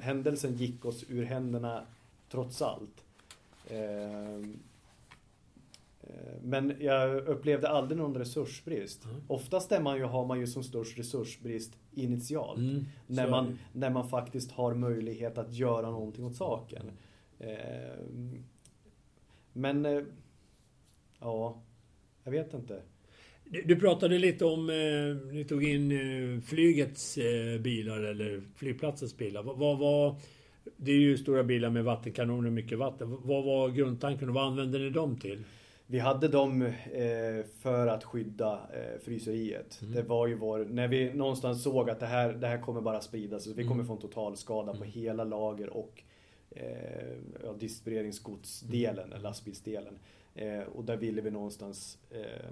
händelsen 0.00 0.54
gick 0.54 0.84
oss 0.84 1.04
ur 1.08 1.22
händerna 1.24 1.86
trots 2.28 2.62
allt. 2.62 3.04
Eh, 3.66 4.40
men 6.42 6.76
jag 6.80 7.28
upplevde 7.28 7.68
aldrig 7.68 7.98
någon 7.98 8.14
resursbrist. 8.14 9.04
Mm. 9.04 9.16
Oftast 9.28 9.72
är 9.72 9.80
man 9.80 9.96
ju, 9.96 10.04
har 10.04 10.26
man 10.26 10.40
ju 10.40 10.46
som 10.46 10.62
störst 10.62 10.98
resursbrist 10.98 11.72
initialt. 11.92 12.58
Mm. 12.58 12.84
När, 13.06 13.30
man, 13.30 13.58
när 13.72 13.90
man 13.90 14.08
faktiskt 14.08 14.52
har 14.52 14.74
möjlighet 14.74 15.38
att 15.38 15.52
göra 15.52 15.90
någonting 15.90 16.24
åt 16.24 16.36
saken. 16.36 16.90
Eh, 17.38 17.48
men, 19.52 19.86
eh, 19.86 20.02
ja, 21.20 21.62
jag 22.24 22.32
vet 22.32 22.54
inte. 22.54 22.82
Du 23.64 23.76
pratade 23.76 24.18
lite 24.18 24.44
om, 24.44 24.66
ni 25.32 25.44
tog 25.44 25.64
in 25.64 26.42
flygets 26.42 27.18
bilar 27.60 28.00
eller 28.00 28.42
flygplatsens 28.56 29.16
bilar. 29.16 29.42
Vad 29.42 29.78
var, 29.78 30.16
det 30.76 30.92
är 30.92 30.96
ju 30.96 31.16
stora 31.16 31.44
bilar 31.44 31.70
med 31.70 31.84
vattenkanoner 31.84 32.46
och 32.46 32.52
mycket 32.52 32.78
vatten. 32.78 33.16
Vad 33.22 33.44
var 33.44 33.68
grundtanken 33.68 34.28
och 34.28 34.34
vad 34.34 34.46
använde 34.46 34.78
ni 34.78 34.90
dem 34.90 35.16
till? 35.16 35.44
Vi 35.86 35.98
hade 35.98 36.28
dem 36.28 36.62
eh, 36.62 37.44
för 37.60 37.86
att 37.86 38.04
skydda 38.04 38.52
eh, 38.52 39.00
fryseriet. 39.00 39.80
Mm. 39.82 39.94
Det 39.94 40.02
var 40.02 40.26
ju 40.26 40.34
vår, 40.34 40.64
när 40.64 40.88
vi 40.88 41.14
någonstans 41.14 41.62
såg 41.62 41.90
att 41.90 42.00
det 42.00 42.06
här, 42.06 42.32
det 42.32 42.46
här 42.46 42.60
kommer 42.60 42.80
bara 42.80 43.00
spridas. 43.00 43.46
Vi 43.46 43.62
kommer 43.62 43.74
mm. 43.74 43.86
få 43.86 43.92
en 43.92 44.00
totalskada 44.00 44.70
mm. 44.70 44.78
på 44.78 44.84
hela 44.84 45.24
lager 45.24 45.70
och 45.70 46.02
eh, 46.50 47.16
ja, 47.44 47.52
distribueringsgodsdelen, 47.58 49.12
mm. 49.12 49.22
lastbilsdelen. 49.22 49.98
Eh, 50.34 50.60
och 50.60 50.84
där 50.84 50.96
ville 50.96 51.20
vi 51.20 51.30
någonstans 51.30 51.98
eh, 52.10 52.50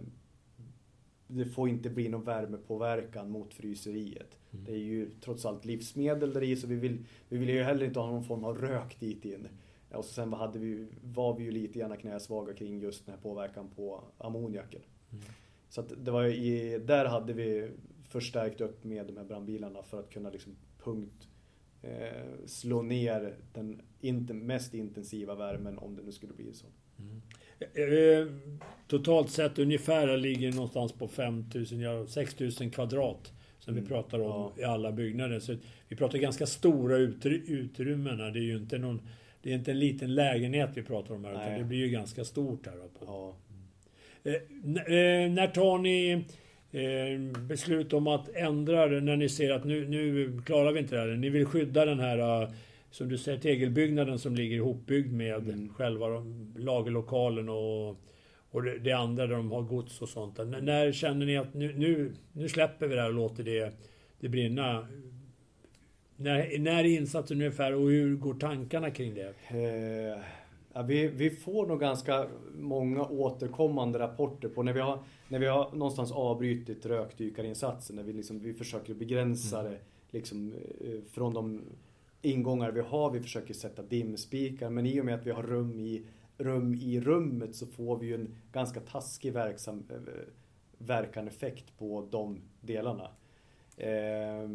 det 1.26 1.44
får 1.44 1.68
inte 1.68 1.90
bli 1.90 2.08
någon 2.08 2.24
värmepåverkan 2.24 3.30
mot 3.30 3.54
fryseriet. 3.54 4.38
Mm. 4.52 4.64
Det 4.64 4.72
är 4.72 4.78
ju 4.78 5.10
trots 5.20 5.44
allt 5.44 5.64
livsmedel 5.64 6.32
där 6.32 6.42
i 6.42 6.56
så 6.56 6.66
vi 6.66 6.76
vill, 6.76 7.04
vi 7.28 7.38
vill 7.38 7.48
ju 7.48 7.62
heller 7.62 7.86
inte 7.86 8.00
ha 8.00 8.10
någon 8.10 8.24
form 8.24 8.44
av 8.44 8.58
rök 8.58 9.00
dit 9.00 9.24
in. 9.24 9.48
Och 9.95 10.05
så 10.05 10.12
sen 10.12 10.32
hade 10.32 10.59
vi, 10.59 10.86
var 11.03 11.36
vi 11.36 11.45
ju 11.45 11.51
lite 11.51 11.78
gärna 11.78 11.97
knäsvaga 11.97 12.55
kring 12.55 12.80
just 12.80 13.07
den 13.07 13.14
här 13.14 13.22
påverkan 13.22 13.70
på 13.76 14.05
ammoniaken. 14.18 14.80
Mm. 15.12 15.24
Så 15.68 15.80
att 15.80 15.93
det 16.05 16.11
var 16.11 16.24
i, 16.24 16.78
där 16.78 17.05
hade 17.05 17.32
vi 17.32 17.70
förstärkt 18.09 18.61
upp 18.61 18.84
med 18.84 19.07
de 19.07 19.16
här 19.16 19.24
brandbilarna 19.24 19.82
för 19.82 20.01
att 20.01 20.11
kunna 20.11 20.30
liksom 20.30 20.57
punkt 20.84 21.28
eh, 21.82 22.47
slå 22.47 22.82
ner 22.82 23.36
den 23.53 23.82
inte, 24.01 24.34
mest 24.34 24.74
intensiva 24.74 25.34
värmen 25.34 25.78
om 25.78 25.97
det 25.97 26.03
nu 26.03 26.12
skulle 26.12 26.32
bli 26.32 26.53
så. 26.53 26.66
Mm. 26.99 27.22
Eh, 27.74 28.32
totalt 28.88 29.30
sett 29.30 29.59
ungefär 29.59 30.16
ligger 30.16 30.53
någonstans 30.53 30.93
på 30.93 31.09
5000, 31.09 31.80
ja 31.80 32.07
6000 32.07 32.70
kvadrat 32.70 33.32
som 33.59 33.72
mm. 33.72 33.84
vi 33.84 33.88
pratar 33.88 34.20
om 34.20 34.53
ja. 34.57 34.62
i 34.62 34.64
alla 34.64 34.93
byggnader. 34.93 35.40
Så 35.40 35.57
vi 35.88 35.97
pratar 35.97 36.18
ganska 36.18 36.47
stora 36.47 36.97
utrymmen. 36.97 38.18
Det 38.18 38.38
är 38.38 38.43
ju 38.43 38.57
inte 38.57 38.78
någon 38.78 39.01
det 39.43 39.51
är 39.51 39.55
inte 39.55 39.70
en 39.70 39.78
liten 39.78 40.14
lägenhet 40.14 40.70
vi 40.74 40.82
pratar 40.82 41.14
om 41.14 41.24
här, 41.24 41.32
Nej. 41.32 41.47
utan 41.47 41.59
det 41.59 41.64
blir 41.64 41.78
ju 41.78 41.88
ganska 41.88 42.24
stort 42.24 42.66
här. 42.66 42.74
På. 42.99 43.05
Ja. 43.07 43.36
Eh, 44.24 44.34
eh, 44.34 45.30
när 45.30 45.47
tar 45.47 45.78
ni 45.78 46.24
eh, 46.70 47.40
beslut 47.40 47.93
om 47.93 48.07
att 48.07 48.28
ändra 48.34 48.86
det, 48.86 49.01
när 49.01 49.16
ni 49.16 49.28
ser 49.28 49.51
att 49.51 49.64
nu, 49.64 49.88
nu 49.88 50.40
klarar 50.47 50.72
vi 50.72 50.80
inte 50.80 50.95
det 50.95 51.01
här? 51.01 51.09
Ni 51.09 51.30
vill 51.30 51.47
skydda 51.47 51.84
den 51.84 52.01
här, 52.01 52.49
som 52.90 53.09
du 53.09 53.18
säger, 53.18 53.38
tegelbyggnaden 53.38 54.18
som 54.18 54.34
ligger 54.34 54.57
ihopbyggd 54.57 55.12
med 55.12 55.49
mm. 55.49 55.68
själva 55.74 56.07
lagerlokalen 56.57 57.49
och, 57.49 57.97
och 58.51 58.62
det, 58.62 58.93
andra 58.93 59.26
där 59.26 59.36
de 59.36 59.53
har 59.53 59.62
gods 59.62 60.03
och 60.03 60.09
sånt. 60.09 60.38
N 60.38 60.57
när 60.62 60.93
känner 60.93 61.26
ni 61.26 61.36
att 61.36 61.55
nu, 61.55 61.72
nu, 61.76 62.12
nu 62.32 62.49
släpper 62.49 62.86
vi 62.86 62.95
det 62.95 63.01
här 63.01 63.09
och 63.09 63.14
låter 63.14 63.45
det, 63.45 63.72
det 64.20 64.28
brinna? 64.28 64.88
När, 66.22 66.58
när 66.58 66.78
är 66.78 66.84
insatsen 66.84 67.36
ungefär 67.36 67.74
och 67.74 67.90
hur 67.90 68.16
går 68.16 68.34
tankarna 68.34 68.90
kring 68.90 69.14
det? 69.14 69.34
Eh, 69.48 70.22
ja, 70.72 70.82
vi, 70.82 71.08
vi 71.08 71.30
får 71.30 71.66
nog 71.66 71.80
ganska 71.80 72.26
många 72.58 73.02
återkommande 73.02 73.98
rapporter 73.98 74.48
på 74.48 74.62
när 74.62 74.72
vi 74.72 74.80
har, 74.80 74.98
när 75.28 75.38
vi 75.38 75.46
har 75.46 75.70
någonstans 75.72 76.12
avbrutit 76.12 76.86
rökdykarinsatsen, 76.86 77.96
när 77.96 78.02
vi, 78.02 78.12
liksom, 78.12 78.38
vi 78.38 78.54
försöker 78.54 78.94
begränsa 78.94 79.60
mm. 79.60 79.72
det 79.72 79.78
liksom, 80.18 80.52
eh, 80.80 81.00
från 81.12 81.34
de 81.34 81.60
ingångar 82.22 82.70
vi 82.70 82.80
har. 82.80 83.10
Vi 83.10 83.20
försöker 83.20 83.54
sätta 83.54 83.82
dimspikar, 83.82 84.70
men 84.70 84.86
i 84.86 85.00
och 85.00 85.04
med 85.04 85.14
att 85.14 85.26
vi 85.26 85.30
har 85.30 85.42
rum 85.42 85.80
i, 85.80 86.02
rum 86.38 86.74
i 86.74 87.00
rummet 87.00 87.54
så 87.54 87.66
får 87.66 87.98
vi 87.98 88.06
ju 88.06 88.14
en 88.14 88.34
ganska 88.52 88.80
taskig 88.80 89.32
verksam, 89.32 89.84
eh, 89.90 89.96
verkan 90.78 91.28
effekt 91.28 91.78
på 91.78 92.08
de 92.10 92.40
delarna. 92.60 93.10
Eh, 93.76 94.48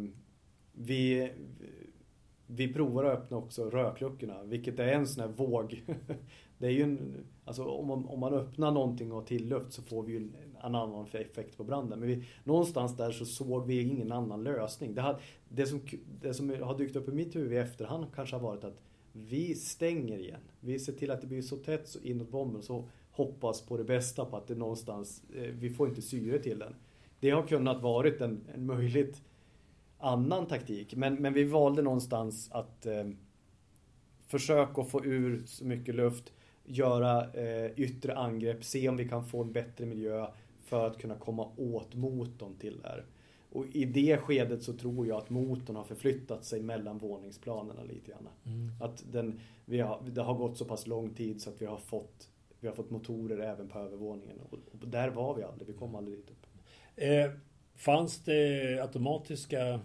vi, 0.80 1.30
vi 2.46 2.72
provar 2.72 3.04
att 3.04 3.18
öppna 3.18 3.36
också 3.36 3.70
rökluckorna, 3.70 4.42
vilket 4.44 4.78
är 4.78 4.88
en 4.88 5.06
sån 5.06 5.22
här 5.22 5.30
våg. 5.30 5.84
Det 6.58 6.66
är 6.66 6.70
ju 6.70 6.82
en, 6.82 7.14
alltså 7.44 7.64
om 7.64 7.86
man, 7.86 8.04
om 8.04 8.20
man 8.20 8.34
öppnar 8.34 8.70
någonting 8.70 9.12
och 9.12 9.18
har 9.18 9.24
tilluft 9.24 9.72
så 9.72 9.82
får 9.82 10.02
vi 10.02 10.12
ju 10.12 10.18
en 10.18 10.32
annan 10.60 11.06
effekt 11.12 11.56
på 11.56 11.64
branden. 11.64 12.00
Men 12.00 12.08
vi, 12.08 12.24
någonstans 12.44 12.96
där 12.96 13.10
så 13.10 13.24
såg 13.24 13.66
vi 13.66 13.82
ingen 13.82 14.12
annan 14.12 14.44
lösning. 14.44 14.94
Det, 14.94 15.00
hade, 15.00 15.18
det, 15.48 15.66
som, 15.66 15.80
det 16.20 16.34
som 16.34 16.50
har 16.62 16.78
dykt 16.78 16.96
upp 16.96 17.08
i 17.08 17.12
mitt 17.12 17.36
huvud 17.36 17.52
i 17.52 17.56
efterhand 17.56 18.06
kanske 18.14 18.36
har 18.36 18.40
varit 18.40 18.64
att 18.64 18.82
vi 19.12 19.54
stänger 19.54 20.18
igen. 20.18 20.40
Vi 20.60 20.78
ser 20.78 20.92
till 20.92 21.10
att 21.10 21.20
det 21.20 21.26
blir 21.26 21.42
så 21.42 21.56
tätt 21.56 21.88
så 21.88 21.98
inåt 22.02 22.30
bomben 22.30 22.62
så 22.62 22.88
hoppas 23.10 23.62
på 23.62 23.76
det 23.76 23.84
bästa 23.84 24.24
på 24.24 24.36
att 24.36 24.46
det 24.46 24.54
någonstans, 24.54 25.22
eh, 25.34 25.42
vi 25.42 25.70
får 25.70 25.88
inte 25.88 26.02
syre 26.02 26.38
till 26.38 26.58
den. 26.58 26.74
Det 27.20 27.30
har 27.30 27.46
kunnat 27.46 27.82
varit 27.82 28.20
en, 28.20 28.40
en 28.54 28.66
möjligt 28.66 29.22
annan 29.98 30.46
taktik. 30.46 30.96
Men, 30.96 31.14
men 31.14 31.32
vi 31.32 31.44
valde 31.44 31.82
någonstans 31.82 32.48
att 32.52 32.86
eh, 32.86 33.04
försöka 34.26 34.84
få 34.84 35.04
ur 35.04 35.42
så 35.46 35.64
mycket 35.64 35.94
luft, 35.94 36.32
göra 36.64 37.32
eh, 37.32 37.70
yttre 37.76 38.16
angrepp, 38.16 38.64
se 38.64 38.88
om 38.88 38.96
vi 38.96 39.08
kan 39.08 39.24
få 39.24 39.42
en 39.42 39.52
bättre 39.52 39.86
miljö 39.86 40.26
för 40.64 40.86
att 40.86 40.98
kunna 40.98 41.14
komma 41.14 41.48
åt 41.56 41.94
motorn 41.94 42.54
till 42.58 42.80
där. 42.80 43.04
Och 43.52 43.66
i 43.72 43.84
det 43.84 44.18
skedet 44.18 44.62
så 44.62 44.72
tror 44.72 45.06
jag 45.06 45.18
att 45.18 45.30
motorn 45.30 45.76
har 45.76 45.84
förflyttat 45.84 46.44
sig 46.44 46.62
mellan 46.62 46.98
våningsplanerna 46.98 47.82
lite 47.82 48.10
grann. 48.10 48.28
Mm. 48.44 48.70
Att 48.80 49.04
den, 49.12 49.40
vi 49.64 49.80
har, 49.80 50.02
det 50.06 50.22
har 50.22 50.34
gått 50.34 50.56
så 50.56 50.64
pass 50.64 50.86
lång 50.86 51.14
tid 51.14 51.42
så 51.42 51.50
att 51.50 51.62
vi 51.62 51.66
har 51.66 51.78
fått, 51.78 52.28
vi 52.60 52.68
har 52.68 52.74
fått 52.74 52.90
motorer 52.90 53.38
även 53.38 53.68
på 53.68 53.78
övervåningen. 53.78 54.36
Och, 54.40 54.58
och 54.72 54.88
där 54.88 55.08
var 55.08 55.34
vi 55.34 55.42
aldrig, 55.42 55.68
vi 55.68 55.74
kom 55.74 55.94
aldrig 55.94 56.18
dit 56.18 56.30
upp. 56.30 56.46
Eh, 56.96 57.30
Fanns 57.78 58.24
det 58.24 58.80
automatiska 58.82 59.80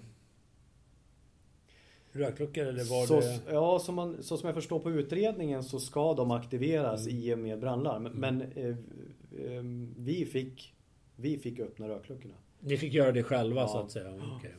rökluckor 2.12 2.66
eller 2.66 2.84
var 2.84 3.06
så, 3.06 3.20
det? 3.20 3.40
Ja, 3.50 3.80
som 3.80 3.96
man, 3.96 4.24
så 4.24 4.38
som 4.38 4.48
jag 4.48 4.56
förstår 4.56 4.80
på 4.80 4.92
utredningen 4.92 5.64
så 5.64 5.80
ska 5.80 6.14
de 6.14 6.32
aktiveras 6.32 7.08
mm. 7.08 7.20
i 7.20 7.34
och 7.34 7.40
med 7.40 7.60
brandlarm. 7.60 8.06
Mm. 8.06 8.20
Men 8.20 8.42
eh, 8.42 8.68
eh, 8.68 9.64
vi, 9.98 10.26
fick, 10.26 10.74
vi 11.16 11.38
fick 11.38 11.60
öppna 11.60 11.90
rökluckorna. 11.90 12.36
Ni 12.60 12.78
fick 12.78 12.94
göra 12.94 13.12
det 13.12 13.24
själva 13.24 13.62
ja. 13.62 13.68
så 13.68 13.78
att 13.78 13.92
säga? 13.92 14.14
Okay. 14.38 14.52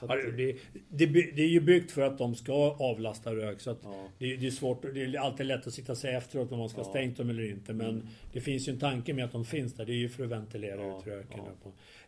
Att, 0.00 0.36
det, 0.36 0.56
det, 0.88 1.06
det, 1.06 1.42
är 1.42 1.48
ju 1.48 1.60
byggt 1.60 1.90
för 1.90 2.02
att 2.02 2.18
de 2.18 2.34
ska 2.34 2.76
avlasta 2.78 3.34
rök. 3.34 3.60
Så 3.60 3.76
ja. 3.82 4.08
det, 4.18 4.36
det, 4.36 4.46
är 4.46 4.50
svårt, 4.50 4.82
det 4.94 5.04
är 5.04 5.18
alltid 5.18 5.46
lätt 5.46 5.66
att 5.66 5.74
sitta 5.74 5.92
och 5.92 5.98
säga 5.98 6.18
efteråt 6.18 6.52
om 6.52 6.58
man 6.58 6.68
ska 6.68 6.80
ja. 6.80 6.84
stängt 6.84 7.16
dem 7.16 7.30
eller 7.30 7.50
inte. 7.50 7.72
Men 7.72 7.88
mm. 7.88 8.06
det 8.32 8.40
finns 8.40 8.68
ju 8.68 8.72
en 8.72 8.78
tanke 8.78 9.14
med 9.14 9.24
att 9.24 9.32
de 9.32 9.44
finns 9.44 9.74
där. 9.74 9.84
Det 9.84 9.92
är 9.92 9.96
ju 9.96 10.08
för 10.08 10.24
att 10.24 10.30
ventilera 10.30 10.80
ja. 10.80 10.98
ut 10.98 11.06
röken. 11.06 11.40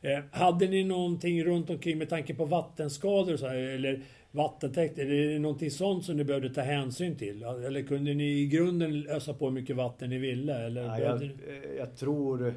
Ja. 0.01 0.11
Eh, 0.11 0.23
hade 0.31 0.69
ni 0.69 0.85
någonting 0.85 1.45
runt 1.45 1.71
omkring 1.71 1.99
med 1.99 2.09
tanke 2.09 2.35
på 2.35 2.45
vattenskador 2.45 3.37
så 3.37 3.47
här, 3.47 3.57
eller 3.57 4.03
vattentäkt? 4.31 4.99
Är 4.99 5.07
det 5.07 5.39
någonting 5.39 5.71
sånt 5.71 6.05
som 6.05 6.17
ni 6.17 6.25
behövde 6.25 6.55
ta 6.55 6.61
hänsyn 6.61 7.17
till? 7.17 7.43
Eller 7.43 7.83
kunde 7.83 8.15
ni 8.15 8.25
i 8.25 8.47
grunden 8.47 9.07
ösa 9.09 9.35
på 9.35 9.45
hur 9.45 9.53
mycket 9.53 9.77
vatten 9.77 10.11
ni 10.11 10.19
ville? 10.19 10.67
Eller 10.67 10.83
ja, 10.83 11.01
jag, 11.01 11.31
jag 11.79 11.97
tror... 11.97 12.55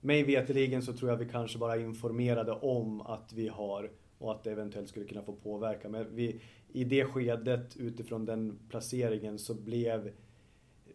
Mig 0.00 0.22
veterligen 0.22 0.82
så 0.82 0.92
tror 0.92 1.10
jag 1.10 1.16
vi 1.16 1.28
kanske 1.28 1.58
bara 1.58 1.76
informerade 1.76 2.52
om 2.52 3.00
att 3.00 3.32
vi 3.32 3.48
har 3.48 3.90
och 4.18 4.32
att 4.32 4.44
det 4.44 4.52
eventuellt 4.52 4.88
skulle 4.88 5.06
kunna 5.06 5.22
få 5.22 5.32
påverka. 5.32 5.88
Men 5.88 6.06
vi, 6.14 6.40
i 6.72 6.84
det 6.84 7.04
skedet 7.04 7.76
utifrån 7.76 8.24
den 8.24 8.58
placeringen 8.68 9.38
så 9.38 9.54
blev 9.54 10.10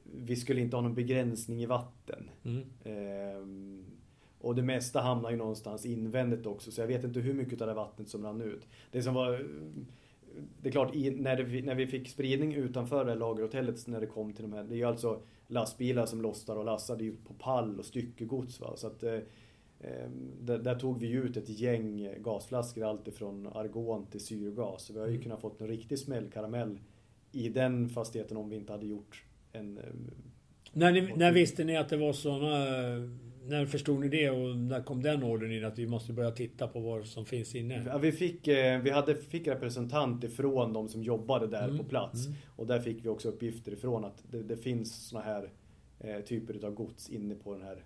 vi 0.03 0.35
skulle 0.35 0.61
inte 0.61 0.75
ha 0.75 0.81
någon 0.81 0.95
begränsning 0.95 1.61
i 1.61 1.65
vatten. 1.65 2.29
Mm. 2.43 2.63
Ehm, 2.83 3.85
och 4.39 4.55
det 4.55 4.63
mesta 4.63 5.01
hamnar 5.01 5.31
ju 5.31 5.37
någonstans 5.37 5.85
invändigt 5.85 6.45
också 6.45 6.71
så 6.71 6.81
jag 6.81 6.87
vet 6.87 7.03
inte 7.03 7.19
hur 7.19 7.33
mycket 7.33 7.61
av 7.61 7.67
det 7.67 7.73
vattnet 7.73 8.09
som 8.09 8.23
rann 8.23 8.41
ut. 8.41 8.67
Det 8.91 9.03
som 9.03 9.13
var 9.13 9.45
det 10.61 10.69
är 10.69 10.71
klart, 10.71 10.95
i, 10.95 11.11
när, 11.11 11.37
det, 11.37 11.61
när 11.61 11.75
vi 11.75 11.87
fick 11.87 12.09
spridning 12.09 12.53
utanför 12.53 13.05
det 13.05 13.15
lagerhotellet 13.15 13.87
när 13.87 14.01
det 14.01 14.07
kom 14.07 14.33
till 14.33 14.43
de 14.43 14.53
här, 14.53 14.63
det 14.63 14.75
är 14.75 14.77
ju 14.77 14.83
alltså 14.83 15.21
lastbilar 15.47 16.05
som 16.05 16.21
lossade 16.21 16.59
och 16.59 16.65
lastade 16.65 17.03
ju 17.03 17.15
på 17.15 17.33
pall 17.33 17.79
och 17.79 17.85
styckegods. 17.85 18.59
Va? 18.59 18.73
Så 18.75 18.87
att, 18.87 19.03
eh, 19.03 19.17
där, 20.41 20.57
där, 20.57 20.75
tog 20.75 20.99
vi 20.99 21.11
ut 21.11 21.37
ett 21.37 21.49
gäng 21.49 22.09
gasflaskor, 22.17 22.83
alltifrån 22.83 23.47
argon 23.47 24.05
till 24.05 24.19
syrgas. 24.19 24.85
Så 24.85 24.93
vi 24.93 24.99
har 24.99 25.07
ju 25.07 25.13
mm. 25.13 25.23
kunnat 25.23 25.41
fått 25.41 25.61
en 25.61 25.67
riktig 25.67 25.99
smällkaramell 25.99 26.79
i 27.31 27.49
den 27.49 27.89
fastigheten 27.89 28.37
om 28.37 28.49
vi 28.49 28.55
inte 28.55 28.71
hade 28.71 28.85
gjort 28.85 29.23
en... 29.51 29.79
När, 30.73 30.91
ni, 30.91 31.13
när 31.15 31.31
visste 31.31 31.63
ni 31.63 31.77
att 31.77 31.89
det 31.89 31.97
var 31.97 32.13
såna 32.13 32.65
när 33.47 33.65
förstod 33.65 33.99
ni 33.99 34.07
det 34.07 34.29
och 34.29 34.57
när 34.57 34.83
kom 34.83 35.01
den 35.01 35.23
ordern 35.23 35.51
in 35.51 35.65
att 35.65 35.79
vi 35.79 35.87
måste 35.87 36.13
börja 36.13 36.31
titta 36.31 36.67
på 36.67 36.79
vad 36.79 37.05
som 37.05 37.25
finns 37.25 37.55
inne? 37.55 37.83
Ja, 37.85 37.97
vi 37.97 38.11
fick, 38.11 38.47
vi 38.83 38.89
hade, 38.89 39.15
fick 39.15 39.47
representant 39.47 40.23
ifrån 40.23 40.73
de 40.73 40.87
som 40.87 41.03
jobbade 41.03 41.47
där 41.47 41.63
mm. 41.63 41.77
på 41.77 41.83
plats. 41.83 42.25
Mm. 42.25 42.37
Och 42.55 42.67
där 42.67 42.79
fick 42.79 43.05
vi 43.05 43.09
också 43.09 43.29
uppgifter 43.29 43.71
ifrån 43.71 44.05
att 44.05 44.23
det, 44.31 44.43
det 44.43 44.57
finns 44.57 45.07
såna 45.07 45.23
här 45.23 45.49
eh, 45.99 46.19
typer 46.19 46.65
av 46.65 46.73
gods 46.73 47.09
inne 47.09 47.35
på 47.35 47.53
den 47.53 47.61
här 47.61 47.75
eh, 47.75 47.81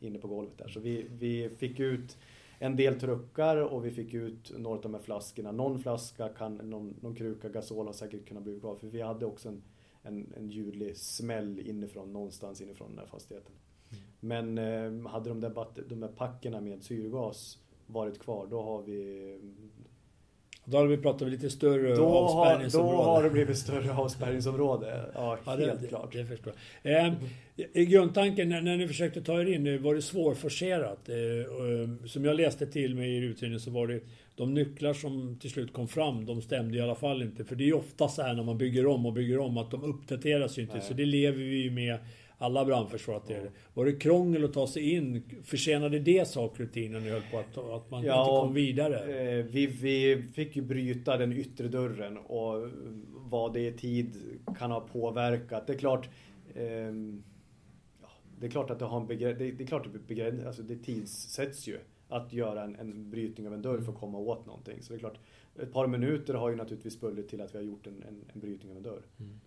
inne 0.00 0.18
på 0.18 0.28
golvet 0.28 0.58
där. 0.58 0.68
Så 0.68 0.80
vi, 0.80 1.06
vi 1.18 1.48
fick 1.48 1.80
ut 1.80 2.16
en 2.58 2.76
del 2.76 3.00
truckar 3.00 3.56
och 3.56 3.84
vi 3.84 3.90
fick 3.90 4.14
ut 4.14 4.58
några 4.58 4.76
av 4.76 4.82
de 4.82 4.94
här 4.94 5.00
flaskorna. 5.00 5.52
Någon 5.52 5.78
flaska, 5.78 6.28
kan, 6.28 6.54
någon, 6.56 6.94
någon 7.00 7.14
kruka 7.14 7.48
gasol 7.48 7.86
har 7.86 7.92
säkert 7.92 8.28
kunnat 8.28 8.42
bli 8.42 8.60
kvar. 8.60 8.76
För 8.76 8.86
vi 8.86 9.00
hade 9.00 9.26
också 9.26 9.48
en, 9.48 9.62
en, 10.02 10.32
en 10.36 10.50
ljudlig 10.50 10.96
smäll 10.96 11.60
inifrån, 11.60 12.12
någonstans 12.12 12.60
inifrån 12.60 12.90
den 12.90 12.98
här 12.98 13.06
fastigheten. 13.06 13.52
Mm. 13.90 14.54
Men 14.54 14.58
eh, 15.04 15.10
hade 15.10 15.28
de 15.28 15.40
där, 15.40 15.66
de 15.88 16.00
där 16.00 16.08
packerna 16.08 16.60
med 16.60 16.82
syrgas 16.82 17.58
varit 17.86 18.18
kvar, 18.18 18.46
då 18.50 18.62
har 18.62 18.82
vi 18.82 19.38
då 20.70 20.76
har 20.76 20.86
vi 20.86 20.96
pratat 20.96 21.22
om 21.22 21.28
lite 21.28 21.50
större 21.50 21.94
då 21.94 22.06
avspärrningsområde. 22.06 22.96
Har, 22.96 23.04
då 23.04 23.10
har 23.10 23.22
det 23.22 23.30
blivit 23.30 23.58
större 23.58 23.92
avspärrningsområde. 23.92 25.04
Ja, 25.14 25.38
ja 25.44 25.56
helt 25.56 25.80
det, 25.80 25.88
klart. 25.88 26.12
Det, 26.12 26.18
det 26.18 26.26
förstår 26.26 26.52
jag. 26.82 27.14
Eh, 27.72 27.82
grundtanken 27.82 28.48
när, 28.48 28.60
när 28.60 28.76
ni 28.76 28.88
försökte 28.88 29.22
ta 29.22 29.40
er 29.40 29.44
in, 29.44 29.82
var 29.82 29.94
det 29.94 30.02
svårforcerat? 30.02 31.08
Eh, 31.08 32.06
som 32.06 32.24
jag 32.24 32.36
läste 32.36 32.66
till 32.66 32.94
mig 32.94 33.10
i 33.10 33.16
utredningen 33.16 33.60
så 33.60 33.70
var 33.70 33.86
det 33.86 34.00
de 34.36 34.54
nycklar 34.54 34.92
som 34.92 35.38
till 35.40 35.50
slut 35.50 35.72
kom 35.72 35.88
fram, 35.88 36.26
de 36.26 36.42
stämde 36.42 36.78
i 36.78 36.80
alla 36.80 36.94
fall 36.94 37.22
inte. 37.22 37.44
För 37.44 37.56
det 37.56 37.64
är 37.64 37.66
ju 37.66 37.72
ofta 37.72 38.08
så 38.08 38.22
här 38.22 38.34
när 38.34 38.42
man 38.42 38.58
bygger 38.58 38.86
om 38.86 39.06
och 39.06 39.12
bygger 39.12 39.38
om 39.38 39.58
att 39.58 39.70
de 39.70 39.84
uppdateras 39.84 40.58
ju 40.58 40.62
inte. 40.62 40.74
Nej. 40.74 40.84
Så 40.88 40.94
det 40.94 41.04
lever 41.04 41.38
vi 41.38 41.62
ju 41.62 41.70
med 41.70 41.98
alla 42.38 42.64
brandförsvar 42.64 43.14
att 43.14 43.26
det 43.26 43.34
det. 43.34 43.50
Var 43.74 43.84
det 43.84 43.92
krångel 43.92 44.44
att 44.44 44.52
ta 44.52 44.66
sig 44.66 44.94
in? 44.94 45.22
Försenade 45.44 45.98
det 45.98 46.28
saker 46.28 46.64
och 46.64 46.72
ting 46.72 46.92
när 46.92 47.00
ni 47.00 47.10
höll 47.10 47.22
på 47.30 47.38
att, 47.38 47.58
att 47.58 47.90
man 47.90 48.04
ja, 48.04 48.22
inte 48.22 48.40
kom 48.40 48.54
vidare? 48.54 49.20
Eh, 49.20 49.44
vi, 49.44 49.66
vi 49.66 50.22
fick 50.34 50.56
ju 50.56 50.62
bryta 50.62 51.16
den 51.16 51.32
yttre 51.32 51.68
dörren 51.68 52.16
och 52.16 52.68
vad 53.10 53.52
det 53.52 53.66
i 53.66 53.72
tid 53.72 54.16
kan 54.58 54.70
ha 54.70 54.80
påverkat. 54.80 55.66
Det 55.66 55.72
är 55.72 55.78
klart 55.78 56.08
eh, 56.54 56.92
Det 58.40 58.46
är 58.46 58.50
klart 58.50 58.70
att 58.70 58.78
det 58.78 58.84
har 58.84 59.00
en 59.00 59.06
begränsning. 59.06 59.56
Det, 59.56 59.64
är 59.64 59.66
klart 59.66 59.86
att 59.86 60.06
begräns, 60.06 60.44
alltså 60.44 60.62
det 60.62 60.76
tidssätts 60.76 61.66
ju 61.68 61.78
att 62.08 62.32
göra 62.32 62.62
en, 62.64 62.76
en 62.76 63.10
brytning 63.10 63.46
av 63.46 63.54
en 63.54 63.62
dörr 63.62 63.80
för 63.80 63.92
att 63.92 63.98
komma 63.98 64.18
åt 64.18 64.46
någonting. 64.46 64.82
Så 64.82 64.92
det 64.92 64.96
är 64.96 65.00
klart, 65.00 65.18
ett 65.62 65.72
par 65.72 65.86
minuter 65.86 66.34
har 66.34 66.50
ju 66.50 66.56
naturligtvis 66.56 67.00
bullit 67.00 67.28
till 67.28 67.40
att 67.40 67.54
vi 67.54 67.58
har 67.58 67.64
gjort 67.64 67.86
en, 67.86 68.02
en, 68.08 68.24
en 68.34 68.40
brytning 68.40 68.70
av 68.70 68.76
en 68.76 68.82
dörr. 68.82 69.02
Mm. 69.20 69.40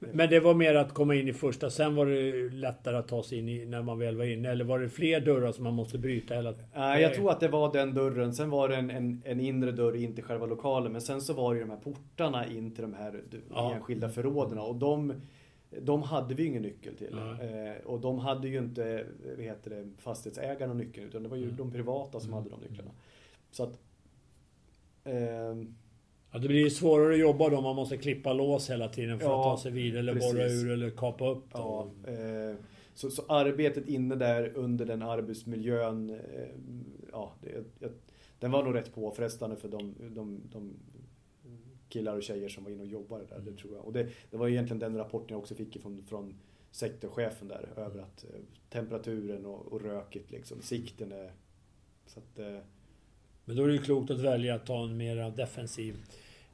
Men 0.00 0.30
det 0.30 0.40
var 0.40 0.54
mer 0.54 0.74
att 0.74 0.94
komma 0.94 1.14
in 1.14 1.28
i 1.28 1.32
första, 1.32 1.70
sen 1.70 1.94
var 1.94 2.06
det 2.06 2.48
lättare 2.50 2.96
att 2.96 3.08
ta 3.08 3.22
sig 3.22 3.38
in 3.38 3.48
i, 3.48 3.66
när 3.66 3.82
man 3.82 3.98
väl 3.98 4.16
var 4.16 4.24
inne? 4.24 4.50
Eller 4.50 4.64
var 4.64 4.78
det 4.78 4.88
fler 4.88 5.20
dörrar 5.20 5.52
som 5.52 5.64
man 5.64 5.74
måste 5.74 5.98
bryta? 5.98 6.34
Hela... 6.34 6.54
Nej, 6.74 7.02
jag 7.02 7.14
tror 7.14 7.30
att 7.30 7.40
det 7.40 7.48
var 7.48 7.72
den 7.72 7.94
dörren. 7.94 8.34
Sen 8.34 8.50
var 8.50 8.68
det 8.68 8.76
en, 8.76 8.90
en, 8.90 9.22
en 9.24 9.40
inre 9.40 9.72
dörr 9.72 9.96
in 9.96 10.14
till 10.14 10.24
själva 10.24 10.46
lokalen. 10.46 10.92
Men 10.92 11.00
sen 11.00 11.20
så 11.20 11.32
var 11.32 11.54
det 11.54 11.60
de 11.60 11.70
här 11.70 11.76
portarna 11.76 12.46
in 12.46 12.74
till 12.74 12.82
de 12.82 12.94
här 12.94 13.22
ja. 13.50 13.74
enskilda 13.74 14.08
förråden. 14.08 14.58
Och 14.58 14.74
de, 14.74 15.14
de 15.80 16.02
hade 16.02 16.34
vi 16.34 16.44
ingen 16.44 16.62
nyckel 16.62 16.96
till. 16.96 17.18
Eh, 17.18 17.86
och 17.86 18.00
de 18.00 18.18
hade 18.18 18.48
ju 18.48 18.58
inte 18.58 19.06
vad 19.36 19.44
heter 19.44 19.70
det, 19.70 19.90
fastighetsägarna 19.98 20.74
nyckeln. 20.74 21.06
Utan 21.06 21.22
det 21.22 21.28
var 21.28 21.36
ju 21.36 21.44
mm. 21.44 21.56
de 21.56 21.72
privata 21.72 22.20
som 22.20 22.32
hade 22.32 22.50
de 22.50 22.60
nycklarna. 22.60 22.90
Så 23.50 23.62
att... 23.62 23.78
Eh, 25.04 25.54
Ja, 26.32 26.38
det 26.38 26.48
blir 26.48 26.70
svårare 26.70 27.12
att 27.12 27.20
jobba 27.20 27.48
då 27.48 27.56
om 27.56 27.64
man 27.64 27.76
måste 27.76 27.96
klippa 27.96 28.32
lås 28.32 28.70
hela 28.70 28.88
tiden 28.88 29.18
för 29.18 29.26
ja, 29.26 29.40
att 29.40 29.56
ta 29.56 29.62
sig 29.62 29.72
vidare 29.72 29.98
eller 29.98 30.14
borra 30.14 30.46
ur 30.46 30.70
eller 30.70 30.90
kapa 30.90 31.30
upp. 31.30 31.44
Ja, 31.52 31.90
eh, 32.06 32.56
så, 32.94 33.10
så, 33.10 33.22
arbetet 33.28 33.88
inne 33.88 34.14
där 34.14 34.52
under 34.56 34.86
den 34.86 35.02
arbetsmiljön, 35.02 36.10
eh, 36.10 36.48
ja, 37.12 37.32
det, 37.40 37.64
jag, 37.78 37.90
den 38.38 38.50
var 38.50 38.62
nog 38.62 38.74
rätt 38.74 38.94
påfrestande 38.94 39.56
för 39.56 39.68
de, 39.68 39.94
de, 40.14 40.40
de 40.52 40.74
killar 41.88 42.16
och 42.16 42.22
tjejer 42.22 42.48
som 42.48 42.64
var 42.64 42.70
inne 42.70 42.82
och 42.82 42.88
jobbade 42.88 43.24
där, 43.24 43.40
det 43.40 43.56
tror 43.56 43.74
jag. 43.74 43.84
Och 43.84 43.92
det, 43.92 44.08
det 44.30 44.36
var 44.36 44.48
egentligen 44.48 44.78
den 44.78 44.96
rapporten 44.96 45.28
jag 45.28 45.38
också 45.38 45.54
fick 45.54 45.82
från, 45.82 46.02
från 46.02 46.34
sektorchefen 46.70 47.48
där, 47.48 47.68
över 47.76 48.00
att 48.00 48.24
eh, 48.24 48.40
temperaturen 48.68 49.46
och, 49.46 49.72
och 49.72 49.82
röket 49.82 50.30
liksom, 50.30 50.62
sikten 50.62 51.12
är... 51.12 51.32
Så 52.06 52.18
att, 52.18 52.38
eh, 52.38 52.58
men 53.50 53.56
då 53.56 53.64
är 53.64 53.68
det 53.68 53.74
ju 53.74 53.82
klokt 53.82 54.10
att 54.10 54.20
välja 54.20 54.54
att 54.54 54.66
ta 54.66 54.84
en 54.84 54.96
mer 54.96 55.30
defensiv 55.36 55.96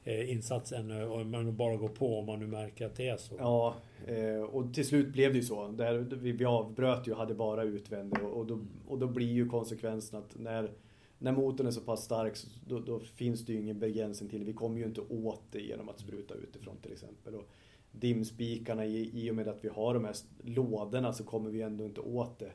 eh, 0.03 0.31
insats 0.31 0.71
än 0.71 0.91
eh, 0.91 1.11
om 1.11 1.31
man 1.31 1.55
bara 1.55 1.75
går 1.75 1.89
på 1.89 2.19
om 2.19 2.25
man 2.25 2.39
nu 2.39 2.47
märker 2.47 2.85
att 2.85 2.95
det 2.95 3.07
är 3.07 3.17
så. 3.17 3.35
Ja, 3.39 3.75
eh, 4.07 4.41
och 4.41 4.73
till 4.73 4.85
slut 4.85 5.07
blev 5.07 5.31
det 5.33 5.39
ju 5.39 5.45
så. 5.45 5.67
Där 5.67 5.97
vi 6.09 6.45
avbröt 6.45 7.07
ju 7.07 7.11
och 7.11 7.17
hade 7.17 7.33
bara 7.33 7.63
utvändig 7.63 8.23
och 8.23 8.45
då, 8.45 8.59
och 8.87 8.99
då 8.99 9.07
blir 9.07 9.31
ju 9.31 9.49
konsekvensen 9.49 10.19
att 10.19 10.39
när, 10.39 10.71
när 11.17 11.31
motorn 11.31 11.67
är 11.67 11.71
så 11.71 11.81
pass 11.81 12.03
stark 12.03 12.37
då, 12.67 12.79
då 12.79 12.99
finns 12.99 13.45
det 13.45 13.53
ju 13.53 13.59
ingen 13.59 13.79
begränsning 13.79 14.29
till 14.29 14.43
Vi 14.43 14.53
kommer 14.53 14.79
ju 14.79 14.85
inte 14.85 15.01
åt 15.01 15.43
det 15.51 15.61
genom 15.61 15.89
att 15.89 15.99
spruta 15.99 16.33
utifrån 16.33 16.77
till 16.81 16.91
exempel. 16.91 17.35
Och 17.35 17.47
dimspikarna, 17.91 18.85
i, 18.85 19.11
i 19.13 19.31
och 19.31 19.35
med 19.35 19.47
att 19.47 19.65
vi 19.65 19.69
har 19.69 19.93
de 19.93 20.05
här 20.05 20.15
lådorna 20.43 21.13
så 21.13 21.23
kommer 21.23 21.49
vi 21.49 21.61
ändå 21.61 21.85
inte 21.85 22.01
åt 22.01 22.39
det. 22.39 22.51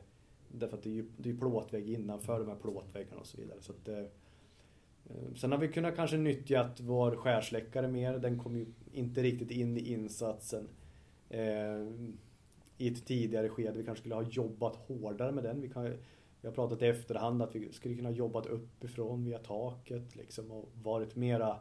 Därför 0.47 0.77
att 0.77 0.83
det 0.83 0.89
är 0.89 0.93
ju 0.93 1.05
det 1.17 1.29
är 1.29 1.37
plåtvägg 1.37 1.89
innanför 1.89 2.39
de 2.39 2.47
här 2.47 2.55
plåtväggarna 2.55 3.21
och 3.21 3.27
så 3.27 3.37
vidare. 3.37 3.57
Så 3.61 3.71
att, 3.71 3.89
sen 5.35 5.51
har 5.51 5.59
vi 5.59 5.67
kunnat 5.67 5.95
kanske 5.95 6.17
nyttjat 6.17 6.79
vår 6.79 7.15
skärsläckare 7.15 7.87
mer. 7.87 8.17
Den 8.17 8.39
kom 8.39 8.57
ju 8.57 8.65
inte 8.91 9.23
riktigt 9.23 9.51
in 9.51 9.77
i 9.77 9.93
insatsen 9.93 10.67
eh, 11.29 11.39
i 12.77 12.87
ett 12.87 13.05
tidigare 13.05 13.49
skede. 13.49 13.77
Vi 13.77 13.83
kanske 13.83 13.99
skulle 13.99 14.15
ha 14.15 14.23
jobbat 14.23 14.75
hårdare 14.75 15.31
med 15.31 15.43
den. 15.43 15.61
Vi, 15.61 15.69
kan, 15.69 15.83
vi 16.41 16.47
har 16.47 16.51
pratat 16.51 16.81
i 16.81 16.85
efterhand 16.85 17.41
att 17.41 17.55
vi 17.55 17.73
skulle 17.73 17.95
kunna 17.95 18.11
jobbat 18.11 18.45
uppifrån 18.45 19.25
via 19.25 19.37
taket 19.37 20.15
liksom 20.15 20.51
och 20.51 20.69
varit 20.83 21.15
mera, 21.15 21.55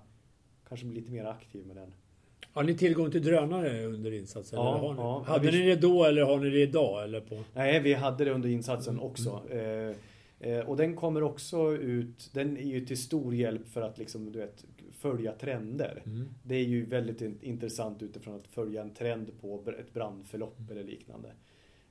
kanske 0.69 0.87
lite 0.87 1.11
mer 1.11 1.25
aktiv 1.25 1.67
med 1.67 1.77
den. 1.77 1.95
Har 2.53 2.63
ni 2.63 2.75
tillgång 2.75 3.11
till 3.11 3.23
drönare 3.23 3.87
under 3.87 4.13
insatsen? 4.13 4.59
Ja, 4.59 4.79
har 4.79 4.95
ni? 4.95 5.01
Ja, 5.01 5.25
hade 5.27 5.51
vi... 5.51 5.59
ni 5.59 5.67
det 5.67 5.77
då 5.77 6.05
eller 6.05 6.23
har 6.23 6.39
ni 6.39 6.51
det 6.51 6.63
idag? 6.63 7.05
Eller 7.05 7.21
på? 7.21 7.43
Nej, 7.55 7.81
vi 7.81 7.95
hade 7.95 8.25
det 8.25 8.31
under 8.31 8.49
insatsen 8.49 9.01
också. 9.01 9.43
Mm. 9.51 9.91
Eh, 9.91 9.91
Eh, 9.91 9.97
och 10.67 10.77
den 10.77 10.97
kommer 10.97 11.23
också 11.23 11.77
ut, 11.77 12.31
den 12.33 12.57
är 12.57 12.67
ju 12.67 12.87
till 12.87 12.99
stor 12.99 13.35
hjälp 13.35 13.69
för 13.69 13.83
att 13.83 13.99
liksom, 13.99 14.33
du 14.33 14.39
vet, 14.39 14.65
följa 14.93 15.33
trender. 15.33 16.03
Mm. 16.07 16.29
Det 16.43 16.55
är 16.55 16.65
ju 16.65 16.85
väldigt 16.85 17.43
intressant 17.43 18.03
utifrån 18.03 18.37
att 18.37 18.47
följa 18.47 18.83
en 18.83 18.95
trend 18.95 19.31
på 19.41 19.65
ett 19.79 19.95
brandförlopp 19.95 20.59
mm. 20.59 20.73
eller 20.73 20.85
liknande. 20.85 21.33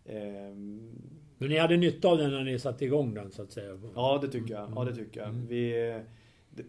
Ehm. 0.05 0.91
Men 1.37 1.49
ni 1.49 1.57
hade 1.57 1.77
nytta 1.77 2.07
av 2.07 2.17
den 2.17 2.31
när 2.31 2.43
ni 2.43 2.59
satte 2.59 2.85
igång 2.85 3.13
den 3.13 3.31
så 3.31 3.41
att 3.41 3.51
säga? 3.51 3.79
Ja 3.95 4.19
det 4.21 4.27
tycker 4.27 4.53
jag. 4.53 4.73
Ja, 4.75 4.85
det 4.85 4.95
tycker 4.95 5.19
jag. 5.19 5.29
Mm. 5.29 5.47
Vi, 5.47 6.01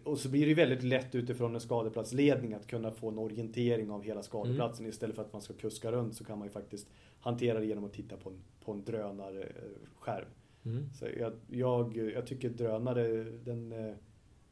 och 0.03 0.19
så 0.19 0.29
blir 0.29 0.47
det 0.47 0.53
väldigt 0.53 0.83
lätt 0.83 1.15
utifrån 1.15 1.55
en 1.55 1.61
skadeplatsledning 1.61 2.53
att 2.53 2.67
kunna 2.67 2.91
få 2.91 3.09
en 3.09 3.19
orientering 3.19 3.91
av 3.91 4.03
hela 4.03 4.23
skadeplatsen. 4.23 4.83
Mm. 4.83 4.89
Istället 4.89 5.15
för 5.15 5.21
att 5.21 5.33
man 5.33 5.41
ska 5.41 5.53
kuska 5.53 5.91
runt 5.91 6.15
så 6.15 6.23
kan 6.23 6.37
man 6.37 6.47
ju 6.47 6.51
faktiskt 6.51 6.87
hantera 7.19 7.59
det 7.59 7.65
genom 7.65 7.83
att 7.83 7.93
titta 7.93 8.17
på 8.17 8.29
en, 8.29 8.43
på 8.65 8.71
en 8.71 8.83
drönarskärm. 8.83 10.25
Mm. 10.65 10.89
Så 10.93 11.05
jag, 11.19 11.33
jag, 11.49 11.97
jag, 12.15 12.27
tycker 12.27 12.49
drönare, 12.49 13.23
den 13.23 13.71
eh, 13.71 13.93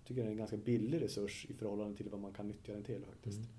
tycker 0.05 0.21
den 0.21 0.27
är 0.27 0.31
en 0.31 0.37
ganska 0.37 0.57
billig 0.57 1.01
resurs 1.01 1.45
i 1.49 1.53
förhållande 1.53 1.97
till 1.97 2.09
vad 2.09 2.19
man 2.19 2.33
kan 2.33 2.47
nyttja 2.47 2.73
den 2.73 2.83
till 2.83 3.01
faktiskt. 3.05 3.37
Mm. 3.37 3.49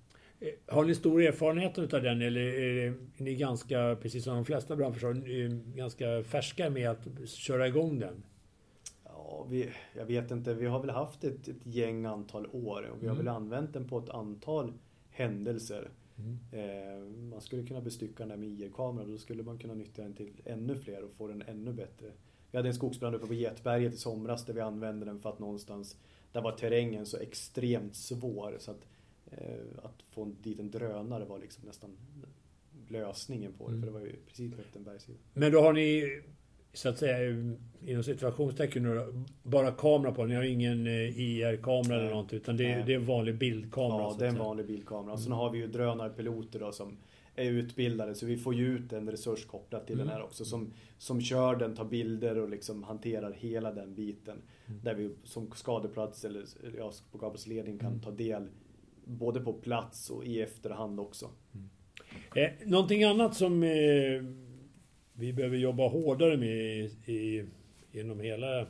Eh, 0.40 0.74
har 0.74 0.84
ni 0.84 0.94
stor 0.94 1.22
erfarenhet 1.22 1.78
av 1.78 2.02
den 2.02 2.22
eller 2.22 2.40
är 2.40 2.94
ni 3.16 3.34
ganska, 3.34 3.96
precis 4.02 4.24
som 4.24 4.34
de 4.34 4.44
flesta 4.44 4.76
brandförsvar, 4.76 5.14
ganska 5.76 6.22
färska 6.24 6.70
med 6.70 6.90
att 6.90 7.28
köra 7.28 7.68
igång 7.68 7.98
den? 7.98 8.22
Ja, 9.04 9.46
vi, 9.50 9.70
jag 9.96 10.06
vet 10.06 10.30
inte. 10.30 10.54
Vi 10.54 10.66
har 10.66 10.80
väl 10.80 10.90
haft 10.90 11.24
ett, 11.24 11.48
ett 11.48 11.66
gäng 11.66 12.04
antal 12.04 12.46
år 12.46 12.90
och 12.92 13.02
vi 13.02 13.06
har 13.06 13.14
mm. 13.14 13.26
väl 13.26 13.34
använt 13.34 13.72
den 13.72 13.88
på 13.88 13.98
ett 13.98 14.10
antal 14.10 14.72
händelser. 15.10 15.90
Mm. 16.16 16.38
Eh, 16.52 17.08
man 17.30 17.40
skulle 17.40 17.66
kunna 17.66 17.80
bestycka 17.80 18.26
den 18.26 18.40
med 18.40 18.48
IR-kamera 18.48 19.06
då 19.06 19.18
skulle 19.18 19.42
man 19.42 19.58
kunna 19.58 19.74
nyttja 19.74 20.02
den 20.02 20.14
till 20.14 20.32
ännu 20.44 20.76
fler 20.76 21.04
och 21.04 21.12
få 21.12 21.28
den 21.28 21.42
ännu 21.42 21.72
bättre 21.72 22.06
vi 22.52 22.58
hade 22.58 22.68
en 22.68 22.74
skogsbrand 22.74 23.14
uppe 23.14 23.26
på 23.26 23.34
Getberget 23.34 23.94
i 23.94 23.96
somras 23.96 24.44
där 24.44 24.54
vi 24.54 24.60
använde 24.60 25.06
den 25.06 25.20
för 25.20 25.30
att 25.30 25.38
någonstans, 25.38 25.96
där 26.32 26.40
var 26.40 26.52
terrängen 26.52 27.06
så 27.06 27.16
extremt 27.16 27.96
svår 27.96 28.56
så 28.58 28.70
att, 28.70 28.86
eh, 29.30 29.84
att 29.84 30.02
få 30.10 30.24
dit 30.42 30.60
en 30.60 30.70
drönare 30.70 31.24
var 31.24 31.38
liksom 31.38 31.66
nästan 31.66 31.96
lösningen 32.88 33.52
på 33.52 33.68
det. 33.68 33.74
Mm. 33.74 33.80
För 33.80 33.86
det 33.86 33.92
var 33.92 34.00
ju 34.00 34.16
precis 34.26 34.52
på 34.52 34.78
en 34.78 34.84
bergssida. 34.84 35.18
Men 35.34 35.52
då 35.52 35.60
har 35.60 35.72
ni 35.72 36.20
så 36.72 36.88
att 36.88 36.98
säga 36.98 37.18
inom 37.86 38.02
situationstecken 38.02 39.24
bara 39.42 39.70
kamera 39.70 40.12
på 40.12 40.24
Ni 40.24 40.34
har 40.34 40.42
ingen 40.42 40.86
eh, 40.86 41.20
IR-kamera 41.20 42.00
eller 42.00 42.10
något 42.10 42.32
utan 42.32 42.56
det 42.56 42.72
är, 42.72 42.86
det 42.86 42.92
är 42.92 42.96
en 42.96 43.06
vanlig 43.06 43.38
bildkamera? 43.38 44.02
Ja, 44.02 44.16
det 44.18 44.24
är 44.24 44.28
en 44.28 44.38
vanlig 44.38 44.66
bildkamera. 44.66 45.12
Mm. 45.12 45.18
Sen 45.18 45.32
har 45.32 45.50
vi 45.50 45.58
ju 45.58 45.66
drönarpiloter 45.66 46.58
då 46.58 46.72
som 46.72 46.96
är 47.36 47.50
utbildade 47.50 48.14
så 48.14 48.26
vi 48.26 48.36
får 48.36 48.54
ju 48.54 48.66
ut 48.76 48.92
en 48.92 49.10
resurs 49.10 49.44
kopplat 49.46 49.86
till 49.86 49.94
Mm. 49.94 50.06
den 50.06 50.16
här 50.16 50.24
också 50.24 50.44
som, 50.44 50.72
som 50.98 51.20
kör 51.20 51.56
den, 51.56 51.74
tar 51.74 51.84
bilder 51.84 52.38
och 52.38 52.48
liksom 52.50 52.82
hanterar 52.82 53.32
hela 53.32 53.72
den 53.72 53.94
biten. 53.94 54.42
Mm. 54.66 54.80
Där 54.84 54.94
vi 54.94 55.10
som 55.24 55.50
skadeplats 55.54 56.24
eller 56.24 56.44
ja, 56.78 56.92
på 57.12 57.18
kabelsledning 57.18 57.78
kan 57.78 57.88
Mm. 57.92 58.00
ta 58.02 58.10
del 58.10 58.48
både 59.04 59.40
på 59.40 59.52
plats 59.52 60.10
och 60.10 60.24
i 60.24 60.40
efterhand 60.40 61.00
också. 61.00 61.30
Eh, 62.36 62.50
någonting 62.66 63.04
annat 63.04 63.34
som 63.36 63.62
eh, 63.62 64.22
vi 65.12 65.32
behöver 65.32 65.56
jobba 65.56 65.88
hårdare 65.88 66.36
med 66.36 66.48
i, 66.56 67.12
i, 67.12 67.44
inom 67.92 68.20
hela 68.20 68.66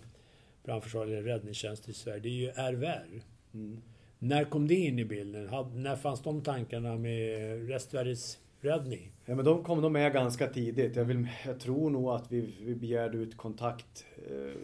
brandförsvar 0.64 1.06
eller 1.06 1.22
räddningstjänst 1.22 1.88
i 1.88 1.92
Sverige, 1.92 2.20
det 2.20 2.28
är 2.28 2.32
ju 2.32 2.48
RVR. 2.48 3.22
Mm. 3.54 3.82
När 4.18 4.44
kom 4.44 4.68
det 4.68 4.74
in 4.74 4.98
i 4.98 5.04
bilden? 5.04 5.48
Had, 5.48 5.74
när 5.76 5.96
fanns 5.96 6.22
de 6.22 6.42
tankarna 6.42 6.96
med 6.98 7.68
Restvärdes 7.68 8.38
räddning? 8.62 9.12
Ja, 9.24 9.34
men 9.34 9.44
de 9.44 9.64
kom 9.64 9.80
nog 9.80 9.92
med 9.92 10.12
ganska 10.12 10.46
tidigt. 10.46 10.96
Jag, 10.96 11.04
vill, 11.04 11.28
jag 11.46 11.60
tror 11.60 11.90
nog 11.90 12.08
att 12.08 12.32
vi, 12.32 12.54
vi 12.60 12.74
begärde 12.74 13.18
ut 13.18 13.36
kontakt 13.36 14.04
eh, 14.30 14.56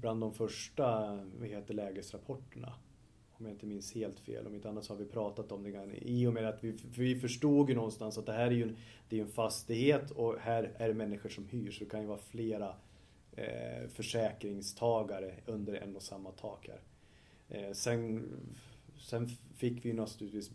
bland 0.00 0.20
de 0.20 0.34
första 0.34 1.16
vad 1.38 1.48
heter, 1.48 1.74
lägesrapporterna. 1.74 2.74
Om 3.32 3.46
jag 3.46 3.54
inte 3.54 3.66
minns 3.66 3.94
helt 3.94 4.20
fel. 4.20 4.46
Om 4.46 4.54
inte 4.54 4.68
annat 4.68 4.84
så 4.84 4.92
har 4.92 4.98
vi 4.98 5.04
pratat 5.04 5.52
om 5.52 5.62
det. 5.62 5.98
I 6.02 6.26
och 6.26 6.32
med 6.32 6.48
att 6.48 6.64
vi, 6.64 6.72
för 6.72 7.02
vi 7.02 7.20
förstod 7.20 7.68
ju 7.68 7.74
någonstans 7.74 8.18
att 8.18 8.26
det 8.26 8.32
här 8.32 8.46
är 8.46 8.50
ju 8.50 8.62
en, 8.62 8.76
det 9.08 9.18
är 9.18 9.22
en 9.22 9.28
fastighet 9.28 10.10
och 10.10 10.36
här 10.40 10.72
är 10.76 10.88
det 10.88 10.94
människor 10.94 11.28
som 11.28 11.48
hyr. 11.48 11.70
Så 11.70 11.84
det 11.84 11.90
kan 11.90 12.00
ju 12.00 12.06
vara 12.06 12.18
flera 12.18 12.74
eh, 13.36 13.88
försäkringstagare 13.88 15.34
under 15.46 15.74
en 15.74 15.96
och 15.96 16.02
samma 16.02 16.30
tak 16.30 16.68
här. 16.68 16.80
Eh, 17.48 17.72
sen, 17.72 18.28
sen 18.98 19.28
fick 19.56 19.84
vi 19.84 19.88
ju 19.88 19.94
naturligtvis 19.94 20.50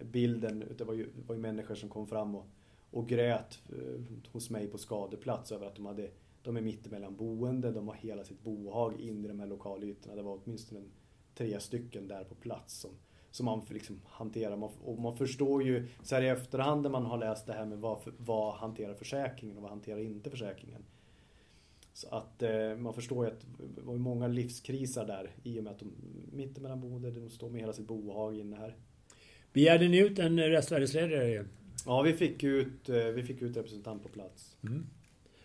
bilden, 0.00 0.64
det 0.78 0.84
var 0.84 0.94
ju, 0.94 1.04
det 1.04 1.28
var 1.28 1.34
ju 1.34 1.40
människor 1.40 1.74
som 1.74 1.88
kom 1.88 2.06
fram 2.06 2.34
och, 2.34 2.46
och 2.90 3.08
grät 3.08 3.58
eh, 3.68 4.30
hos 4.32 4.50
mig 4.50 4.68
på 4.68 4.78
skadeplats 4.78 5.52
över 5.52 5.66
att 5.66 5.76
de 5.76 5.86
hade 5.86 6.10
de 6.46 6.56
är 6.56 6.60
mittemellan 6.60 7.16
boende, 7.16 7.72
de 7.72 7.88
har 7.88 7.94
hela 7.94 8.24
sitt 8.24 8.42
bohag 8.42 9.00
in 9.00 9.24
i 9.24 9.28
de 9.28 9.40
här 9.40 9.46
lokalytorna. 9.46 10.14
Det 10.14 10.22
var 10.22 10.38
åtminstone 10.44 10.80
en, 10.80 10.90
tre 11.34 11.60
stycken 11.60 12.08
där 12.08 12.24
på 12.24 12.34
plats 12.34 12.80
som, 12.80 12.90
som 13.30 13.46
man 13.46 13.62
liksom 13.70 14.00
hanterar. 14.04 14.56
Man, 14.56 14.70
och 14.84 14.98
man 14.98 15.16
förstår 15.16 15.62
ju 15.62 15.88
så 16.02 16.14
här 16.14 16.22
i 16.22 16.28
efterhand 16.28 16.82
när 16.82 16.90
man 16.90 17.06
har 17.06 17.18
läst 17.18 17.46
det 17.46 17.52
här 17.52 17.66
med 17.66 17.78
vad, 17.78 17.98
vad 18.18 18.54
hanterar 18.54 18.94
försäkringen 18.94 19.56
och 19.56 19.62
vad 19.62 19.70
hanterar 19.70 19.98
inte 19.98 20.30
försäkringen. 20.30 20.84
Så 21.92 22.08
att 22.08 22.42
eh, 22.42 22.76
man 22.76 22.94
förstår 22.94 23.26
ju 23.26 23.32
att 23.32 23.46
det 23.74 23.82
var 23.82 23.94
många 23.94 24.28
livskriser 24.28 25.06
där 25.06 25.30
i 25.42 25.60
och 25.60 25.64
med 25.64 25.72
att 25.72 25.78
de 25.78 25.92
mittemellan 26.32 26.80
boende, 26.80 27.10
de 27.10 27.30
står 27.30 27.50
med 27.50 27.60
hela 27.60 27.72
sitt 27.72 27.86
bohag 27.86 28.36
inne 28.36 28.56
här. 28.56 28.76
Begärde 29.56 29.88
ni 29.88 29.98
ut 29.98 30.18
en 30.18 30.40
Restvärdsledare? 30.40 31.44
Ja, 31.86 32.02
vi 32.02 32.12
fick 32.12 32.44
ut, 32.44 32.88
eh, 32.88 33.04
vi 33.04 33.22
fick 33.22 33.42
ut 33.42 33.56
representant 33.56 34.02
på 34.02 34.08
plats. 34.08 34.56
Mm. 34.62 34.86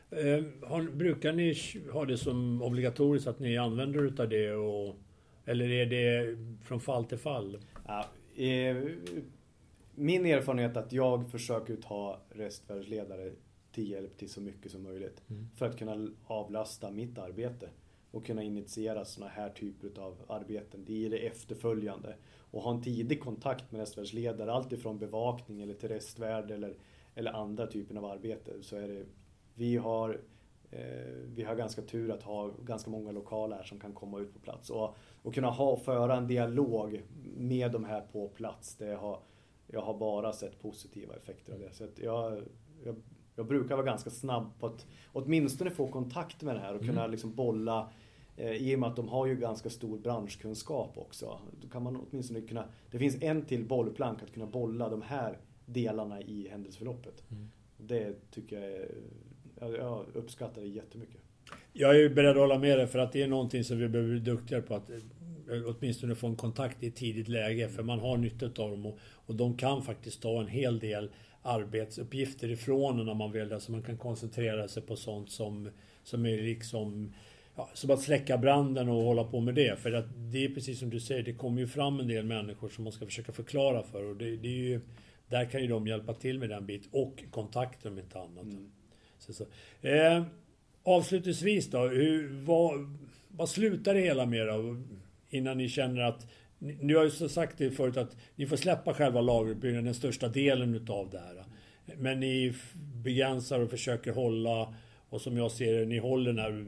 Eh, 0.10 0.70
har, 0.70 0.84
brukar 0.84 1.34
ni 1.34 1.56
ha 1.92 2.06
det 2.06 2.18
som 2.18 2.62
obligatoriskt 2.62 3.28
att 3.28 3.40
ni 3.40 3.58
använder 3.58 4.04
utav 4.04 4.30
det? 4.30 4.54
Och, 4.54 4.96
eller 5.46 5.70
är 5.70 5.86
det 5.86 6.38
från 6.64 6.80
fall 6.80 7.06
till 7.06 7.18
fall? 7.18 7.58
Ja, 7.88 8.06
eh, 8.44 8.78
min 9.96 10.26
erfarenhet 10.26 10.78
är 10.78 10.80
att 10.80 10.94
jag 10.94 11.32
försöker 11.32 11.76
ta 11.76 12.22
restvärdsledare 12.30 13.32
till 13.72 13.90
hjälp 13.90 14.18
till 14.18 14.30
så 14.30 14.42
mycket 14.42 14.72
som 14.72 14.84
möjligt. 14.84 15.22
Mm. 15.30 15.48
För 15.56 15.66
att 15.66 15.78
kunna 15.78 16.08
avlasta 16.28 16.92
mitt 16.92 17.18
arbete. 17.18 17.70
Och 18.12 18.26
kunna 18.26 18.44
initiera 18.44 19.06
såna 19.06 19.28
här 19.28 19.50
typer 19.50 20.02
av 20.02 20.18
arbeten. 20.28 20.84
Det 20.86 21.06
är 21.06 21.10
det 21.10 21.18
efterföljande. 21.18 22.16
Och 22.52 22.62
ha 22.62 22.72
en 22.72 22.82
tidig 22.82 23.22
kontakt 23.22 23.72
med 23.72 23.80
restvärdsledare. 23.80 24.52
Allt 24.52 24.72
ifrån 24.72 25.00
bevakning 25.00 25.62
eller 25.62 25.74
till 25.74 25.90
restvärd 25.90 26.52
eller, 26.52 26.76
eller 27.16 27.32
andra 27.32 27.68
typer 27.68 27.96
av 27.96 28.06
arbete. 28.06 28.52
Så 28.62 28.76
är 28.78 28.88
det, 28.88 29.06
vi 29.56 29.78
har 29.78 30.22
eh, 30.72 30.80
vi 31.36 31.44
har 31.44 31.56
ganska 31.56 31.82
tur 31.82 32.12
att 32.12 32.24
ha 32.24 32.52
ganska 32.66 32.90
många 32.90 33.12
lokaler 33.12 33.56
här 33.56 33.64
som 33.64 33.80
kan 33.80 33.94
komma 33.94 34.20
ut 34.20 34.34
på 34.34 34.40
plats. 34.40 34.70
Och, 34.70 34.96
och 35.24 35.34
kunna 35.34 35.50
ha, 35.50 35.78
föra 35.78 36.18
en 36.18 36.28
dialog 36.28 37.02
med 37.38 37.72
de 37.72 37.84
här 37.86 38.02
på 38.02 38.28
plats. 38.28 38.76
Det 38.76 38.96
har, 38.96 39.20
jag 39.68 39.82
har 39.82 39.98
bara 39.98 40.34
sett 40.34 40.62
positiva 40.62 41.16
effekter 41.16 41.54
av 41.54 41.60
det. 41.60 41.74
Så 41.74 41.88
jag, 41.96 42.42
jag, 42.86 42.96
jag 43.36 43.46
brukar 43.48 43.76
vara 43.76 43.86
ganska 43.86 44.10
snabb 44.10 44.60
på 44.60 44.66
att 44.68 44.86
åtminstone 45.14 45.72
få 45.72 45.88
kontakt 45.88 46.44
med 46.44 46.56
det 46.56 46.60
här 46.60 46.76
och 46.76 46.82
kunna 46.82 47.00
Mm. 47.02 47.12
liksom 47.12 47.36
bolla 47.36 47.90
i 48.38 48.76
och 48.76 48.80
med 48.80 48.90
att 48.90 48.96
de 48.96 49.08
har 49.08 49.28
ju 49.28 49.36
ganska 49.36 49.70
stor 49.70 49.98
branschkunskap 49.98 50.98
också. 50.98 51.40
Då 51.62 51.68
kan 51.68 51.84
man 51.84 51.96
åtminstone 51.96 52.42
kunna, 52.42 52.66
det 52.92 52.98
finns 52.98 53.22
en 53.22 53.46
till 53.46 53.66
bollplank 53.66 54.24
att 54.24 54.34
kunna 54.34 54.46
bolla 54.46 54.90
de 54.90 55.02
här 55.02 55.38
delarna 55.66 56.22
i 56.22 56.48
händelseförloppet. 56.48 57.24
Mm. 57.32 57.52
Det 57.78 58.32
tycker 58.32 58.62
jag 58.62 58.72
är, 58.72 59.78
jag, 59.78 60.06
uppskattar 60.14 60.62
det 60.62 60.68
jättemycket. 60.68 61.22
Jag 61.74 62.02
är 62.02 62.10
beredd 62.10 62.30
att 62.30 62.38
hålla 62.38 62.60
med 62.60 62.78
dig 62.78 62.88
för 62.88 63.00
att 63.00 63.12
det 63.12 63.22
är 63.22 63.28
någonting 63.28 63.64
som 63.64 63.80
vi 63.80 63.88
behöver 63.88 64.12
bli 64.12 64.20
duktigare 64.20 64.62
på. 64.62 64.76
Att 64.76 64.90
eh, 64.90 64.98
åtminstone 65.66 66.16
få 66.16 66.28
en 66.28 66.36
kontakt 66.36 66.84
i 66.84 66.88
ett 66.88 66.96
tidigt 66.96 67.28
läge. 67.28 67.70
För 67.70 67.84
man 67.84 68.00
har 68.00 68.18
nytta 68.18 68.46
av 68.46 68.72
dem 68.72 68.86
och, 68.86 68.98
och 69.02 69.36
de 69.36 69.58
kan 69.58 69.84
faktiskt 69.84 70.22
ta 70.22 70.42
en 70.42 70.48
hel 70.48 70.80
del 70.80 71.12
arbetsuppgifter 71.42 72.52
ifrån 72.52 73.00
en 73.00 73.06
när 73.06 73.14
man 73.14 73.32
vill 73.32 73.50
det. 73.50 73.60
Så 73.60 73.72
man 73.72 73.84
kan 73.84 73.98
koncentrera 73.98 74.68
sig 74.68 74.84
på 74.84 74.96
sånt 74.96 75.32
som, 75.32 75.70
som 76.04 76.26
är 76.26 76.42
liksom 76.42 77.14
Ja, 77.56 77.70
som 77.74 77.92
att 77.92 78.02
släcka 78.02 78.38
branden 78.38 78.90
och 78.90 79.04
hålla 79.04 79.24
på 79.24 79.40
med 79.40 79.56
det. 79.56 79.80
För 79.80 79.94
att 79.94 80.06
det 80.32 80.46
är 80.46 80.50
precis 80.50 80.80
som 80.80 80.90
du 80.90 81.00
säger, 81.00 81.24
det 81.24 81.34
kommer 81.34 81.62
ju 81.62 81.68
fram 81.68 82.00
en 82.00 82.08
del 82.08 82.26
människor 82.26 82.70
som 82.70 82.84
man 82.84 82.94
ska 82.94 83.06
försöka 83.06 83.32
förklara 83.32 83.84
för. 83.84 84.04
Och 84.04 84.16
det, 84.16 84.38
det 84.38 84.48
är 84.48 84.70
ju, 84.70 84.82
där 85.30 85.46
kan 85.46 85.62
ju 85.62 85.68
de 85.68 85.88
hjälpa 85.88 86.14
till 86.14 86.40
med 86.40 86.50
den 86.50 86.66
bit 86.66 86.90
och 86.92 87.24
kontakter 87.32 87.90
om 87.90 88.00
inte 88.00 88.20
annat. 88.20 88.44
Mm. 88.44 88.72
Så, 89.18 89.34
så. 89.34 89.46
Eh, 89.82 90.24
avslutningsvis 90.84 91.70
då, 91.70 91.88
hur, 91.88 92.44
vad, 92.46 92.98
vad 93.28 93.50
slutar 93.50 93.94
det 93.94 94.02
hela 94.02 94.26
med 94.26 94.48
då? 94.48 94.82
Innan 95.30 95.58
ni 95.58 95.70
känner 95.70 96.02
att... 96.02 96.28
Ni 96.60 96.94
har 96.94 97.04
ju 97.04 97.10
så 97.10 97.30
sagt 97.30 97.58
det 97.58 97.72
förut 97.72 97.98
att 97.98 98.18
ni 98.36 98.46
får 98.46 98.58
släppa 98.58 98.94
själva 98.94 99.22
lagerutbyggnaden, 99.22 99.86
den 99.86 99.94
största 99.94 100.28
delen 100.28 100.76
utav 100.76 101.10
det 101.10 101.20
här. 101.20 101.44
Men 101.98 102.20
ni 102.20 102.54
begränsar 103.04 103.60
och 103.60 103.70
försöker 103.70 104.12
hålla, 104.12 104.74
och 105.10 105.22
som 105.22 105.38
jag 105.38 105.52
ser 105.52 105.80
det, 105.80 105.86
ni 105.86 105.98
håller 105.98 106.34
den 106.34 106.40
här 106.40 106.66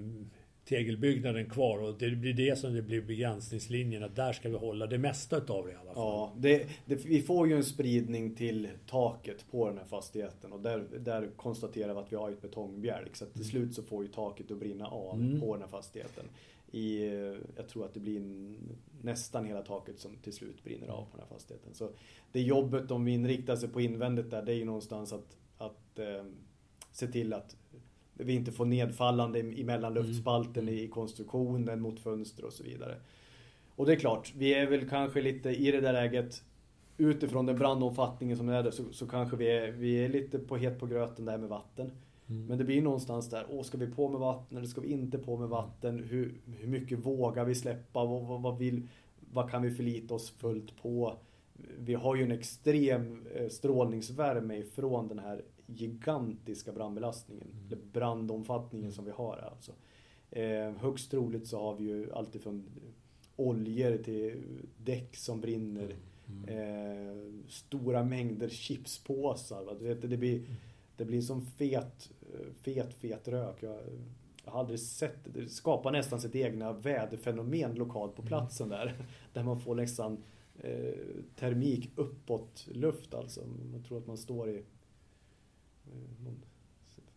tegelbyggnaden 0.66 1.49
kvar 1.49 1.80
och 1.80 1.97
det 1.97 2.09
blir 2.16 2.34
det 2.34 2.59
som 2.59 2.74
det 2.74 2.82
blir 2.82 3.01
begränsningslinjen, 3.01 4.03
att 4.03 4.16
där 4.16 4.34
ska 4.34 4.49
vi 4.49 4.57
hålla 4.57 4.88
det 4.88 4.97
mesta 4.97 5.38
utav 5.38 5.66
det 5.66 5.72
i 5.72 5.76
alla 5.76 5.93
fall. 5.93 6.03
Ja, 6.03 6.34
det, 6.38 6.68
det, 6.86 7.05
vi 7.05 7.22
får 7.22 7.47
ju 7.47 7.55
en 7.55 7.64
spridning 7.64 8.36
till 8.36 8.70
taket 8.88 9.45
på 9.51 9.68
den 9.70 9.78
här 9.78 9.86
fastigheten 9.86 10.53
och 10.53 10.59
där, 10.61 10.86
där 10.99 11.30
konstaterar 11.36 11.93
vi 11.93 11.99
att 11.99 12.11
vi 12.11 12.16
har 12.16 12.32
ett 12.32 12.41
betongbjälk. 12.41 13.16
Så 13.16 13.26
till 13.26 13.45
slut 13.45 13.74
så 13.74 13.84
får 13.84 14.03
ju 14.03 14.09
taket 14.09 14.51
att 14.51 14.57
brinna 14.57 14.88
av 14.88 15.20
Mm. 15.20 15.41
på 15.41 15.53
den 15.53 15.61
här 15.61 15.70
fastigheten. 15.70 16.26
I, 16.72 17.05
jag 17.55 17.68
tror 17.68 17.86
att 17.86 17.93
det 17.93 17.99
blir 17.99 18.22
nästan 19.01 19.45
hela 19.45 19.61
taket 19.61 19.99
som 19.99 20.16
till 20.16 20.34
slut 20.34 20.64
brinner 20.64 20.88
av 20.88 21.01
på 21.05 21.18
den 21.18 21.20
här 21.20 21.36
fastigheten. 21.36 21.74
Så 21.74 21.89
det 22.32 22.41
jobbet 22.41 22.91
om 22.91 23.05
vi 23.05 23.11
inriktar 23.11 23.55
sig 23.55 23.70
på 23.70 23.82
invändigt 23.82 24.32
där, 24.32 24.41
det 24.41 24.51
är 24.51 24.55
ju 24.55 24.66
någonstans 24.66 25.14
att, 25.14 25.38
att 25.57 25.99
eh, 25.99 26.26
se 26.91 27.07
till 27.07 27.34
att 27.34 27.55
vi 28.14 28.34
inte 28.34 28.51
får 28.51 28.66
nedfallande 28.66 29.39
emellan 29.39 29.93
luftspalten 29.93 30.70
i 30.70 30.88
konstruktionen 30.88 31.82
mot 31.82 31.99
fönster 31.99 32.45
och 32.45 32.53
så 32.53 32.64
vidare. 32.64 32.95
Och 33.76 33.86
det 33.86 33.93
är 33.93 33.99
klart, 33.99 34.34
vi 34.38 34.53
är 34.53 34.68
väl 34.68 34.89
kanske 34.89 35.22
lite 35.22 35.49
i 35.49 35.72
det 35.72 35.82
där 35.82 35.93
läget 35.93 36.43
utifrån 36.97 37.45
den 37.45 37.57
brandomfattningen 37.57 38.38
som 38.38 38.49
är 38.49 38.64
där 38.64 38.72
så, 38.72 38.84
så 38.91 39.07
kanske 39.07 39.38
vi 39.38 39.51
är, 39.51 39.72
vi 39.72 40.05
är 40.05 40.09
lite 40.09 40.39
på 40.39 40.57
het 40.57 40.80
på 40.80 40.86
gröten 40.86 41.26
där 41.26 41.38
med 41.38 41.49
vatten. 41.49 41.91
Mm. 42.28 42.45
Men 42.45 42.57
det 42.57 42.64
blir 42.64 42.82
någonstans 42.82 43.30
där, 43.30 43.45
åh 43.49 43.64
ska 43.64 43.78
vi 43.78 43.88
på 43.88 44.09
med 44.09 44.20
vatten 44.20 44.57
eller 44.57 44.68
ska 44.68 44.82
vi 44.82 44.91
inte 44.91 45.18
på 45.18 45.38
med 45.38 45.49
vatten? 45.49 45.99
Hur, 46.09 46.41
hur 46.59 46.68
mycket 46.68 46.99
vågar 46.99 47.45
vi 47.45 47.55
släppa? 47.55 48.05
Vad, 48.05 48.28
vad, 48.28 48.41
vad, 48.41 48.57
vill, 48.57 48.88
vad 49.34 49.51
kan 49.51 49.61
vi 49.61 49.72
förlita 49.72 50.14
oss 50.14 50.30
fullt 50.30 50.82
på? 50.82 51.18
Vi 51.80 51.93
har 51.93 52.16
ju 52.16 52.24
en 52.24 52.32
extrem 52.32 53.28
eh, 53.36 53.47
strålningsvärme 53.47 54.57
ifrån 54.57 55.07
den 55.07 55.20
här 55.20 55.41
gigantiska 55.76 56.72
brandbelastningen, 56.72 57.48
eller 57.68 57.78
brandomfattningen 57.92 58.92
som 58.92 59.06
vi 59.06 59.12
har 59.12 59.38
här 59.42 59.50
alltså. 59.50 59.72
Eh, 60.32 60.72
högst 60.72 61.12
troligt 61.12 61.48
så 61.48 61.60
har 61.60 61.76
vi 61.76 61.84
ju 61.84 62.14
alltifrån 62.14 62.66
oljor 63.36 63.98
till 63.98 64.44
däck 64.78 65.16
som 65.16 65.42
brinner. 65.42 65.96
Eh, 66.48 67.44
stora 67.48 68.04
mängder 68.04 68.50
chipspåsar. 68.50 69.64
Va? 69.64 69.74
Du 69.80 69.86
vet, 69.86 70.02
det, 70.02 70.18
blir, 70.18 70.46
det 70.98 71.06
blir 71.06 71.22
som 71.22 71.42
fet, 71.42 72.12
fet, 72.62 72.94
fet 72.94 73.28
rök. 73.28 73.64
Jag, 73.64 73.80
jag 74.46 74.52
har 74.52 74.60
aldrig 74.60 74.80
sett 74.80 75.24
det. 75.24 75.42
Det 75.42 75.50
skapar 75.50 75.92
nästan 75.92 76.22
sitt 76.22 76.36
egna 76.36 76.74
väderfenomen 76.74 77.76
lokalt 77.76 78.16
på 78.16 78.22
platsen 78.22 78.70
där. 78.70 78.94
Där 79.34 79.44
man 79.44 79.60
får 79.60 79.76
nästan 79.76 80.24
eh, 80.60 80.94
termik 81.36 81.92
uppåt 81.96 82.68
luft 82.72 83.14
alltså. 83.14 83.42
Man 83.72 83.84
tror 83.84 83.98
att 83.98 84.08
man 84.08 84.18
står 84.18 84.50
i 84.50 84.64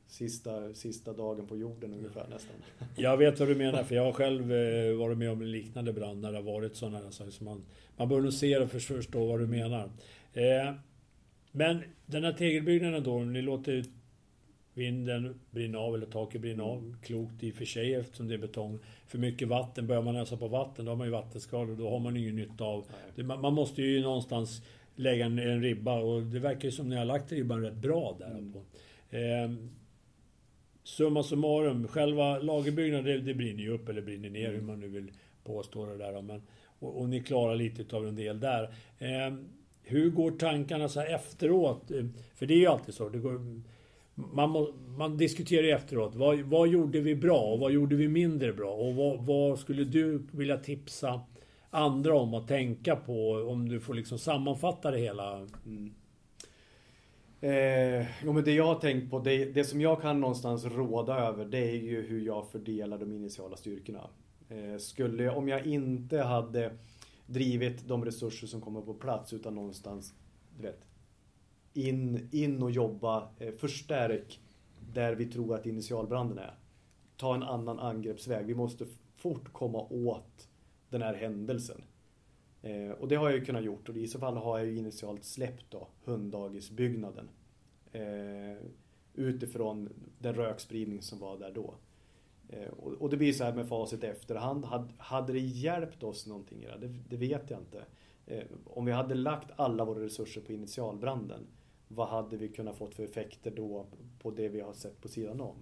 sista, 0.07 0.75
sista 0.75 1.13
dagen 1.13 1.47
på 1.47 1.57
jorden 1.57 1.95
ungefär 1.95 2.27
nästan. 2.29 2.57
Jag 2.97 3.17
vet 3.17 3.41
vad 3.41 3.49
du 3.49 3.55
menar, 3.55 3.83
för 3.83 3.95
jag 3.95 4.05
har 4.05 4.13
själv 4.13 4.53
eh, 4.53 4.97
varit 4.97 5.19
med 5.19 5.31
om 5.31 5.43
en 5.43 5.51
liknande 5.51 5.93
brand 5.93 6.21
när 6.21 6.33
det 6.33 6.39
har 6.39 6.43
varit 6.43 6.77
sådana 6.77 6.99
här 6.99 7.11
saker. 7.11 7.31
Så 7.31 7.45
man, 7.45 7.65
man 7.97 8.09
bör 8.09 8.21
nog 8.21 8.33
se 8.33 8.59
och 8.59 8.71
förstå 8.71 9.27
vad 9.27 9.41
du 9.41 9.47
menar. 9.47 9.91
Eh, 10.33 10.75
Men 11.53 11.83
den 12.07 12.25
här 12.25 12.33
tegelbyggnaden 12.33 13.03
då, 13.03 13.19
ni 13.19 13.43
låter 13.43 13.85
vinden 14.75 15.41
brinna 15.51 15.79
av 15.79 15.95
eller 15.95 16.07
taket 16.07 16.41
brinna 16.41 16.65
av. 16.65 16.97
Klokt 17.03 17.43
i 17.43 17.51
och 17.51 17.55
för 17.55 17.65
sig 17.65 17.95
eftersom 17.95 18.29
det 18.29 18.35
är 18.35 18.39
betong. 18.39 18.79
För 19.07 19.19
mycket 19.19 19.49
vatten, 19.49 19.87
börjar 19.87 20.03
man 20.03 20.17
ösa 20.17 20.37
på 20.37 20.49
vatten 20.49 20.85
då 20.85 20.91
har 20.91 20.97
man 20.97 21.07
ju 21.07 21.13
vattenskador. 21.13 21.77
Då 21.77 21.91
har 21.91 21.99
man 21.99 22.17
ingen 22.17 22.37
nytta 22.37 22.65
av... 22.65 22.87
Det, 23.15 23.23
man 23.23 23.55
måste 23.55 23.83
ju 23.83 24.03
någonstans 24.03 24.63
lägga 24.97 25.27
en, 25.27 25.39
en, 25.39 25.63
ribba 25.63 26.01
och 26.01 26.23
det 26.23 26.39
verkar 26.39 26.69
ju 26.69 26.73
som 26.73 26.89
ni 26.89 26.97
har 26.97 27.05
lagt 27.05 27.33
ribban 27.33 27.63
rätt 27.63 27.77
bra 27.77 28.17
där. 28.19 28.31
Mm. 28.31 28.53
På. 28.53 28.59
Eh, 29.17 29.51
summa 30.83 31.23
summarum, 31.23 31.89
själva 31.89 32.39
lagerbyggnaden 32.39 33.05
det, 33.05 33.19
det 33.19 33.35
brinner 33.35 33.63
ju 33.63 33.71
upp 33.71 33.89
eller 33.89 34.03
brinner 34.03 34.31
ner 34.31 34.53
hur 34.53 34.61
man 34.61 34.81
nu 34.81 34.89
vill 34.89 35.13
påstå 35.45 35.87
det 35.87 35.97
där. 35.97 36.23
Men, 36.23 36.43
och, 36.79 37.01
och 37.01 37.09
ni 37.09 37.21
klarar 37.21 37.57
lite 37.57 37.97
av 37.97 38.09
en 38.09 38.17
del 38.17 38.41
där. 38.41 38.63
Eh, 38.99 39.35
hur 39.83 40.11
går 40.11 40.31
tankarna 40.31 40.89
så 40.89 41.01
här 41.01 41.15
efteråt? 41.15 41.91
Eh, 41.91 42.05
för 42.35 42.47
det 42.47 42.55
är 42.55 42.59
ju 42.59 42.67
alltid 42.67 42.95
så. 42.95 43.09
Det 43.09 43.19
går, 43.19 43.63
man, 44.15 44.51
må, 44.51 44.73
man 44.97 45.17
diskuterar 45.17 45.63
ju 45.63 45.71
efteråt. 45.71 46.15
Vad, 46.15 46.39
vad 46.39 46.69
gjorde 46.69 47.01
vi 47.01 47.15
bra 47.15 47.41
och 47.41 47.59
vad 47.59 47.73
gjorde 47.73 47.97
vi 47.97 48.09
mindre 48.09 48.53
bra? 48.53 48.73
Och 48.73 48.95
vad, 48.95 49.27
vad, 49.27 49.59
skulle 49.59 49.85
du 49.85 50.23
vilja 50.33 50.57
tipsa 50.57 51.21
andra 51.77 52.17
om 52.17 52.35
att 52.35 52.49
tänka 52.49 52.97
på 52.97 53.33
om 53.33 53.69
du 53.69 53.81
får 53.81 53.95
liksom 53.95 54.19
sammanfatta 54.19 54.91
det 54.91 54.99
hela? 54.99 55.47
Mm. 55.67 55.95
Eh, 57.41 58.07
jo, 58.25 58.33
men 58.33 58.45
det 58.45 58.53
jag 58.53 58.67
har 58.67 58.75
tänkt 58.75 59.11
på, 59.11 59.19
det, 59.19 59.45
det, 59.45 59.65
som 59.65 59.81
jag 59.81 60.03
kan 60.03 60.21
någonstans 60.21 60.65
råda 60.65 61.19
över, 61.19 61.45
det 61.45 61.59
är 61.59 61.77
ju 61.77 62.03
hur 62.07 62.21
jag 62.21 62.49
fördelar 62.51 62.99
de 62.99 63.13
initiala 63.13 63.57
styrkorna. 63.57 64.11
Eh, 64.49 64.79
skulle, 64.79 65.31
om 65.31 65.49
jag 65.49 65.67
inte 65.67 66.19
hade 66.19 66.73
drivit 67.27 67.89
de 67.89 68.05
resurser 68.05 68.47
som 68.47 68.61
kommer 68.61 68.81
på 68.81 68.95
plats 68.95 69.33
utan 69.33 69.55
någonstans, 69.55 70.15
du 70.57 70.63
vet, 70.63 70.87
in, 71.75 72.29
in 72.33 72.63
och 72.63 72.71
jobba, 72.71 73.29
eh, 73.39 73.53
förstärk 73.53 74.41
där 74.93 75.15
vi 75.15 75.27
tror 75.27 75.55
att 75.55 75.67
initialbranden 75.67 76.39
är. 76.39 76.55
Ta 77.17 77.35
en 77.35 77.43
annan 77.43 77.79
angreppsväg. 77.79 78.47
Vi 78.47 78.55
måste 78.55 78.87
fort 79.17 79.53
komma 79.53 79.87
åt 79.91 80.49
den 80.91 81.03
här 81.03 81.15
händelsen. 81.15 81.85
Eh, 82.63 82.91
och 82.91 83.09
det 83.09 83.15
har 83.15 83.31
jag 83.31 83.39
ju 83.39 83.45
kunnat 83.45 83.65
gjort 83.65 83.89
och 83.89 83.97
i 83.97 84.07
så 84.07 84.19
fall 84.19 84.37
har 84.37 84.59
jag 84.59 84.67
ju 84.67 84.77
initialt 84.77 85.25
släppt 85.25 85.65
då 85.71 85.89
hunddagisbyggnaden. 86.05 87.29
Eh, 87.93 88.57
utifrån 89.15 89.89
den 90.19 90.35
rökspridning 90.35 91.03
som 91.03 91.19
var 91.19 91.39
där 91.39 91.53
då. 91.53 91.75
Eh, 92.49 92.69
och, 92.69 92.93
och, 92.93 93.11
det 93.11 93.17
blir 93.17 93.33
så 93.33 93.45
här 93.45 93.53
med 93.53 93.69
facit 93.69 94.05
i 94.05 94.07
efterhand. 94.07 94.65
Hade, 94.65 94.89
hade 94.99 95.33
det 95.33 95.39
hjälpt 95.39 96.03
oss 96.03 96.27
någonting? 96.27 96.67
Det, 96.81 96.89
det 97.09 97.17
vet 97.17 97.51
jag 97.51 97.61
inte. 97.61 97.85
Eh, 98.27 98.45
om 98.65 98.85
vi 98.85 98.93
hade 98.93 99.15
lagt 99.15 99.51
alla 99.57 99.85
våra 99.85 100.05
resurser 100.05 100.41
på 100.41 100.53
initialbranden 100.53 101.47
vad 101.89 102.09
hade 102.09 102.37
vi 102.37 102.49
kunnat 102.49 102.77
fått 102.77 102.95
för 102.95 103.03
effekter 103.03 103.51
då 103.51 103.87
på 104.19 104.31
det 104.31 104.49
vi 104.49 104.61
har 104.61 104.73
sett 104.73 105.01
på 105.01 105.09
sidan 105.09 105.41
om? 105.41 105.57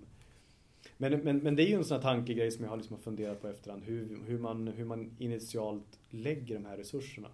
Men, 0.97 1.21
men, 1.21 1.39
men 1.39 1.57
det 1.57 1.63
är 1.63 1.67
ju 1.67 1.75
en 1.75 1.85
sån 1.85 1.95
här 1.95 2.03
tankegrej 2.03 2.51
som 2.51 2.65
jag 2.65 2.71
har 2.71 2.77
liksom 2.77 2.99
funderat 2.99 3.41
på 3.41 3.49
efterhand. 3.49 3.85
Hur, 3.85 4.19
hur, 4.27 4.39
man, 4.39 4.69
hur 4.69 4.85
man 4.85 5.17
initialt 5.19 6.01
lägger 6.11 6.55
de 6.55 6.65
här 6.65 6.77
resurserna. 6.77 7.29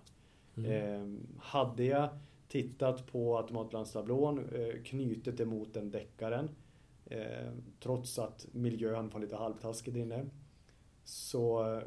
Mm. 0.57 0.71
Eh, 0.71 1.21
hade 1.39 1.85
jag 1.85 2.09
tittat 2.49 3.07
på 3.13 3.39
automatlandstablån, 3.39 4.39
eh, 4.39 4.83
knutit 4.85 5.37
det 5.37 5.47
mot 5.47 5.75
den 5.75 5.91
deckaren. 5.91 6.49
Eh, 7.07 7.53
trots 7.81 8.19
att 8.19 8.47
miljön 8.53 9.09
var 9.09 9.21
lite 9.21 9.37
halvtaskig 9.37 9.97
inne. 9.97 10.27
Så 11.05 11.81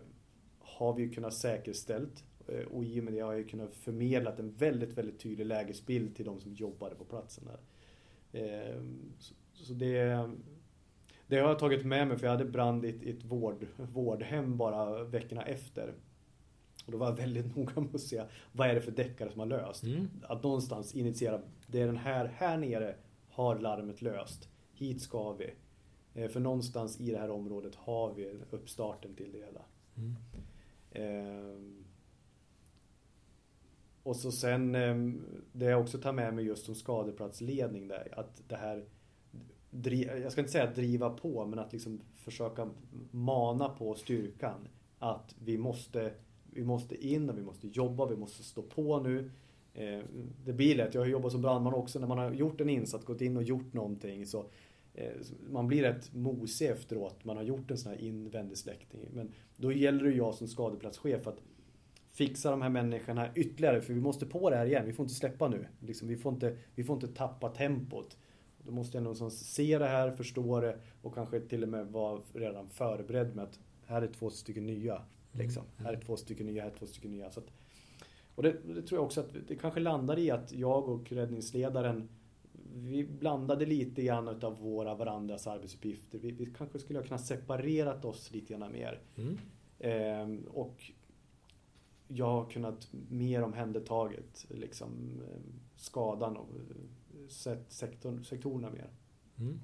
har 0.59 0.93
vi 0.93 1.09
kunnat 1.09 1.33
säkerställt 1.33 2.23
Eh, 2.47 2.65
och 2.65 2.83
i 2.83 2.99
och 2.99 3.03
med 3.03 3.13
det 3.13 3.19
har 3.19 3.33
jag 3.33 3.49
kunnat 3.49 3.73
förmedla 3.73 4.35
en 4.35 4.51
väldigt, 4.51 4.97
väldigt 4.97 5.19
tydlig 5.19 5.45
lägesbild 5.45 6.15
till 6.15 6.25
de 6.25 6.39
som 6.39 6.53
jobbade 6.53 6.95
på 6.95 7.05
platsen 7.05 7.43
där. 7.45 7.59
Ehm, 8.39 9.13
så 9.53 9.73
det, 9.73 10.29
det 11.27 11.39
har 11.39 11.49
jag 11.49 11.59
tagit 11.59 11.85
med 11.85 12.07
mig 12.07 12.17
för 12.17 12.25
jag 12.25 12.31
hade 12.31 12.45
brand 12.45 12.85
i 12.85 12.89
ett, 12.89 13.03
ett 13.03 13.23
vård, 13.23 13.67
vårdhem 13.77 14.57
bara 14.57 15.03
veckorna 15.03 15.43
efter. 15.43 15.93
Och 16.85 16.91
då 16.91 16.97
var 16.97 17.07
jag 17.07 17.15
väldigt 17.15 17.55
noga 17.55 17.81
med 17.81 17.95
att 17.95 18.01
se 18.01 18.23
vad 18.51 18.69
är 18.69 18.75
det 18.75 18.81
för 18.81 18.91
deckare 18.91 19.31
som 19.31 19.39
har 19.39 19.47
löst. 19.47 19.83
Mm. 19.83 20.07
Att 20.23 20.43
någonstans 20.43 20.95
initiera, 20.95 21.41
det 21.67 21.81
är 21.81 21.85
den 21.85 21.97
här, 21.97 22.25
här 22.25 22.57
nere 22.57 22.95
har 23.29 23.59
larmet 23.59 24.01
löst. 24.01 24.49
Hit 24.73 25.01
ska 25.01 25.33
vi. 25.33 25.53
Eh, 26.13 26.29
för 26.29 26.39
någonstans 26.39 27.01
i 27.01 27.11
det 27.11 27.17
här 27.17 27.29
området 27.29 27.75
har 27.75 28.13
vi 28.13 28.39
uppstarten 28.51 29.15
till 29.15 29.31
det 29.31 29.37
hela. 29.37 29.61
Mm. 29.95 30.15
Ehm, 30.91 31.83
och 34.03 34.15
så 34.15 34.31
sen, 34.31 34.75
ehm, 34.75 35.25
det 35.51 35.65
jag 35.65 35.81
också 35.81 35.97
tar 35.97 36.13
med 36.13 36.33
mig 36.33 36.45
just 36.45 36.65
som 36.65 36.75
skadeplatsledning 36.75 37.87
där, 37.87 38.13
att 38.19 38.41
det 38.47 38.55
här 38.55 38.85
jag 40.23 40.31
ska 40.31 40.41
inte 40.41 40.51
säga 40.51 40.71
driva 40.71 41.09
på, 41.09 41.45
men 41.45 41.59
att 41.59 41.73
liksom 41.73 42.01
försöka 42.15 42.69
mana 43.11 43.69
på 43.69 43.95
styrkan. 43.95 44.67
Att 44.99 45.35
vi 45.39 45.57
måste, 45.57 46.13
vi 46.53 46.63
måste 46.63 47.07
in 47.07 47.29
och 47.29 47.37
vi 47.37 47.41
måste 47.41 47.67
jobba, 47.67 48.05
vi 48.05 48.15
måste 48.15 48.43
stå 48.43 48.61
på 48.61 48.99
nu. 48.99 49.31
Eh, 49.73 49.99
det 50.45 50.53
blir 50.53 50.75
lätt, 50.75 50.93
jag 50.93 51.01
har 51.01 51.07
jobbat 51.07 51.31
som 51.31 51.41
brandman 51.41 51.73
också, 51.73 51.99
när 51.99 52.07
man 52.07 52.17
har 52.17 52.31
gjort 52.31 52.61
en 52.61 52.69
insats, 52.69 53.05
gått 53.05 53.21
in 53.21 53.37
och 53.37 53.43
gjort 53.43 53.73
någonting 53.73 54.25
så 54.25 54.45
eh, 54.93 55.11
man 55.51 55.67
blir 55.67 55.81
rätt 55.81 56.13
mosig 56.13 56.69
efteråt, 56.69 57.25
man 57.25 57.37
har 57.37 57.43
gjort 57.43 57.71
en 57.71 57.77
sån 57.77 57.91
här 57.91 58.01
invändig 58.01 58.57
släckning. 58.57 59.07
Men 59.13 59.31
då 59.57 59.71
gäller 59.71 60.03
det 60.03 60.11
jag 60.11 60.35
som 60.35 60.47
skadeplatschef 60.47 61.27
att 61.27 61.41
fixa 62.13 62.51
de 62.51 62.61
här 62.61 62.69
människorna 62.69 63.29
ytterligare. 63.35 63.81
För 63.81 63.93
vi 63.93 64.01
måste 64.01 64.25
på 64.25 64.49
det 64.49 64.55
här 64.55 64.65
igen. 64.65 64.85
Vi 64.85 64.93
får 64.93 65.03
inte 65.03 65.15
släppa 65.15 65.47
nu. 65.47 65.67
Liksom, 65.79 66.07
vi, 66.07 66.17
får 66.17 66.33
inte, 66.33 66.57
vi 66.75 66.83
får 66.83 66.95
inte 66.95 67.07
tappa 67.07 67.49
tempot. 67.49 68.17
Då 68.65 68.71
måste 68.71 68.97
jag 68.97 69.03
någonstans 69.03 69.53
se 69.53 69.77
det 69.77 69.87
här, 69.87 70.11
förstå 70.11 70.61
det 70.61 70.77
och 71.01 71.15
kanske 71.15 71.39
till 71.39 71.63
och 71.63 71.69
med 71.69 71.87
vara 71.87 72.21
redan 72.33 72.69
förberedd 72.69 73.35
med 73.35 73.43
att 73.43 73.59
här 73.85 74.01
är 74.01 74.07
två 74.07 74.29
stycken 74.29 74.65
nya. 74.65 75.01
Liksom. 75.31 75.63
Mm. 75.63 75.85
Här 75.85 75.93
är 75.93 76.01
två 76.01 76.17
stycken 76.17 76.47
nya, 76.47 76.63
här 76.63 76.71
är 76.71 76.75
två 76.75 76.85
stycken 76.85 77.11
nya. 77.11 77.31
Så 77.31 77.39
att, 77.39 77.47
och 78.35 78.43
det, 78.43 78.51
det, 78.51 78.81
tror 78.81 78.97
jag 78.97 79.05
också 79.05 79.21
att 79.21 79.35
det 79.47 79.55
kanske 79.55 79.79
landar 79.79 80.19
i 80.19 80.31
att 80.31 80.53
jag 80.53 80.89
och 80.89 81.11
räddningsledaren 81.11 82.09
vi 82.75 83.03
blandade 83.03 83.65
lite 83.65 84.03
grann 84.03 84.27
av 84.27 84.59
våra 84.59 84.95
varandras 84.95 85.47
arbetsuppgifter. 85.47 86.19
Vi, 86.19 86.31
vi 86.31 86.45
kanske 86.45 86.79
skulle 86.79 86.99
ha 86.99 87.05
kunnat 87.05 87.25
separerat 87.25 88.05
oss 88.05 88.31
lite 88.31 88.53
grann 88.53 88.71
mer. 88.71 89.01
Mm. 89.15 89.37
Ehm, 89.79 90.43
och 90.47 90.91
jag 92.07 92.25
har 92.25 92.45
kunnat 92.45 92.87
mer 93.09 93.43
omhändertagit 93.43 94.45
liksom, 94.49 95.21
eh, 95.31 95.39
skadan 95.75 96.37
och 96.37 96.47
sett 97.29 97.71
sektorn, 97.71 98.23
sektorerna 98.23 98.69
mer. 98.69 98.89
Mm. 99.39 99.59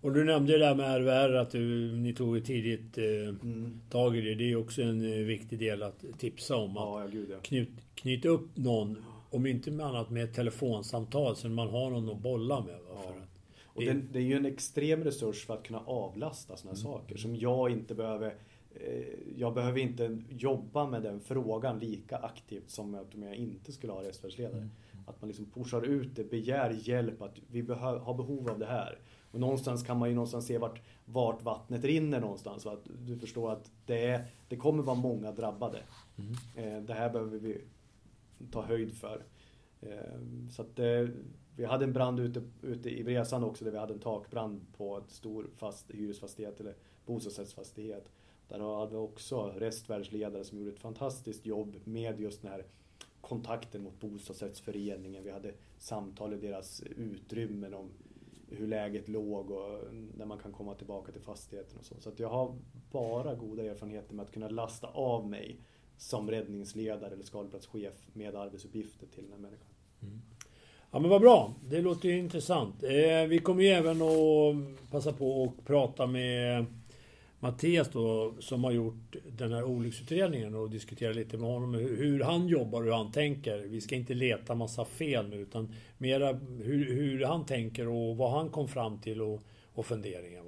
Och 0.00 0.12
du 0.12 0.24
nämnde 0.24 0.52
det 0.52 0.58
där 0.58 0.74
med 0.74 1.00
RVR, 1.00 1.34
att 1.34 1.50
du, 1.50 1.92
ni 1.96 2.14
tog 2.14 2.36
ett 2.36 2.44
tidigt 2.44 2.98
eh, 2.98 3.04
mm. 3.04 3.80
tag 3.90 4.16
i 4.16 4.20
det. 4.20 4.34
Det 4.34 4.50
är 4.50 4.56
också 4.56 4.82
en 4.82 5.12
eh, 5.12 5.18
viktig 5.18 5.58
del 5.58 5.82
att 5.82 6.04
tipsa 6.18 6.56
om. 6.56 6.72
Ja, 6.74 7.00
ja, 7.00 7.06
gud, 7.06 7.30
ja. 7.30 7.36
Knut, 7.42 7.68
knyta 7.94 8.28
upp 8.28 8.56
någon, 8.56 9.04
om 9.30 9.46
inte 9.46 9.70
med 9.70 9.86
annat 9.86 10.10
med 10.10 10.24
ett 10.24 10.34
telefonsamtal, 10.34 11.36
så 11.36 11.48
man 11.48 11.68
har 11.68 11.90
någon 11.90 12.10
att 12.10 12.22
bolla 12.22 12.60
med. 12.60 12.78
Ja. 12.88 13.02
För 13.02 13.20
att 13.20 13.28
och 13.64 13.82
det, 13.82 13.92
det, 14.12 14.18
är 14.18 14.22
ju 14.22 14.36
en 14.36 14.46
extrem 14.46 15.04
resurs 15.04 15.44
för 15.44 15.54
att 15.54 15.62
kunna 15.62 15.80
avlasta 15.80 16.56
sådana 16.56 16.78
mm. 16.78 16.82
saker 16.82 17.16
som 17.16 17.36
jag 17.36 17.70
inte 17.70 17.94
behöver 17.94 18.34
Eh, 18.74 19.04
jag 19.36 19.54
behöver 19.54 19.78
inte 19.78 20.18
jobba 20.28 20.86
med 20.86 21.02
den 21.02 21.20
frågan 21.20 21.78
lika 21.78 22.16
aktivt 22.16 22.70
som 22.70 22.94
om 22.94 23.22
jag 23.22 23.34
inte 23.34 23.72
skulle 23.72 23.92
ha 23.92 24.02
restfärdsledare. 24.02 24.56
Mm. 24.56 24.70
Att 25.06 25.20
man 25.20 25.28
liksom 25.28 25.50
pushar 25.50 25.82
ut 25.82 26.16
det, 26.16 26.24
begär 26.24 26.70
hjälp, 26.70 27.22
att 27.22 27.38
vi 27.50 27.60
har 27.72 28.14
behov 28.14 28.50
av 28.50 28.58
det 28.58 28.66
här. 28.66 28.98
Och 29.30 29.40
någonstans 29.40 29.82
kan 29.82 29.98
man 29.98 30.08
ju 30.08 30.14
någonstans 30.14 30.46
se 30.46 30.58
vart, 30.58 30.80
vart 31.04 31.42
vattnet 31.42 31.84
rinner 31.84 32.20
någonstans. 32.20 32.62
Så 32.62 32.70
att 32.70 32.88
du 33.06 33.16
förstår 33.16 33.52
att 33.52 33.70
det, 33.86 34.06
är, 34.06 34.26
det 34.48 34.56
kommer 34.56 34.82
vara 34.82 34.96
många 34.96 35.32
drabbade. 35.32 35.82
Mm. 36.16 36.32
Eh, 36.56 36.82
det 36.82 36.94
här 36.94 37.10
behöver 37.10 37.38
vi 37.38 37.60
ta 38.50 38.62
höjd 38.62 38.94
för. 38.94 39.24
Eh, 39.80 40.48
så 40.50 40.62
att 40.62 40.78
vi 41.56 41.64
hade 41.64 41.84
en 41.84 41.92
brand 41.92 42.20
ute, 42.20 42.42
ute 42.62 42.90
i 42.90 43.04
Bresan 43.04 43.44
också 43.44 43.64
där 43.64 43.72
vi 43.72 43.78
hade 43.78 43.94
en 43.94 44.00
takbrand 44.00 44.66
på 44.76 44.98
ett 44.98 45.10
stor 45.10 45.50
fast 45.56 45.90
hyresfastighet 45.90 46.60
eller 46.60 46.74
bostadsrättsfastighet. 47.06 48.10
Där 48.48 48.60
har 48.60 48.86
vi 48.86 48.96
också 48.96 49.52
restvärldsledare 49.56 50.44
som 50.44 50.58
gjorde 50.58 50.70
ett 50.70 50.78
fantastiskt 50.78 51.46
jobb 51.46 51.76
med 51.84 52.20
just 52.20 52.42
den 52.42 52.50
här 52.50 52.64
kontakten 53.28 53.82
mot 53.82 54.00
bostadsrättsföreningen. 54.00 55.24
Vi 55.24 55.30
hade 55.30 55.52
samtal 55.78 56.34
i 56.34 56.36
deras 56.36 56.82
utrymmen 56.96 57.74
om 57.74 57.90
hur 58.48 58.66
läget 58.66 59.08
låg 59.08 59.50
och 59.50 59.80
när 60.16 60.26
man 60.26 60.38
kan 60.38 60.52
komma 60.52 60.74
tillbaka 60.74 61.12
till 61.12 61.20
fastigheten 61.20 61.78
och 61.78 61.84
så. 61.84 61.94
Så 62.00 62.08
att 62.08 62.18
jag 62.18 62.28
har 62.28 62.54
bara 62.90 63.34
goda 63.34 63.64
erfarenheter 63.64 64.14
med 64.14 64.22
att 64.22 64.32
kunna 64.32 64.48
lasta 64.48 64.86
av 64.86 65.28
mig 65.28 65.56
som 65.96 66.30
räddningsledare 66.30 67.12
eller 67.12 67.24
skadeplatschef 67.24 67.94
med 68.12 68.34
arbetsuppgifter 68.34 69.06
till 69.06 69.22
den 69.22 69.32
här 69.32 69.38
människan. 69.38 69.68
Mm. 70.02 70.20
Ja 70.90 70.98
men 70.98 71.10
vad 71.10 71.20
bra, 71.20 71.54
det 71.68 71.80
låter 71.80 72.08
ju 72.08 72.18
intressant. 72.18 72.82
Eh, 72.82 73.26
vi 73.28 73.38
kommer 73.38 73.62
ju 73.62 73.68
även 73.68 74.02
att 74.02 74.90
passa 74.90 75.12
på 75.12 75.44
att 75.44 75.66
prata 75.66 76.06
med 76.06 76.66
Mattias 77.44 77.88
då, 77.88 78.34
som 78.38 78.64
har 78.64 78.72
gjort 78.72 79.16
den 79.36 79.52
här 79.52 79.64
olycksutredningen 79.64 80.54
och 80.54 80.70
diskuterat 80.70 81.16
lite 81.16 81.38
med 81.38 81.50
honom 81.50 81.74
hur 81.74 82.20
han 82.20 82.48
jobbar 82.48 82.78
och 82.78 82.84
hur 82.84 82.92
han 82.92 83.12
tänker. 83.12 83.58
Vi 83.58 83.80
ska 83.80 83.94
inte 83.94 84.14
leta 84.14 84.54
massa 84.54 84.84
fel 84.84 85.28
nu 85.28 85.36
utan 85.36 85.72
mera 85.98 86.32
hur, 86.62 86.94
hur 86.94 87.24
han 87.24 87.46
tänker 87.46 87.88
och 87.88 88.16
vad 88.16 88.30
han 88.30 88.48
kom 88.48 88.68
fram 88.68 88.98
till 88.98 89.22
och, 89.22 89.42
och 89.74 89.86
funderingar. 89.86 90.42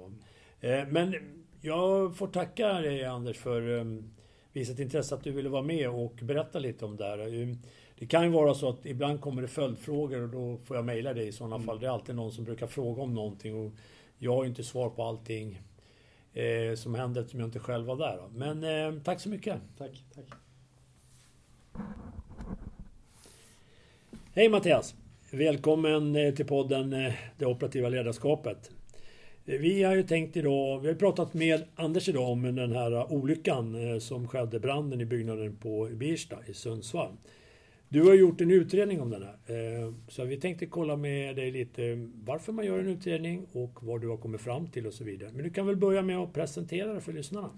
Eh, 0.59 0.87
men 0.87 1.15
jag 1.61 2.17
får 2.17 2.27
tacka 2.27 2.73
dig 2.73 3.05
Anders 3.05 3.37
för 3.37 3.69
um, 3.69 4.09
visat 4.53 4.79
intresse 4.79 5.15
att 5.15 5.23
du 5.23 5.31
ville 5.31 5.49
vara 5.49 5.63
med 5.63 5.89
och 5.89 6.13
berätta 6.21 6.59
lite 6.59 6.85
om 6.85 6.97
det 6.97 7.05
här. 7.05 7.57
Det 7.99 8.05
kan 8.05 8.23
ju 8.23 8.29
vara 8.29 8.53
så 8.53 8.69
att 8.69 8.85
ibland 8.85 9.21
kommer 9.21 9.41
det 9.41 9.47
följdfrågor 9.47 10.21
och 10.21 10.29
då 10.29 10.57
får 10.65 10.75
jag 10.75 10.85
mejla 10.85 11.13
dig 11.13 11.27
i 11.27 11.31
sådana 11.31 11.55
mm. 11.55 11.65
fall. 11.65 11.79
Det 11.79 11.85
är 11.85 11.91
alltid 11.91 12.15
någon 12.15 12.31
som 12.31 12.43
brukar 12.43 12.67
fråga 12.67 13.01
om 13.01 13.13
någonting 13.13 13.65
och 13.65 13.71
jag 14.17 14.35
har 14.35 14.43
ju 14.43 14.49
inte 14.49 14.63
svar 14.63 14.89
på 14.89 15.03
allting 15.03 15.61
eh, 16.37 16.75
som 16.75 16.95
hände 16.95 17.19
eftersom 17.19 17.39
jag 17.39 17.47
inte 17.47 17.59
själv 17.59 17.85
var 17.85 17.97
där. 17.97 18.19
Men 18.35 18.63
eh, 18.63 19.01
tack 19.03 19.19
så 19.19 19.29
mycket. 19.29 19.61
Tack, 19.77 20.03
tack. 20.15 20.25
Hej 24.33 24.49
Mattias! 24.49 24.95
Välkommen 25.31 26.15
eh, 26.15 26.33
till 26.33 26.45
podden 26.45 26.93
eh, 26.93 27.13
Det 27.37 27.45
operativa 27.45 27.89
ledarskapet. 27.89 28.71
Vi 29.45 29.83
har 29.83 29.95
ju 29.95 30.03
tänkt 30.03 30.37
idag, 30.37 30.79
vi 30.79 30.87
har 30.87 30.95
pratat 30.95 31.33
med 31.33 31.63
Anders 31.75 32.09
idag 32.09 32.29
om 32.29 32.55
den 32.55 32.71
här 32.71 33.11
olyckan 33.13 33.91
eh, 33.91 33.99
som 33.99 34.27
skedde, 34.27 34.59
branden 34.59 35.01
i 35.01 35.05
byggnaden 35.05 35.55
på 35.55 35.89
Birsta 35.93 36.37
i 36.47 36.53
Sundsvall. 36.53 37.11
Du 37.89 38.03
har 38.03 38.13
gjort 38.13 38.41
en 38.41 38.51
utredning 38.51 39.01
om 39.01 39.09
den 39.09 39.23
här. 39.23 39.37
Eh, 39.45 39.93
så 40.07 40.25
vi 40.25 40.37
tänkte 40.37 40.65
kolla 40.65 40.95
med 40.95 41.35
dig 41.35 41.51
lite 41.51 42.09
varför 42.23 42.53
man 42.53 42.65
gör 42.65 42.79
en 42.79 42.87
utredning 42.87 43.47
och 43.51 43.83
vad 43.83 44.01
du 44.01 44.07
har 44.07 44.17
kommit 44.17 44.41
fram 44.41 44.67
till 44.67 44.87
och 44.87 44.93
så 44.93 45.03
vidare. 45.03 45.31
Men 45.33 45.43
du 45.43 45.49
kan 45.49 45.67
väl 45.67 45.75
börja 45.75 46.01
med 46.01 46.17
att 46.17 46.33
presentera 46.33 46.93
det 46.93 47.01
för 47.01 47.13
lyssnarna? 47.13 47.49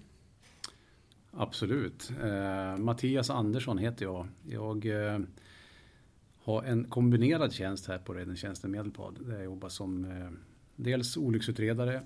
Absolut. 1.30 2.12
Eh, 2.22 2.76
Mattias 2.76 3.30
Andersson 3.30 3.78
heter 3.78 4.04
jag. 4.04 4.28
Jag 4.48 4.86
eh, 4.86 5.18
har 6.42 6.62
en 6.62 6.84
kombinerad 6.84 7.52
tjänst 7.52 7.86
här 7.86 7.98
på 7.98 8.14
Räddningstjänsten 8.14 8.70
Medelpad. 8.70 9.18
Där 9.20 9.34
jag 9.34 9.44
jobbar 9.44 9.68
som 9.68 10.06
dels 10.76 11.16
olycksutredare, 11.16 12.02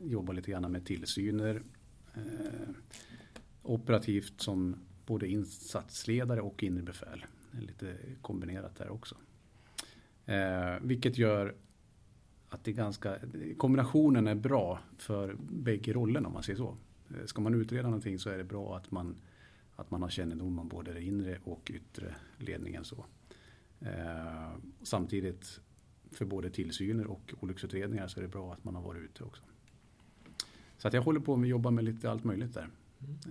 jobbar 0.00 0.34
lite 0.34 0.50
grann 0.50 0.72
med 0.72 0.86
tillsyner, 0.86 1.62
operativt 3.62 4.40
som 4.40 4.76
både 5.10 5.28
insatsledare 5.28 6.40
och 6.40 6.62
inre 6.62 6.82
befäl. 6.82 7.26
Lite 7.50 7.96
kombinerat 8.22 8.76
där 8.76 8.90
också. 8.90 9.16
Eh, 10.26 10.76
vilket 10.82 11.18
gör 11.18 11.54
att 12.48 12.64
det 12.64 12.70
är 12.70 12.74
ganska, 12.74 13.18
kombinationen 13.56 14.26
är 14.26 14.34
bra 14.34 14.80
för 14.98 15.36
bägge 15.50 15.92
rollerna 15.92 16.28
om 16.28 16.34
man 16.34 16.42
säger 16.42 16.56
så. 16.56 16.76
Eh, 17.10 17.24
ska 17.26 17.40
man 17.40 17.54
utreda 17.54 17.82
någonting 17.82 18.18
så 18.18 18.30
är 18.30 18.38
det 18.38 18.44
bra 18.44 18.76
att 18.76 18.90
man, 18.90 19.16
att 19.76 19.90
man 19.90 20.02
har 20.02 20.10
kännedom 20.10 20.58
om 20.58 20.68
både 20.68 20.92
det 20.92 21.02
inre 21.02 21.38
och 21.44 21.70
yttre 21.74 22.14
ledningen. 22.38 22.84
Så. 22.84 23.04
Eh, 23.80 24.52
samtidigt 24.82 25.60
för 26.10 26.24
både 26.24 26.50
tillsyner 26.50 27.06
och 27.06 27.34
olycksutredningar 27.40 28.08
så 28.08 28.20
är 28.20 28.22
det 28.22 28.28
bra 28.28 28.52
att 28.52 28.64
man 28.64 28.74
har 28.74 28.82
varit 28.82 29.02
ute 29.02 29.24
också. 29.24 29.42
Så 30.78 30.88
att 30.88 30.94
jag 30.94 31.02
håller 31.02 31.20
på 31.20 31.36
med 31.36 31.46
att 31.46 31.50
jobba 31.50 31.70
med 31.70 31.84
lite 31.84 32.10
allt 32.10 32.24
möjligt 32.24 32.54
där. 32.54 32.68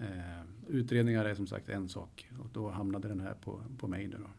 Eh, 0.02 0.44
utredningar 0.68 1.26
är 1.26 1.36
som 1.36 1.48
sagt 1.48 1.70
en 1.70 1.90
sak 1.90 2.30
och 2.40 2.48
då 2.54 2.70
hamnade 2.70 3.08
den 3.08 3.20
här 3.20 3.34
på, 3.34 3.62
på 3.78 3.88
mig 3.88 4.08
nu. 4.08 4.18
Då. 4.20 4.30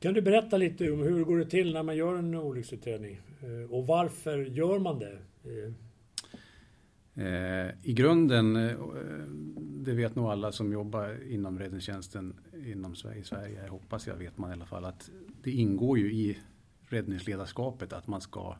Kan 0.00 0.14
du 0.14 0.22
berätta 0.22 0.56
lite 0.56 0.90
om 0.90 0.98
hur 0.98 1.24
går 1.24 1.38
det 1.38 1.46
till 1.46 1.72
när 1.72 1.82
man 1.82 1.96
gör 1.96 2.18
en 2.18 2.34
olycksutredning? 2.34 3.20
Eh, 3.40 3.74
och 3.74 3.86
varför 3.86 4.38
gör 4.38 4.78
man 4.78 4.98
det? 4.98 5.18
Eh, 7.16 7.70
I 7.82 7.92
grunden, 7.92 8.56
eh, 8.56 8.78
det 9.56 9.94
vet 9.94 10.16
nog 10.16 10.26
alla 10.26 10.52
som 10.52 10.72
jobbar 10.72 11.32
inom 11.32 11.58
räddningstjänsten 11.58 12.34
inom 12.66 12.94
Sverige, 12.94 13.24
Sverige 13.24 13.68
hoppas 13.68 14.06
jag 14.06 14.16
vet 14.16 14.38
man 14.38 14.50
i 14.50 14.52
alla 14.52 14.66
fall, 14.66 14.84
att 14.84 15.10
det 15.42 15.50
ingår 15.50 15.98
ju 15.98 16.12
i 16.12 16.38
räddningsledarskapet 16.88 17.92
att 17.92 18.06
man 18.06 18.20
ska 18.20 18.56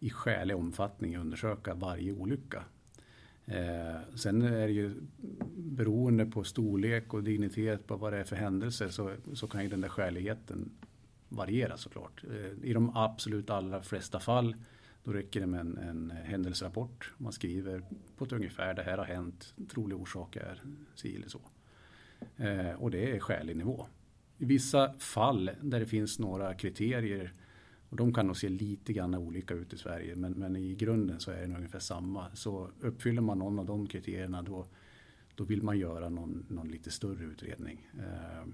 i 0.00 0.10
skälig 0.10 0.56
omfattning 0.56 1.16
undersöka 1.16 1.74
varje 1.74 2.12
olycka 2.12 2.64
Eh, 3.50 4.00
sen 4.14 4.42
är 4.42 4.66
det 4.66 4.72
ju 4.72 4.94
beroende 5.56 6.26
på 6.26 6.44
storlek 6.44 7.14
och 7.14 7.22
dignitet 7.22 7.86
på 7.86 7.96
vad 7.96 8.12
det 8.12 8.18
är 8.18 8.24
för 8.24 8.36
händelser 8.36 8.88
så, 8.88 9.14
så 9.32 9.48
kan 9.48 9.62
ju 9.62 9.68
den 9.68 9.80
där 9.80 9.88
skäligheten 9.88 10.70
variera 11.28 11.76
såklart. 11.76 12.24
Eh, 12.24 12.68
I 12.70 12.72
de 12.72 12.96
absolut 12.96 13.50
allra 13.50 13.82
flesta 13.82 14.20
fall 14.20 14.56
då 15.04 15.12
räcker 15.12 15.40
det 15.40 15.46
med 15.46 15.60
en, 15.60 15.78
en 15.78 16.10
händelserapport. 16.10 17.12
Man 17.18 17.32
skriver 17.32 17.82
på 18.16 18.24
ett 18.24 18.32
ungefär, 18.32 18.74
det 18.74 18.82
här 18.82 18.98
har 18.98 19.04
hänt, 19.04 19.54
trolig 19.68 19.98
orsak 19.98 20.36
är 20.36 20.62
si 20.94 21.16
eller 21.16 21.28
så. 21.28 21.40
Eh, 22.36 22.72
och 22.72 22.90
det 22.90 23.16
är 23.16 23.20
skälig 23.20 23.56
nivå. 23.56 23.86
I 24.38 24.44
vissa 24.44 24.92
fall 24.98 25.50
där 25.60 25.80
det 25.80 25.86
finns 25.86 26.18
några 26.18 26.54
kriterier 26.54 27.32
och 27.88 27.96
de 27.96 28.14
kan 28.14 28.26
nog 28.26 28.36
se 28.36 28.48
lite 28.48 28.92
grann 28.92 29.14
olika 29.14 29.54
ut 29.54 29.72
i 29.72 29.78
Sverige 29.78 30.16
men, 30.16 30.32
men 30.32 30.56
i 30.56 30.74
grunden 30.74 31.20
så 31.20 31.30
är 31.30 31.46
det 31.46 31.54
ungefär 31.54 31.78
samma. 31.78 32.26
Så 32.34 32.70
uppfyller 32.80 33.22
man 33.22 33.38
någon 33.38 33.58
av 33.58 33.66
de 33.66 33.86
kriterierna 33.86 34.42
då, 34.42 34.66
då 35.34 35.44
vill 35.44 35.62
man 35.62 35.78
göra 35.78 36.08
någon, 36.08 36.46
någon 36.48 36.68
lite 36.68 36.90
större 36.90 37.24
utredning. 37.24 37.88
Eh, 37.98 38.48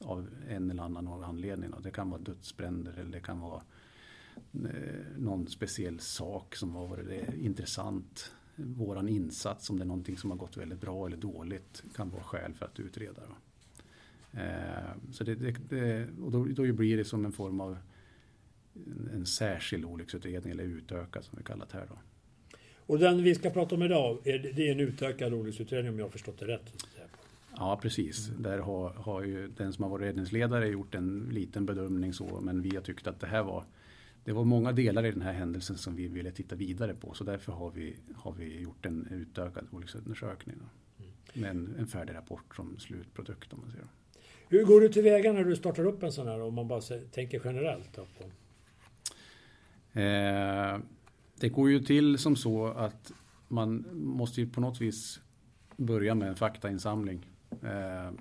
av 0.00 0.28
en 0.48 0.70
eller 0.70 0.82
annan 0.82 1.08
anledning. 1.08 1.70
Det 1.82 1.90
kan 1.90 2.10
vara 2.10 2.20
dödsbränder 2.20 2.92
eller 2.98 3.10
det 3.10 3.20
kan 3.20 3.40
vara 3.40 3.62
eh, 4.54 5.18
någon 5.18 5.46
speciell 5.46 6.00
sak 6.00 6.56
som 6.56 6.74
har 6.74 6.86
varit 6.86 7.08
eh, 7.08 7.44
intressant. 7.44 8.32
Våran 8.56 9.08
insats, 9.08 9.70
om 9.70 9.78
det 9.78 9.84
är 9.84 9.86
någonting 9.86 10.16
som 10.16 10.30
har 10.30 10.38
gått 10.38 10.56
väldigt 10.56 10.80
bra 10.80 11.06
eller 11.06 11.16
dåligt, 11.16 11.84
kan 11.94 12.10
vara 12.10 12.22
skäl 12.22 12.54
för 12.54 12.66
att 12.66 12.80
utreda. 12.80 13.22
Då. 13.26 13.34
Eh, 14.40 15.12
så 15.12 15.24
det, 15.24 15.34
det, 15.34 15.56
det, 15.68 16.08
och 16.22 16.30
då, 16.30 16.44
då 16.44 16.72
blir 16.72 16.96
det 16.96 17.04
som 17.04 17.24
en 17.24 17.32
form 17.32 17.60
av 17.60 17.76
en 19.14 19.26
särskild 19.26 19.84
olycksutredning 19.84 20.52
eller 20.52 20.64
utökad 20.64 21.24
som 21.24 21.38
vi 21.38 21.44
kallar 21.44 21.66
det 21.72 21.78
här. 21.78 21.86
Då. 21.88 21.98
Och 22.76 22.98
den 22.98 23.22
vi 23.22 23.34
ska 23.34 23.50
prata 23.50 23.74
om 23.74 23.82
idag, 23.82 24.18
är 24.24 24.38
det 24.38 24.68
är 24.68 24.72
en 24.72 24.80
utökad 24.80 25.34
olycksutredning 25.34 25.92
om 25.92 25.98
jag 25.98 26.06
har 26.06 26.10
förstått 26.10 26.38
det 26.38 26.46
rätt? 26.46 26.84
Ja 27.56 27.78
precis. 27.82 28.28
Mm. 28.28 28.42
Där 28.42 28.58
har, 28.58 28.90
har 28.90 29.22
ju 29.22 29.48
den 29.48 29.72
som 29.72 29.82
har 29.82 29.90
varit 29.90 30.02
räddningsledare 30.02 30.68
gjort 30.68 30.94
en 30.94 31.28
liten 31.32 31.66
bedömning 31.66 32.12
så 32.12 32.40
men 32.40 32.62
vi 32.62 32.76
har 32.76 32.82
tyckt 32.82 33.06
att 33.06 33.20
det 33.20 33.26
här 33.26 33.42
var 33.42 33.64
det 34.24 34.32
var 34.32 34.44
många 34.44 34.72
delar 34.72 35.06
i 35.06 35.10
den 35.10 35.22
här 35.22 35.32
händelsen 35.32 35.78
som 35.78 35.96
vi 35.96 36.08
ville 36.08 36.30
titta 36.30 36.56
vidare 36.56 36.94
på 36.94 37.14
så 37.14 37.24
därför 37.24 37.52
har 37.52 37.70
vi, 37.70 37.96
har 38.14 38.32
vi 38.32 38.60
gjort 38.60 38.86
en 38.86 39.08
utökad 39.10 39.66
olycksundersökning. 39.70 40.56
Mm. 40.56 41.10
Med 41.34 41.50
en, 41.50 41.74
en 41.78 41.86
färdig 41.86 42.14
rapport 42.14 42.56
som 42.56 42.78
slutprodukt 42.78 43.52
om 43.52 43.60
man 43.60 43.70
säger. 43.70 43.86
Hur 44.48 44.64
går 44.64 44.80
du 44.80 44.88
tillväga 44.88 45.32
när 45.32 45.44
du 45.44 45.56
startar 45.56 45.84
upp 45.84 46.02
en 46.02 46.12
sån 46.12 46.28
här 46.28 46.40
om 46.40 46.54
man 46.54 46.68
bara 46.68 46.80
tänker 47.10 47.40
generellt? 47.44 47.94
Då 47.94 48.02
på? 48.18 48.24
Eh, 49.92 50.78
det 51.40 51.48
går 51.48 51.70
ju 51.70 51.80
till 51.80 52.18
som 52.18 52.36
så 52.36 52.66
att 52.66 53.12
man 53.48 53.86
måste 53.92 54.40
ju 54.40 54.48
på 54.48 54.60
något 54.60 54.80
vis 54.80 55.20
börja 55.76 56.14
med 56.14 56.28
en 56.28 56.36
faktainsamling. 56.36 57.30
Eh, 57.62 58.12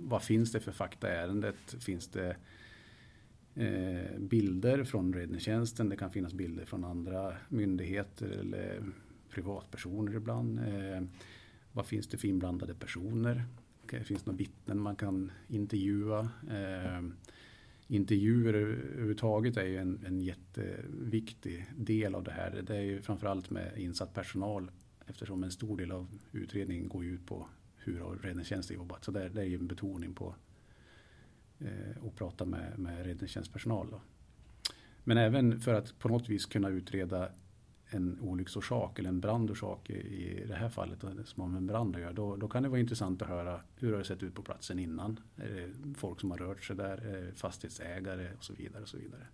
vad 0.00 0.22
finns 0.22 0.52
det 0.52 0.60
för 0.60 0.72
fakta 0.72 1.08
i 1.08 1.16
ärendet? 1.16 1.74
Finns 1.80 2.08
det 2.08 2.36
eh, 3.54 4.18
bilder 4.18 4.84
från 4.84 5.14
räddningstjänsten? 5.14 5.88
Det 5.88 5.96
kan 5.96 6.10
finnas 6.10 6.34
bilder 6.34 6.64
från 6.64 6.84
andra 6.84 7.36
myndigheter 7.48 8.28
eller 8.28 8.82
privatpersoner 9.30 10.14
ibland. 10.14 10.58
Eh, 10.58 11.02
vad 11.72 11.86
finns 11.86 12.08
det 12.08 12.18
för 12.18 12.28
inblandade 12.28 12.74
personer? 12.74 13.44
Finns 14.04 14.22
det 14.22 14.26
några 14.26 14.38
vittnen 14.38 14.80
man 14.80 14.96
kan 14.96 15.32
intervjua? 15.48 16.20
Eh, 16.50 17.02
Intervjuer 17.90 18.54
överhuvudtaget 18.54 19.56
är 19.56 19.64
ju 19.64 19.76
en, 19.76 20.00
en 20.06 20.20
jätteviktig 20.20 21.66
del 21.76 22.14
av 22.14 22.24
det 22.24 22.30
här. 22.30 22.62
Det 22.66 22.76
är 22.76 22.82
ju 22.82 23.02
framförallt 23.02 23.50
med 23.50 23.78
insatt 23.78 24.14
personal 24.14 24.70
eftersom 25.06 25.44
en 25.44 25.50
stor 25.50 25.76
del 25.76 25.92
av 25.92 26.06
utredningen 26.32 26.88
går 26.88 27.04
ut 27.04 27.26
på 27.26 27.48
hur 27.76 28.00
har 28.00 28.16
räddningstjänsten 28.16 28.76
jobbat. 28.76 29.04
Så 29.04 29.10
det, 29.10 29.28
det 29.28 29.40
är 29.40 29.44
ju 29.44 29.54
en 29.54 29.66
betoning 29.66 30.14
på 30.14 30.34
eh, 31.58 32.06
att 32.06 32.16
prata 32.16 32.44
med, 32.44 32.78
med 32.78 33.06
räddningstjänstpersonal. 33.06 33.90
Då. 33.90 34.00
Men 35.04 35.18
även 35.18 35.60
för 35.60 35.74
att 35.74 35.98
på 35.98 36.08
något 36.08 36.28
vis 36.28 36.46
kunna 36.46 36.68
utreda 36.68 37.28
en 37.90 38.20
olycksorsak 38.20 38.98
eller 38.98 39.08
en 39.08 39.20
brandorsak 39.20 39.90
i 39.90 40.44
det 40.48 40.54
här 40.54 40.68
fallet 40.68 41.04
som 41.24 41.42
har 41.42 41.48
med 41.48 41.58
en 41.58 41.66
brand 41.66 41.96
att 41.96 42.02
göra. 42.02 42.12
Då, 42.12 42.36
då 42.36 42.48
kan 42.48 42.62
det 42.62 42.68
vara 42.68 42.80
intressant 42.80 43.22
att 43.22 43.28
höra 43.28 43.60
hur 43.76 43.92
har 43.92 43.98
det 43.98 44.04
sett 44.04 44.22
ut 44.22 44.34
på 44.34 44.42
platsen 44.42 44.78
innan? 44.78 45.20
Är 45.36 45.50
det 45.50 45.98
folk 45.98 46.20
som 46.20 46.30
har 46.30 46.38
rört 46.38 46.64
sig 46.64 46.76
där? 46.76 47.32
fastighetsägare 47.36 48.28
och 48.36 48.44
så 48.44 48.52
vidare. 48.52 48.82
Och 48.82 48.88
så 48.88 48.96
vidare. 48.96 49.26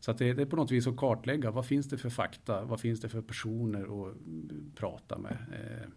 Så 0.00 0.10
att 0.10 0.18
det, 0.18 0.32
det 0.32 0.42
är 0.42 0.46
på 0.46 0.56
något 0.56 0.70
vis 0.70 0.86
att 0.86 0.96
kartlägga 0.96 1.50
vad 1.50 1.66
finns 1.66 1.88
det 1.88 1.98
för 1.98 2.10
fakta? 2.10 2.64
Vad 2.64 2.80
finns 2.80 3.00
det 3.00 3.08
för 3.08 3.22
personer 3.22 4.08
att 4.08 4.16
prata 4.74 5.18
med? 5.18 5.36
Eh, 5.52 5.88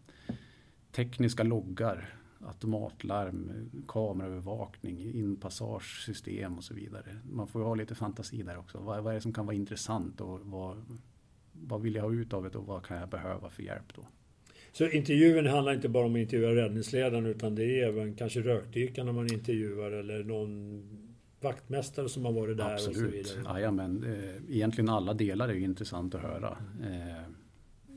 tekniska 0.91 1.43
loggar, 1.43 2.15
automatlarm, 2.39 3.51
kameraövervakning, 3.87 4.99
inpassagesystem 4.99 6.57
och 6.57 6.63
så 6.63 6.73
vidare. 6.73 7.17
Man 7.31 7.47
får 7.47 7.61
ju 7.61 7.67
ha 7.67 7.75
lite 7.75 7.95
fantasi 7.95 8.43
där 8.43 8.57
också. 8.57 8.77
Vad, 8.77 9.03
vad 9.03 9.11
är 9.11 9.15
det 9.15 9.21
som 9.21 9.33
kan 9.33 9.45
vara 9.45 9.55
intressant 9.55 10.21
och 10.21 10.39
vad, 10.43 10.97
vad 11.61 11.81
vill 11.81 11.95
jag 11.95 12.03
ha 12.03 12.13
ut 12.13 12.33
av 12.33 12.43
det 12.43 12.57
och 12.57 12.65
vad 12.65 12.85
kan 12.85 12.97
jag 12.97 13.09
behöva 13.09 13.49
för 13.49 13.63
hjälp 13.63 13.93
då? 13.95 14.07
Så 14.71 14.89
intervjun 14.89 15.47
handlar 15.47 15.73
inte 15.73 15.89
bara 15.89 16.05
om 16.05 16.13
att 16.13 16.19
intervjua 16.19 16.55
räddningsledaren 16.55 17.25
utan 17.25 17.55
det 17.55 17.63
är 17.63 17.87
även 17.87 18.15
kanske 18.15 18.41
rökdykarna 18.41 19.11
man 19.11 19.33
intervjuar 19.33 19.91
eller 19.91 20.23
någon 20.23 20.83
vaktmästare 21.41 22.09
som 22.09 22.25
har 22.25 22.31
varit 22.31 22.57
där 22.57 22.73
Absolut. 22.73 22.97
och 22.97 23.27
så 23.27 23.33
vidare? 23.35 23.53
Jajamän, 23.53 24.03
eh, 24.03 24.55
egentligen 24.55 24.89
alla 24.89 25.13
delar 25.13 25.49
är 25.49 25.53
ju 25.53 25.63
intressant 25.63 26.15
att 26.15 26.21
höra. 26.21 26.57
Eh, 26.83 27.31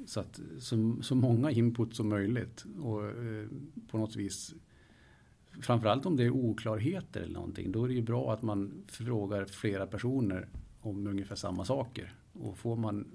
så 0.06 0.20
att 0.20 0.40
så, 0.58 0.96
så 1.02 1.14
många 1.14 1.50
input 1.50 1.96
som 1.96 2.08
möjligt 2.08 2.64
och 2.80 3.04
eh, 3.04 3.46
på 3.90 3.98
något 3.98 4.16
vis 4.16 4.54
framförallt 5.60 6.06
om 6.06 6.16
det 6.16 6.24
är 6.24 6.30
oklarheter 6.30 7.20
eller 7.20 7.34
någonting, 7.34 7.72
då 7.72 7.84
är 7.84 7.88
det 7.88 7.94
ju 7.94 8.02
bra 8.02 8.32
att 8.32 8.42
man 8.42 8.84
frågar 8.86 9.44
flera 9.44 9.86
personer 9.86 10.48
om 10.80 11.06
ungefär 11.06 11.36
samma 11.36 11.64
saker. 11.64 12.14
Och 12.32 12.58
får 12.58 12.76
man 12.76 13.06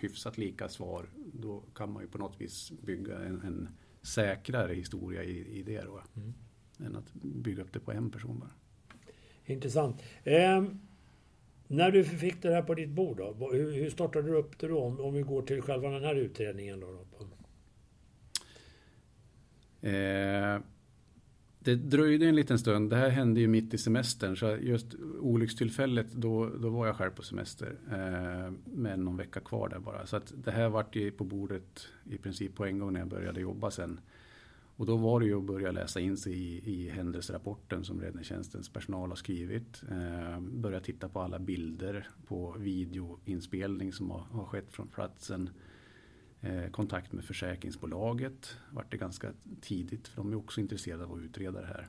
hyfsat 0.00 0.38
lika 0.38 0.68
svar, 0.68 1.06
då 1.32 1.60
kan 1.74 1.92
man 1.92 2.02
ju 2.02 2.08
på 2.08 2.18
något 2.18 2.40
vis 2.40 2.72
bygga 2.82 3.18
en, 3.18 3.40
en 3.40 3.68
säkrare 4.02 4.74
historia 4.74 5.24
i, 5.24 5.58
i 5.58 5.62
det 5.62 5.82
då. 5.82 6.02
Mm. 6.16 6.34
Än 6.86 6.96
att 6.96 7.12
bygga 7.22 7.62
upp 7.62 7.72
det 7.72 7.80
på 7.80 7.92
en 7.92 8.10
person 8.10 8.38
bara. 8.38 8.50
Intressant. 9.44 10.02
Eh, 10.24 10.64
när 11.66 11.90
du 11.90 12.04
fick 12.04 12.42
det 12.42 12.54
här 12.54 12.62
på 12.62 12.74
ditt 12.74 12.90
bord 12.90 13.16
då, 13.16 13.50
hur, 13.52 13.72
hur 13.72 13.90
startade 13.90 14.28
du 14.28 14.36
upp 14.36 14.58
det 14.58 14.68
då? 14.68 14.80
Om, 14.80 15.00
om 15.00 15.14
vi 15.14 15.22
går 15.22 15.42
till 15.42 15.62
själva 15.62 15.90
den 15.90 16.04
här 16.04 16.14
utredningen 16.14 16.80
då? 16.80 16.86
då? 16.86 17.26
Eh, 19.88 20.60
det 21.62 21.74
dröjde 21.74 22.26
en 22.26 22.36
liten 22.36 22.58
stund. 22.58 22.90
Det 22.90 22.96
här 22.96 23.08
hände 23.08 23.40
ju 23.40 23.48
mitt 23.48 23.74
i 23.74 23.78
semestern. 23.78 24.36
Så 24.36 24.56
just 24.60 24.94
olyckstillfället, 25.20 26.12
då, 26.12 26.48
då 26.48 26.68
var 26.68 26.86
jag 26.86 26.96
själv 26.96 27.10
på 27.10 27.22
semester. 27.22 27.78
Eh, 27.90 28.52
med 28.64 28.98
någon 28.98 29.16
vecka 29.16 29.40
kvar 29.40 29.68
där 29.68 29.78
bara. 29.78 30.06
Så 30.06 30.16
att 30.16 30.32
det 30.36 30.50
här 30.50 30.68
vart 30.68 30.96
ju 30.96 31.10
på 31.10 31.24
bordet 31.24 31.88
i 32.10 32.18
princip 32.18 32.54
på 32.54 32.64
en 32.64 32.78
gång 32.78 32.92
när 32.92 33.00
jag 33.00 33.08
började 33.08 33.40
jobba 33.40 33.70
sen. 33.70 34.00
Och 34.76 34.86
då 34.86 34.96
var 34.96 35.20
det 35.20 35.26
ju 35.26 35.38
att 35.38 35.44
börja 35.44 35.72
läsa 35.72 36.00
in 36.00 36.16
sig 36.16 36.32
i, 36.32 36.72
i 36.72 36.88
händelserapporten 36.88 37.84
som 37.84 38.00
räddningstjänstens 38.00 38.68
personal 38.68 39.08
har 39.08 39.16
skrivit. 39.16 39.82
Eh, 39.90 40.40
börja 40.40 40.80
titta 40.80 41.08
på 41.08 41.20
alla 41.20 41.38
bilder 41.38 42.08
på 42.26 42.54
videoinspelning 42.58 43.92
som 43.92 44.10
har, 44.10 44.20
har 44.20 44.44
skett 44.44 44.72
från 44.72 44.88
platsen. 44.88 45.50
Eh, 46.42 46.70
kontakt 46.70 47.12
med 47.12 47.24
försäkringsbolaget 47.24 48.56
vart 48.70 48.90
det 48.90 48.96
ganska 48.96 49.32
tidigt 49.60 50.08
för 50.08 50.16
de 50.16 50.32
är 50.32 50.36
också 50.36 50.60
intresserade 50.60 51.04
av 51.04 51.12
att 51.12 51.20
utreda 51.20 51.60
det 51.60 51.66
här. 51.66 51.88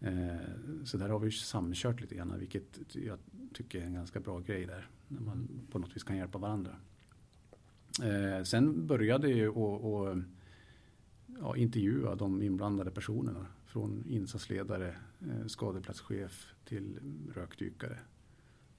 Eh, 0.00 0.84
så 0.84 0.96
där 0.96 1.08
har 1.08 1.18
vi 1.18 1.30
samkört 1.32 2.00
lite 2.00 2.14
grann 2.14 2.38
vilket 2.38 2.80
jag 2.92 3.18
tycker 3.54 3.80
är 3.80 3.84
en 3.84 3.94
ganska 3.94 4.20
bra 4.20 4.40
grej 4.40 4.66
där. 4.66 4.88
När 5.08 5.20
man 5.20 5.48
på 5.70 5.78
något 5.78 5.96
vis 5.96 6.04
kan 6.04 6.16
hjälpa 6.16 6.38
varandra. 6.38 6.76
Eh, 8.02 8.44
sen 8.44 8.86
började 8.86 9.28
ju 9.28 9.48
att 9.48 10.18
ja, 11.40 11.56
intervjua 11.56 12.14
de 12.14 12.42
inblandade 12.42 12.90
personerna. 12.90 13.46
Från 13.66 14.04
insatsledare, 14.08 14.96
skadeplatschef 15.46 16.54
till 16.64 16.98
rökdykare 17.34 17.98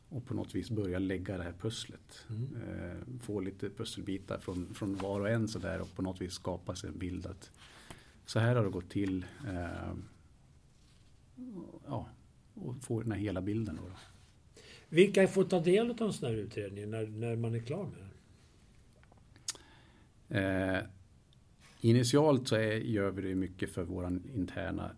och 0.10 0.26
på 0.26 0.34
något 0.34 0.55
vis 0.55 0.70
börja 0.70 0.99
lägga 0.99 1.38
det 1.38 1.43
här 1.43 1.53
pusslet. 1.60 2.26
Mm. 2.30 2.55
Eh, 2.55 3.20
få 3.20 3.39
lite 3.39 3.70
pusselbitar 3.70 4.39
från, 4.39 4.74
från 4.74 4.95
var 4.95 5.20
och 5.20 5.30
en 5.30 5.47
sådär 5.47 5.82
och 5.82 5.95
på 5.95 6.01
något 6.01 6.22
vis 6.22 6.34
skapa 6.34 6.76
sig 6.76 6.89
en 6.89 6.97
bild 6.97 7.26
att 7.26 7.51
så 8.26 8.39
här 8.39 8.55
har 8.55 8.64
det 8.64 8.70
gått 8.70 8.89
till. 8.89 9.26
Eh, 9.47 9.93
ja, 11.88 12.10
och 12.53 12.76
få 12.84 13.01
den 13.01 13.12
här 13.12 13.20
hela 13.20 13.41
bilden. 13.41 13.76
Då. 13.76 13.91
Vilka 14.89 15.28
får 15.28 15.43
ta 15.43 15.60
del 15.60 15.91
av 15.91 16.01
en 16.01 16.14
sån 16.14 16.30
här 16.30 16.36
utredning 16.36 16.89
när, 16.89 17.07
när 17.07 17.36
man 17.36 17.55
är 17.55 17.60
klar 17.60 17.84
med 17.84 17.99
den? 17.99 18.10
Eh, 20.30 20.84
initialt 21.82 22.47
så 22.47 22.55
är, 22.55 22.72
gör 22.72 23.12
vi 23.12 23.22
det 23.22 23.36
mycket 23.36 23.70
för 23.70 23.84
våran 23.84 24.24
interna 24.36 24.91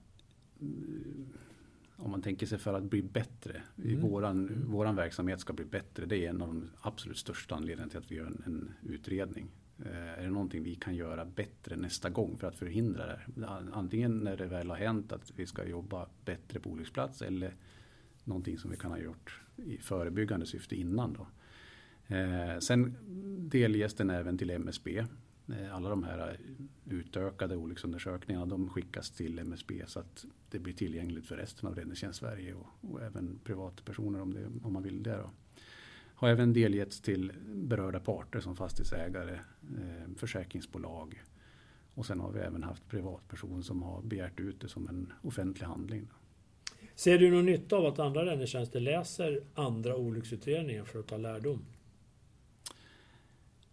om 2.11 2.13
man 2.13 2.21
tänker 2.21 2.45
sig 2.45 2.57
för 2.57 2.73
att 2.73 2.83
bli 2.83 3.01
bättre. 3.01 3.61
Mm. 3.83 4.01
Våran, 4.01 4.47
mm. 4.47 4.71
våran 4.71 4.95
verksamhet 4.95 5.39
ska 5.39 5.53
bli 5.53 5.65
bättre. 5.65 6.05
Det 6.05 6.25
är 6.25 6.29
en 6.29 6.41
av 6.41 6.47
de 6.47 6.69
absolut 6.81 7.17
största 7.17 7.55
anledningarna 7.55 7.89
till 7.89 7.99
att 7.99 8.11
vi 8.11 8.15
gör 8.15 8.25
en, 8.25 8.43
en 8.45 8.73
utredning. 8.81 9.47
Eh, 9.85 10.19
är 10.19 10.23
det 10.23 10.29
någonting 10.29 10.63
vi 10.63 10.75
kan 10.75 10.95
göra 10.95 11.25
bättre 11.25 11.75
nästa 11.75 12.09
gång 12.09 12.37
för 12.37 12.47
att 12.47 12.55
förhindra 12.55 13.05
det? 13.05 13.47
Antingen 13.73 14.19
när 14.19 14.37
det 14.37 14.45
väl 14.45 14.69
har 14.69 14.77
hänt 14.77 15.11
att 15.11 15.31
vi 15.35 15.45
ska 15.45 15.65
jobba 15.65 16.07
bättre 16.25 16.59
på 16.59 16.69
olycksplats 16.69 17.21
eller 17.21 17.55
någonting 18.23 18.57
som 18.57 18.71
vi 18.71 18.77
kan 18.77 18.91
ha 18.91 18.97
gjort 18.97 19.41
i 19.55 19.77
förebyggande 19.77 20.45
syfte 20.45 20.75
innan. 20.75 21.13
Då. 21.13 21.27
Eh, 22.15 22.59
sen 22.59 22.95
delges 23.49 23.93
den 23.93 24.09
även 24.09 24.37
till 24.37 24.49
MSB 24.49 25.05
alla 25.71 25.89
de 25.89 26.03
här 26.03 26.37
utökade 26.85 27.55
olycksundersökningarna 27.55 28.45
de 28.45 28.69
skickas 28.69 29.11
till 29.11 29.39
MSB 29.39 29.83
så 29.87 29.99
att 29.99 30.25
det 30.49 30.59
blir 30.59 30.73
tillgängligt 30.73 31.25
för 31.25 31.37
resten 31.37 31.69
av 31.69 31.75
Räddningstjänst 31.75 32.19
Sverige 32.19 32.53
och, 32.53 32.91
och, 32.91 33.01
även 33.01 33.39
privatpersoner 33.43 34.21
om, 34.21 34.33
det, 34.33 34.45
om 34.63 34.73
man 34.73 34.83
vill 34.83 35.03
det. 35.03 35.17
Då. 35.17 35.29
Har 36.15 36.29
även 36.29 36.53
delgetts 36.53 37.01
till 37.01 37.33
berörda 37.45 37.99
parter 37.99 38.39
som 38.39 38.55
fastighetsägare, 38.55 39.33
eh, 39.61 40.15
försäkringsbolag 40.17 41.23
och 41.93 42.05
sen 42.05 42.19
har 42.19 42.31
vi 42.31 42.39
även 42.39 42.63
haft 42.63 42.87
privatpersoner 42.89 43.61
som 43.61 43.83
har 43.83 44.01
begärt 44.01 44.39
ut 44.39 44.61
det 44.61 44.67
som 44.67 44.87
en 44.87 45.13
offentlig 45.21 45.65
handling. 45.65 46.07
Då. 46.09 46.15
Ser 46.95 47.19
du 47.19 47.31
någon 47.31 47.45
nytta 47.45 47.75
av 47.75 47.85
att 47.85 47.99
andra 47.99 48.25
räddningstjänster 48.25 48.79
läser 48.79 49.43
andra 49.55 49.95
olycksutredningar 49.95 50.85
för 50.85 50.99
att 50.99 51.07
ta 51.07 51.17
lärdom? 51.17 51.65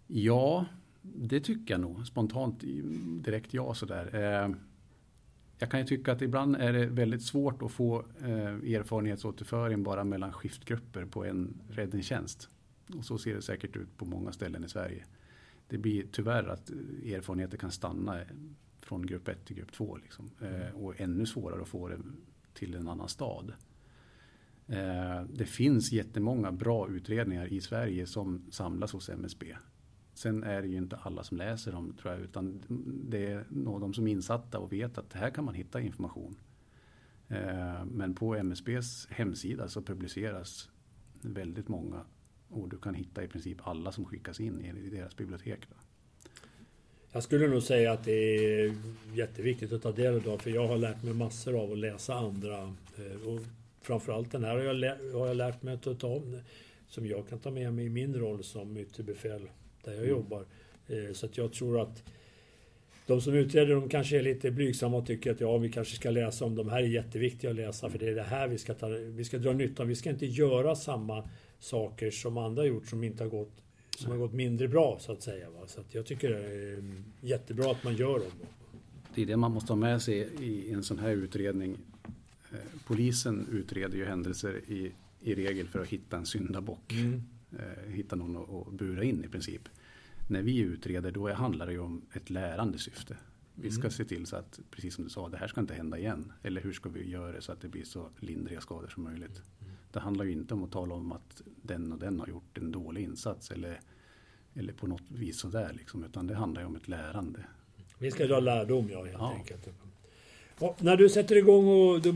Ja, 0.06 0.66
det 1.02 1.40
tycker 1.40 1.74
jag 1.74 1.80
nog. 1.80 2.06
Spontant 2.06 2.60
direkt 3.24 3.54
ja 3.54 3.74
sådär. 3.74 4.14
Eh, 4.14 4.50
jag 5.58 5.70
kan 5.70 5.80
ju 5.80 5.86
tycka 5.86 6.12
att 6.12 6.22
ibland 6.22 6.56
är 6.56 6.72
det 6.72 6.86
väldigt 6.86 7.22
svårt 7.22 7.62
att 7.62 7.72
få 7.72 8.04
eh, 8.20 8.74
erfarenhetsåterföring 8.74 9.82
bara 9.82 10.04
mellan 10.04 10.32
skiftgrupper 10.32 11.04
på 11.04 11.24
en 11.24 11.60
räddningstjänst. 11.70 12.48
Och 12.98 13.04
så 13.04 13.18
ser 13.18 13.34
det 13.34 13.42
säkert 13.42 13.76
ut 13.76 13.96
på 13.96 14.04
många 14.04 14.32
ställen 14.32 14.64
i 14.64 14.68
Sverige. 14.68 15.04
Det 15.68 15.78
blir 15.78 16.06
tyvärr 16.12 16.48
att 16.48 16.70
eh, 16.70 17.12
erfarenheter 17.14 17.56
kan 17.56 17.70
stanna 17.70 18.20
från 18.80 19.06
grupp 19.06 19.28
1 19.28 19.44
till 19.44 19.56
grupp 19.56 19.72
2. 19.72 19.96
Liksom. 19.96 20.30
Eh, 20.40 20.74
och 20.74 21.00
ännu 21.00 21.26
svårare 21.26 21.62
att 21.62 21.68
få 21.68 21.88
det 21.88 21.98
till 22.54 22.74
en 22.74 22.88
annan 22.88 23.08
stad. 23.08 23.52
Eh, 24.66 25.22
det 25.22 25.44
finns 25.44 25.92
jättemånga 25.92 26.52
bra 26.52 26.88
utredningar 26.88 27.46
i 27.46 27.60
Sverige 27.60 28.06
som 28.06 28.46
samlas 28.50 28.92
hos 28.92 29.08
MSB. 29.08 29.56
Sen 30.18 30.44
är 30.44 30.62
det 30.62 30.68
ju 30.68 30.76
inte 30.76 30.96
alla 30.96 31.24
som 31.24 31.36
läser 31.36 31.72
dem 31.72 31.94
tror 32.00 32.12
jag, 32.12 32.22
utan 32.22 32.62
det 33.08 33.26
är 33.26 33.44
nog 33.48 33.80
de 33.80 33.94
som 33.94 34.06
är 34.06 34.12
insatta 34.12 34.58
och 34.58 34.72
vet 34.72 34.98
att 34.98 35.12
här 35.12 35.30
kan 35.30 35.44
man 35.44 35.54
hitta 35.54 35.80
information. 35.80 36.36
Eh, 37.28 37.84
men 37.84 38.14
på 38.14 38.34
MSBs 38.34 39.06
hemsida 39.10 39.68
så 39.68 39.82
publiceras 39.82 40.70
väldigt 41.20 41.68
många 41.68 42.04
och 42.48 42.68
du 42.68 42.78
kan 42.78 42.94
hitta 42.94 43.24
i 43.24 43.28
princip 43.28 43.68
alla 43.68 43.92
som 43.92 44.04
skickas 44.04 44.40
in 44.40 44.60
i 44.60 44.90
deras 44.90 45.16
bibliotek. 45.16 45.60
Då. 45.68 45.76
Jag 47.12 47.22
skulle 47.22 47.48
nog 47.48 47.62
säga 47.62 47.92
att 47.92 48.04
det 48.04 48.12
är 48.12 48.74
jätteviktigt 49.12 49.72
att 49.72 49.82
ta 49.82 49.92
del 49.92 50.28
av 50.28 50.38
för 50.38 50.50
jag 50.50 50.68
har 50.68 50.76
lärt 50.76 51.02
mig 51.02 51.14
massor 51.14 51.62
av 51.62 51.72
att 51.72 51.78
läsa 51.78 52.14
andra. 52.14 52.62
Eh, 52.96 53.28
och 53.28 53.40
framförallt 53.80 54.32
den 54.32 54.44
här 54.44 54.50
har 54.50 54.60
jag, 54.60 55.12
har 55.18 55.26
jag 55.26 55.36
lärt 55.36 55.62
mig 55.62 55.74
att 55.74 56.00
ta 56.00 56.08
om 56.08 56.40
som 56.88 57.06
jag 57.06 57.28
kan 57.28 57.38
ta 57.38 57.50
med 57.50 57.74
mig 57.74 57.86
i 57.86 57.90
min 57.90 58.14
roll 58.14 58.44
som 58.44 58.76
ytterbefäl 58.76 59.48
där 59.88 59.96
jag 59.96 60.04
mm. 60.04 60.16
jobbar. 60.16 60.44
Eh, 60.88 61.12
så 61.12 61.26
att 61.26 61.38
jag 61.38 61.52
tror 61.52 61.80
att 61.80 62.02
de 63.06 63.20
som 63.20 63.34
utreder 63.34 63.74
de 63.74 63.88
kanske 63.88 64.18
är 64.18 64.22
lite 64.22 64.50
blygsamma 64.50 64.96
och 64.96 65.06
tycker 65.06 65.30
att 65.30 65.40
ja, 65.40 65.58
vi 65.58 65.72
kanske 65.72 65.96
ska 65.96 66.10
läsa 66.10 66.44
om 66.44 66.54
de 66.54 66.68
här 66.68 66.82
är 66.82 66.86
jätteviktiga 66.86 67.50
att 67.50 67.56
läsa 67.56 67.90
för 67.90 67.98
det 67.98 68.08
är 68.08 68.14
det 68.14 68.22
här 68.22 68.48
vi 68.48 68.58
ska, 68.58 68.74
ta, 68.74 68.88
vi 68.88 69.24
ska 69.24 69.38
dra 69.38 69.52
nytta 69.52 69.82
av. 69.82 69.88
Vi 69.88 69.94
ska 69.94 70.10
inte 70.10 70.26
göra 70.26 70.74
samma 70.74 71.28
saker 71.58 72.10
som 72.10 72.38
andra 72.38 72.64
gjort 72.64 72.86
som 72.86 73.04
inte 73.04 73.22
har 73.24 73.30
gått 73.30 73.62
som 73.98 74.10
har 74.10 74.18
gått 74.18 74.32
mindre 74.32 74.68
bra 74.68 74.98
så 75.00 75.12
att 75.12 75.22
säga. 75.22 75.50
Va? 75.50 75.66
Så 75.66 75.80
att 75.80 75.94
jag 75.94 76.06
tycker 76.06 76.30
det 76.30 76.36
är 76.36 76.82
jättebra 77.20 77.70
att 77.70 77.84
man 77.84 77.96
gör 77.96 78.18
dem. 78.18 78.30
Det 79.14 79.22
är 79.22 79.26
det 79.26 79.36
man 79.36 79.52
måste 79.52 79.72
ha 79.72 79.76
med 79.76 80.02
sig 80.02 80.28
i 80.40 80.72
en 80.72 80.82
sån 80.82 80.98
här 80.98 81.10
utredning. 81.10 81.76
Eh, 82.52 82.58
polisen 82.86 83.46
utreder 83.52 83.98
ju 83.98 84.04
händelser 84.04 84.60
i, 84.68 84.92
i 85.20 85.34
regel 85.34 85.68
för 85.68 85.80
att 85.80 85.88
hitta 85.88 86.16
en 86.16 86.26
syndabock. 86.26 86.92
Mm. 86.92 87.22
Eh, 87.52 87.92
hitta 87.92 88.16
någon 88.16 88.36
att 88.36 88.72
bura 88.72 89.04
in 89.04 89.24
i 89.24 89.28
princip 89.28 89.68
när 90.28 90.42
vi 90.42 90.58
utreder 90.58 91.10
då 91.12 91.32
handlar 91.32 91.66
det 91.66 91.72
ju 91.72 91.78
om 91.78 92.02
ett 92.12 92.30
lärande 92.30 92.78
syfte. 92.78 93.16
Vi 93.54 93.70
ska 93.70 93.80
mm. 93.80 93.90
se 93.90 94.04
till 94.04 94.26
så 94.26 94.36
att, 94.36 94.60
precis 94.70 94.94
som 94.94 95.04
du 95.04 95.10
sa, 95.10 95.28
det 95.28 95.36
här 95.36 95.48
ska 95.48 95.60
inte 95.60 95.74
hända 95.74 95.98
igen. 95.98 96.32
Eller 96.42 96.60
hur 96.60 96.72
ska 96.72 96.88
vi 96.88 97.10
göra 97.10 97.32
det 97.32 97.42
så 97.42 97.52
att 97.52 97.60
det 97.60 97.68
blir 97.68 97.84
så 97.84 98.10
lindriga 98.18 98.60
skador 98.60 98.88
som 98.88 99.02
möjligt. 99.02 99.42
Mm. 99.60 99.72
Det 99.92 100.00
handlar 100.00 100.24
ju 100.24 100.32
inte 100.32 100.54
om 100.54 100.64
att 100.64 100.72
tala 100.72 100.94
om 100.94 101.12
att 101.12 101.42
den 101.62 101.92
och 101.92 101.98
den 101.98 102.20
har 102.20 102.26
gjort 102.26 102.58
en 102.58 102.72
dålig 102.72 103.02
insats 103.02 103.50
eller, 103.50 103.80
eller 104.54 104.72
på 104.72 104.86
något 104.86 105.10
vis 105.10 105.38
sådär 105.38 105.72
liksom. 105.76 106.04
Utan 106.04 106.26
det 106.26 106.34
handlar 106.34 106.62
ju 106.62 106.66
om 106.66 106.76
ett 106.76 106.88
lärande. 106.88 107.44
Vi 107.98 108.10
ska 108.10 108.26
dra 108.26 108.40
lärdom 108.40 108.88
ja, 108.90 109.04
helt 109.04 109.12
ja. 109.18 109.32
enkelt. 109.32 109.68
Och 110.60 110.84
när 110.84 110.96
du 110.96 111.08
sätter 111.08 111.36
igång 111.36 111.68
och 111.68 112.00
då, 112.02 112.14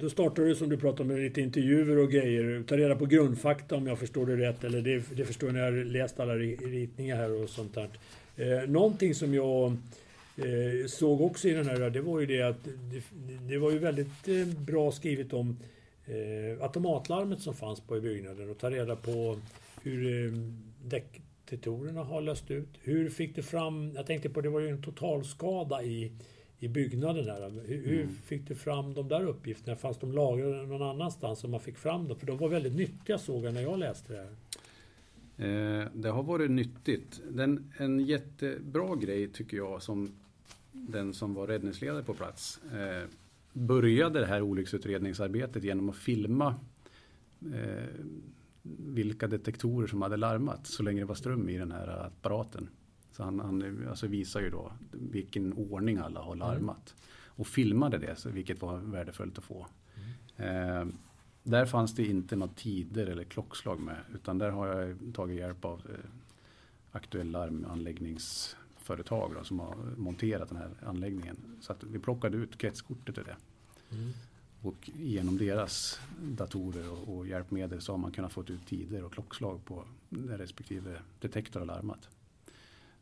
då 0.00 0.10
startar 0.10 0.42
du 0.42 0.54
som 0.54 0.68
du 0.68 0.76
pratar 0.76 1.04
med 1.04 1.18
lite 1.18 1.40
intervjuer 1.40 1.98
och 1.98 2.10
grejer. 2.10 2.64
Ta 2.66 2.76
reda 2.76 2.96
på 2.96 3.06
grundfakta 3.06 3.76
om 3.76 3.86
jag 3.86 3.98
förstår 3.98 4.26
det 4.26 4.36
rätt. 4.36 4.64
Eller 4.64 4.80
det, 4.80 5.02
det 5.16 5.24
förstår 5.24 5.48
jag 5.48 5.54
när 5.54 5.62
jag 5.62 5.86
läst 5.86 6.20
alla 6.20 6.34
ritningar 6.36 7.16
här 7.16 7.42
och 7.42 7.48
sånt 7.48 7.74
där. 7.74 7.88
Eh, 8.36 8.68
någonting 8.68 9.14
som 9.14 9.34
jag 9.34 9.76
eh, 10.36 10.86
såg 10.86 11.20
också 11.20 11.48
i 11.48 11.52
den 11.52 11.66
här, 11.66 11.90
det 11.90 12.00
var 12.00 12.20
ju 12.20 12.26
det 12.26 12.42
att 12.42 12.64
det, 12.64 13.02
det 13.48 13.58
var 13.58 13.70
ju 13.70 13.78
väldigt 13.78 14.28
eh, 14.28 14.46
bra 14.46 14.92
skrivet 14.92 15.32
om 15.32 15.56
eh, 16.06 16.62
automatlarmet 16.62 17.40
som 17.40 17.54
fanns 17.54 17.80
på 17.80 17.96
i 17.96 18.00
byggnaden 18.00 18.50
och 18.50 18.58
ta 18.58 18.70
reda 18.70 18.96
på 18.96 19.38
hur 19.82 20.26
eh, 20.26 20.32
däckdetektorerna 20.84 22.04
har 22.04 22.20
löst 22.20 22.50
ut. 22.50 22.68
Hur 22.82 23.10
fick 23.10 23.34
du 23.34 23.42
fram, 23.42 23.92
jag 23.94 24.06
tänkte 24.06 24.28
på 24.28 24.40
det 24.40 24.48
var 24.48 24.60
ju 24.60 24.68
en 24.68 24.82
totalskada 24.82 25.82
i, 25.82 26.12
i 26.58 26.68
byggnaden 26.68 27.24
där. 27.24 27.50
Hur, 27.66 27.86
hur 27.86 28.02
mm. 28.02 28.14
fick 28.14 28.48
du 28.48 28.54
fram 28.54 28.94
de 28.94 29.08
där 29.08 29.24
uppgifterna? 29.26 29.76
Fanns 29.76 29.98
de 29.98 30.12
lagrade 30.12 30.66
någon 30.66 30.82
annanstans 30.82 31.38
som 31.38 31.50
man 31.50 31.60
fick 31.60 31.76
fram 31.76 32.08
dem? 32.08 32.18
För 32.18 32.26
de 32.26 32.38
var 32.38 32.48
väldigt 32.48 32.74
nyttiga 32.74 33.18
såg 33.18 33.44
jag 33.44 33.54
när 33.54 33.62
jag 33.62 33.78
läste 33.78 34.12
det 34.12 34.18
här. 34.18 34.36
Eh, 35.38 35.88
det 35.94 36.08
har 36.08 36.22
varit 36.22 36.50
nyttigt. 36.50 37.20
Den, 37.30 37.72
en 37.76 38.00
jättebra 38.00 38.96
grej 38.96 39.28
tycker 39.28 39.56
jag 39.56 39.82
som 39.82 40.12
den 40.72 41.14
som 41.14 41.34
var 41.34 41.46
räddningsledare 41.46 42.02
på 42.02 42.14
plats 42.14 42.60
eh, 42.72 43.08
började 43.52 44.20
det 44.20 44.26
här 44.26 44.42
olycksutredningsarbetet 44.42 45.64
genom 45.64 45.88
att 45.88 45.96
filma 45.96 46.54
eh, 47.54 47.84
vilka 48.78 49.26
detektorer 49.26 49.86
som 49.86 50.02
hade 50.02 50.16
larmat 50.16 50.66
så 50.66 50.82
länge 50.82 51.00
det 51.00 51.06
var 51.06 51.14
ström 51.14 51.48
i 51.48 51.58
den 51.58 51.72
här 51.72 52.06
apparaten. 52.06 52.68
Så 53.16 53.22
han, 53.22 53.40
han 53.40 53.86
alltså 53.88 54.06
visar 54.06 54.40
ju 54.40 54.50
då 54.50 54.72
vilken 54.90 55.52
ordning 55.52 55.98
alla 55.98 56.20
har 56.20 56.36
larmat. 56.36 56.94
Mm. 56.96 57.10
Och 57.26 57.46
filmade 57.46 57.98
det, 57.98 58.16
så, 58.16 58.30
vilket 58.30 58.62
var 58.62 58.78
värdefullt 58.78 59.38
att 59.38 59.44
få. 59.44 59.66
Mm. 60.36 60.80
Eh, 60.80 60.86
där 61.42 61.66
fanns 61.66 61.94
det 61.94 62.06
inte 62.06 62.36
några 62.36 62.52
tider 62.52 63.06
eller 63.06 63.24
klockslag 63.24 63.80
med. 63.80 63.96
Utan 64.14 64.38
där 64.38 64.50
har 64.50 64.66
jag 64.66 64.96
tagit 65.14 65.38
hjälp 65.38 65.64
av 65.64 65.82
eh, 65.88 66.10
aktuella 66.92 67.38
larmanläggningsföretag 67.38 69.32
då, 69.34 69.44
som 69.44 69.60
har 69.60 69.76
monterat 69.96 70.48
den 70.48 70.58
här 70.58 70.70
anläggningen. 70.86 71.36
Så 71.60 71.72
att 71.72 71.84
vi 71.84 71.98
plockade 71.98 72.36
ut 72.36 72.58
kretskortet 72.58 73.14
till 73.14 73.24
det. 73.24 73.36
Mm. 73.96 74.12
Och 74.62 74.90
genom 74.94 75.38
deras 75.38 76.00
datorer 76.22 76.90
och, 76.92 77.16
och, 77.16 77.26
hjälpmedel 77.26 77.80
så 77.80 77.92
har 77.92 77.98
man 77.98 78.12
kunnat 78.12 78.32
få 78.32 78.40
ut 78.42 78.66
tider 78.66 79.04
och 79.04 79.12
klockslag 79.12 79.64
på 79.64 79.84
respektive 80.10 80.98
detektor 81.20 81.60
och 81.60 81.66
larmat. 81.66 82.08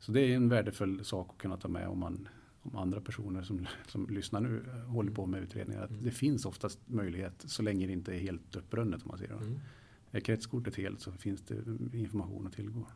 Så 0.05 0.12
det 0.12 0.20
är 0.20 0.36
en 0.36 0.48
värdefull 0.48 1.05
sak 1.05 1.31
att 1.31 1.39
kunna 1.39 1.56
ta 1.56 1.68
med 1.68 1.89
om, 1.89 1.98
man, 1.98 2.28
om 2.62 2.76
andra 2.76 3.01
personer 3.01 3.43
som, 3.43 3.66
som 3.86 4.06
lyssnar 4.10 4.40
nu 4.40 4.62
håller 4.86 5.10
på 5.10 5.26
med 5.26 5.43
utredningar. 5.43 5.82
Att 5.82 5.90
mm. 5.90 6.05
Det 6.05 6.10
finns 6.10 6.47
oftast 6.47 6.78
möjlighet 6.86 7.32
så 7.39 7.62
länge 7.62 7.86
det 7.86 7.93
inte 7.93 8.14
är 8.14 8.18
helt 8.18 8.56
upprunnet 8.56 9.02
om 9.02 9.09
man 9.09 9.18
säger 9.18 9.32
mm. 9.32 9.60
Är 10.10 10.20
kretskortet 10.20 10.76
helt 10.76 11.01
så 11.01 11.12
finns 11.12 11.43
det 11.43 11.55
information 11.98 12.47
att 12.47 12.52
tillgå. 12.52 12.86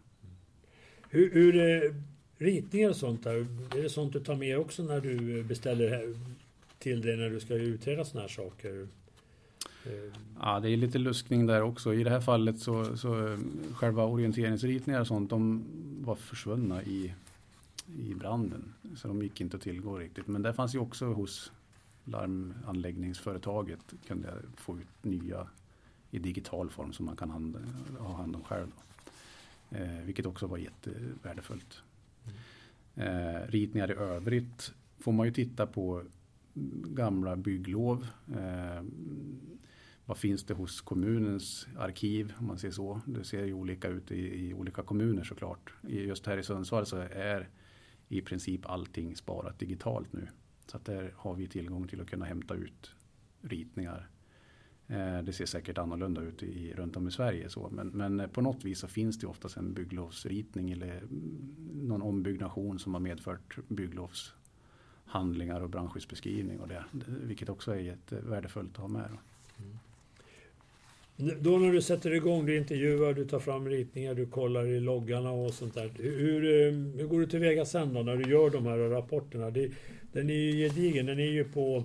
Hur, 1.09 1.31
hur 1.33 1.57
eh, 1.57 1.95
ritningar 2.39 2.91
och 2.91 2.97
sånt 2.97 3.25
där, 3.25 3.37
är 3.79 3.83
det 3.83 3.91
sånt 3.91 4.13
du 4.13 4.21
tar 4.21 4.37
med 4.37 4.59
också 4.59 4.83
när 4.83 5.01
du 5.01 5.43
beställer 5.45 6.17
till 6.79 7.01
dig 7.01 7.17
när 7.17 7.31
du 7.31 7.41
ska 7.41 7.55
utreda 7.55 8.05
sådana 8.05 8.21
här 8.21 8.29
saker? 8.29 8.89
Eh, 9.85 10.13
ja, 10.41 10.61
det 10.61 10.71
är 10.71 10.77
lite 10.77 10.99
luskning 10.99 11.47
där 11.47 11.63
också. 11.63 11.95
I 11.95 12.05
det 12.05 12.11
här 12.11 12.21
fallet 12.21 12.59
så, 12.59 12.97
så 12.97 13.27
eh, 13.27 13.39
själva 13.75 14.05
orienteringsritningar 14.05 15.01
och 15.01 15.07
sånt, 15.07 15.31
de 15.31 15.65
var 16.01 16.15
försvunna 16.15 16.83
i, 16.83 17.15
i 17.99 18.15
branden. 18.15 18.75
Så 18.97 19.09
de 19.09 19.23
gick 19.23 19.41
inte 19.41 19.57
att 19.57 19.63
tillgå 19.63 19.99
riktigt. 19.99 20.27
Men 20.27 20.43
det 20.43 20.53
fanns 20.53 20.75
ju 20.75 20.79
också 20.79 21.07
hos 21.07 21.53
larmanläggningsföretaget 22.05 23.95
kunde 24.07 24.29
jag 24.29 24.37
få 24.57 24.79
ut 24.79 25.05
nya 25.05 25.47
i 26.11 26.19
digital 26.19 26.71
form 26.71 26.93
som 26.93 27.07
man 27.07 27.17
kan 27.17 27.31
hand, 27.31 27.57
ha 27.99 28.17
hand 28.17 28.37
om 28.37 28.45
själv. 28.45 28.73
Eh, 29.71 30.05
vilket 30.05 30.27
också 30.27 30.47
var 30.47 30.59
jättevärdefullt. 30.59 31.83
Eh, 32.95 33.47
ritningar 33.49 33.91
i 33.91 33.95
övrigt 33.95 34.73
får 34.99 35.13
man 35.13 35.27
ju 35.27 35.33
titta 35.33 35.67
på 35.67 36.03
gamla 36.85 37.37
bygglov. 37.37 38.07
Eh, 38.29 38.83
vad 40.09 40.19
finns 40.19 40.45
det 40.45 40.55
hos 40.55 40.81
kommunens 40.81 41.67
arkiv 41.79 42.33
om 42.39 42.47
man 42.47 42.59
ser 42.59 42.71
så. 42.71 43.01
Det 43.07 43.25
ser 43.25 43.45
ju 43.45 43.53
olika 43.53 43.89
ut 43.89 44.11
i, 44.11 44.49
i 44.49 44.55
olika 44.55 44.83
kommuner 44.83 45.25
såklart. 45.25 45.75
Just 45.83 46.27
här 46.27 46.39
i 46.39 46.43
Sundsvall 46.43 46.87
så 46.87 46.97
är 46.97 47.49
i 48.09 48.21
princip 48.21 48.67
allting 48.67 49.17
sparat 49.17 49.59
digitalt 49.59 50.13
nu. 50.13 50.29
Så 50.67 50.77
att 50.77 50.85
där 50.85 51.13
har 51.17 51.35
vi 51.35 51.47
tillgång 51.47 51.89
till 51.89 52.01
att 52.01 52.11
kunna 52.11 52.25
hämta 52.25 52.55
ut 52.55 52.91
ritningar. 53.43 54.11
Eh, 54.87 55.19
det 55.19 55.33
ser 55.33 55.47
säkert 55.47 55.79
annorlunda 55.79 56.21
ut 56.21 56.43
i, 56.43 56.75
runt 56.75 56.97
om 56.97 57.09
i 57.09 57.11
Sverige. 57.11 57.49
Så. 57.49 57.69
Men, 57.71 57.89
men 57.89 58.21
eh, 58.21 58.27
på 58.27 58.41
något 58.41 58.65
vis 58.65 58.79
så 58.79 58.89
finns 58.89 59.19
det 59.19 59.27
oftast 59.27 59.57
en 59.57 59.75
bygglovsritning 59.75 60.71
eller 60.71 60.97
mm, 60.99 61.57
någon 61.73 62.03
ombyggnation 62.03 62.79
som 62.79 62.95
har 62.95 63.01
medfört 63.01 63.59
bygglovshandlingar 63.69 65.61
och 65.61 65.71
brandskyddsbeskrivning 65.71 66.61
och 66.61 66.69
det. 66.69 66.85
Vilket 67.07 67.49
också 67.49 67.73
är 67.73 67.79
jättevärdefullt 67.79 68.71
att 68.71 68.81
ha 68.81 68.89
med. 68.89 69.09
Då. 69.11 69.19
Då 71.21 71.59
när 71.59 71.73
du 71.73 71.83
sätter 71.83 72.15
igång, 72.15 72.47
du 72.47 72.57
intervjuar, 72.57 73.15
du 73.15 73.25
tar 73.25 73.39
fram 73.39 73.69
ritningar, 73.69 74.15
du 74.15 74.27
kollar 74.27 74.67
i 74.67 74.81
loggarna 74.81 75.31
och 75.31 75.55
sånt 75.55 75.75
där. 75.75 75.91
Hur, 75.99 76.45
eh, 76.45 76.73
hur 76.73 77.07
går 77.07 77.21
du 77.21 77.27
tillväga 77.27 77.65
sen 77.65 77.95
då 77.95 78.03
när 78.03 78.17
du 78.17 78.31
gör 78.31 78.51
de 78.51 78.67
här 78.67 78.79
rapporterna? 78.79 79.51
Det, 79.51 79.71
den 80.13 80.31
är 80.31 80.35
ju 80.35 80.53
gedigen, 80.53 81.07
den 81.07 81.19
är 81.19 81.31
ju 81.31 81.45
på 81.45 81.85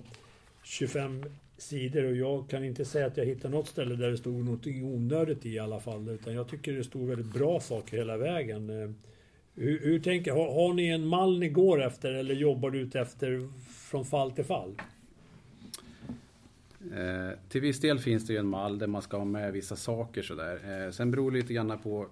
25 0.64 1.24
sidor 1.56 2.04
och 2.04 2.16
jag 2.16 2.48
kan 2.48 2.64
inte 2.64 2.84
säga 2.84 3.06
att 3.06 3.16
jag 3.16 3.24
hittar 3.24 3.48
något 3.48 3.68
ställe 3.68 3.94
där 3.94 4.10
det 4.10 4.16
stod 4.16 4.44
något 4.44 4.66
onödigt 4.66 5.46
i 5.46 5.58
alla 5.58 5.80
fall. 5.80 6.08
Utan 6.08 6.34
jag 6.34 6.48
tycker 6.48 6.72
det 6.72 6.84
stod 6.84 7.08
väldigt 7.08 7.34
bra 7.34 7.60
saker 7.60 7.96
hela 7.96 8.16
vägen. 8.16 8.70
Eh, 8.70 8.90
hur, 9.54 9.80
hur 9.80 10.00
tänker, 10.00 10.32
har, 10.32 10.54
har 10.54 10.74
ni 10.74 10.88
en 10.88 11.06
mall 11.06 11.38
ni 11.38 11.48
går 11.48 11.82
efter 11.82 12.12
eller 12.12 12.34
jobbar 12.34 12.70
du 12.70 12.78
ut 12.78 12.94
efter 12.94 13.48
från 13.90 14.04
fall 14.04 14.30
till 14.30 14.44
fall? 14.44 14.74
Eh, 16.92 17.38
till 17.48 17.60
viss 17.60 17.80
del 17.80 17.98
finns 17.98 18.26
det 18.26 18.32
ju 18.32 18.38
en 18.38 18.46
mall 18.46 18.78
där 18.78 18.86
man 18.86 19.02
ska 19.02 19.16
ha 19.16 19.24
med 19.24 19.52
vissa 19.52 19.76
saker 19.76 20.22
sådär. 20.22 20.84
Eh, 20.84 20.90
sen 20.90 21.10
beror 21.10 21.30
det 21.30 21.36
lite 21.36 21.54
grann 21.54 21.78
på 21.78 22.08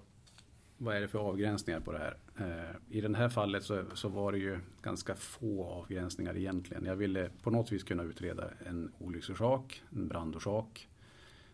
vad 0.79 0.97
är 0.97 1.01
det 1.01 1.09
för 1.09 1.19
avgränsningar 1.19 1.81
på 1.81 1.93
det 1.93 1.99
här. 1.99 2.17
Eh, 2.39 2.97
I 2.97 3.01
det 3.01 3.17
här 3.17 3.29
fallet 3.29 3.65
så, 3.65 3.85
så, 3.95 4.09
var 4.09 4.33
det 4.33 4.39
ju 4.39 4.59
ganska 4.83 5.15
få 5.15 5.65
avgränsningar 5.65 6.37
egentligen. 6.37 6.85
Jag 6.85 6.97
ville 6.97 7.31
på 7.43 7.51
något 7.51 7.73
vis 7.73 7.83
kunna 7.83 8.03
utreda 8.03 8.51
en 8.67 8.93
olycksorsak, 8.99 9.83
en 9.91 10.09
brandorsak. 10.09 10.89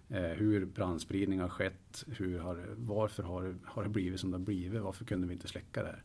Eh, 0.08 0.22
hur 0.22 0.64
brandspridning 0.64 1.40
har 1.40 1.48
skett, 1.48 2.04
hur 2.06 2.38
har, 2.38 2.66
varför 2.76 3.22
har, 3.22 3.56
har 3.64 3.82
det 3.82 3.88
blivit 3.88 4.20
som 4.20 4.30
det 4.30 4.36
har 4.36 4.44
blivit, 4.44 4.82
varför 4.82 5.04
kunde 5.04 5.26
vi 5.26 5.32
inte 5.32 5.48
släcka 5.48 5.82
det 5.82 5.88
här? 5.88 6.02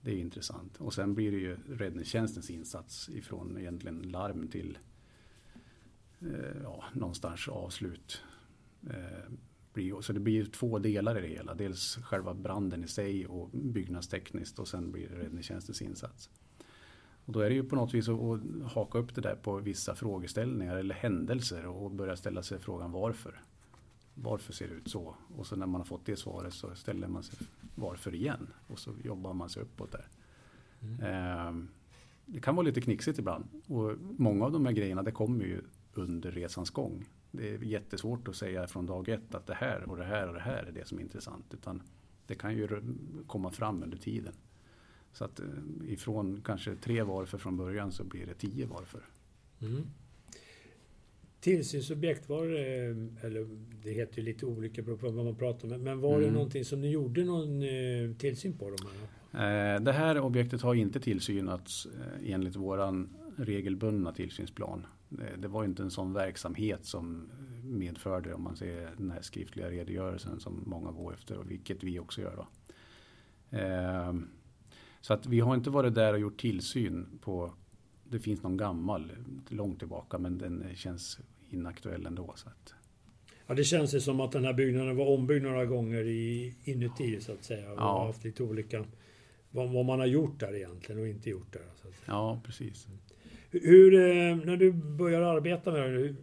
Det 0.00 0.10
är 0.10 0.16
intressant. 0.16 0.76
Och 0.76 0.94
sen 0.94 1.14
blir 1.14 1.30
det 1.30 1.38
ju 1.38 1.56
räddningstjänstens 1.68 2.50
insats 2.50 3.08
ifrån 3.08 3.58
egentligen 3.58 4.02
larm 4.02 4.48
till 4.48 4.78
ja, 6.62 6.84
någonstans 6.92 7.48
avslut. 7.48 8.22
Eh, 8.90 10.00
så 10.00 10.12
det 10.12 10.20
blir 10.20 10.44
två 10.44 10.78
delar 10.78 11.18
i 11.18 11.20
det 11.20 11.28
hela. 11.28 11.54
Dels 11.54 11.96
själva 11.96 12.34
branden 12.34 12.84
i 12.84 12.88
sig 12.88 13.26
och 13.26 13.50
byggnadstekniskt 13.52 14.58
och 14.58 14.68
sen 14.68 14.92
blir 14.92 15.08
det 15.08 15.18
räddningstjänstens 15.18 15.82
insats. 15.82 16.30
Och 17.24 17.32
då 17.32 17.40
är 17.40 17.48
det 17.48 17.54
ju 17.54 17.64
på 17.64 17.76
något 17.76 17.94
vis 17.94 18.08
att 18.08 18.40
haka 18.72 18.98
upp 18.98 19.14
det 19.14 19.20
där 19.20 19.34
på 19.34 19.56
vissa 19.56 19.94
frågeställningar 19.94 20.76
eller 20.76 20.94
händelser 20.94 21.66
och 21.66 21.90
börja 21.90 22.16
ställa 22.16 22.42
sig 22.42 22.58
frågan 22.58 22.92
varför. 22.92 23.42
Varför 24.14 24.52
ser 24.52 24.68
det 24.68 24.74
ut 24.74 24.88
så? 24.88 25.16
Och 25.36 25.46
så 25.46 25.56
när 25.56 25.66
man 25.66 25.80
har 25.80 25.86
fått 25.86 26.06
det 26.06 26.16
svaret 26.16 26.54
så 26.54 26.74
ställer 26.74 27.08
man 27.08 27.22
sig 27.22 27.38
varför 27.74 28.14
igen 28.14 28.46
och 28.66 28.78
så 28.78 28.94
jobbar 29.04 29.32
man 29.32 29.48
sig 29.48 29.62
uppåt 29.62 29.92
där. 29.92 30.08
Mm. 30.80 31.00
Eh, 31.00 31.64
det 32.26 32.40
kan 32.40 32.56
vara 32.56 32.66
lite 32.66 32.80
knixigt 32.80 33.18
ibland 33.18 33.44
och 33.66 33.92
många 33.98 34.44
av 34.44 34.52
de 34.52 34.66
här 34.66 34.72
grejerna 34.72 35.02
det 35.02 35.12
kommer 35.12 35.44
ju 35.44 35.62
under 35.94 36.30
resans 36.30 36.70
gång. 36.70 37.04
Det 37.30 37.54
är 37.54 37.58
jättesvårt 37.58 38.28
att 38.28 38.36
säga 38.36 38.66
från 38.66 38.86
dag 38.86 39.08
ett 39.08 39.34
att 39.34 39.46
det 39.46 39.54
här 39.54 39.90
och 39.90 39.96
det 39.96 40.04
här 40.04 40.28
och 40.28 40.34
det 40.34 40.40
här 40.40 40.62
är 40.62 40.72
det 40.72 40.88
som 40.88 40.98
är 40.98 41.02
intressant. 41.02 41.54
Utan 41.54 41.82
det 42.26 42.34
kan 42.34 42.56
ju 42.56 42.68
komma 43.26 43.50
fram 43.50 43.82
under 43.82 43.98
tiden. 43.98 44.32
Så 45.12 45.24
att 45.24 45.40
eh, 45.40 45.46
ifrån 45.86 46.42
kanske 46.44 46.76
tre 46.76 47.02
varför 47.02 47.38
från 47.38 47.56
början 47.56 47.92
så 47.92 48.04
blir 48.04 48.26
det 48.26 48.34
tio 48.34 48.66
varför. 48.66 49.00
Mm. 49.62 49.82
Tillsynsobjekt, 51.40 52.28
var 52.28 52.46
det, 52.46 52.64
eller 53.26 53.58
det 53.84 53.90
heter 53.90 54.18
ju 54.18 54.24
lite 54.24 54.46
olika 54.46 54.82
beroende 54.82 55.08
på 55.08 55.10
vad 55.10 55.24
man 55.24 55.36
pratar 55.36 55.74
om, 55.74 55.82
men 55.82 56.00
var 56.00 56.14
mm. 56.14 56.24
det 56.24 56.30
någonting 56.30 56.64
som 56.64 56.80
ni 56.80 56.90
gjorde 56.90 57.24
någon 57.24 57.62
eh, 57.62 58.16
tillsyn 58.18 58.58
på? 58.58 58.70
Dem? 58.70 58.78
Eh, 59.32 59.80
det 59.80 59.92
här 59.92 60.20
objektet 60.20 60.62
har 60.62 60.74
inte 60.74 61.00
tillsynats 61.00 61.86
enligt 62.24 62.56
våran 62.56 63.08
regelbundna 63.36 64.12
tillsynsplan. 64.12 64.86
Det 65.38 65.48
var 65.48 65.64
inte 65.64 65.82
en 65.82 65.90
sån 65.90 66.12
verksamhet 66.12 66.84
som 66.84 67.30
medförde, 67.64 68.34
om 68.34 68.42
man 68.42 68.56
ser 68.56 68.90
den 68.96 69.10
här 69.10 69.22
skriftliga 69.22 69.70
redogörelsen 69.70 70.40
som 70.40 70.62
många 70.66 70.90
går 70.92 71.14
efter, 71.14 71.38
och 71.38 71.50
vilket 71.50 71.82
vi 71.82 71.98
också 71.98 72.20
gör. 72.20 72.36
Då. 72.36 72.46
Ehm, 73.58 74.28
så 75.00 75.14
att 75.14 75.26
vi 75.26 75.40
har 75.40 75.54
inte 75.54 75.70
varit 75.70 75.94
där 75.94 76.12
och 76.12 76.20
gjort 76.20 76.40
tillsyn 76.40 77.18
på 77.20 77.52
det 78.04 78.18
finns 78.18 78.42
någon 78.42 78.56
gammal 78.56 79.12
långt 79.48 79.78
tillbaka 79.78 80.18
men 80.18 80.38
den 80.38 80.66
känns 80.74 81.18
inaktuell 81.50 82.06
ändå. 82.06 82.32
Så 82.36 82.48
att. 82.48 82.74
Ja, 83.46 83.54
det 83.54 83.64
känns 83.64 83.94
ju 83.94 84.00
som 84.00 84.20
att 84.20 84.32
den 84.32 84.44
här 84.44 84.52
byggnaden 84.52 84.96
var 84.96 85.06
ombyggd 85.06 85.42
några 85.44 85.66
gånger 85.66 86.04
i, 86.04 86.54
inuti 86.64 87.20
så 87.20 87.32
att 87.32 87.44
säga. 87.44 87.72
Och 87.72 87.78
Ja. 87.78 88.06
haft 88.06 88.24
lite 88.24 88.42
olika... 88.42 88.84
Vad, 89.50 89.72
vad 89.72 89.84
man 89.84 89.98
har 89.98 90.06
gjort 90.06 90.40
där 90.40 90.54
egentligen 90.54 91.00
och 91.00 91.08
inte 91.08 91.30
gjort 91.30 91.52
där. 91.52 91.62
Ja, 92.06 92.40
precis. 92.44 92.86
Hur, 93.50 93.94
eh, 93.94 94.36
när 94.36 94.56
du 94.56 94.72
börjar 94.72 95.22
arbeta 95.22 95.72
med 95.72 95.82
det, 95.82 95.98
hur 95.98 96.16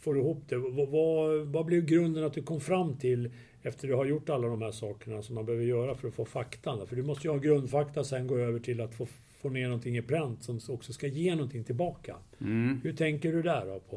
får 0.00 0.14
du 0.14 0.20
ihop 0.20 0.42
det? 0.48 0.56
Vad, 0.56 0.88
vad, 0.88 1.46
vad 1.46 1.66
blev 1.66 1.84
grunden 1.84 2.24
att 2.24 2.32
du 2.32 2.42
kom 2.42 2.60
fram 2.60 2.96
till 2.96 3.30
efter 3.62 3.88
du 3.88 3.94
har 3.94 4.04
gjort 4.04 4.28
alla 4.28 4.48
de 4.48 4.62
här 4.62 4.70
sakerna 4.70 5.22
som 5.22 5.34
man 5.34 5.46
behöver 5.46 5.64
göra 5.64 5.94
för 5.94 6.08
att 6.08 6.14
få 6.14 6.24
faktan? 6.24 6.78
då? 6.78 6.86
För 6.86 6.96
du 6.96 7.02
måste 7.02 7.26
ju 7.26 7.32
ha 7.32 7.38
grundfakta 7.38 8.04
sen 8.04 8.26
gå 8.26 8.36
över 8.36 8.58
till 8.58 8.80
att 8.80 8.94
få, 8.94 9.06
få 9.42 9.48
ner 9.48 9.64
någonting 9.64 9.96
i 9.96 10.02
pränt 10.02 10.42
som 10.42 10.60
också 10.68 10.92
ska 10.92 11.06
ge 11.06 11.34
någonting 11.34 11.64
tillbaka. 11.64 12.16
Mm. 12.40 12.80
Hur 12.82 12.92
tänker 12.92 13.32
du 13.32 13.42
där 13.42 13.66
då? 13.66 13.80
På? 13.80 13.96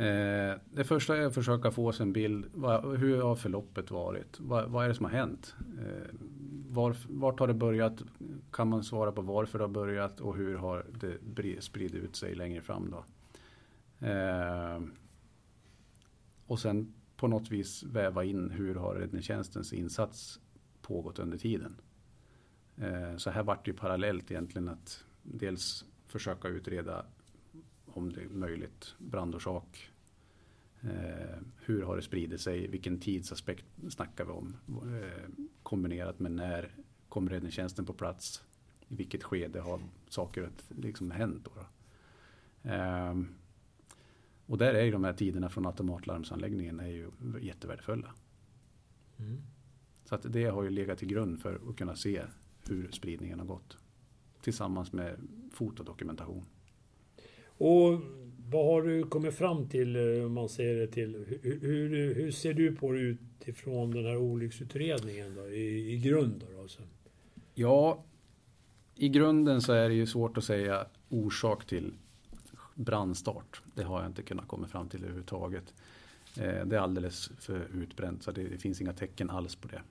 Eh, 0.00 0.54
det 0.74 0.84
första 0.84 1.16
är 1.16 1.26
att 1.26 1.34
försöka 1.34 1.70
få 1.70 1.92
sig 1.92 2.04
en 2.04 2.12
bild. 2.12 2.46
Vad, 2.54 2.98
hur 2.98 3.20
har 3.22 3.36
förloppet 3.36 3.90
varit? 3.90 4.40
Vad, 4.40 4.70
vad 4.70 4.84
är 4.84 4.88
det 4.88 4.94
som 4.94 5.04
har 5.04 5.12
hänt? 5.12 5.54
Eh, 5.78 6.14
var, 6.70 6.96
vart 7.08 7.40
har 7.40 7.46
det 7.46 7.54
börjat? 7.54 8.02
Kan 8.50 8.68
man 8.68 8.84
svara 8.84 9.12
på 9.12 9.22
varför 9.22 9.58
det 9.58 9.64
har 9.64 9.68
börjat 9.68 10.20
och 10.20 10.36
hur 10.36 10.56
har 10.56 10.86
det 11.22 11.64
spridit 11.64 11.94
ut 11.94 12.16
sig 12.16 12.34
längre 12.34 12.62
fram 12.62 12.90
då? 12.90 13.04
Eh, 14.06 14.80
och 16.46 16.58
sen 16.58 16.94
på 17.16 17.28
något 17.28 17.50
vis 17.50 17.82
väva 17.82 18.24
in 18.24 18.50
hur 18.50 18.74
har 18.74 18.94
räddningstjänstens 18.94 19.72
insats 19.72 20.40
pågått 20.82 21.18
under 21.18 21.38
tiden? 21.38 21.76
Eh, 22.76 23.16
så 23.16 23.30
här 23.30 23.42
vart 23.42 23.64
det 23.64 23.70
ju 23.70 23.76
parallellt 23.76 24.30
egentligen 24.30 24.68
att 24.68 25.04
dels 25.22 25.84
försöka 26.06 26.48
utreda 26.48 27.06
om 27.86 28.12
det 28.12 28.20
är 28.20 28.28
möjligt 28.28 28.94
brandorsak. 28.98 29.89
Eh, 30.82 31.38
hur 31.56 31.82
har 31.82 31.96
det 31.96 32.02
spridit 32.02 32.40
sig? 32.40 32.66
Vilken 32.66 33.00
tidsaspekt 33.00 33.64
snackar 33.88 34.24
vi 34.24 34.30
om? 34.30 34.56
Eh, 34.68 35.46
kombinerat 35.62 36.18
med 36.18 36.32
när 36.32 36.74
kom 37.08 37.28
räddningstjänsten 37.28 37.86
på 37.86 37.92
plats? 37.92 38.42
I 38.88 38.94
vilket 38.94 39.24
skede 39.24 39.60
har 39.60 39.80
saker 40.08 40.50
liksom 40.68 41.10
hänt? 41.10 41.44
Då, 41.44 41.50
då? 41.54 41.66
Eh, 42.70 43.14
och 44.46 44.58
där 44.58 44.74
är 44.74 44.84
ju 44.84 44.90
de 44.90 45.04
här 45.04 45.12
tiderna 45.12 45.48
från 45.48 45.66
automatlarmsanläggningen 45.66 46.80
är 46.80 46.86
ju 46.86 47.10
jättevärdefulla. 47.40 48.14
Mm. 49.18 49.42
Så 50.04 50.14
att 50.14 50.32
det 50.32 50.44
har 50.44 50.62
ju 50.62 50.70
legat 50.70 50.98
till 50.98 51.08
grund 51.08 51.40
för 51.40 51.60
att 51.68 51.76
kunna 51.76 51.96
se 51.96 52.22
hur 52.68 52.90
spridningen 52.90 53.38
har 53.38 53.46
gått. 53.46 53.78
Tillsammans 54.42 54.92
med 54.92 55.16
fotodokumentation. 55.52 56.44
Och 57.46 58.00
vad 58.50 58.66
har 58.66 58.82
du 58.82 59.02
kommit 59.02 59.34
fram 59.34 59.68
till 59.68 59.96
eh, 59.96 60.24
om 60.24 60.32
man 60.32 60.48
ser 60.48 60.74
det 60.74 60.86
till? 60.86 61.24
Hur, 61.42 61.60
hur, 61.60 62.14
hur 62.14 62.30
ser 62.30 62.54
du 62.54 62.76
på 62.76 62.92
det 62.92 63.00
utifrån 63.00 63.90
den 63.90 64.04
här 64.04 64.16
olycksutredningen 64.16 65.34
då, 65.34 65.48
i, 65.48 65.92
i 65.92 65.98
grunden? 65.98 66.48
Alltså? 66.60 66.82
Ja, 67.54 68.04
i 68.94 69.08
grunden 69.08 69.60
så 69.60 69.72
är 69.72 69.88
det 69.88 69.94
ju 69.94 70.06
svårt 70.06 70.38
att 70.38 70.44
säga 70.44 70.86
orsak 71.08 71.66
till 71.66 71.92
brandstart. 72.74 73.62
Det 73.74 73.82
har 73.82 74.00
jag 74.00 74.10
inte 74.10 74.22
kunnat 74.22 74.48
komma 74.48 74.66
fram 74.66 74.88
till 74.88 75.00
överhuvudtaget. 75.00 75.74
Eh, 76.36 76.66
det 76.66 76.76
är 76.76 76.80
alldeles 76.80 77.30
för 77.38 77.66
utbränt 77.74 78.22
så 78.22 78.30
det 78.30 78.42
det 78.42 78.58
finns 78.58 78.80
inga 78.80 78.92
tecken 78.92 79.30
alls 79.30 79.56
på 79.56 79.68
det. 79.68 79.82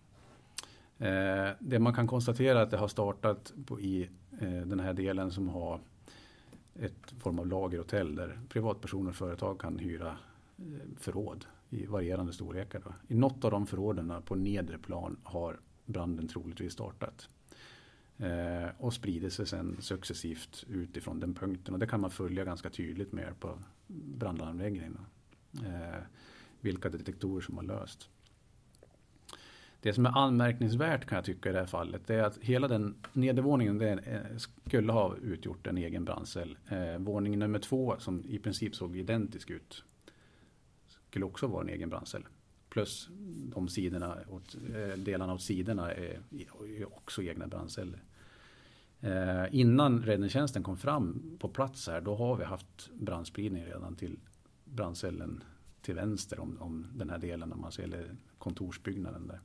Eh, 1.08 1.56
det 1.60 1.80
man 1.80 1.94
kan 1.94 2.08
konstatera 2.08 2.60
är 2.60 2.64
att 2.64 2.72
det 2.72 2.78
har 2.78 2.88
startat 2.88 3.54
på, 3.66 3.80
i 3.80 4.10
den 4.66 4.80
här 4.80 4.94
delen 4.94 5.32
som 5.32 5.50
har 5.50 5.80
ett 6.80 7.12
form 7.20 7.40
av 7.40 7.48
lagerhotell 7.48 8.16
där 8.16 8.40
privatpersoner 8.50 9.10
och 9.10 9.16
företag 9.16 9.60
kan 9.60 9.80
hyra 9.80 10.18
eh, 10.58 10.64
förråd 10.98 11.46
i 11.70 11.86
varierande 11.86 12.34
storlekar. 12.34 12.82
Då. 12.86 12.94
I 13.08 13.16
något 13.16 13.46
av 13.46 13.52
de 13.52 13.68
förråden 13.68 14.14
på 14.26 14.36
nedre 14.36 14.78
plan 14.78 15.18
har 15.24 15.60
branden 15.86 16.28
troligtvis 16.28 16.74
startat. 16.74 17.30
Eh, 18.18 18.70
och 18.78 18.94
sprider 18.94 19.30
sig 19.30 19.48
sen 19.48 19.78
successivt 19.80 20.66
utifrån 20.68 21.20
den 21.20 21.34
punkten. 21.34 21.74
Och 21.74 21.80
det 21.80 21.88
kan 21.88 22.02
man 22.02 22.12
följa 22.12 22.46
ganska 22.46 22.70
tydligt 22.70 23.12
med 23.12 23.40
på 23.40 23.60
brandlarmanläggningen. 23.88 25.00
Eh, 25.54 26.04
vilka 26.62 26.90
detektorer 26.90 27.42
som 27.42 27.58
har 27.58 27.64
löst. 27.64 28.10
Det 29.82 29.94
som 29.94 30.06
är 30.06 30.18
anmärkningsvärt 30.18 31.06
kan 31.06 31.16
jag 31.16 31.26
tycka 31.26 31.50
i 31.50 31.54
det 31.54 31.60
här 31.60 31.66
fallet 31.66 32.08
det 32.08 32.16
är 32.16 32.24
att 32.24 32.38
hela 32.38 32.68
den 32.68 32.96
nedervåningen 33.14 33.78
den 33.78 34.00
skulle 34.66 34.92
ha 34.92 35.16
utgjort 35.16 35.68
en 35.68 35.78
egen 35.78 36.06
brandcell. 36.06 36.58
Eh, 36.68 36.98
våning 36.98 37.40
nummer 37.40 37.60
två 37.60 37.96
som 38.00 38.24
i 38.26 38.40
princip 38.40 38.76
såg 38.76 38.98
identisk 38.98 39.50
ut 39.50 39.84
skulle 41.10 41.26
också 41.26 41.48
vara 41.48 41.62
en 41.62 41.70
egen 41.70 41.90
brandcell. 41.90 42.28
Plus 42.70 43.10
de 43.56 43.68
sidorna, 43.68 44.18
åt, 44.30 44.56
eh, 44.56 44.98
delarna 44.98 45.34
av 45.34 45.38
sidorna 45.38 45.92
är, 45.92 46.22
är 46.80 46.96
också 46.96 47.24
egna 47.24 47.48
brandceller. 47.48 48.04
Eh, 49.02 49.46
innan 49.52 50.04
räddningstjänsten 50.04 50.64
kom 50.64 50.78
fram 50.78 51.38
på 51.40 51.50
plats 51.50 51.88
här 51.88 52.02
då 52.02 52.16
har 52.16 52.36
vi 52.36 52.44
haft 52.44 52.90
brandspridning 52.94 53.66
redan 53.66 53.96
till 53.96 54.20
brandcellen 54.66 55.44
till 55.82 55.96
vänster 55.96 56.40
om, 56.40 56.58
om 56.60 56.88
den 56.96 57.10
här 57.10 57.18
delen, 57.18 57.54
om 57.54 57.62
man 57.62 57.72
ser 57.72 57.84
eller 57.84 58.16
kontorsbyggnaden 58.38 59.28
där. 59.28 59.40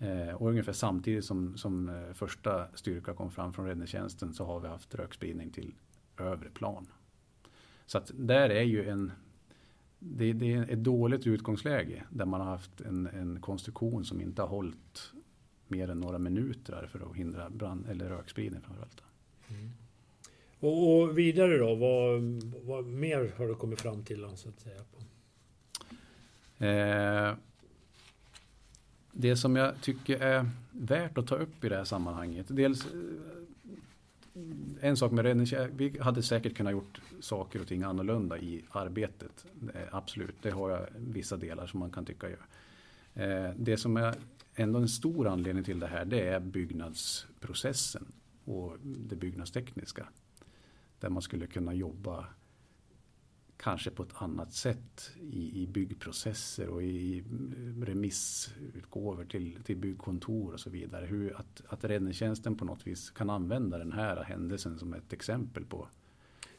Eh, 0.00 0.34
och 0.34 0.48
ungefär 0.48 0.72
samtidigt 0.72 1.24
som, 1.24 1.56
som 1.56 1.88
eh, 1.88 2.12
första 2.12 2.66
styrka 2.74 3.14
kom 3.14 3.30
fram 3.30 3.52
från 3.52 3.66
räddningstjänsten 3.66 4.34
så 4.34 4.44
har 4.44 4.60
vi 4.60 4.68
haft 4.68 4.94
rökspridning 4.94 5.50
till 5.50 5.74
övre 6.18 6.50
plan. 6.50 6.86
Så 7.86 7.98
att 7.98 8.10
där 8.14 8.50
är 8.50 8.62
ju 8.62 8.88
en 8.88 9.12
det, 9.98 10.32
det 10.32 10.52
är 10.52 10.72
ett 10.72 10.84
dåligt 10.84 11.26
utgångsläge 11.26 12.04
där 12.10 12.24
man 12.24 12.40
har 12.40 12.48
haft 12.48 12.80
en, 12.80 13.06
en 13.06 13.40
konstruktion 13.40 14.04
som 14.04 14.20
inte 14.20 14.42
har 14.42 14.48
hållit 14.48 15.12
mer 15.68 15.90
än 15.90 16.00
några 16.00 16.18
minuter 16.18 16.88
för 16.92 17.10
att 17.10 17.16
hindra 17.16 17.50
brand 17.50 17.86
eller 17.88 18.08
rökspridning 18.08 18.60
framförallt. 18.60 19.02
Och, 20.60 21.00
och 21.00 21.18
vidare 21.18 21.58
då, 21.58 21.74
vad, 21.74 22.22
vad 22.64 22.84
mer 22.84 23.32
har 23.36 23.48
du 23.48 23.54
kommit 23.54 23.80
fram 23.80 24.04
till? 24.04 24.26
Så 24.34 24.48
att 24.48 24.60
säga, 24.60 24.82
på? 24.84 25.00
Eh, 26.64 27.34
det 29.12 29.36
som 29.36 29.56
jag 29.56 29.80
tycker 29.80 30.22
är 30.22 30.50
värt 30.70 31.18
att 31.18 31.26
ta 31.26 31.34
upp 31.34 31.64
i 31.64 31.68
det 31.68 31.76
här 31.76 31.84
sammanhanget. 31.84 32.46
Dels 32.48 32.86
eh, 32.86 32.90
en 34.80 34.96
sak 34.96 35.12
med 35.12 35.24
räddningstjänst. 35.24 35.74
Vi 35.76 35.98
hade 35.98 36.22
säkert 36.22 36.56
kunnat 36.56 36.72
gjort 36.72 37.00
saker 37.20 37.60
och 37.60 37.66
ting 37.66 37.82
annorlunda 37.82 38.38
i 38.38 38.64
arbetet. 38.70 39.46
Absolut, 39.90 40.34
det 40.42 40.50
har 40.50 40.70
jag 40.70 40.86
vissa 40.96 41.36
delar 41.36 41.66
som 41.66 41.80
man 41.80 41.90
kan 41.90 42.04
tycka 42.04 42.28
gör. 42.28 42.46
Eh, 43.14 43.54
det 43.56 43.76
som 43.76 43.96
är 43.96 44.14
ändå 44.54 44.78
en 44.78 44.88
stor 44.88 45.28
anledning 45.28 45.64
till 45.64 45.80
det 45.80 45.86
här 45.86 46.04
det 46.04 46.20
är 46.20 46.40
byggnadsprocessen 46.40 48.12
och 48.44 48.76
det 48.82 49.16
byggnadstekniska. 49.16 50.06
Där 51.00 51.08
man 51.08 51.22
skulle 51.22 51.46
kunna 51.46 51.74
jobba 51.74 52.26
kanske 53.62 53.90
på 53.90 54.02
ett 54.02 54.14
annat 54.14 54.52
sätt 54.52 55.10
i, 55.32 55.62
i 55.62 55.66
byggprocesser 55.66 56.68
och 56.68 56.82
i 56.82 57.24
remissutgåvor 57.82 59.24
till, 59.24 59.58
till 59.64 59.76
byggkontor 59.76 60.52
och 60.52 60.60
så 60.60 60.70
vidare. 60.70 61.06
Hur 61.06 61.36
att, 61.36 61.62
att 61.68 61.84
räddningstjänsten 61.84 62.56
på 62.56 62.64
något 62.64 62.86
vis 62.86 63.10
kan 63.10 63.30
använda 63.30 63.78
den 63.78 63.92
här 63.92 64.24
händelsen 64.24 64.78
som 64.78 64.94
ett 64.94 65.12
exempel 65.12 65.64
på. 65.64 65.88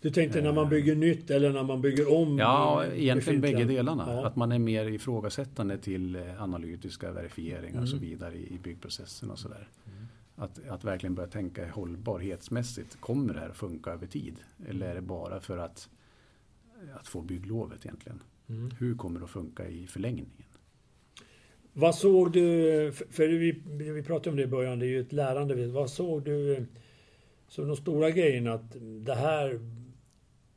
Du 0.02 0.10
tänkte 0.10 0.42
när 0.42 0.54
man 0.54 0.70
bygger 0.70 0.96
nytt 0.96 1.30
eller 1.32 1.52
när 1.52 1.64
man 1.64 1.82
bygger 1.82 2.14
om? 2.14 2.38
Ja, 2.38 2.86
egentligen 2.86 3.42
bägge 3.42 3.64
delarna. 3.64 4.04
Ja. 4.08 4.26
Att 4.26 4.36
man 4.36 4.52
är 4.52 4.60
mer 4.60 4.86
ifrågasättande 4.86 5.78
till 5.78 6.16
eh, 6.16 6.44
analytiska 6.44 7.12
verifieringar 7.12 7.82
och 7.82 7.90
så 7.90 7.96
Mm. 7.96 8.10
vidare 8.10 8.36
i, 8.36 8.60
byggprocessen 8.64 9.32
och 9.32 9.40
sådär. 9.40 9.68
Att, 10.36 10.68
att 10.68 10.84
verkligen 10.84 11.16
börja 11.16 11.30
tänka 11.30 11.72
hållbarhetsmässigt. 11.72 13.02
Kommer 13.02 13.34
det 13.34 13.40
här 13.40 13.50
att 13.50 13.58
funka 13.58 13.92
över 13.92 14.08
tid? 14.08 14.36
Eller 14.70 14.86
är 14.90 14.96
det 14.96 15.02
bara 15.02 15.40
för 15.40 15.58
att, 15.58 15.90
att 17.00 17.08
få 17.08 17.22
bygglovet 17.22 17.86
egentligen? 17.86 18.20
Mm. 18.50 18.72
Hur 18.80 18.96
kommer 18.96 19.20
det 19.20 19.26
att 19.26 19.32
funka 19.32 19.68
i 19.70 19.88
förlängningen? 19.88 20.32
Vad 21.74 21.96
såg 21.96 22.32
du, 22.34 22.42
för- 23.12 23.28
vi, 23.28 23.62
vi 23.92 24.04
pratade 24.04 24.30
om 24.30 24.36
det 24.36 24.44
i 24.44 24.48
början, 24.48 24.80
det 24.80 24.86
är 24.86 24.90
ju 24.90 25.00
ett 25.02 25.14
lärande. 25.14 25.68
Vad 25.68 25.90
såg 25.90 26.24
du 26.24 26.66
som 27.48 27.68
de 27.68 27.76
stora 27.76 28.12
grejerna 28.12 28.54
att 28.54 28.76
det 29.06 29.16
här 29.16 29.60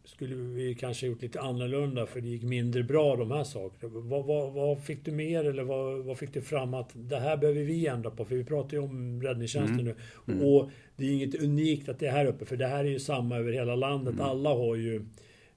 skulle 0.05 0.35
vi 0.35 0.75
kanske 0.75 1.07
gjort 1.07 1.23
lite 1.23 1.41
annorlunda 1.41 2.07
för 2.07 2.21
det 2.21 2.29
gick 2.29 2.43
mindre 2.43 2.83
bra 2.83 3.17
de 3.17 3.31
här 3.31 3.45
sakerna. 3.45 3.93
Vad, 3.95 4.25
vad, 4.25 4.53
vad 4.53 4.85
fick 4.85 5.05
du 5.05 5.13
mer 5.13 5.45
eller 5.45 5.63
vad, 5.63 6.05
vad 6.05 6.19
fick 6.19 6.35
du 6.35 6.43
fram 6.43 6.75
att 6.75 6.91
det 6.95 7.17
här 7.21 7.37
behöver 7.37 7.63
vi 7.63 7.87
ändra 7.87 8.11
på? 8.11 8.25
För 8.25 8.35
vi 8.37 8.45
pratar 8.45 8.77
ju 8.77 8.79
om 8.83 9.23
räddningstjänsten 9.23 9.81
Mm. 9.81 9.95
nu. 10.27 10.33
Mm. 10.35 10.47
Och 10.49 10.71
det 10.97 11.05
är 11.05 11.11
inget 11.13 11.43
unikt 11.43 11.89
att 11.89 11.99
det 11.99 12.07
är 12.07 12.13
här 12.13 12.27
uppe 12.27 12.45
för 12.45 12.57
det 12.57 12.67
här 12.67 12.85
är 12.85 12.89
ju 12.89 12.99
samma 12.99 13.37
över 13.37 13.53
hela 13.53 13.77
landet. 13.77 14.15
Mm. 14.15 14.27
Alla 14.27 14.51
har 14.51 14.75
ju 14.77 15.05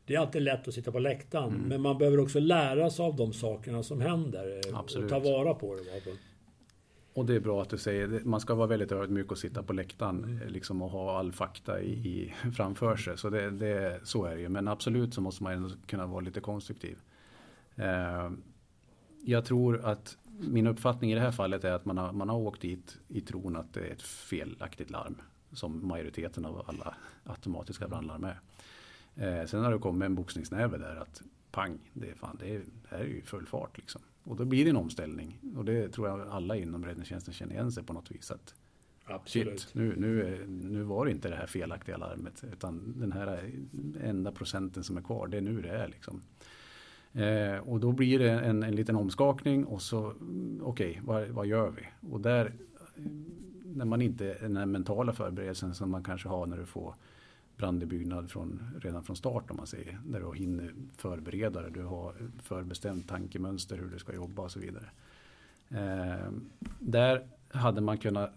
det 0.07 0.15
är 0.15 0.19
alltid 0.19 0.41
lätt 0.41 0.67
att 0.67 0.73
sitta 0.73 0.91
på 0.91 0.99
läktaren, 0.99 1.49
Mm. 1.49 1.61
men 1.61 1.81
man 1.81 1.97
behöver 1.97 2.19
också 2.19 2.39
lära 2.39 2.89
sig 2.89 3.05
av 3.05 3.15
de 3.15 3.33
sakerna 3.33 3.83
som 3.83 4.01
händer. 4.01 4.61
eh, 4.69 4.79
Absolut. 4.79 5.11
Och 5.11 5.23
ta 5.23 5.31
vara 5.31 5.53
på 5.53 5.75
det. 5.75 6.11
Och 7.13 7.25
det 7.25 7.35
är 7.35 7.39
bra 7.39 7.61
att 7.61 7.69
du 7.69 7.77
säger 7.77 8.07
det. 8.07 8.25
Man 8.25 8.39
ska 8.39 8.55
vara 8.55 8.67
väldigt 8.67 8.91
ödmjuk 8.91 9.31
och 9.31 9.37
sitta 9.37 9.63
på 9.63 9.73
läktaren 9.73 10.23
mm. 10.23 10.47
liksom, 10.47 10.81
och 10.81 10.89
ha 10.89 11.19
all 11.19 11.31
fakta 11.31 11.81
i, 11.81 11.91
i 11.91 12.33
framför 12.55 12.95
sig. 12.95 13.17
Så, 13.17 13.29
det, 13.29 13.49
det, 13.51 13.99
så 14.03 14.25
är 14.25 14.35
det 14.35 14.41
ju. 14.41 14.49
Men 14.49 14.67
absolut 14.67 15.13
så 15.13 15.21
måste 15.21 15.43
man 15.43 15.53
ändå 15.53 15.69
kunna 15.87 16.05
vara 16.07 16.19
lite 16.21 16.39
konstruktiv. 16.39 16.97
Eh, 17.75 18.31
jag 19.25 19.45
tror 19.45 19.85
att 19.85 20.17
min 20.39 20.67
uppfattning 20.67 21.11
i 21.11 21.15
det 21.15 21.21
här 21.21 21.31
fallet 21.31 21.63
är 21.63 21.71
att 21.71 21.85
man 21.85 21.97
har, 21.97 22.11
man 22.13 22.29
har 22.29 22.37
åkt 22.37 22.61
dit 22.61 22.97
i 23.07 23.21
tron 23.21 23.55
att 23.55 23.73
det 23.73 23.79
är 23.87 23.91
ett 23.91 24.01
felaktigt 24.01 24.89
larm. 24.89 25.21
Som 25.51 25.87
majoriteten 25.87 26.45
av 26.45 26.63
alla 26.67 26.95
automatiska 27.23 27.87
brandlarm 27.87 28.23
är. 28.23 28.39
Eh, 29.17 29.45
sen 29.45 29.63
har 29.63 29.71
det 29.71 29.79
kommit 29.79 30.05
en 30.05 30.15
boxningsnäve 30.15 30.77
där 30.77 30.95
att 30.95 31.21
pang, 31.51 31.91
det 31.93 32.09
är, 32.09 32.15
fan, 32.15 32.37
det 32.39 32.55
är, 32.55 32.61
det 32.89 32.95
är 32.95 33.03
ju 33.03 33.21
full 33.21 33.45
fart 33.45 33.77
liksom. 33.77 34.01
Och 34.23 34.35
då 34.35 34.45
blir 34.45 34.63
det 34.63 34.69
en 34.69 34.77
omställning. 34.77 35.39
Och 35.55 35.65
det 35.65 35.89
tror 35.89 36.07
jag 36.07 36.27
alla 36.27 36.55
inom 36.55 36.85
räddningstjänsten 36.85 37.33
känner 37.33 37.53
igen 37.53 37.71
sig 37.71 37.83
på 37.83 37.93
något 37.93 38.11
vis. 38.11 38.31
Att, 38.31 38.55
Absolut. 39.05 39.59
Shit, 39.59 39.75
nu, 39.75 39.95
nu, 39.97 40.45
nu 40.47 40.83
var 40.83 41.05
det 41.05 41.11
inte 41.11 41.29
det 41.29 41.35
här 41.35 41.47
felaktiga 41.47 41.97
larmet. 41.97 42.43
Utan 42.53 42.93
den 42.99 43.11
här 43.11 43.51
enda 44.03 44.31
procenten 44.31 44.83
som 44.83 44.97
är 44.97 45.01
kvar, 45.01 45.27
det 45.27 45.37
är 45.37 45.41
nu 45.41 45.61
det 45.61 45.69
är. 45.69 45.87
Liksom. 45.87 46.21
Eh, 47.13 47.57
och 47.57 47.79
då 47.79 47.91
blir 47.91 48.19
det 48.19 48.31
en, 48.31 48.63
en 48.63 48.75
liten 48.75 48.95
omskakning 48.95 49.65
och 49.65 49.81
så, 49.81 50.13
okej, 50.61 50.91
okay, 50.91 51.01
vad, 51.01 51.27
vad 51.27 51.47
gör 51.47 51.69
vi? 51.69 52.09
Och 52.11 52.21
där, 52.21 52.53
när 53.63 53.85
man 53.85 54.01
inte, 54.01 54.37
den 54.41 54.57
här 54.57 54.65
mentala 54.65 55.13
förberedelsen 55.13 55.75
som 55.75 55.91
man 55.91 56.03
kanske 56.03 56.29
har 56.29 56.45
när 56.45 56.57
du 56.57 56.65
får 56.65 56.95
brand 57.57 57.83
i 57.83 57.85
byggnad 57.85 58.31
från, 58.31 58.79
redan 58.81 59.03
från 59.03 59.15
start 59.15 59.51
om 59.51 59.57
man 59.57 59.67
säger. 59.67 59.99
Där 60.05 60.19
du 60.19 60.37
hinner 60.37 60.73
förbereda 60.97 61.61
dig, 61.61 61.71
du 61.71 61.83
har 61.83 62.15
förbestämt 62.43 63.07
tankemönster 63.07 63.77
hur 63.77 63.89
du 63.89 63.99
ska 63.99 64.13
jobba 64.13 64.41
och 64.41 64.51
så 64.51 64.59
vidare. 64.59 64.89
Eh, 65.69 66.31
där 66.79 67.27
hade 67.49 67.81
man 67.81 67.97
kunnat 67.97 68.33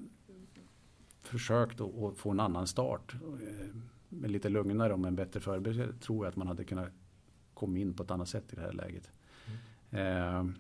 försökt 1.23 1.81
att 1.81 2.17
få 2.17 2.31
en 2.31 2.41
annan 2.41 2.67
start. 2.67 3.15
Eh, 3.15 3.67
med 4.09 4.31
lite 4.31 4.49
lugnare 4.49 4.93
och 4.93 5.01
med 5.01 5.09
en 5.09 5.17
bättre 5.17 5.41
förberedelse 5.41 5.99
tror 6.01 6.25
jag 6.25 6.31
att 6.31 6.37
man 6.37 6.47
hade 6.47 6.65
kunnat 6.65 6.89
komma 7.55 7.79
in 7.79 7.95
på 7.95 8.03
ett 8.03 8.11
annat 8.11 8.29
sätt 8.29 8.53
i 8.53 8.57
det 8.57 8.63
här 8.63 8.73
läget. 8.73 9.11
Mm. 9.91 10.47
Eh, 10.47 10.55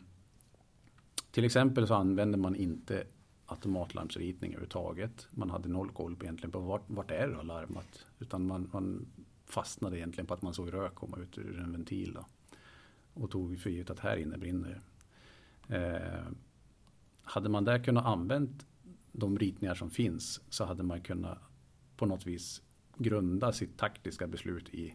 till 1.30 1.44
exempel 1.44 1.86
så 1.86 1.94
använder 1.94 2.38
man 2.38 2.54
inte 2.54 3.04
automatlarmsritning 3.50 4.50
överhuvudtaget. 4.50 5.26
Man 5.30 5.50
hade 5.50 5.68
noll 5.68 5.90
koll 5.90 6.16
på 6.16 6.24
egentligen 6.24 6.52
på 6.52 6.58
vart, 6.58 6.82
vart 6.86 7.10
är 7.10 7.28
det 7.28 7.42
larmat. 7.42 8.06
Utan 8.18 8.46
man, 8.46 8.70
man, 8.72 9.06
fastnade 9.44 9.98
egentligen 9.98 10.26
på 10.26 10.34
att 10.34 10.42
man 10.42 10.54
såg 10.54 10.72
rök 10.72 10.94
komma 10.94 11.16
ut 11.16 11.38
ur 11.38 11.60
en 11.60 11.72
ventil. 11.72 12.12
Då, 12.12 12.26
och 13.14 13.30
tog 13.30 13.58
för 13.58 13.70
givet 13.70 13.90
att 13.90 13.98
här 13.98 14.16
inne 14.16 14.38
brinner 14.38 14.80
eh, 15.68 16.26
Hade 17.22 17.48
man 17.48 17.64
där 17.64 17.84
kunnat 17.84 18.04
använt 18.04 18.66
de 19.12 19.38
ritningar 19.38 19.74
som 19.74 19.90
finns 19.90 20.40
så 20.48 20.64
hade 20.64 20.82
man 20.82 21.00
kunnat 21.00 21.38
på 21.96 22.06
något 22.06 22.26
vis 22.26 22.62
grunda 22.96 23.52
sitt 23.52 23.78
taktiska 23.78 24.26
beslut 24.26 24.68
i 24.68 24.94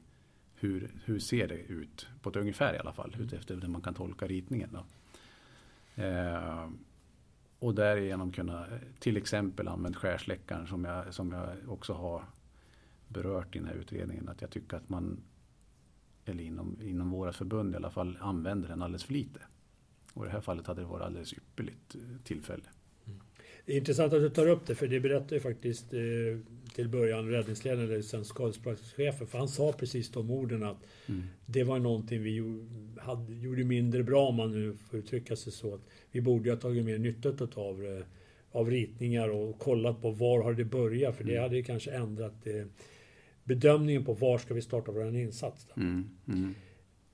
hur, 0.56 0.92
hur 1.06 1.20
ser 1.20 1.48
det 1.48 1.60
ut 1.60 2.08
på 2.22 2.30
ett 2.30 2.36
ungefär 2.36 2.74
i 2.76 2.78
alla 2.78 2.94
fall. 2.94 3.16
Utefter 3.20 3.56
hur 3.56 3.68
man 3.68 3.82
kan 3.82 3.94
tolka 3.94 4.28
ritningen. 4.28 4.70
Då. 4.72 4.86
Eh, 6.04 6.70
och 7.60 7.76
därigenom 7.76 8.32
kunna 8.32 8.66
till 9.00 9.18
exempel 9.18 9.68
använda 9.68 10.00
skärsläckaren 10.00 10.68
som 10.68 10.86
jag, 10.86 11.14
som 11.14 11.32
jag 11.32 11.50
också 11.68 11.94
har 11.94 12.26
berört 13.08 13.56
i 13.56 13.60
den 13.60 13.68
här 13.68 13.76
utredningen. 13.76 14.30
Att 14.30 14.42
jag 14.42 14.52
tycker 14.52 14.78
att 14.78 14.90
man, 14.90 15.24
eller 16.26 16.44
inom, 16.44 16.78
inom 16.82 17.12
våra 17.12 17.34
förbund 17.34 17.74
i 17.74 17.78
alla 17.78 17.92
fall, 17.92 18.18
använder 18.22 18.70
den 18.70 18.82
alldeles 18.82 19.04
för 19.04 19.14
lite. 19.14 19.40
Och 20.14 20.26
i 20.26 20.28
det 20.28 20.34
här 20.34 20.42
fallet 20.42 20.68
hade 20.68 20.82
det 20.82 20.88
varit 20.88 21.06
alldeles 21.06 21.34
ypperligt 21.34 21.96
eh, 21.96 22.02
tillfälle. 22.24 22.64
Det 23.66 23.74
är 23.74 23.78
intressant 23.78 24.14
att 24.14 24.22
du 24.22 24.30
tar 24.30 24.48
upp 24.48 24.68
det, 24.68 24.76
för 24.76 24.88
det 24.88 25.00
berättade 25.00 25.36
ju 25.36 25.42
faktiskt 25.42 25.94
eh, 25.94 26.00
till 26.76 26.90
början 26.90 27.30
räddningsledaren, 27.30 27.92
eller 27.92 28.02
sen 28.02 28.26
skadesplatschefen, 28.26 29.28
för 29.28 29.38
han 29.38 29.48
sa 29.48 29.72
precis 29.72 30.10
de 30.10 30.32
orden 30.32 30.64
att 30.64 30.78
mm. 31.06 31.24
det 31.46 31.64
var 31.64 31.80
någonting 31.80 32.24
vi 32.24 32.64
hade, 32.98 33.34
gjorde 33.34 33.64
mindre 33.64 34.04
bra, 34.04 34.28
om 34.28 34.36
man 34.36 34.52
nu 34.52 34.74
får 34.90 35.00
uttrycka 35.00 35.36
sig 35.36 35.54
så. 35.54 35.74
Att 35.74 35.82
vi 36.12 36.22
borde 36.22 36.50
ha 36.50 36.58
tagit 36.58 36.86
mer 36.86 36.98
nytta 36.98 37.30
av, 37.56 38.04
av 38.52 38.70
ritningar 38.70 39.30
och 39.30 39.60
kollat 39.60 40.02
på 40.02 40.12
var 40.12 40.44
har 40.44 40.54
det 40.54 40.66
börjat, 40.66 41.16
för 41.16 41.24
det 41.24 41.32
mm. 41.32 41.44
hade 41.44 41.62
kanske 41.62 41.92
ändrat 41.92 42.48
eh, 42.48 42.66
bedömningen 43.44 44.06
på 44.06 44.14
var 44.14 44.38
ska 44.38 44.54
vi 44.54 44.62
starta 44.62 44.92
vår 44.92 45.16
insats. 45.16 45.68
Mm. 45.78 46.10
Mm. 46.28 46.56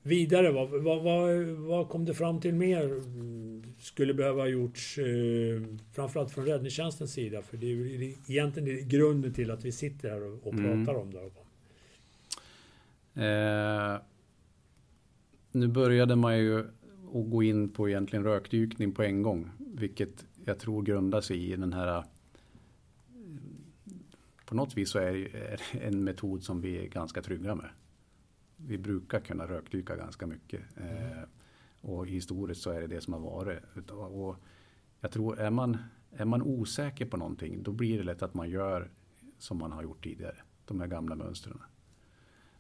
Vidare, 0.03 0.51
vad, 0.51 0.69
vad, 0.69 1.03
vad, 1.03 1.45
vad, 1.45 1.89
kom 1.89 2.05
det 2.05 2.13
fram 2.13 2.39
till 2.39 2.53
mer 2.53 3.01
skulle 3.79 4.13
behöva 4.13 4.41
ha 4.41 4.47
gjorts 4.47 4.97
eh, 4.97 5.61
framförallt 5.93 6.31
från 6.31 6.45
räddningstjänstens 6.45 7.13
sida? 7.13 7.41
För 7.41 7.57
det 7.57 7.65
är 7.65 7.69
ju 7.69 8.15
egentligen 8.27 8.89
grunden 8.89 9.33
till 9.33 9.51
att 9.51 9.65
vi 9.65 9.71
sitter 9.71 10.09
här 10.09 10.23
och, 10.23 10.47
och 10.47 10.53
mm. 10.53 10.85
pratar 10.85 10.99
om 10.99 11.11
det. 11.11 11.31
Eh, 13.25 13.99
nu 15.51 15.67
började 15.67 16.15
man 16.15 16.37
ju 16.37 16.59
att 16.59 17.29
gå 17.29 17.43
in 17.43 17.69
på 17.69 17.89
egentligen 17.89 18.25
rökdykning 18.25 18.91
på 18.91 19.03
en 19.03 19.21
gång. 19.21 19.49
Vilket 19.57 20.25
jag 20.45 20.59
tror 20.59 20.81
grundar 20.83 21.21
sig 21.21 21.51
i 21.51 21.55
den 21.55 21.73
här 21.73 22.03
på 24.45 24.55
något 24.55 24.77
vis 24.77 24.89
så 24.89 24.99
är 24.99 25.13
det 25.13 25.59
en 25.79 26.03
metod 26.03 26.43
som 26.43 26.61
vi 26.61 26.77
är 26.77 26.87
ganska 26.87 27.21
trygga 27.21 27.55
med 27.55 27.69
vi 28.65 28.77
brukar 28.77 29.19
kunna 29.19 29.47
rökdyka 29.47 29.95
ganska 29.95 30.27
mycket. 30.27 30.61
Mm. 30.77 31.17
Eh, 31.17 31.23
och 31.81 32.07
historiskt 32.07 32.61
så 32.61 32.71
är 32.71 32.81
det 32.81 32.87
det 32.87 33.01
som 33.01 33.13
har 33.13 33.19
varit. 33.19 33.89
Och 33.91 34.35
jag 34.99 35.11
tror, 35.11 35.39
är 35.39 35.49
man, 35.49 35.77
är 36.11 36.25
man 36.25 36.41
osäker 36.41 37.05
på 37.05 37.17
någonting, 37.17 37.63
då 37.63 37.71
blir 37.71 37.97
det 37.97 38.03
lätt 38.03 38.21
att 38.21 38.33
man 38.33 38.49
gör 38.49 38.91
som 39.37 39.57
man 39.57 39.71
har 39.71 39.83
gjort 39.83 40.03
tidigare. 40.03 40.35
De 40.65 40.79
här 40.79 40.87
gamla 40.87 41.15
mönstren. 41.15 41.61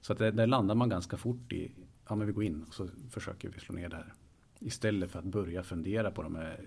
Så 0.01 0.13
att 0.13 0.19
där, 0.19 0.31
där 0.31 0.47
landar 0.47 0.75
man 0.75 0.89
ganska 0.89 1.17
fort 1.17 1.53
i, 1.53 1.71
ja 2.07 2.15
men 2.15 2.27
vi 2.27 2.33
går 2.33 2.43
in 2.43 2.63
och 2.63 2.73
så 2.73 2.87
försöker 3.09 3.49
vi 3.49 3.59
slå 3.59 3.75
ner 3.75 3.89
det 3.89 3.95
här. 3.95 4.13
Istället 4.59 5.11
för 5.11 5.19
att 5.19 5.25
börja 5.25 5.63
fundera 5.63 6.11
på 6.11 6.23
de 6.23 6.35
här. 6.35 6.65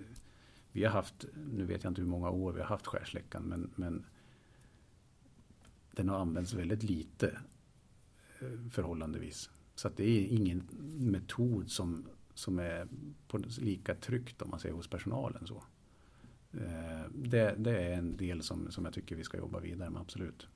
Vi 0.72 0.84
har 0.84 0.90
haft, 0.90 1.24
nu 1.52 1.64
vet 1.64 1.84
jag 1.84 1.90
inte 1.90 2.00
hur 2.00 2.08
många 2.08 2.30
år 2.30 2.52
vi 2.52 2.60
har 2.60 2.66
haft 2.66 2.86
skärsläckan, 2.86 3.42
men, 3.42 3.70
men 3.74 4.06
den 5.90 6.08
har 6.08 6.18
använts 6.18 6.54
väldigt 6.54 6.82
lite 6.82 7.38
förhållandevis. 8.70 9.50
Så 9.74 9.88
det 9.96 10.04
är 10.04 10.26
ingen 10.26 10.68
metod 10.98 11.70
som, 11.70 12.06
som 12.34 12.58
är 12.58 12.88
lika 13.58 13.94
tryggt 13.94 14.42
om 14.42 14.50
man 14.50 14.60
säger 14.60 14.74
hos 14.74 14.88
personalen. 14.88 15.46
Så. 15.46 15.62
Eh, 16.52 17.10
det, 17.14 17.54
det, 17.58 17.78
är 17.78 17.92
en 17.92 18.16
del 18.16 18.42
som, 18.42 18.70
som 18.70 18.84
jag 18.84 18.94
tycker 18.94 19.16
vi 19.16 19.24
ska 19.24 19.38
jobba 19.38 19.60
vidare 19.60 19.90
med, 19.90 20.00
absolut. 20.00 20.46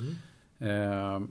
Mm. 0.00 0.14
Eh, 0.58 1.28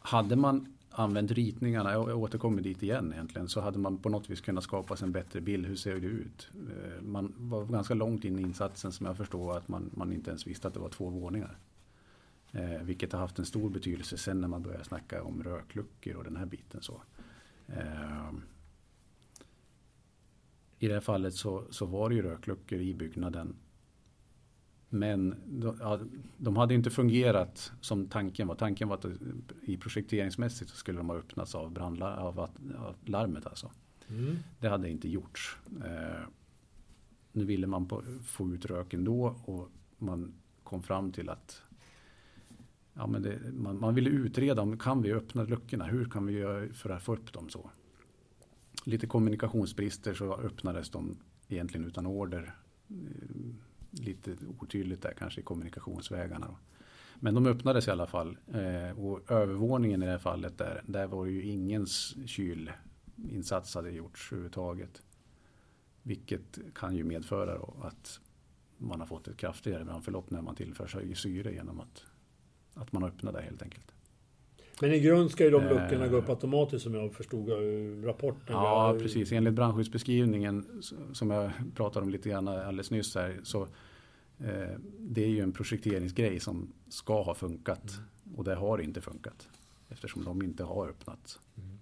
hade 0.00 0.36
man 0.36 0.78
använt 0.90 1.30
ritningarna, 1.30 1.92
jag 1.92 2.18
återkommer 2.18 2.62
dit 2.62 2.82
igen 2.82 3.12
egentligen, 3.12 3.48
så 3.48 3.60
hade 3.60 3.78
man 3.78 3.98
på 3.98 4.08
något 4.08 4.30
vis 4.30 4.40
kunnat 4.40 4.64
skapa 4.64 4.96
sig 4.96 5.06
en 5.06 5.12
bättre 5.12 5.40
bild. 5.40 5.66
Hur 5.66 5.76
ser 5.76 6.00
det 6.00 6.06
ut? 6.06 6.50
Eh, 6.54 7.02
man 7.02 7.34
var 7.36 7.64
ganska 7.64 7.94
långt 7.94 8.24
in 8.24 8.38
i 8.38 8.42
insatsen 8.42 8.92
som 8.92 9.06
jag 9.06 9.16
förstår 9.16 9.56
att 9.56 9.68
man, 9.68 9.90
man 9.94 10.12
inte 10.12 10.30
ens 10.30 10.46
visste 10.46 10.68
att 10.68 10.74
det 10.74 10.80
var 10.80 10.88
två 10.88 11.10
våningar. 11.10 11.58
Eh, 12.58 12.82
vilket 12.82 13.12
har 13.12 13.20
haft 13.20 13.38
en 13.38 13.46
stor 13.46 13.70
betydelse 13.70 14.18
sen 14.18 14.40
när 14.40 14.48
man 14.48 14.62
börjar 14.62 14.82
snacka 14.82 15.22
om 15.22 15.42
rökluckor 15.42 16.14
och 16.14 16.24
den 16.24 16.36
här 16.36 16.46
biten. 16.46 16.82
Så. 16.82 17.02
Eh, 17.66 18.32
I 20.78 20.88
det 20.88 20.94
här 20.94 21.00
fallet 21.00 21.34
så, 21.34 21.64
så 21.70 21.86
var 21.86 22.08
det 22.08 22.14
ju 22.14 22.22
rökluckor 22.22 22.78
i 22.80 22.94
byggnaden. 22.94 23.56
Men 24.88 25.34
de, 25.46 25.76
ja, 25.80 26.00
de 26.36 26.56
hade 26.56 26.74
inte 26.74 26.90
fungerat 26.90 27.72
som 27.80 28.06
tanken 28.06 28.48
var. 28.48 28.54
Tanken 28.54 28.88
var 28.88 28.96
att 28.96 29.06
i 29.62 29.76
projekteringsmässigt 29.76 30.70
så 30.70 30.76
skulle 30.76 30.98
de 30.98 31.08
ha 31.08 31.16
öppnats 31.16 31.54
av, 31.54 31.70
brandlar, 31.70 32.16
av, 32.16 32.40
av 32.40 32.50
larmet. 33.04 33.46
Alltså. 33.46 33.70
Mm. 34.08 34.36
Det 34.60 34.68
hade 34.68 34.90
inte 34.90 35.08
gjorts. 35.08 35.56
Eh, 35.84 36.28
nu 37.32 37.44
ville 37.44 37.66
man 37.66 37.88
på, 37.88 38.02
få 38.24 38.54
ut 38.54 38.66
röken 38.66 39.04
då 39.04 39.36
och 39.44 39.68
man 39.98 40.34
kom 40.62 40.82
fram 40.82 41.12
till 41.12 41.28
att 41.28 41.62
ja, 42.98 43.06
men 43.06 43.22
det, 43.22 43.38
man, 43.52 43.80
man 43.80 43.94
ville 43.94 44.10
utreda 44.10 44.62
om 44.62 44.78
kan 44.78 45.02
vi 45.02 45.12
öppna 45.12 45.42
luckorna, 45.42 45.84
hur 45.84 46.04
kan 46.04 46.26
vi 46.26 46.32
göra 46.32 46.72
för 46.72 46.90
att 46.90 47.02
få 47.02 47.12
upp 47.12 47.32
dem 47.32 47.48
så. 47.48 47.70
Lite 48.84 49.06
kommunikationsbrister 49.06 50.14
så 50.14 50.34
öppnades 50.34 50.90
de 50.90 51.16
egentligen 51.48 51.86
utan 51.86 52.06
order. 52.06 52.54
Eh, 52.90 52.96
lite 53.90 54.36
otydligt 54.60 55.02
där 55.02 55.14
kanske 55.18 55.40
i 55.40 55.44
kommunikationsvägarna. 55.44 56.56
Men 57.14 57.34
de 57.34 57.46
öppnades 57.46 57.88
i 57.88 57.90
alla 57.90 58.06
fall. 58.06 58.38
Eh, 58.52 58.98
och 58.98 59.30
övervåningen 59.30 60.02
i 60.02 60.06
det 60.06 60.12
här 60.12 60.18
fallet 60.18 60.58
där, 60.58 60.82
där 60.86 61.06
var 61.06 61.26
ju 61.26 61.42
ingens 61.42 62.16
kylinsats 62.26 63.74
hade 63.74 63.90
gjorts 63.90 64.32
överhuvudtaget. 64.32 65.02
Vilket 66.02 66.58
kan 66.74 66.96
ju 66.96 67.04
medföra 67.04 67.58
att 67.82 68.20
man 68.78 69.00
har 69.00 69.06
fått 69.06 69.28
ett 69.28 69.36
kraftigare 69.36 69.84
brandförlopp 69.84 70.30
när 70.30 70.42
man 70.42 70.54
tillför 70.54 70.86
sig 70.86 71.14
syre 71.14 71.52
genom 71.52 71.80
att 71.80 72.04
att 72.78 72.92
man 72.92 73.04
öppnar 73.04 73.32
det 73.32 73.42
helt 73.42 73.62
enkelt. 73.62 73.92
Men 74.80 74.92
i 74.92 75.00
grund 75.00 75.30
ska 75.30 75.44
ju 75.44 75.50
de 75.50 75.62
luckorna 75.62 76.04
uh, 76.04 76.10
gå 76.10 76.16
upp 76.16 76.28
automatiskt 76.28 76.84
som 76.84 76.94
jag 76.94 77.14
förstod 77.14 77.50
av 77.50 77.60
rapporten. 78.04 78.56
Ja, 78.56 78.96
precis. 78.98 79.32
Enligt 79.32 79.54
brandskyddsbeskrivningen 79.54 80.82
som 81.12 81.30
jag 81.30 81.50
pratade 81.74 82.04
om 82.04 82.10
lite 82.10 82.28
grann 82.28 82.48
alldeles 82.48 82.90
nyss 82.90 83.14
här. 83.14 83.40
Så, 83.42 83.62
eh, 84.38 84.78
det 84.98 85.24
är 85.24 85.28
ju 85.28 85.40
en 85.40 85.52
projekteringsgrej 85.52 86.40
som 86.40 86.72
ska 86.88 87.22
ha 87.22 87.34
funkat. 87.34 87.90
Mm. 88.24 88.38
Och 88.38 88.44
det 88.44 88.54
har 88.54 88.78
inte 88.78 89.00
funkat. 89.00 89.48
Eftersom 89.88 90.24
de 90.24 90.42
inte 90.42 90.64
har 90.64 90.88
öppnats. 90.88 91.40
Mm. 91.56 91.78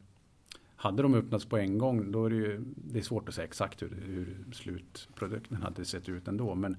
Hade 0.76 1.02
de 1.02 1.14
öppnats 1.14 1.44
på 1.44 1.56
en 1.56 1.78
gång 1.78 2.12
då 2.12 2.26
är 2.26 2.30
det 2.30 2.36
ju 2.36 2.64
det 2.76 2.98
är 2.98 3.02
svårt 3.02 3.28
att 3.28 3.34
säga 3.34 3.44
exakt 3.44 3.82
hur, 3.82 3.96
hur 4.06 4.44
slutprodukten 4.52 5.56
hade 5.56 5.84
sett 5.84 6.08
ut 6.08 6.28
ändå. 6.28 6.54
Men 6.54 6.76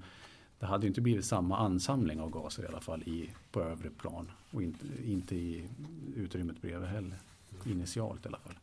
det 0.58 0.66
hade 0.66 0.86
inte 0.86 1.00
blivit 1.00 1.24
samma 1.24 1.58
ansamling 1.58 2.20
av 2.20 2.30
gaser 2.30 2.62
i 2.62 2.66
alla 2.66 2.80
fall 2.80 3.02
i, 3.02 3.30
på 3.52 3.62
övre 3.62 3.90
plan. 3.90 4.30
Och 4.50 4.62
inte, 4.62 4.86
inte 5.04 5.36
i 5.36 5.68
utrymmet 6.16 6.62
bredvid 6.62 6.88
heller. 6.88 7.18
Initialt 7.66 8.24
i 8.24 8.28
alla 8.28 8.38
fall. 8.38 8.54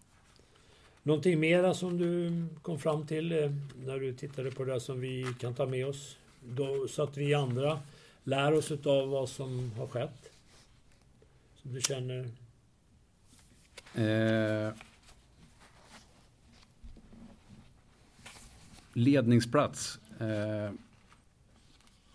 Någonting 1.03 1.39
mera 1.39 1.73
som 1.73 1.97
du 1.97 2.45
kom 2.61 2.80
fram 2.80 3.07
till 3.07 3.31
eh, 3.31 3.51
när 3.85 3.99
du 3.99 4.13
tittade 4.13 4.51
på 4.51 4.65
det 4.65 4.80
som 4.80 4.99
vi 4.99 5.27
kan 5.39 5.53
ta 5.53 5.65
med 5.65 5.88
oss? 5.88 6.17
Då, 6.43 6.88
så 6.88 7.03
att 7.03 7.17
vi 7.17 7.34
andra 7.34 7.80
lär 8.23 8.53
oss 8.53 8.72
av 8.72 9.09
vad 9.09 9.30
som 9.30 9.72
har 9.72 9.88
skett? 9.88 10.31
Som 11.55 11.73
du 11.73 11.81
känner? 11.81 12.30
Eh, 13.95 14.73
ledningsplats. 18.93 19.99
Eh, 20.19 20.72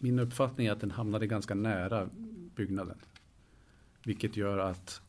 min 0.02 0.18
uppfattning 0.18 0.66
är 0.66 0.72
att 0.72 0.80
den 0.80 0.90
hamnade 0.90 1.26
ganska 1.26 1.54
nära 1.54 2.08
byggnaden. 2.56 2.98
Vilket 4.04 4.36
gör 4.36 4.58
att 4.58 5.00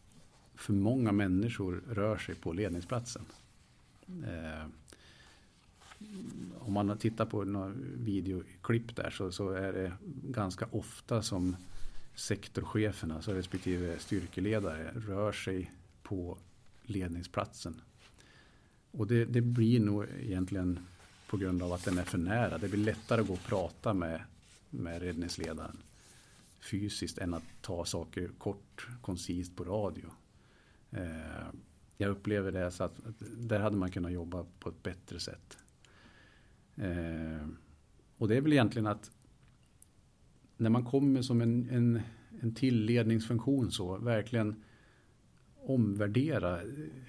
för 0.56 0.74
många 0.74 1.12
människor 1.12 1.84
rör 1.90 2.18
sig 2.18 2.36
på 2.36 2.54
ledningsplatsen. 2.54 3.26
Eh, 4.08 4.68
om 6.60 6.74
man 6.74 6.98
tittar 6.98 7.26
på 7.26 7.44
några 7.44 7.74
videoklipp 7.96 8.96
där 8.96 9.10
så, 9.10 9.32
så, 9.32 9.50
är 9.50 9.74
det 9.74 9.92
ganska 10.24 10.68
ofta 10.72 11.22
som 11.22 11.56
sektorcheferna, 12.16 13.16
alltså 13.16 13.34
respektive 13.34 14.00
styrkeledare, 14.00 14.92
rör 14.96 15.32
sig 15.32 15.72
på 16.04 16.38
ledningsplatsen. 16.84 17.82
Och 18.92 19.08
det, 19.08 19.26
det 19.26 19.42
blir 19.42 19.80
nog 19.80 20.06
egentligen 20.20 20.80
på 21.28 21.38
grund 21.38 21.64
av 21.64 21.74
att 21.74 21.86
den 21.86 21.98
är 21.98 22.04
för 22.04 22.18
nära. 22.18 22.58
Det 22.58 22.68
blir 22.68 22.84
lättare 22.84 23.22
att 23.22 23.28
gå 23.28 23.34
och 23.34 23.44
prata 23.44 23.94
med, 23.94 24.22
med 24.72 25.02
räddningsledaren 25.02 25.77
fysiskt 26.60 27.18
än 27.18 27.34
att 27.34 27.43
ta 27.61 27.85
saker 27.85 28.30
kort, 28.38 28.88
koncist 29.02 29.56
på 29.56 29.64
radio. 29.64 30.10
Eh, 30.91 31.48
jag 31.98 32.10
upplever 32.10 32.52
det 32.52 32.72
så 32.72 32.84
att, 32.84 33.02
där 33.38 33.60
hade 33.60 33.77
man 33.77 33.91
kunnat 33.91 34.11
jobba 34.11 34.45
på 34.60 34.69
ett 34.69 34.84
bättre 34.84 35.19
sätt. 35.19 35.57
Eh, 36.76 37.48
och 38.18 38.27
det 38.27 38.38
är 38.38 38.41
väl 38.41 38.53
egentligen 38.53 38.88
att 38.88 39.11
när 40.57 40.69
man 40.69 40.85
kommer 40.85 41.22
som 41.22 41.41
en, 41.41 41.69
en, 41.69 42.02
en 42.41 42.56
tillledningsfunktion 42.56 43.72
så 43.72 43.98
verkligen 43.98 44.64
omvärdera 45.56 46.60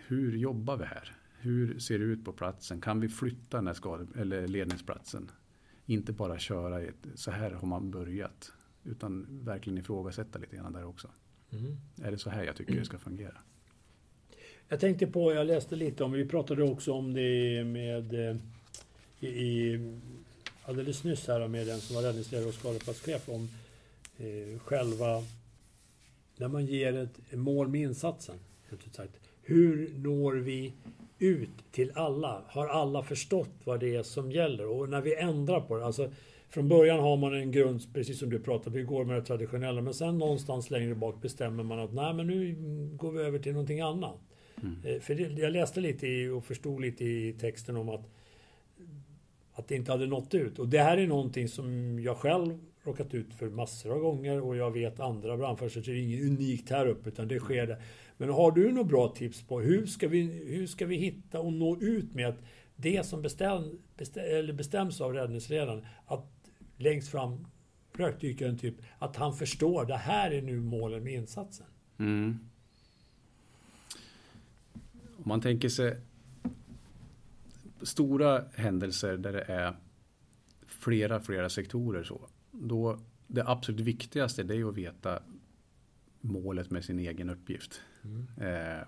hur 0.07 0.37
jobbar 0.37 0.77
vi 0.77 0.85
här? 0.85 1.17
Hur 1.39 1.79
ser 1.79 1.99
det 1.99 2.05
ut 2.05 2.25
på 2.25 2.33
platsen? 2.33 2.81
Kan 2.81 3.01
vi 3.01 3.09
flytta 3.09 3.57
den 3.57 3.67
här 3.67 3.75
skade, 3.75 4.07
eller 4.17 4.49
ledningsplatsen? 4.49 5.31
Inte 5.87 6.13
bara 6.13 6.39
köra 6.39 6.81
ett, 6.81 7.07
så 7.15 7.31
här 7.31 7.51
har 7.51 7.69
man 7.69 7.91
börjat. 7.91 8.53
Utan 8.85 9.27
verkligen 9.45 9.79
ifrågasätta 9.79 10.39
lite 10.39 10.57
grann 10.57 10.73
där 10.73 10.85
också. 10.85 11.09
Mm. 11.53 11.77
Är 12.03 12.11
det 12.11 12.19
så 12.19 12.31
här 12.31 12.45
jag 12.45 12.57
tycker 12.57 12.75
det 12.75 12.85
ska 12.85 12.99
fungera? 12.99 13.37
Jag 14.69 14.81
tänkte 14.81 15.07
på, 15.07 15.33
jag 15.33 15.47
läste 15.47 15.77
lite 15.77 16.05
om, 16.05 16.13
vi 16.13 16.29
pratade 16.29 16.63
också 16.63 16.93
om 16.93 17.15
det 17.15 17.65
med 17.65 18.29
eh, 18.29 18.37
i, 19.21 19.27
i, 19.27 19.81
alldeles 20.65 21.05
nyss 21.05 21.29
här 21.29 21.49
med 21.49 21.67
den 21.67 21.81
som 21.81 21.97
var 21.97 22.03
räddningsledare 22.03 22.49
och 22.49 22.55
skadeplatschef 22.55 23.29
om 23.29 23.49
eh, 24.19 24.59
själva 24.59 25.23
när 26.37 26.49
man 26.49 26.67
ger 26.67 26.97
ett 26.97 27.33
mål 27.33 27.69
med 27.69 27.81
insatsen. 27.81 28.37
Hur 29.43 29.95
når 29.97 30.33
vi 30.33 30.73
ut 31.23 31.73
till 31.73 31.93
alla? 31.95 32.45
Har 32.49 32.67
alla 32.67 33.03
förstått 33.03 33.51
vad 33.65 33.81
det 33.81 33.97
är 33.97 34.03
som 34.03 34.33
gäller? 34.33 34.67
Och 34.67 34.89
när 34.89 35.01
vi 35.01 35.17
ändrar 35.17 35.61
på 35.61 35.77
det, 35.77 35.85
alltså 35.85 36.11
från 36.49 36.69
början 36.69 37.01
har 37.01 37.17
man 37.17 37.35
en 37.35 37.53
grund, 37.53 37.95
precis 37.95 38.19
som 38.19 38.31
du 38.31 38.41
pratade, 38.41 38.79
vi 38.79 38.85
går 38.85 39.05
med 39.05 39.17
det 39.17 39.23
traditionella, 39.23 39.81
men 39.81 39.95
sen 39.95 40.19
någonstans 40.19 40.71
längre 40.71 40.95
bak 40.95 41.23
bestämmer 41.23 41.63
man 41.63 41.79
att 41.79 41.93
nej, 41.93 42.15
men 42.15 42.27
nu 42.27 42.55
går 42.97 43.13
vi 43.13 43.23
över 43.23 43.39
till 43.39 43.53
någonting 43.53 43.81
annat. 43.81 44.21
Mm. 44.63 44.77
Eh, 44.85 45.01
för 45.01 45.15
det, 45.15 45.23
jag 45.23 45.53
läste 45.53 45.81
lite 45.81 46.07
i, 46.07 46.29
och 46.29 46.45
förstod 46.45 46.81
lite 46.81 47.05
i 47.05 47.37
texten 47.41 47.77
om 47.77 47.89
att, 47.89 48.11
att 49.53 49.69
det 49.69 49.75
inte 49.75 49.93
hade 49.93 50.07
nått 50.07 50.35
ut. 50.35 50.59
Och 50.59 50.69
det 50.69 50.79
här 50.79 50.97
är 50.97 51.07
någonting 51.07 51.49
som 51.49 51.99
jag 52.01 52.17
själv 52.17 52.59
råkat 52.83 53.15
ut 53.15 53.35
för 53.35 53.51
massor 53.51 53.93
av 53.93 53.99
gånger 53.99 54.41
och 54.41 54.57
jag 54.57 54.71
vet 54.71 55.01
andra 55.01 55.37
brandförsvar, 55.37 55.83
det 55.83 55.93
är 55.93 55.97
inget 55.97 56.23
unikt 56.23 56.71
här 56.71 56.87
uppe 56.87 57.09
utan 57.09 57.29
det 57.29 57.39
sker 57.39 57.67
det. 57.67 57.79
Men 58.23 58.31
har 58.31 58.53
du 58.53 58.73
några 58.73 58.89
bra 58.89 59.09
tips 59.09 59.43
på 59.43 59.61
hur 59.61 59.87
ska 59.87 60.09
vi, 60.09 60.21
hur 60.47 60.67
ska 60.67 60.87
vi 60.87 60.97
hitta 60.97 61.41
och 61.41 61.53
nå 61.53 61.81
ut 61.81 62.15
med 62.15 62.29
att 62.29 62.39
det 62.77 63.07
som 63.07 63.23
bestäm, 63.23 63.79
bestäm, 63.97 64.25
eller 64.25 64.53
bestäms 64.53 65.01
av 65.01 65.13
räddningsledaren, 65.13 65.87
att 66.07 66.51
längst 66.77 67.09
fram 67.09 67.47
rökdykaren 67.93 68.59
typ, 68.59 68.75
att 68.99 69.17
han 69.17 69.35
förstår 69.35 69.87
det 69.87 69.97
här 69.97 70.31
är 70.31 70.43
nu 70.43 70.61
målen 70.61 71.05
med 71.05 71.13
insatsen. 71.13 71.67
Mm. 71.99 72.39
Om 75.17 75.25
man 75.25 75.41
tänker 75.41 75.69
sig 75.69 75.97
stora 77.83 78.45
händelser 78.55 79.17
där 79.17 79.33
det 79.33 79.43
är 79.43 79.77
flera, 80.67 81.21
flera 81.21 81.49
sektorer 81.49 82.03
så. 82.03 82.29
Då 82.51 82.99
det 83.27 83.45
absolut 83.47 83.81
viktigaste 83.81 84.43
det 84.43 84.57
är 84.57 84.69
att 84.69 84.77
veta 84.77 85.23
målet 86.21 86.71
med 86.71 86.85
sin 86.85 86.99
egen 86.99 87.31
uppgift. 87.31 87.81
Mm. 88.05 88.27
Eh, 88.37 88.87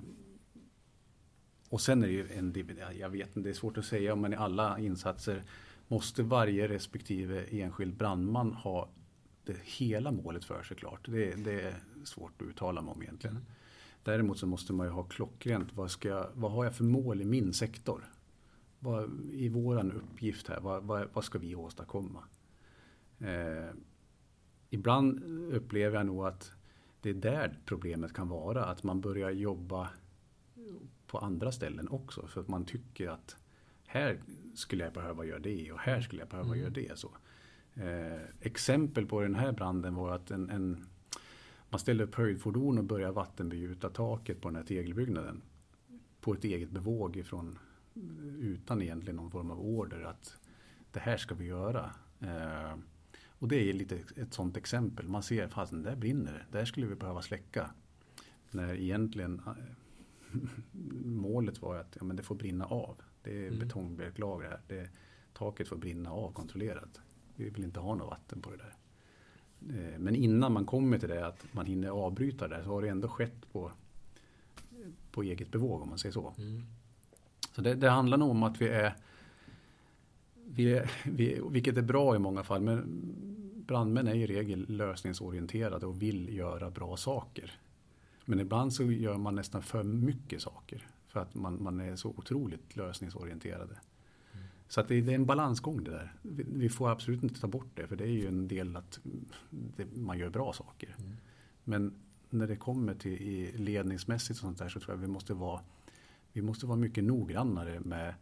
och 1.69 1.81
sen 1.81 2.03
är 2.03 2.07
det 2.07 2.13
ju 2.13 2.29
en, 2.33 2.55
jag 2.99 3.11
vet 3.11 3.37
inte, 3.37 3.41
det 3.41 3.51
är 3.51 3.55
svårt 3.55 3.79
att 3.79 3.85
säga, 3.85 4.17
men 4.17 4.33
i 4.33 4.37
alla 4.37 4.79
insatser 4.79 5.43
måste 5.89 6.23
varje 6.23 6.69
respektive 6.69 7.45
enskild 7.45 7.97
brandman 7.97 8.53
ha 8.53 8.89
det 9.45 9.57
hela 9.63 10.13
målet 10.13 10.45
för 10.45 10.63
sig 10.63 10.77
klart. 10.77 11.07
Det, 11.11 11.45
det 11.45 11.63
är 11.63 11.75
svårt 12.05 12.43
att 12.43 12.49
uttala 12.49 12.83
mig 12.83 12.93
om 12.93 13.03
egentligen. 13.03 13.37
Mm. 13.37 13.47
Däremot 14.03 14.39
så 14.39 14.47
måste 14.47 14.73
man 14.73 14.87
ju 14.87 14.93
ha 14.93 15.03
klockrent, 15.03 15.73
vad, 15.75 15.91
ska 15.91 16.09
jag, 16.09 16.31
vad 16.35 16.53
har 16.53 16.65
jag 16.65 16.75
för 16.75 16.85
mål 16.85 17.23
i 17.23 17.25
min 17.25 17.53
sektor? 17.53 18.11
Vad, 18.79 19.11
I 19.33 19.49
våran 19.49 19.93
uppgift 19.93 20.49
här, 20.49 20.61
vad, 20.61 20.85
vad, 20.85 21.09
vad 21.13 21.25
ska 21.25 21.39
vi 21.39 21.55
åstadkomma? 21.55 22.25
Eh, 23.19 23.71
ibland 24.71 25.23
upplever 25.53 25.97
jag 25.97 26.07
nog 26.07 26.27
att 26.27 26.53
det 27.05 27.11
är 27.11 27.15
där 27.15 27.59
problemet 27.65 28.13
kan 28.13 28.29
vara. 28.29 28.65
Att 28.65 28.83
man 28.83 29.01
börjar 29.01 29.31
jobba 29.31 29.91
på 31.07 31.19
andra 31.19 31.53
ställen 31.53 31.89
också. 31.89 32.27
För 32.27 32.41
att 32.41 32.49
man 32.49 32.65
tycker 32.65 33.09
att 33.09 33.37
här 33.87 34.21
skulle 34.55 34.85
jag 34.85 34.93
behöva 34.93 35.25
göra 35.25 35.39
det 35.39 35.73
och 35.73 35.79
här 35.79 36.01
skulle 36.01 36.23
jag 36.23 36.29
behöva 36.29 36.49
mm. 36.49 36.61
göra 36.61 36.71
det. 36.71 36.99
Så. 36.99 37.11
Eh, 37.75 38.21
exempel 38.41 39.07
på 39.07 39.21
den 39.21 39.35
här 39.35 39.53
branden 39.53 39.95
var 39.95 40.15
att 40.15 40.31
en, 40.31 40.51
en 40.51 40.87
man 41.71 41.79
ställde 41.79 42.05
upp 42.05 42.15
höjdfordon 42.15 42.79
och 42.79 42.85
började 42.85 43.13
vattenbegjuta 43.13 43.91
taket 43.91 44.41
på 44.41 44.49
den 44.49 44.57
här 44.57 44.65
tegelbyggnaden. 44.65 45.43
På 46.21 46.33
ett 46.33 46.45
eget 46.45 46.71
bevåg 46.71 47.17
ifrån, 47.17 47.59
utan 48.41 48.83
egentligen 48.83 49.17
någon 49.17 49.31
form 49.31 49.51
av 49.51 49.61
order 49.61 50.03
att 50.03 50.37
det 50.93 51.01
här 51.01 51.17
ska 51.17 51.35
vi 51.35 51.45
göra. 51.45 51.91
Eh, 52.21 52.77
och 53.45 53.49
det 53.49 53.71
är 53.71 53.73
lite 53.73 53.97
ett 54.17 54.35
sådant 54.35 54.57
exempel. 54.57 55.09
Man 55.09 55.23
ser, 55.23 55.49
fast 55.49 55.73
där 55.73 55.97
brinner 55.97 56.33
det. 56.33 56.59
Där 56.59 56.65
skulle 56.65 56.87
vi 56.87 56.95
behöva 56.95 57.23
släcka. 57.23 57.71
När 58.51 58.75
egentligen 58.75 59.43
eh, 59.47 59.53
målet 61.05 61.63
var 61.63 61.77
att 61.77 61.97
ja, 62.01 62.05
men 62.05 62.17
det 62.17 62.23
får 62.23 62.35
brinna 62.35 62.65
av. 62.65 62.97
Det 63.23 63.45
är 63.45 63.47
mm. 63.47 63.59
betongbjälklager 63.59 64.49
här. 64.49 64.61
Det, 64.69 64.89
taket 65.33 65.69
får 65.69 65.77
brinna 65.77 66.11
av 66.11 66.33
kontrollerat. 66.33 67.01
Vi 67.37 67.51
vill 67.51 67.65
inte 67.65 67.81
ha 67.81 67.95
något 67.95 68.11
vatten 68.11 68.43
på 68.43 68.51
det 68.51 68.57
där. 68.57 68.75
Eh, 69.79 69.99
men 69.99 70.15
innan 70.15 70.53
man 70.53 70.67
kommer 70.67 70.99
till 70.99 71.09
det, 71.09 71.27
att 71.27 71.47
man 71.53 71.67
hinner 71.67 71.89
avbryta 71.89 72.49
det, 72.49 72.65
så 72.65 72.71
har 72.71 72.83
det 72.83 72.89
ändå 72.89 73.09
skett 73.09 73.53
på, 73.53 73.73
på 75.11 75.23
eget 75.23 75.51
bevåg 75.51 75.83
om 75.83 75.89
man 75.89 75.99
säger 75.99 76.13
så. 76.13 76.35
Mm. 76.39 76.63
Så 77.53 77.61
det, 77.61 77.75
det 77.75 77.91
handlar 77.91 78.17
nog 78.17 78.31
om 78.31 78.43
att 78.43 78.61
vi 78.61 78.69
är 78.69 78.95
vi, 80.47 80.83
vi, 81.05 81.41
vilket 81.51 81.77
är 81.77 81.83
bra 81.83 82.17
i 82.17 82.19
många 82.19 82.43
fall, 82.43 82.61
men 82.61 83.01
brandmän 83.67 84.09
är 84.09 84.15
i 84.15 84.27
regel 84.27 84.67
lösningsorienterade 84.69 85.87
och 85.87 86.03
vill 86.03 86.37
göra 86.37 86.71
bra 86.71 86.97
saker. 86.97 87.53
Men 88.25 88.41
ibland 88.41 88.73
så 88.73 88.83
gör 88.83 89.17
man 89.17 89.35
nästan 89.35 89.63
för 89.63 89.83
mycket 89.83 90.43
saker 90.43 90.87
för 91.09 91.21
att 91.21 91.35
man, 91.35 91.63
man 91.63 91.81
är 91.81 91.97
så 91.97 92.09
otroligt 92.09 92.77
lösningsorienterade. 92.77 93.79
Mm. 94.33 94.45
Så 94.69 94.81
att 94.81 94.89
det, 94.89 95.01
det, 95.01 95.13
är 95.13 95.15
en 95.15 95.27
balansgång 95.27 95.85
det 95.85 95.91
där. 95.91 96.15
Vi, 96.23 96.45
vi, 96.49 96.69
får 96.69 96.91
absolut 96.91 97.23
inte 97.23 97.41
ta 97.41 97.47
bort 97.47 97.71
det 97.75 97.87
för 97.87 97.97
det 97.97 98.05
är 98.05 98.09
ju 98.09 98.29
en 98.29 98.49
del 98.49 98.77
att 98.77 99.01
det, 99.51 99.97
man 99.97 100.19
gör 100.19 100.31
bra 100.31 100.53
saker. 100.53 100.95
Mm. 100.99 101.17
Men 101.65 101.95
när 102.31 102.47
det 102.47 102.57
kommer 102.57 102.95
till 102.95 103.13
i 103.13 103.53
ledningsmässigt 103.59 104.39
och 104.39 104.45
sånt 104.45 104.59
där 104.59 104.69
så 104.69 104.81
tror 104.81 104.97
jag 104.97 105.01
vi 105.01 105.07
måste 105.07 105.35
vara, 105.35 105.61
vi 106.33 106.43
måste 106.43 106.67
vara 106.67 106.79
mycket 106.79 107.05
noggrannare 107.05 107.81
med 107.81 108.15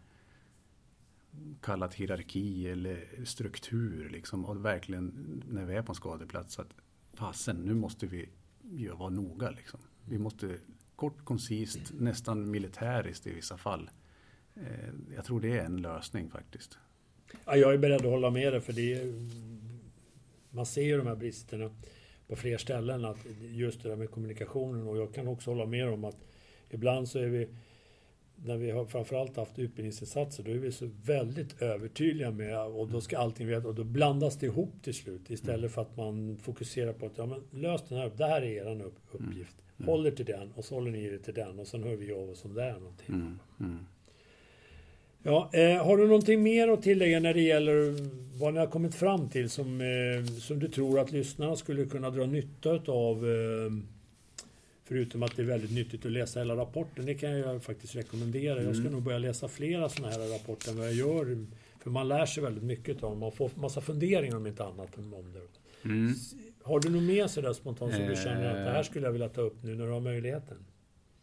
kallat 1.60 1.94
hierarki 1.94 2.68
eller 2.68 3.24
struktur 3.24 4.08
liksom 4.08 4.44
och 4.44 4.64
verkligen 4.64 5.42
när 5.48 5.64
vi 5.64 5.74
är 5.74 5.82
på 5.82 5.92
en 5.92 5.96
skadeplats 5.96 6.58
att 6.58 6.74
fasen 7.14 7.56
nu 7.56 7.74
måste 7.74 8.06
vi 8.06 8.28
ju 8.70 8.90
vara 8.90 9.10
noga 9.10 9.50
liksom. 9.50 9.80
Vi 10.08 10.18
måste 10.18 10.56
kort, 10.96 11.24
koncist, 11.24 11.92
nästan 11.98 12.50
militäriskt 12.50 13.26
i 13.26 13.32
vissa 13.32 13.56
fall. 13.56 13.90
Eh, 14.54 15.14
jag 15.14 15.24
tror 15.24 15.40
det 15.40 15.58
är 15.58 15.64
en 15.64 15.82
lösning 15.82 16.30
faktiskt. 16.30 16.78
Ja, 17.44 17.56
jag 17.56 17.74
är 17.74 17.78
beredd 17.78 18.00
att 18.00 18.12
hålla 18.12 18.30
med 18.30 18.52
dig 18.52 18.60
för 18.60 18.72
det 18.72 18.92
är, 18.92 19.12
man 20.50 20.66
ser 20.66 20.82
ju 20.82 20.98
de 20.98 21.06
här 21.06 21.16
bristerna 21.16 21.70
på 22.28 22.36
fler 22.36 22.58
ställen. 22.58 23.04
Att 23.04 23.26
just 23.40 23.82
det 23.82 23.88
där 23.88 23.96
med 23.96 24.10
kommunikationen 24.10 24.88
och 24.88 24.98
jag 24.98 25.14
kan 25.14 25.28
också 25.28 25.50
hålla 25.50 25.66
med 25.66 25.88
om 25.88 26.04
att 26.04 26.18
ibland 26.70 27.08
så 27.08 27.18
är 27.18 27.26
vi 27.26 27.48
när 28.36 28.56
vi 28.56 28.70
har 28.70 28.84
framförallt 28.84 29.36
haft 29.36 29.58
utbildningsinsatser, 29.58 30.42
då 30.42 30.50
är 30.50 30.54
vi 30.54 30.72
så 30.72 30.90
väldigt 31.04 31.62
övertydliga 31.62 32.30
med 32.30 32.58
och 32.58 32.88
då 32.88 33.00
ska 33.00 33.18
allting 33.18 33.46
veta 33.46 33.68
och 33.68 33.74
då 33.74 33.84
blandas 33.84 34.38
det 34.38 34.46
ihop 34.46 34.74
till 34.82 34.94
slut 34.94 35.30
istället 35.30 35.72
för 35.72 35.82
att 35.82 35.96
man 35.96 36.36
fokuserar 36.42 36.92
på 36.92 37.06
att 37.06 37.18
ja, 37.18 37.26
men 37.26 37.62
lös 37.62 37.82
den 37.88 37.98
här, 37.98 38.10
det 38.16 38.26
här 38.26 38.42
är 38.42 38.70
er 38.70 38.82
uppgift. 39.12 39.56
Mm. 39.78 39.88
Håll 39.88 40.06
er 40.06 40.10
till 40.10 40.24
den 40.24 40.52
och 40.54 40.64
så 40.64 40.74
håller 40.74 40.90
ni 40.90 41.04
er 41.04 41.18
till 41.18 41.34
den 41.34 41.58
och 41.58 41.66
sen 41.66 41.82
hör 41.82 41.96
vi 41.96 42.12
av 42.12 42.30
oss 42.30 42.44
om 42.44 42.54
det 42.54 42.62
är 42.62 42.72
någonting. 42.72 43.14
Mm. 43.14 43.38
Mm. 43.60 43.78
Ja, 45.22 45.50
eh, 45.52 45.84
har 45.84 45.96
du 45.96 46.06
någonting 46.06 46.42
mer 46.42 46.68
att 46.68 46.82
tillägga 46.82 47.20
när 47.20 47.34
det 47.34 47.40
gäller 47.40 47.94
vad 48.40 48.54
ni 48.54 48.60
har 48.60 48.66
kommit 48.66 48.94
fram 48.94 49.28
till 49.28 49.50
som, 49.50 49.80
eh, 49.80 50.24
som 50.24 50.58
du 50.58 50.68
tror 50.68 50.98
att 50.98 51.12
lyssnarna 51.12 51.56
skulle 51.56 51.84
kunna 51.86 52.10
dra 52.10 52.26
nytta 52.26 52.70
av? 52.92 53.16
Eh, 53.16 53.72
förutom 54.84 55.22
att 55.22 55.36
det 55.36 55.42
är 55.42 55.46
väldigt 55.46 55.72
nyttigt 55.72 56.06
att 56.06 56.12
läsa 56.12 56.38
hela 56.38 56.56
rapporten. 56.56 57.06
Det 57.06 57.14
kan 57.14 57.30
jag 57.30 57.62
faktiskt 57.62 57.96
rekommendera. 57.96 58.52
Mm. 58.52 58.66
Jag 58.66 58.74
ska 58.74 58.80
mm. 58.80 58.92
nog 58.92 59.02
börja 59.02 59.18
läsa 59.18 59.48
flera 59.48 59.88
sådana 59.88 60.12
här 60.12 60.38
rapporter 60.38 60.70
än 60.70 60.76
vad 60.76 60.86
jag 60.86 60.94
gör. 60.94 61.46
För 61.82 61.90
man 61.90 62.08
lär 62.08 62.26
sig 62.26 62.42
väldigt 62.42 62.64
mycket 62.64 63.02
av 63.02 63.10
dem. 63.10 63.18
Man 63.18 63.32
får 63.32 63.50
massa 63.54 63.80
funderingar 63.80 64.36
om 64.36 64.46
inte 64.46 64.64
annat 64.64 64.98
om 64.98 65.32
det. 65.32 65.88
Mm. 65.88 66.14
Har 66.62 66.80
du 66.80 66.90
något 66.90 67.02
mer 67.02 67.26
sådär 67.26 67.52
spontant 67.52 67.94
som 67.94 68.06
du 68.06 68.16
känner 68.16 68.50
att 68.50 68.64
det 68.66 68.70
här 68.70 68.82
skulle 68.82 69.06
jag 69.06 69.12
vilja 69.12 69.28
ta 69.28 69.40
upp 69.40 69.62
nu 69.62 69.74
när 69.74 69.86
du 69.86 69.92
har 69.92 70.00
möjligheten? 70.00 70.56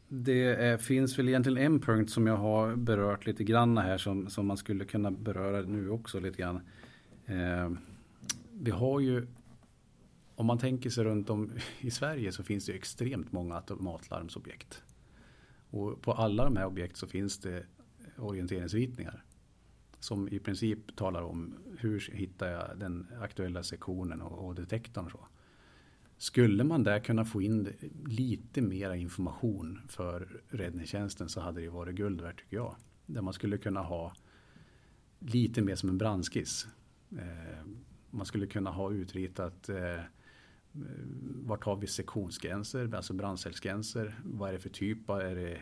Det 0.07 0.43
är, 0.43 0.77
finns 0.77 1.19
väl 1.19 1.29
egentligen 1.29 1.57
en 1.57 1.79
punkt 1.79 2.11
som 2.11 2.27
jag 2.27 2.37
har 2.37 2.75
berört 2.75 3.25
lite 3.25 3.43
grann 3.43 3.77
här 3.77 3.97
som, 3.97 4.29
som 4.29 4.45
man 4.45 4.57
skulle 4.57 4.85
kunna 4.85 5.11
beröra 5.11 5.61
nu 5.61 5.89
också 5.89 6.19
lite 6.19 6.37
grann. 6.37 6.61
Eh, 7.25 7.71
vi 8.53 8.71
har 8.71 8.99
ju, 8.99 9.27
om 10.39 10.45
man 10.45 10.57
tänker 10.57 10.89
sig 10.89 11.03
runt 11.03 11.29
om 11.29 11.51
i 11.79 11.91
Sverige 11.91 12.31
så 12.31 12.43
finns 12.43 12.65
det 12.65 12.73
extremt 12.73 13.31
många 13.31 13.55
automatlarmsobjekt. 13.55 14.83
Och 15.69 16.01
på 16.01 16.13
alla 16.13 16.43
de 16.43 16.57
här 16.57 16.65
objekt 16.65 16.97
så 16.97 17.07
finns 17.07 17.39
det 17.39 17.65
orienteringsritningar. 18.17 19.23
Som 19.99 20.29
i 20.29 20.39
princip 20.39 20.95
talar 20.95 21.21
om 21.21 21.55
hur 21.79 22.09
hittar 22.13 22.51
jag 22.51 22.79
den 22.79 23.07
aktuella 23.21 23.63
sektionen 23.63 24.21
och, 24.21 24.47
och 24.47 24.55
detektorn. 24.55 25.05
Och 25.05 25.11
så. 25.11 25.27
Skulle 26.17 26.63
man 26.63 26.83
där 26.83 26.99
kunna 26.99 27.25
få 27.25 27.41
in 27.41 27.73
lite 28.05 28.61
mera 28.61 28.95
information 28.95 29.81
för 29.87 30.41
räddningstjänsten 30.49 31.29
så 31.29 31.41
hade 31.41 31.61
det 31.61 31.69
varit 31.69 31.95
guld 31.95 32.21
värt 32.21 32.39
tycker 32.39 32.57
jag. 32.57 32.75
Där 33.05 33.21
man 33.21 33.33
skulle 33.33 33.57
kunna 33.57 33.81
ha 33.81 34.13
lite 35.19 35.61
mer 35.61 35.75
som 35.75 35.89
en 35.89 35.97
brandskiss. 35.97 36.67
Eh, 37.11 37.65
man 38.09 38.25
skulle 38.25 38.47
kunna 38.47 38.69
ha 38.69 38.91
utritat 38.91 39.69
eh, 39.69 40.01
Eh, 40.75 40.81
vart 41.45 41.63
har 41.63 41.75
vi 41.75 41.87
sektionsgränser, 41.87 42.95
alltså 42.95 43.13
brandcellsgränser. 43.13 44.19
Vad 44.23 44.49
är 44.49 44.53
det 44.53 44.59
för 44.59 44.69
typ? 44.69 45.09
Är 45.09 45.35
det, 45.35 45.61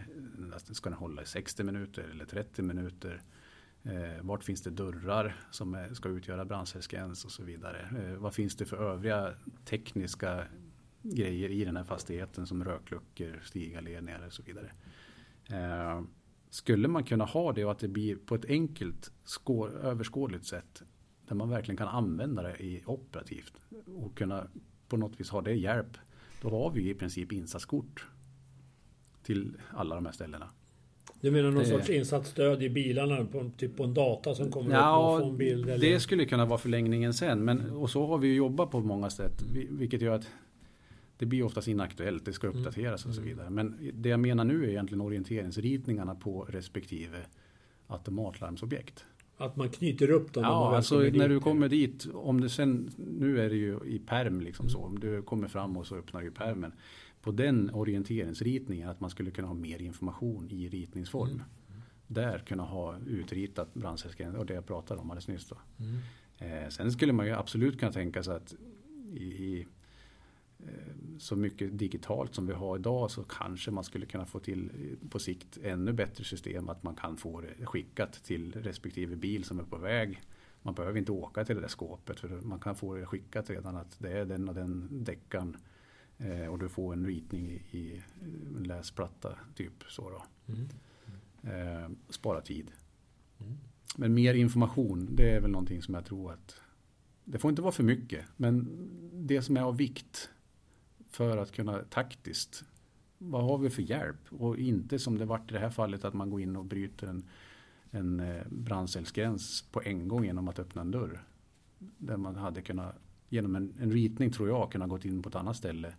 alltså, 0.53 0.73
ska 0.73 0.89
den 0.89 0.99
hålla 0.99 1.21
i 1.21 1.25
60 1.25 1.63
minuter 1.63 2.03
eller 2.11 2.25
30 2.25 2.61
minuter? 2.61 3.21
Eh, 3.83 4.21
vart 4.21 4.43
finns 4.43 4.61
det 4.61 4.69
dörrar 4.69 5.35
som 5.51 5.73
är, 5.73 5.93
ska 5.93 6.09
utgöra 6.09 6.45
brandcellsgräns 6.45 7.25
och 7.25 7.31
så 7.31 7.43
vidare. 7.43 7.89
Eh, 7.99 8.17
vad 8.17 8.33
finns 8.33 8.55
det 8.55 8.65
för 8.65 8.77
övriga 8.77 9.33
tekniska 9.65 10.43
grejer 11.01 11.49
i 11.49 11.65
den 11.65 11.77
här 11.77 11.83
fastigheten 11.83 12.47
som 12.47 12.63
rökluckor, 12.63 13.41
stigaledningar 13.43 14.25
och 14.25 14.33
så 14.33 14.43
vidare. 14.43 14.71
Eh, 15.49 16.01
skulle 16.49 16.87
man 16.87 17.03
kunna 17.03 17.25
ha 17.25 17.53
det 17.53 17.65
och 17.65 17.71
att 17.71 17.79
det 17.79 17.87
blir 17.87 18.15
på 18.15 18.35
ett 18.35 18.45
enkelt, 18.45 19.11
överskådligt 19.81 20.45
sätt 20.45 20.83
där 21.27 21.35
man 21.35 21.49
verkligen 21.49 21.77
kan 21.77 21.87
använda 21.87 22.41
det 22.41 22.63
i 22.63 22.83
operativt 22.85 23.67
och 23.95 24.17
kunna 24.17 24.47
på 24.87 24.97
något 24.97 25.19
vis 25.19 25.29
ha 25.29 25.41
det 25.41 25.53
hjälp. 25.53 25.97
Då 26.41 26.49
har 26.49 26.71
vi 26.71 26.89
i 26.89 26.93
princip 26.93 27.31
insatskort 27.31 28.07
till 29.23 29.57
alla 29.73 29.95
de 29.95 30.05
här 30.05 30.13
ställena. 30.13 30.49
Du 31.21 31.31
menar 31.31 31.51
någon 31.51 31.63
det... 31.63 31.69
sorts 31.69 31.89
insatsstöd 31.89 32.63
i 32.63 32.69
bilarna? 32.69 33.25
På, 33.25 33.51
typ 33.57 33.77
på 33.77 33.83
en 33.83 33.93
data 33.93 34.35
som 34.35 34.51
kommer 34.51 34.75
ja, 34.75 34.79
upp 34.79 35.13
och 35.13 35.19
får 35.19 35.29
en 35.29 35.37
bild? 35.37 35.69
Eller? 35.69 35.89
Det 35.89 35.99
skulle 35.99 36.25
kunna 36.25 36.45
vara 36.45 36.59
förlängningen 36.59 37.13
sen. 37.13 37.45
Men, 37.45 37.71
och 37.71 37.89
så 37.89 38.07
har 38.07 38.17
vi 38.17 38.35
jobbat 38.35 38.71
på 38.71 38.79
många 38.79 39.09
sätt. 39.09 39.43
Vilket 39.69 40.01
gör 40.01 40.15
att 40.15 40.27
det 41.17 41.25
blir 41.25 41.43
oftast 41.43 41.67
inaktuellt. 41.67 42.25
Det 42.25 42.33
ska 42.33 42.47
mm. 42.47 42.59
uppdateras 42.59 43.05
mm. 43.05 43.09
och 43.09 43.15
så 43.15 43.21
mm. 43.21 43.33
vidare. 43.33 43.49
Men 43.49 43.91
det 43.93 44.09
jag 44.09 44.19
menar 44.19 44.43
nu 44.43 44.63
är 44.63 44.69
egentligen 44.69 45.01
orienteringsritningarna 45.01 46.15
på 46.15 46.43
respektive 46.49 47.17
automatlarmsobjekt. 47.87 49.05
Att 49.37 49.55
man 49.55 49.69
knyter 49.69 50.09
upp 50.09 50.33
dem? 50.33 50.43
Ja, 50.43 50.75
alltså 50.75 50.99
när 50.99 51.29
du 51.29 51.39
kommer 51.39 51.69
dit. 51.69 52.07
Om 52.13 52.41
det 52.41 52.49
sen, 52.49 52.91
nu 52.97 53.41
är 53.41 53.49
det 53.49 53.55
ju 53.55 53.79
i 53.85 53.99
perm 53.99 54.41
liksom 54.41 54.63
mm. 54.63 54.69
så. 54.69 54.79
Om 54.79 54.99
du 54.99 55.21
kommer 55.21 55.47
fram 55.47 55.77
och 55.77 55.87
så 55.87 55.95
öppnar 55.95 56.21
du 56.21 56.31
permen 56.31 56.71
på 57.21 57.31
den 57.31 57.69
orienteringsritningen 57.69 58.89
att 58.89 58.99
man 58.99 59.09
skulle 59.09 59.31
kunna 59.31 59.47
ha 59.47 59.55
mer 59.55 59.81
information 59.81 60.51
i 60.51 60.69
ritningsform. 60.69 61.29
Mm. 61.29 61.41
Där 62.07 62.39
kunna 62.39 62.63
ha 62.63 62.97
utritat 63.07 63.73
brandsäkerhetsgränser 63.73 64.39
och 64.39 64.45
det 64.45 64.53
jag 64.53 64.65
pratade 64.65 65.01
om 65.01 65.11
alldeles 65.11 65.27
nyss. 65.27 65.53
Mm. 65.79 65.97
Eh, 66.37 66.69
sen 66.69 66.91
skulle 66.91 67.13
man 67.13 67.25
ju 67.25 67.31
absolut 67.31 67.79
kunna 67.79 67.91
tänka 67.91 68.23
sig 68.23 68.35
att 68.35 68.55
i, 69.13 69.23
i 69.23 69.67
så 71.19 71.35
mycket 71.35 71.79
digitalt 71.79 72.35
som 72.35 72.47
vi 72.47 72.53
har 72.53 72.77
idag 72.77 73.11
så 73.11 73.23
kanske 73.23 73.71
man 73.71 73.83
skulle 73.83 74.05
kunna 74.05 74.25
få 74.25 74.39
till 74.39 74.71
på 75.09 75.19
sikt 75.19 75.57
ännu 75.63 75.93
bättre 75.93 76.23
system 76.23 76.69
att 76.69 76.83
man 76.83 76.95
kan 76.95 77.17
få 77.17 77.41
det 77.41 77.65
skickat 77.65 78.13
till 78.23 78.53
respektive 78.53 79.15
bil 79.15 79.43
som 79.43 79.59
är 79.59 79.63
på 79.63 79.77
väg. 79.77 80.21
Man 80.61 80.73
behöver 80.73 80.99
inte 80.99 81.11
åka 81.11 81.45
till 81.45 81.55
det 81.55 81.61
där 81.61 81.67
skåpet 81.67 82.19
för 82.19 82.27
man 82.41 82.59
kan 82.59 82.75
få 82.75 82.95
det 82.95 83.05
skickat 83.05 83.49
redan 83.49 83.75
att 83.75 83.99
det 83.99 84.11
är 84.11 84.25
den 84.25 84.49
och 84.49 84.55
den 84.55 85.03
däckaren 85.03 85.57
Eh, 86.17 86.47
och 86.47 86.59
du 86.59 86.69
får 86.69 86.93
en 86.93 87.05
ritning 87.05 87.49
i, 87.71 88.01
en 88.57 88.63
läsplatta, 88.63 89.37
typ 89.55 89.83
så 89.87 90.09
då. 90.09 90.23
Mm. 90.53 90.69
Eh, 91.43 91.89
spara 92.09 92.41
tid. 92.41 92.71
Mm. 93.39 93.57
Men 93.97 94.13
mer 94.13 94.33
information, 94.33 95.09
det 95.15 95.29
är 95.29 95.41
väl 95.41 95.51
någonting 95.51 95.81
som 95.81 95.93
jag 95.93 96.05
tror 96.05 96.31
att 96.31 96.55
det 97.23 97.39
får 97.39 97.49
inte 97.49 97.61
vara 97.61 97.71
för 97.71 97.83
mycket, 97.83 98.25
men 98.37 98.67
det 99.13 99.41
som 99.41 99.57
är 99.57 99.61
av 99.61 99.77
vikt 99.77 100.29
för 101.17 101.37
att 101.37 101.51
kunna 101.51 101.83
taktiskt, 101.89 102.63
vad 103.17 103.43
har 103.43 103.57
vi 103.57 103.69
för 103.69 103.81
hjälp? 103.81 104.17
Och 104.29 104.57
inte 104.57 104.99
som 104.99 105.17
det 105.17 105.25
varit 105.25 105.51
i 105.51 105.53
det 105.53 105.59
här 105.59 105.69
fallet 105.69 106.05
att 106.05 106.13
man 106.13 106.29
går 106.29 106.41
in 106.41 106.55
och 106.55 106.65
bryter 106.65 107.07
en, 107.07 107.25
en 107.91 108.19
eh, 108.19 108.43
brandcellsgräns 108.49 109.65
på 109.71 109.81
en 109.83 110.07
gång 110.07 110.25
genom 110.25 110.47
att 110.47 110.59
öppna 110.59 110.81
en 110.81 110.91
dörr. 110.91 111.23
Där 111.79 112.17
man 112.17 112.35
hade 112.35 112.61
kunnat, 112.61 112.95
genom 113.29 113.55
en, 113.55 113.73
en 113.79 113.91
ritning 113.91 114.31
tror 114.31 114.49
jag, 114.49 114.71
kunna 114.71 114.87
gått 114.87 115.05
in 115.05 115.21
på 115.21 115.29
ett 115.29 115.35
annat 115.35 115.57
ställe 115.57 115.93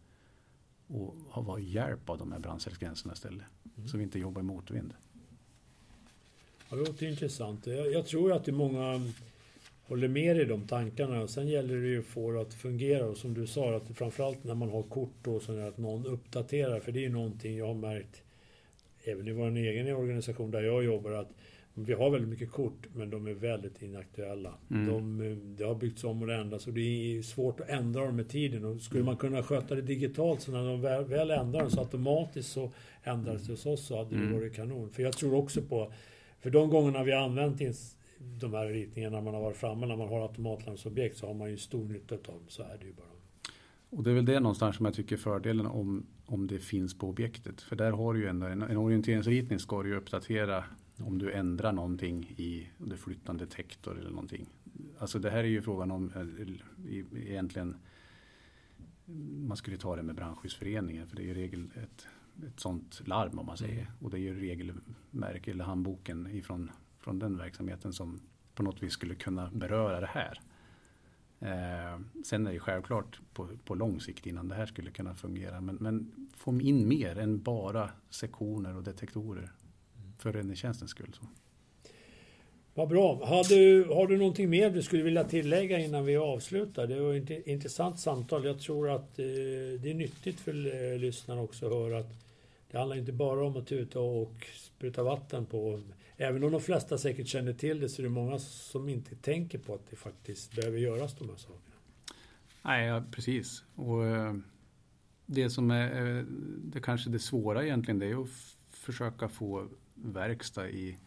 och 0.86 1.14
ha 1.30 1.58
hjälp 1.58 2.10
av 2.10 2.18
de 2.18 2.32
här 2.32 2.38
brandcellsgränserna 2.38 3.12
istället. 3.12 3.46
Mm. 3.76 3.88
Så 3.88 3.96
vi 3.96 4.02
inte 4.02 4.18
jobbar 4.18 4.40
i 4.40 4.44
motvind. 4.44 4.94
Ja, 6.68 6.76
det 6.76 6.82
låter 6.82 7.06
intressant. 7.06 7.66
Jag, 7.66 7.92
jag 7.92 8.06
tror 8.06 8.32
att 8.32 8.44
det 8.44 8.50
är 8.50 8.56
många 8.56 9.12
håller 9.88 10.08
med 10.08 10.36
i 10.36 10.44
de 10.44 10.66
tankarna. 10.66 11.22
Och 11.22 11.30
sen 11.30 11.48
gäller 11.48 11.76
det 11.76 11.88
ju 11.88 11.98
att 11.98 12.06
få 12.06 12.30
det 12.30 12.40
att 12.40 12.54
fungera. 12.54 13.06
Och 13.06 13.16
som 13.16 13.34
du 13.34 13.46
sa, 13.46 13.76
att 13.76 13.96
framförallt 13.96 14.44
när 14.44 14.54
man 14.54 14.70
har 14.70 14.82
kort 14.82 15.14
då, 15.22 15.40
så 15.40 15.58
att 15.58 15.78
någon 15.78 16.06
uppdaterar. 16.06 16.80
För 16.80 16.92
det 16.92 16.98
är 16.98 17.02
ju 17.02 17.12
någonting 17.12 17.56
jag 17.56 17.66
har 17.66 17.74
märkt 17.74 18.22
även 19.04 19.28
i 19.28 19.32
vår 19.32 19.56
egen 19.56 19.96
organisation 19.96 20.50
där 20.50 20.62
jag 20.62 20.84
jobbar. 20.84 21.10
att 21.10 21.30
vi 21.74 21.92
har 21.92 22.10
väldigt 22.10 22.30
mycket 22.30 22.50
kort, 22.50 22.88
men 22.94 23.10
de 23.10 23.26
är 23.26 23.34
väldigt 23.34 23.82
inaktuella. 23.82 24.54
Mm. 24.70 24.86
De, 24.86 25.56
det 25.56 25.64
har 25.64 25.74
byggts 25.74 26.04
om 26.04 26.22
och 26.22 26.32
ändrats 26.32 26.66
och 26.66 26.72
det 26.72 26.80
är 26.80 27.22
svårt 27.22 27.60
att 27.60 27.68
ändra 27.68 28.04
dem 28.04 28.16
med 28.16 28.28
tiden. 28.28 28.64
Och 28.64 28.80
skulle 28.80 29.04
man 29.04 29.16
kunna 29.16 29.42
sköta 29.42 29.74
det 29.74 29.82
digitalt 29.82 30.40
så 30.40 30.52
när 30.52 30.64
de 30.64 30.80
väl, 30.80 31.04
väl 31.04 31.30
ändrar 31.30 31.60
dem 31.60 31.70
så 31.70 31.80
automatiskt 31.80 32.52
så 32.52 32.72
ändras 33.02 33.46
det 33.46 33.52
hos 33.52 33.66
oss 33.66 33.86
så 33.86 33.96
hade 33.96 34.10
det 34.10 34.16
mm. 34.16 34.32
varit 34.32 34.54
kanon. 34.54 34.90
För 34.90 35.02
jag 35.02 35.12
tror 35.12 35.34
också 35.34 35.62
på, 35.62 35.92
för 36.40 36.50
de 36.50 36.70
gångerna 36.70 37.02
vi 37.02 37.12
har 37.12 37.20
använt 37.20 37.60
de 38.18 38.54
här 38.54 38.66
ritningarna 38.66 39.20
man 39.20 39.34
har 39.34 39.40
varit 39.40 39.56
framme, 39.56 39.86
när 39.86 39.96
man 39.96 40.08
har 40.08 40.22
automatlarmsobjekt 40.22 41.16
så 41.16 41.26
har 41.26 41.34
man 41.34 41.50
ju 41.50 41.56
stor 41.56 41.84
nytta 41.84 42.14
av 42.14 42.22
dem. 42.22 42.40
Så 42.48 42.62
är 42.62 42.78
det 42.78 42.86
ju 42.86 42.92
bara. 42.92 43.06
Och 43.90 44.02
det 44.02 44.10
är 44.10 44.14
väl 44.14 44.24
det 44.24 44.40
någonstans 44.40 44.76
som 44.76 44.86
jag 44.86 44.94
tycker 44.94 45.16
fördelen 45.16 45.66
om, 45.66 46.06
om 46.26 46.46
det 46.46 46.58
finns 46.58 46.98
på 46.98 47.08
objektet. 47.08 47.60
För 47.60 47.76
där 47.76 47.92
har 47.92 48.14
du 48.14 48.20
ju 48.20 48.26
ändå 48.26 48.46
en, 48.46 48.62
en 48.62 48.76
orienteringsritning 48.76 49.58
ska 49.58 49.82
du 49.82 49.88
ju 49.88 49.96
uppdatera 49.96 50.64
om 50.98 51.18
du 51.18 51.32
ändrar 51.32 51.72
någonting 51.72 52.24
i, 52.24 52.68
du 52.78 52.96
flyttar 52.96 53.32
en 53.32 53.38
detektor 53.38 53.98
eller 53.98 54.10
någonting. 54.10 54.46
Alltså 54.98 55.18
det 55.18 55.30
här 55.30 55.38
är 55.38 55.48
ju 55.48 55.62
frågan 55.62 55.90
om 55.90 56.12
eh, 56.14 57.28
egentligen 57.30 57.76
man 59.48 59.56
skulle 59.56 59.76
ta 59.76 59.96
det 59.96 60.02
med 60.02 60.14
brandskyddsföreningen 60.14 61.06
för 61.06 61.16
det 61.16 61.22
är 61.22 61.26
ju 61.26 61.34
regel 61.34 61.70
ett, 61.74 62.06
ett 62.46 62.60
sånt 62.60 63.02
larm 63.08 63.38
om 63.38 63.46
man 63.46 63.56
säger. 63.56 63.80
Mm. 63.80 63.92
Och 64.00 64.10
det 64.10 64.16
är 64.16 64.20
ju 64.20 64.40
regelmärke 64.40 65.50
eller 65.50 65.64
handboken 65.64 66.26
ifrån 66.26 66.70
från 67.00 67.18
den 67.18 67.36
verksamheten 67.36 67.92
som 67.92 68.20
på 68.54 68.62
något 68.62 68.82
vis 68.82 68.92
skulle 68.92 69.14
kunna 69.14 69.50
beröra 69.52 70.00
det 70.00 70.06
här. 70.06 70.40
Eh, 71.40 72.00
sen 72.24 72.46
är 72.46 72.52
det 72.52 72.58
självklart 72.58 73.20
på, 73.32 73.48
på 73.64 73.74
lång 73.74 74.00
sikt 74.00 74.26
innan 74.26 74.48
det 74.48 74.54
här 74.54 74.66
skulle 74.66 74.90
kunna 74.90 75.14
fungera. 75.14 75.60
Men, 75.60 75.76
men 75.76 76.12
få 76.36 76.60
in 76.60 76.88
mer 76.88 77.18
än 77.18 77.42
bara 77.42 77.90
sektioner 78.10 78.76
och 78.76 78.82
detektorer 78.82 79.52
för 80.18 80.32
räddningstjänstens 80.32 80.90
skull. 80.90 81.16
Så. 81.20 81.26
Vad 82.74 82.88
bra. 82.88 83.26
Har 83.26 83.48
du, 83.48 83.84
har 83.84 84.06
du 84.06 84.18
någonting 84.18 84.50
mer 84.50 84.70
du 84.70 84.82
skulle 84.82 85.02
vilja 85.02 85.24
tillägga 85.24 85.78
innan 85.78 86.04
vi 86.04 86.16
avslutar? 86.16 86.86
Det 86.86 87.00
var 87.00 87.14
ett 87.14 87.46
intressant 87.46 88.00
samtal. 88.00 88.44
Jag 88.44 88.60
tror 88.60 88.90
att 88.90 89.18
eh, 89.18 89.24
det 89.82 89.90
är 89.90 89.94
nyttigt 89.94 90.40
för 90.40 90.52
eh, 90.52 90.98
lyssnarna 90.98 91.40
också 91.40 91.66
att 91.66 91.72
höra 91.72 91.98
att 91.98 92.14
det 92.70 92.78
handlar 92.78 92.96
inte 92.96 93.12
bara 93.12 93.46
om 93.46 93.56
att 93.56 93.66
tuta 93.66 94.00
och 94.00 94.46
spruta 94.56 95.02
vatten 95.02 95.46
på 95.46 95.82
Även 96.20 96.44
om 96.44 96.52
de 96.52 96.60
flesta 96.60 96.98
säkert 96.98 97.26
känner 97.26 97.52
till 97.52 97.80
det 97.80 97.88
så 97.88 98.02
är 98.02 98.04
det 98.04 98.10
många 98.10 98.38
som 98.38 98.88
inte 98.88 99.16
tänker 99.16 99.58
på 99.58 99.74
att 99.74 99.86
det 99.90 99.96
faktiskt 99.96 100.56
behöver 100.56 100.78
göras 100.78 101.14
de 101.18 101.28
här 101.28 101.36
sakerna. 101.36 101.76
Nej, 102.62 102.86
ja, 102.86 103.04
precis. 103.10 103.64
Och 103.74 104.06
eh, 104.06 104.34
det 105.26 105.50
som 105.50 105.70
är 105.70 106.18
eh, 106.18 106.24
det 106.58 106.80
kanske 106.80 107.10
det 107.10 107.18
svåra 107.18 107.64
egentligen 107.64 107.98
det 107.98 108.06
är 108.06 108.22
att 108.22 108.28
försöka 108.70 109.28
få 109.28 109.68
verkstad 109.94 110.68
i, 110.68 110.98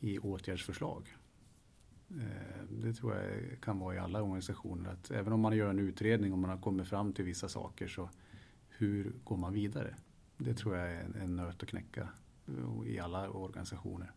i 0.00 0.18
åtgärdsförslag. 0.18 1.16
Eh, 2.10 2.64
det 2.70 2.92
tror 2.92 3.14
jag 3.14 3.60
kan 3.60 3.78
vara 3.78 3.94
i 3.94 3.98
alla 3.98 4.22
organisationer. 4.22 4.90
Att 4.90 5.10
även 5.10 5.32
om 5.32 5.40
man 5.40 5.56
gör 5.56 5.70
en 5.70 5.78
utredning 5.78 6.32
och 6.32 6.38
man 6.38 6.50
har 6.50 6.58
kommit 6.58 6.88
fram 6.88 7.12
till 7.12 7.24
vissa 7.24 7.48
saker 7.48 7.88
så 7.88 8.10
hur 8.68 9.12
går 9.24 9.36
man 9.36 9.52
vidare? 9.52 9.96
Det 10.36 10.54
tror 10.54 10.76
jag 10.76 10.90
är 10.90 11.16
en 11.22 11.36
nöt 11.36 11.62
att 11.62 11.68
knäcka 11.68 12.08
i 12.86 12.98
alla 12.98 13.30
organisationer. 13.30 14.12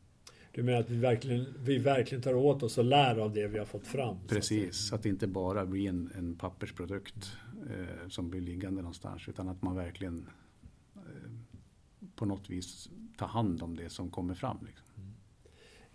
Du 0.52 0.64
menar 0.64 0.80
att 0.80 0.90
vi 0.90 0.98
verkligen, 0.98 1.46
vi 1.60 1.78
verkligen 1.78 2.22
tar 2.22 2.34
åt 2.34 2.64
oss 2.64 2.78
och 2.78 2.84
lär 2.84 3.18
av 3.18 3.34
det 3.34 3.48
vi 3.48 3.60
har 3.60 3.66
fått 3.66 3.88
fram? 3.88 4.18
Precis, 4.28 4.88
så 4.88 4.96
att, 4.96 5.04
det 5.04 5.10
inte 5.10 5.28
bara 5.28 5.66
blir 5.66 5.90
en, 5.90 6.12
en 6.16 6.36
pappersprodukt 6.36 7.32
eh, 7.70 8.10
som 8.10 8.30
blir 8.30 8.42
liggande 8.42 8.82
någonstans 8.82 9.28
utan 9.28 9.50
att 9.50 9.62
man 9.62 9.76
verkligen 9.76 10.28
eh, 10.96 11.02
på 12.16 12.26
något 12.26 12.50
vis 12.50 12.90
tar 13.18 13.28
hand 13.28 13.64
om 13.64 13.76
det 13.76 13.90
som 13.90 14.10
kommer 14.10 14.34
fram. 14.34 14.58
Liksom. 14.68 14.86
Mm. 14.98 15.14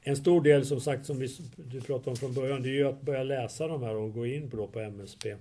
En 0.00 0.16
stor 0.16 0.40
del 0.40 0.66
som 0.66 0.80
sagt 0.80 1.06
som 1.06 1.18
vi, 1.18 1.28
du 1.56 1.80
pratade 1.80 2.10
om 2.10 2.16
från 2.16 2.34
början 2.34 2.62
det 2.62 2.68
är 2.68 2.74
ju 2.74 2.88
att 2.88 3.02
börja 3.02 3.22
läsa 3.22 3.68
de 3.68 3.82
här 3.82 3.96
och 3.96 4.12
gå 4.12 4.26
in 4.26 4.50
på, 4.50 4.68
på 4.68 4.80
MSB. 4.80 5.36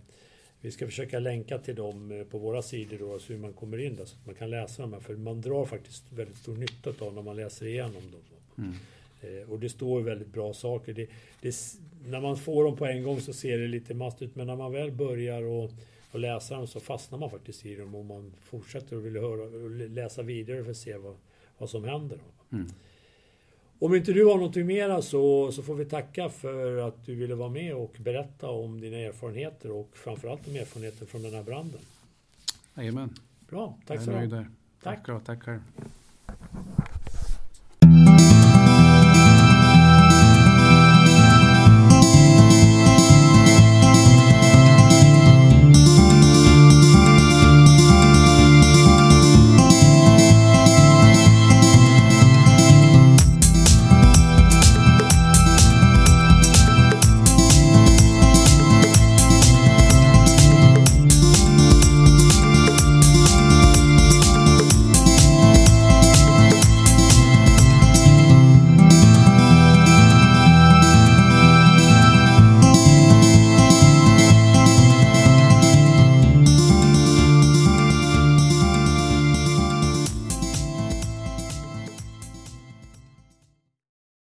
Vi 0.61 0.71
ska 0.71 0.85
försöka 0.85 1.19
länka 1.19 1.57
till 1.57 1.75
dem 1.75 2.11
eh, 2.11 2.23
på 2.23 2.37
våra 2.37 2.61
sidor 2.61 2.97
då, 2.97 3.19
så 3.19 3.33
hur 3.33 3.39
man 3.39 3.53
kommer 3.53 3.77
in 3.77 3.95
där, 3.95 4.05
så 4.05 4.15
att 4.15 4.25
man 4.25 4.35
kan 4.35 4.49
läsa 4.49 4.81
dem 4.81 4.93
här. 4.93 4.99
För 4.99 5.15
man 5.15 5.41
drar 5.41 5.65
faktiskt 5.65 6.11
väldigt 6.11 6.37
stor 6.37 6.57
nytta 6.57 7.05
av 7.05 7.13
när 7.13 7.21
man 7.21 7.35
läser 7.35 7.65
igenom 7.65 8.01
dem. 8.11 8.21
Mm. 8.57 8.73
Eh, 9.21 9.49
och 9.49 9.59
det 9.59 9.69
står 9.69 10.01
väldigt 10.01 10.33
bra 10.33 10.53
saker. 10.53 10.93
Det, 10.93 11.07
det, 11.41 11.55
när 12.05 12.21
man 12.21 12.37
får 12.37 12.63
dem 12.63 12.77
på 12.77 12.85
en 12.85 13.03
gång 13.03 13.21
så 13.21 13.33
ser 13.33 13.57
det 13.57 13.67
lite 13.67 13.93
mast 13.93 14.21
ut, 14.21 14.35
men 14.35 14.47
när 14.47 14.55
man 14.55 14.71
väl 14.71 14.91
börjar 14.91 15.41
och, 15.41 15.71
och 16.11 16.19
läsa 16.19 16.55
dem 16.55 16.67
så 16.67 16.79
fastnar 16.79 17.19
man 17.19 17.29
faktiskt 17.29 17.65
i 17.65 17.75
dem 17.75 17.95
och 17.95 18.05
man 18.05 18.33
fortsätter 18.41 18.95
och 18.95 19.05
vill 19.05 19.17
höra, 19.17 19.43
och 19.43 19.71
läsa 19.71 20.21
vidare 20.21 20.63
för 20.63 20.71
att 20.71 20.77
se 20.77 20.97
vad, 20.97 21.15
vad 21.57 21.69
som 21.69 21.83
händer. 21.83 22.19
Mm. 22.51 22.67
Om 23.81 23.95
inte 23.95 24.13
du 24.13 24.25
har 24.25 24.35
någonting 24.35 24.65
mera 24.65 25.01
så, 25.01 25.51
så 25.51 25.63
får 25.63 25.75
vi 25.75 25.85
tacka 25.85 26.29
för 26.29 26.87
att 26.87 27.05
du 27.05 27.15
ville 27.15 27.35
vara 27.35 27.49
med 27.49 27.75
och 27.75 27.95
berätta 27.99 28.49
om 28.49 28.81
dina 28.81 28.97
erfarenheter 28.97 29.71
och 29.71 29.89
framförallt 29.93 30.47
om 30.47 30.55
erfarenheter 30.55 31.05
från 31.05 31.21
den 31.21 31.33
här 31.33 31.43
branden. 31.43 31.79
Jajamän. 32.75 33.13
Bra, 33.49 33.77
tack 33.87 34.01
så 34.01 34.11
mycket. 34.11 34.47
Tack. 34.83 35.05
Tack, 35.05 35.25
tackar. 35.25 35.59